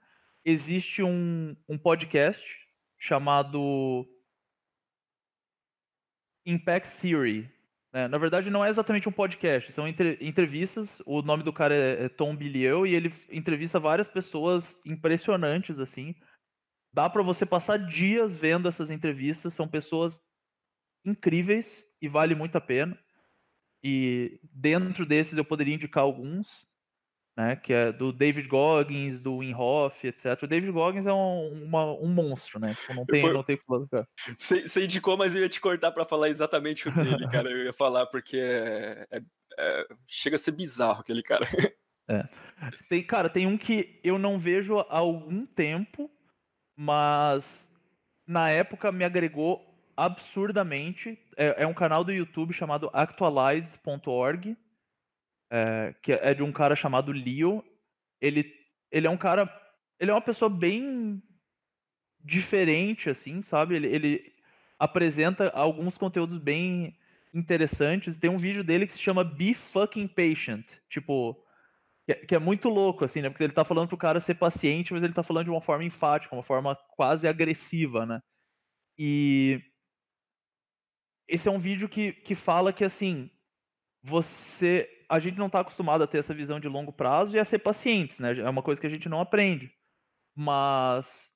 Existe 0.44 1.04
um, 1.04 1.56
um 1.70 1.78
podcast 1.78 2.44
chamado 2.98 4.08
Impact 6.46 7.02
Theory, 7.02 7.52
é, 7.96 8.10
na 8.10 8.18
verdade, 8.18 8.50
não 8.50 8.64
é 8.64 8.70
exatamente 8.70 9.08
um 9.08 9.12
podcast, 9.12 9.72
são 9.72 9.88
entre, 9.88 10.18
entrevistas. 10.20 11.02
O 11.06 11.22
nome 11.22 11.44
do 11.44 11.54
cara 11.54 11.74
é, 11.74 12.04
é 12.04 12.10
Tom 12.10 12.36
Billieu 12.36 12.86
e 12.86 12.94
ele 12.94 13.14
entrevista 13.32 13.80
várias 13.80 14.10
pessoas 14.10 14.78
impressionantes, 14.86 15.80
assim. 15.80 16.14
Dá 16.94 17.10
para 17.10 17.24
você 17.24 17.46
passar 17.46 17.78
dias 17.78 18.36
vendo 18.36 18.68
essas 18.68 18.92
entrevistas, 18.92 19.54
são 19.54 19.66
pessoas 19.66 20.22
incríveis 21.06 21.88
e 22.02 22.10
vale 22.10 22.36
muito 22.36 22.58
a 22.58 22.62
pena. 22.62 23.00
E 23.82 24.42
dentro 24.44 25.06
desses 25.06 25.38
eu 25.38 25.46
poderia 25.46 25.76
indicar 25.76 26.04
alguns 26.04 26.68
né, 27.38 27.56
que 27.58 27.74
é 27.74 27.92
do 27.92 28.14
David 28.14 28.48
Goggins, 28.48 29.20
do 29.20 29.40
Winhoff, 29.40 30.08
etc. 30.08 30.42
O 30.42 30.48
David 30.48 30.72
Goggins 30.72 31.06
é 31.06 31.12
um, 31.12 31.66
uma, 31.66 31.92
um 31.94 32.08
monstro, 32.08 32.60
né? 32.60 32.74
Tipo, 32.76 32.94
não 32.94 33.06
tem, 33.06 33.22
foi... 33.22 33.34
não 33.34 33.44
tem 33.44 33.60
cara. 33.92 34.08
Você 34.38 34.84
indicou, 34.84 35.18
mas 35.18 35.36
eu 35.36 35.42
ia 35.42 35.50
te 35.50 35.60
cortar 35.60 35.92
para 35.92 36.06
falar 36.06 36.30
exatamente 36.30 36.88
o 36.88 36.92
dele, 36.92 37.28
cara. 37.30 37.50
Eu 37.50 37.66
ia 37.66 37.74
falar 37.74 38.06
porque 38.06 38.38
é, 38.38 39.06
é, 39.12 39.22
é, 39.60 39.88
chega 40.08 40.38
a 40.38 40.40
ser 40.40 40.52
bizarro 40.52 41.02
aquele 41.02 41.22
cara. 41.22 41.46
É. 42.08 42.24
Tem, 42.88 43.04
cara, 43.04 43.28
tem 43.28 43.48
um 43.48 43.58
que 43.58 44.00
eu 44.04 44.20
não 44.20 44.38
vejo 44.38 44.78
há 44.78 45.00
algum 45.00 45.44
tempo, 45.44 46.08
mas 46.78 47.68
na 48.28 48.52
época 48.52 48.92
me 48.92 49.04
agregou 49.04 49.60
absurdamente. 49.98 51.18
É, 51.36 51.64
é 51.64 51.66
um 51.66 51.74
canal 51.74 52.04
do 52.04 52.14
YouTube 52.14 52.54
chamado 52.54 52.92
actualized.org 52.94 54.56
é, 55.52 55.94
que 56.02 56.12
é 56.12 56.34
de 56.34 56.44
um 56.44 56.52
cara 56.52 56.76
chamado 56.76 57.12
Leo. 57.12 57.64
Ele, 58.22 58.54
ele 58.92 59.08
é 59.08 59.10
um 59.10 59.18
cara. 59.18 59.50
Ele 60.00 60.12
é 60.12 60.14
uma 60.14 60.22
pessoa 60.22 60.50
bem 60.50 61.22
diferente, 62.24 63.10
assim, 63.10 63.42
sabe? 63.44 63.76
Ele, 63.76 63.88
ele 63.88 64.34
apresenta 64.80 65.50
alguns 65.50 65.98
conteúdos 65.98 66.40
bem 66.40 66.98
interessantes. 67.34 68.18
Tem 68.18 68.30
um 68.30 68.38
vídeo 68.38 68.64
dele 68.64 68.88
que 68.88 68.94
se 68.94 69.00
chama 69.00 69.24
Be 69.24 69.54
Fucking 69.54 70.08
Patient. 70.08 70.66
Tipo, 70.90 71.36
que 72.06 72.36
é, 72.36 72.38
é, 72.38 72.40
muito 72.40 72.70
louco, 72.70 73.04
assim, 73.04 73.22
né? 73.22 73.30
Porque 73.30 73.44
ele 73.44 73.54
tá 73.54 73.66
falando 73.66 73.88
pro 73.88 73.98
cara 73.98 74.20
ser 74.20 74.36
paciente, 74.36 74.94
mas 74.94 75.04
ele 75.04 75.14
tá 75.14 75.24
falando 75.24 75.46
de 75.46 75.52
uma 75.52 75.62
forma 75.62 75.84
enfática, 75.84 76.36
uma 76.36 76.44
forma 76.44 76.76
quase 76.96 77.28
agressiva, 77.28 78.06
né? 78.06 78.22
E 78.98 79.62
esse 81.28 81.48
é 81.48 81.52
um 81.52 81.60
vídeo 81.60 81.90
que, 81.90 82.14
que 82.14 82.36
fala 82.36 82.72
que, 82.72 82.84
assim, 82.84 83.30
você 84.04 84.88
a 85.10 85.20
gente 85.20 85.38
não 85.38 85.48
está 85.48 85.60
acostumado 85.62 86.04
a 86.04 86.08
ter 86.08 86.20
essa 86.20 86.34
visão 86.34 86.60
de 86.60 86.68
longo 86.68 86.92
prazo 86.92 87.36
e 87.36 87.40
a 87.40 87.46
ser 87.46 87.60
pacientes, 87.60 88.20
né? 88.20 88.38
É 88.40 88.50
uma 88.50 88.64
coisa 88.64 88.80
que 88.80 88.88
a 88.88 88.90
gente 88.90 89.10
não 89.10 89.20
aprende. 89.20 89.72
Mas 90.36 91.32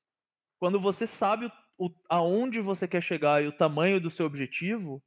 quando 0.60 0.80
você 0.80 1.08
sabe 1.08 1.52
o, 1.78 1.90
aonde 2.10 2.60
você 2.60 2.88
quer 2.88 3.02
chegar 3.02 3.41
e 3.44 3.48
o 3.48 3.52
tamanho 3.52 4.00
do 4.02 4.10
seu 4.10 4.26
objetivo, 4.26 5.02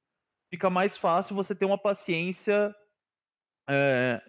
fica 0.50 0.70
mais 0.70 0.96
fácil 0.96 1.36
você 1.36 1.54
ter 1.54 1.64
uma 1.64 1.78
paciência 1.78 2.74
é, 3.68 4.22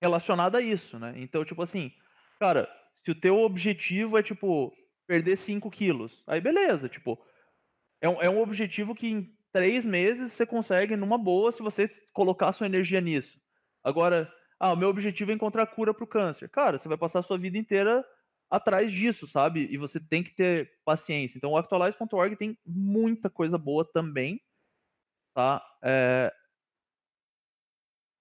relacionada 0.00 0.58
a 0.58 0.62
isso, 0.62 0.98
né? 0.98 1.14
Então, 1.16 1.44
tipo 1.44 1.62
assim, 1.62 1.92
cara, 2.40 2.68
se 2.94 3.10
o 3.10 3.14
teu 3.14 3.38
objetivo 3.38 4.16
é, 4.16 4.22
tipo, 4.22 4.72
perder 5.06 5.36
5 5.36 5.70
quilos, 5.70 6.22
aí 6.26 6.40
beleza, 6.40 6.88
tipo, 6.88 7.18
é 8.00 8.08
um, 8.08 8.22
é 8.22 8.30
um 8.30 8.40
objetivo 8.40 8.94
que 8.94 9.06
em 9.06 9.36
três 9.52 9.84
meses 9.84 10.32
você 10.32 10.46
consegue 10.46 10.96
numa 10.96 11.18
boa 11.18 11.52
se 11.52 11.62
você 11.62 11.88
colocar 12.12 12.52
sua 12.52 12.66
energia 12.66 13.00
nisso. 13.00 13.41
Agora, 13.82 14.32
ah, 14.58 14.72
o 14.72 14.76
meu 14.76 14.88
objetivo 14.88 15.32
é 15.32 15.34
encontrar 15.34 15.66
cura 15.66 15.92
para 15.92 16.04
o 16.04 16.06
câncer. 16.06 16.48
Cara, 16.48 16.78
você 16.78 16.88
vai 16.88 16.96
passar 16.96 17.18
a 17.18 17.22
sua 17.22 17.36
vida 17.36 17.58
inteira 17.58 18.04
atrás 18.48 18.92
disso, 18.92 19.26
sabe? 19.26 19.66
E 19.70 19.76
você 19.76 19.98
tem 19.98 20.22
que 20.22 20.34
ter 20.34 20.70
paciência. 20.84 21.36
Então, 21.36 21.52
o 21.52 21.56
actualize.org 21.56 22.36
tem 22.36 22.56
muita 22.64 23.28
coisa 23.28 23.58
boa 23.58 23.84
também, 23.84 24.40
tá? 25.34 25.60
É... 25.82 26.32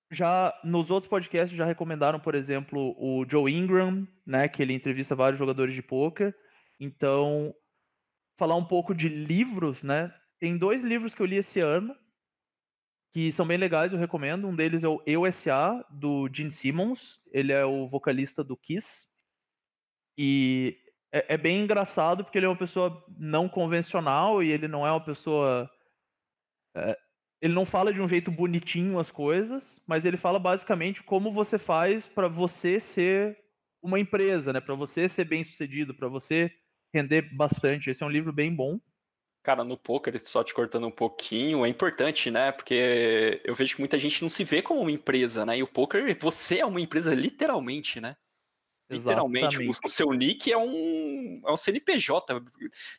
Já 0.10 0.54
nos 0.64 0.90
outros 0.90 1.10
podcasts 1.10 1.56
já 1.56 1.64
recomendaram, 1.66 2.20
por 2.20 2.34
exemplo, 2.34 2.96
o 2.98 3.26
Joe 3.30 3.52
Ingram, 3.52 4.08
né? 4.26 4.48
Que 4.48 4.62
ele 4.62 4.74
entrevista 4.74 5.16
vários 5.16 5.38
jogadores 5.38 5.76
de 5.76 5.82
poker. 5.82 6.36
Então, 6.80 7.54
falar 8.38 8.56
um 8.56 8.66
pouco 8.66 8.96
de 8.96 9.08
livros, 9.08 9.84
né? 9.84 10.14
Tem 10.40 10.58
dois 10.58 10.84
livros 10.84 11.14
que 11.14 11.22
eu 11.22 11.26
li 11.28 11.38
esse 11.38 11.60
ano 11.60 11.96
que 13.14 13.32
são 13.34 13.46
bem 13.46 13.58
legais, 13.58 13.92
eu 13.92 14.00
recomendo. 14.00 14.48
Um 14.48 14.56
deles 14.56 14.84
é 14.84 14.88
o 14.88 15.02
Eu 15.06 15.26
S.A., 15.26 15.86
do 15.90 16.30
Gene 16.32 16.52
Simmons. 16.52 17.20
Ele 17.32 17.52
é 17.52 17.66
o 17.66 17.88
vocalista 17.88 18.44
do 18.44 18.56
Kiss. 18.56 19.08
E 20.18 20.78
é, 21.12 21.34
é, 21.34 21.38
bem 21.38 21.64
engraçado 21.64 22.24
porque 22.24 22.38
ele 22.38 22.46
é 22.46 22.50
uma 22.50 22.58
pessoa 22.58 23.04
não 23.18 23.50
convencional 23.50 24.42
e 24.42 24.50
ele 24.50 24.68
não 24.68 24.88
é 24.88 24.92
uma 24.92 25.04
pessoa. 25.04 25.70
É, 26.76 26.98
ele 27.42 27.54
não 27.54 27.66
fala 27.66 27.92
de 27.92 28.00
um 28.00 28.08
jeito 28.08 28.32
bonitinho 28.32 29.00
as 29.00 29.12
coisas, 29.12 29.82
mas 29.88 30.06
ele 30.06 30.16
fala 30.16 30.40
basicamente 30.40 31.04
como 31.04 31.34
você 31.34 31.58
faz 31.58 32.08
para 32.08 32.28
você 32.28 32.80
ser 32.80 33.38
uma 33.82 34.00
empresa, 34.00 34.54
né? 34.54 34.62
Para 34.62 34.76
você 34.76 35.10
ser 35.10 35.26
bem 35.26 35.44
sucedido, 35.44 35.94
para 35.94 36.08
você 36.08 36.52
render 36.94 37.24
bastante. 37.36 37.90
Esse 37.90 38.04
é 38.04 38.06
um 38.06 38.10
livro 38.10 38.32
bem 38.32 38.54
bom. 38.56 38.80
Cara, 39.44 39.64
no 39.64 39.76
poker, 39.76 40.20
só 40.20 40.44
te 40.44 40.54
cortando 40.54 40.86
um 40.86 40.92
pouquinho, 40.92 41.66
é 41.66 41.70
importante, 41.70 42.30
né? 42.30 42.52
Porque 42.52 43.42
eu 43.44 43.56
vejo 43.56 43.76
que 43.76 43.82
muita 43.82 43.98
gente 43.98 44.22
não 44.22 44.30
se 44.30 44.44
vê 44.44 44.62
como 44.62 44.82
uma 44.82 44.92
empresa, 44.92 45.46
né? 45.46 45.58
E 45.58 45.64
o 45.64 45.68
poker, 45.68 46.16
você 46.20 46.60
é 46.60 46.66
uma 46.66 46.80
empresa 46.80 47.16
literalmente, 47.16 48.00
né? 48.00 48.16
Literalmente, 48.88 49.58
o, 49.58 49.70
o, 49.70 49.90
seu 49.90 50.12
nick 50.12 50.52
é 50.52 50.58
um, 50.58 51.42
é 51.46 51.52
um 51.52 51.58
CNPJ, 51.58 52.42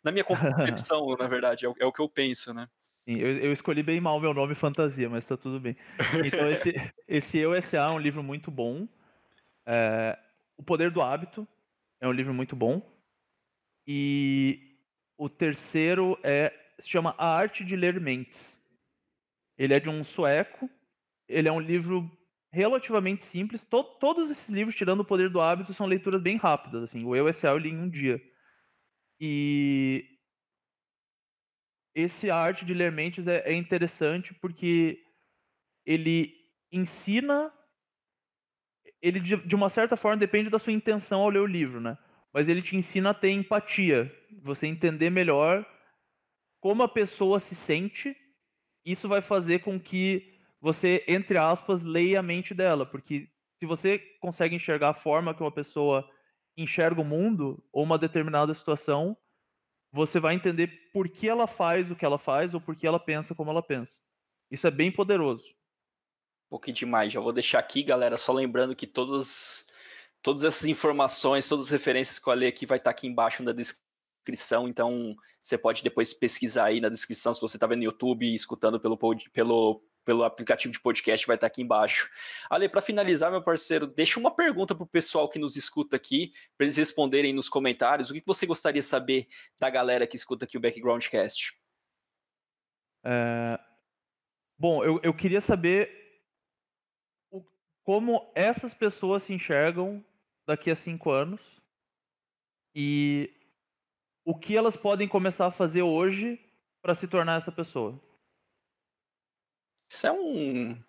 na 0.02 0.10
minha 0.10 0.24
concepção, 0.24 1.14
na 1.18 1.28
verdade, 1.28 1.66
é 1.66 1.68
o, 1.68 1.74
é 1.78 1.84
o, 1.84 1.92
que 1.92 2.00
eu 2.00 2.08
penso, 2.08 2.52
né? 2.54 2.66
Sim, 3.04 3.18
eu, 3.18 3.38
eu, 3.38 3.52
escolhi 3.52 3.82
bem 3.82 4.00
mal 4.00 4.18
meu 4.18 4.32
nome 4.32 4.54
fantasia, 4.54 5.08
mas 5.10 5.26
tá 5.26 5.36
tudo 5.36 5.60
bem. 5.60 5.76
Então, 6.24 6.48
esse, 6.48 6.72
esse 7.06 7.38
Eu 7.38 7.54
S.A. 7.54 7.90
é 7.90 7.90
um 7.90 7.98
livro 7.98 8.22
muito 8.22 8.50
bom. 8.50 8.88
É, 9.66 10.18
o 10.56 10.62
Poder 10.62 10.90
do 10.90 11.02
Hábito 11.02 11.46
é 12.00 12.08
um 12.08 12.12
livro 12.12 12.32
muito 12.32 12.56
bom. 12.56 12.80
E 13.86 14.71
o 15.22 15.28
terceiro 15.28 16.18
é 16.24 16.52
se 16.80 16.88
chama 16.88 17.14
A 17.16 17.36
Arte 17.36 17.64
de 17.64 17.76
Ler 17.76 18.00
Mentes. 18.00 18.60
Ele 19.56 19.72
é 19.72 19.78
de 19.78 19.88
um 19.88 20.02
sueco. 20.02 20.68
Ele 21.28 21.48
é 21.48 21.52
um 21.52 21.60
livro 21.60 22.10
relativamente 22.50 23.24
simples. 23.24 23.64
To 23.64 23.84
todos 23.84 24.30
esses 24.30 24.48
livros, 24.48 24.74
tirando 24.74 25.00
o 25.00 25.04
Poder 25.04 25.30
do 25.30 25.40
Hábito, 25.40 25.72
são 25.74 25.86
leituras 25.86 26.20
bem 26.20 26.36
rápidas. 26.36 26.82
Assim, 26.82 27.04
o 27.04 27.14
Eu 27.14 27.28
S.A. 27.28 27.50
eu 27.50 27.58
li 27.58 27.70
em 27.70 27.78
um 27.78 27.88
dia. 27.88 28.20
E 29.20 30.18
esse 31.94 32.28
A 32.28 32.36
Arte 32.36 32.64
de 32.64 32.74
Ler 32.74 32.90
Mentes 32.90 33.28
é, 33.28 33.48
é 33.48 33.54
interessante 33.54 34.34
porque 34.34 35.00
ele 35.86 36.34
ensina 36.72 37.52
ele 39.00 39.20
de, 39.20 39.36
de, 39.36 39.54
uma 39.54 39.68
certa 39.68 39.96
forma 39.96 40.16
depende 40.16 40.50
da 40.50 40.58
sua 40.58 40.72
intenção 40.72 41.20
ao 41.20 41.28
ler 41.28 41.40
o 41.40 41.46
livro, 41.46 41.80
né? 41.80 41.96
Mas 42.32 42.48
ele 42.48 42.62
te 42.62 42.76
ensina 42.76 43.10
a 43.10 43.14
ter 43.14 43.30
empatia, 43.30 44.10
você 44.42 44.66
entender 44.66 45.10
melhor 45.10 45.66
como 46.60 46.82
a 46.82 46.88
pessoa 46.88 47.40
se 47.40 47.54
sente. 47.54 48.16
Isso 48.84 49.08
vai 49.08 49.20
fazer 49.20 49.60
com 49.60 49.78
que 49.78 50.38
você, 50.60 51.04
entre 51.06 51.36
aspas, 51.36 51.82
leia 51.82 52.20
a 52.20 52.22
mente 52.22 52.54
dela, 52.54 52.86
porque 52.86 53.28
se 53.58 53.66
você 53.66 53.98
consegue 54.20 54.56
enxergar 54.56 54.90
a 54.90 54.94
forma 54.94 55.34
que 55.34 55.42
uma 55.42 55.52
pessoa 55.52 56.08
enxerga 56.56 57.00
o 57.00 57.04
mundo 57.04 57.62
ou 57.72 57.82
uma 57.82 57.98
determinada 57.98 58.54
situação, 58.54 59.16
você 59.92 60.18
vai 60.18 60.34
entender 60.34 60.90
por 60.92 61.08
que 61.08 61.28
ela 61.28 61.46
faz 61.46 61.90
o 61.90 61.96
que 61.96 62.04
ela 62.04 62.18
faz 62.18 62.54
ou 62.54 62.60
por 62.60 62.74
que 62.74 62.86
ela 62.86 62.98
pensa 62.98 63.34
como 63.34 63.50
ela 63.50 63.62
pensa. 63.62 63.98
Isso 64.50 64.66
é 64.66 64.70
bem 64.70 64.90
poderoso. 64.90 65.44
Um 66.46 66.50
pouquinho 66.50 66.76
demais. 66.76 67.12
Já 67.12 67.20
vou 67.20 67.32
deixar 67.32 67.58
aqui, 67.58 67.82
galera, 67.82 68.16
só 68.16 68.32
lembrando 68.32 68.76
que 68.76 68.86
todas 68.86 69.66
Todas 70.22 70.44
essas 70.44 70.66
informações, 70.66 71.48
todas 71.48 71.66
as 71.66 71.70
referências 71.70 72.18
que 72.18 72.22
eu 72.22 72.32
falei 72.32 72.48
aqui 72.48 72.64
vai 72.64 72.78
estar 72.78 72.90
aqui 72.90 73.06
embaixo 73.06 73.42
na 73.42 73.52
descrição, 73.52 74.68
então 74.68 75.16
você 75.40 75.58
pode 75.58 75.82
depois 75.82 76.14
pesquisar 76.14 76.66
aí 76.66 76.80
na 76.80 76.88
descrição, 76.88 77.34
se 77.34 77.40
você 77.40 77.56
está 77.56 77.66
vendo 77.66 77.78
no 77.78 77.84
YouTube 77.84 78.24
e 78.24 78.34
escutando 78.34 78.78
pelo, 78.78 78.96
pelo, 79.32 79.82
pelo 80.04 80.22
aplicativo 80.22 80.72
de 80.72 80.80
podcast, 80.80 81.26
vai 81.26 81.36
estar 81.36 81.48
aqui 81.48 81.60
embaixo. 81.60 82.08
Ale, 82.48 82.68
para 82.68 82.80
finalizar, 82.80 83.32
meu 83.32 83.42
parceiro, 83.42 83.86
deixa 83.86 84.20
uma 84.20 84.34
pergunta 84.34 84.74
para 84.74 84.84
o 84.84 84.88
pessoal 84.88 85.28
que 85.28 85.40
nos 85.40 85.56
escuta 85.56 85.96
aqui, 85.96 86.32
para 86.56 86.66
eles 86.66 86.76
responderem 86.76 87.32
nos 87.32 87.48
comentários. 87.48 88.10
O 88.10 88.14
que 88.14 88.22
você 88.24 88.46
gostaria 88.46 88.80
de 88.80 88.86
saber 88.86 89.26
da 89.58 89.68
galera 89.68 90.06
que 90.06 90.14
escuta 90.16 90.44
aqui 90.44 90.56
o 90.56 90.60
Backgroundcast? 90.60 91.58
É... 93.04 93.58
Bom, 94.56 94.84
eu, 94.84 95.00
eu 95.02 95.12
queria 95.12 95.40
saber 95.40 96.00
como 97.82 98.30
essas 98.36 98.72
pessoas 98.72 99.24
se 99.24 99.32
enxergam 99.32 100.04
daqui 100.46 100.70
a 100.70 100.76
cinco 100.76 101.10
anos 101.10 101.40
e 102.74 103.30
o 104.24 104.38
que 104.38 104.56
elas 104.56 104.76
podem 104.76 105.08
começar 105.08 105.46
a 105.46 105.52
fazer 105.52 105.82
hoje 105.82 106.40
para 106.80 106.94
se 106.94 107.06
tornar 107.06 107.38
essa 107.38 107.52
pessoa? 107.52 108.00
Isso 109.90 110.06
é 110.06 110.12
um. 110.12 110.82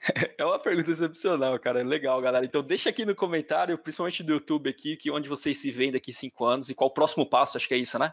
É 0.36 0.44
uma 0.44 0.58
pergunta 0.58 0.90
excepcional, 0.90 1.56
cara. 1.60 1.80
Legal, 1.84 2.20
galera. 2.20 2.44
Então 2.44 2.60
deixa 2.60 2.90
aqui 2.90 3.06
no 3.06 3.14
comentário, 3.14 3.78
principalmente 3.78 4.24
do 4.24 4.32
YouTube 4.32 4.68
aqui, 4.68 4.96
que 4.96 5.12
onde 5.12 5.28
vocês 5.28 5.56
se 5.58 5.70
veem 5.70 5.92
daqui 5.92 6.12
cinco 6.12 6.44
anos 6.44 6.68
e 6.68 6.74
qual 6.74 6.90
o 6.90 6.92
próximo 6.92 7.24
passo, 7.24 7.56
acho 7.56 7.68
que 7.68 7.74
é 7.74 7.76
isso, 7.76 7.96
né? 8.00 8.12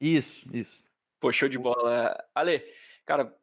Isso, 0.00 0.46
isso. 0.56 0.82
Pô, 1.20 1.30
show 1.30 1.46
de 1.46 1.58
bola. 1.58 2.16
Ale, 2.34 2.64
cara, 3.04 3.36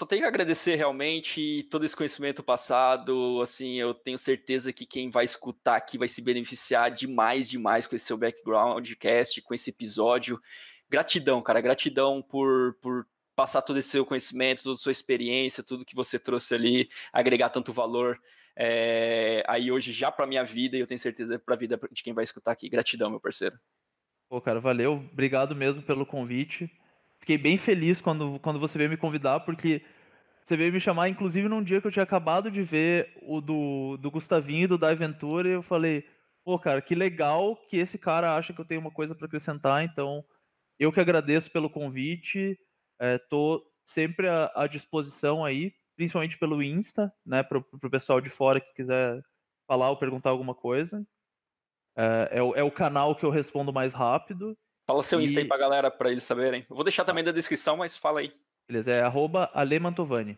só 0.00 0.06
tenho 0.06 0.22
que 0.22 0.28
agradecer 0.28 0.76
realmente 0.76 1.68
todo 1.70 1.84
esse 1.84 1.94
conhecimento 1.94 2.42
passado. 2.42 3.38
Assim, 3.42 3.74
eu 3.74 3.92
tenho 3.92 4.16
certeza 4.16 4.72
que 4.72 4.86
quem 4.86 5.10
vai 5.10 5.26
escutar 5.26 5.76
aqui 5.76 5.98
vai 5.98 6.08
se 6.08 6.22
beneficiar 6.22 6.90
demais, 6.90 7.50
demais 7.50 7.86
com 7.86 7.94
esse 7.94 8.06
seu 8.06 8.16
background 8.16 8.90
cast, 8.94 9.42
com 9.42 9.52
esse 9.52 9.68
episódio. 9.68 10.40
Gratidão, 10.88 11.42
cara, 11.42 11.60
gratidão 11.60 12.22
por, 12.22 12.78
por 12.80 13.06
passar 13.36 13.60
todo 13.60 13.78
esse 13.78 13.90
seu 13.90 14.06
conhecimento, 14.06 14.62
toda 14.62 14.74
a 14.74 14.78
sua 14.78 14.90
experiência, 14.90 15.62
tudo 15.62 15.84
que 15.84 15.94
você 15.94 16.18
trouxe 16.18 16.54
ali, 16.54 16.88
agregar 17.12 17.50
tanto 17.50 17.70
valor 17.70 18.18
é, 18.56 19.44
aí 19.46 19.70
hoje 19.70 19.92
já 19.92 20.10
para 20.10 20.26
minha 20.26 20.42
vida 20.42 20.78
e 20.78 20.80
eu 20.80 20.86
tenho 20.86 20.98
certeza 20.98 21.38
para 21.38 21.54
a 21.54 21.58
vida 21.58 21.78
de 21.92 22.02
quem 22.02 22.14
vai 22.14 22.24
escutar 22.24 22.52
aqui. 22.52 22.70
Gratidão, 22.70 23.10
meu 23.10 23.20
parceiro. 23.20 23.58
Pô, 24.30 24.40
cara, 24.40 24.60
valeu. 24.60 24.94
Obrigado 25.12 25.54
mesmo 25.54 25.82
pelo 25.82 26.06
convite 26.06 26.70
fiquei 27.20 27.38
bem 27.38 27.56
feliz 27.56 28.00
quando, 28.00 28.38
quando 28.40 28.58
você 28.58 28.76
veio 28.76 28.90
me 28.90 28.96
convidar, 28.96 29.40
porque 29.40 29.82
você 30.44 30.56
veio 30.56 30.72
me 30.72 30.80
chamar, 30.80 31.08
inclusive 31.08 31.48
num 31.48 31.62
dia 31.62 31.80
que 31.80 31.86
eu 31.86 31.92
tinha 31.92 32.02
acabado 32.02 32.50
de 32.50 32.62
ver 32.62 33.16
o 33.22 33.40
do, 33.40 33.96
do 33.98 34.10
Gustavinho 34.10 34.64
e 34.64 34.66
do 34.66 34.78
Da 34.78 34.88
Aventura, 34.88 35.48
e 35.48 35.52
eu 35.52 35.62
falei, 35.62 36.04
pô, 36.44 36.58
cara, 36.58 36.82
que 36.82 36.94
legal 36.94 37.56
que 37.68 37.76
esse 37.76 37.96
cara 37.96 38.34
acha 38.34 38.52
que 38.52 38.60
eu 38.60 38.64
tenho 38.64 38.80
uma 38.80 38.90
coisa 38.90 39.14
para 39.14 39.26
acrescentar, 39.26 39.84
então 39.84 40.24
eu 40.78 40.90
que 40.90 40.98
agradeço 40.98 41.50
pelo 41.50 41.70
convite, 41.70 42.58
é, 43.00 43.20
sempre 43.84 44.28
à, 44.28 44.50
à, 44.54 44.66
disposição 44.66 45.44
aí, 45.44 45.72
principalmente 45.94 46.38
pelo 46.38 46.62
Insta, 46.62 47.12
né, 47.24 47.42
para 47.42 47.58
o 47.58 47.90
pessoal 47.90 48.20
de 48.20 48.30
fora 48.30 48.60
que 48.60 48.74
quiser 48.74 49.22
falar 49.68 49.90
ou 49.90 49.96
perguntar 49.96 50.30
alguma 50.30 50.54
coisa. 50.54 51.06
É, 51.96 52.38
é, 52.38 52.42
o, 52.42 52.54
é 52.56 52.62
o 52.62 52.70
canal 52.70 53.14
que 53.14 53.24
eu 53.24 53.30
respondo 53.30 53.72
mais 53.72 53.92
rápido. 53.92 54.56
Fala 54.90 55.04
seu 55.04 55.20
e... 55.20 55.22
Insta 55.22 55.38
aí 55.38 55.44
pra 55.44 55.56
galera, 55.56 55.88
pra 55.88 56.10
eles 56.10 56.24
saberem. 56.24 56.66
Eu 56.68 56.74
vou 56.74 56.82
deixar 56.82 57.04
também 57.04 57.22
na 57.22 57.30
descrição, 57.30 57.76
mas 57.76 57.96
fala 57.96 58.18
aí. 58.18 58.32
Beleza, 58.66 58.90
é 58.90 59.00
arroba 59.00 59.48
alemantovani. 59.54 60.36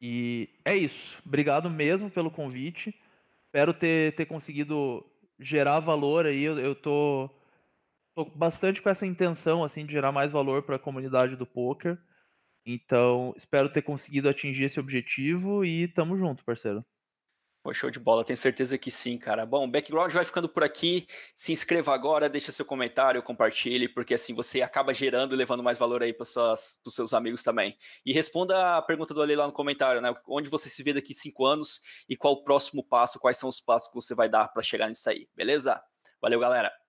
E 0.00 0.48
é 0.64 0.74
isso. 0.74 1.20
Obrigado 1.26 1.68
mesmo 1.68 2.10
pelo 2.10 2.30
convite. 2.30 2.98
Espero 3.44 3.74
ter, 3.74 4.14
ter 4.16 4.24
conseguido 4.24 5.04
gerar 5.38 5.80
valor 5.80 6.24
aí. 6.24 6.42
Eu, 6.42 6.58
eu 6.58 6.74
tô, 6.74 7.28
tô 8.14 8.24
bastante 8.24 8.80
com 8.80 8.88
essa 8.88 9.04
intenção 9.04 9.62
assim 9.62 9.84
de 9.84 9.92
gerar 9.92 10.10
mais 10.10 10.32
valor 10.32 10.62
para 10.62 10.76
a 10.76 10.78
comunidade 10.78 11.36
do 11.36 11.44
poker. 11.44 11.98
Então, 12.64 13.34
espero 13.36 13.68
ter 13.68 13.82
conseguido 13.82 14.26
atingir 14.26 14.64
esse 14.64 14.80
objetivo 14.80 15.66
e 15.66 15.86
tamo 15.88 16.16
junto, 16.16 16.42
parceiro. 16.42 16.82
Pô, 17.64 17.72
show 17.72 17.90
de 17.90 17.98
bola, 17.98 18.22
tenho 18.22 18.36
certeza 18.36 18.76
que 18.76 18.90
sim, 18.90 19.16
cara. 19.16 19.46
Bom, 19.46 19.64
o 19.64 19.70
background 19.70 20.12
vai 20.12 20.22
ficando 20.22 20.46
por 20.46 20.62
aqui. 20.62 21.06
Se 21.34 21.50
inscreva 21.50 21.94
agora, 21.94 22.28
deixa 22.28 22.52
seu 22.52 22.62
comentário, 22.62 23.22
compartilhe, 23.22 23.88
porque 23.88 24.12
assim 24.12 24.34
você 24.34 24.60
acaba 24.60 24.92
gerando 24.92 25.34
e 25.34 25.36
levando 25.38 25.62
mais 25.62 25.78
valor 25.78 26.02
aí 26.02 26.12
para 26.12 26.24
os 26.24 26.94
seus 26.94 27.14
amigos 27.14 27.42
também. 27.42 27.74
E 28.04 28.12
responda 28.12 28.76
a 28.76 28.82
pergunta 28.82 29.14
do 29.14 29.22
Ale 29.22 29.34
lá 29.34 29.46
no 29.46 29.52
comentário, 29.52 30.02
né? 30.02 30.14
Onde 30.28 30.50
você 30.50 30.68
se 30.68 30.82
vê 30.82 30.92
daqui 30.92 31.14
cinco 31.14 31.46
anos 31.46 31.80
e 32.06 32.14
qual 32.14 32.34
o 32.34 32.44
próximo 32.44 32.84
passo, 32.84 33.18
quais 33.18 33.38
são 33.38 33.48
os 33.48 33.60
passos 33.60 33.88
que 33.88 33.94
você 33.94 34.14
vai 34.14 34.28
dar 34.28 34.48
para 34.48 34.62
chegar 34.62 34.90
nisso 34.90 35.08
aí, 35.08 35.26
beleza? 35.34 35.82
Valeu, 36.20 36.38
galera! 36.40 36.83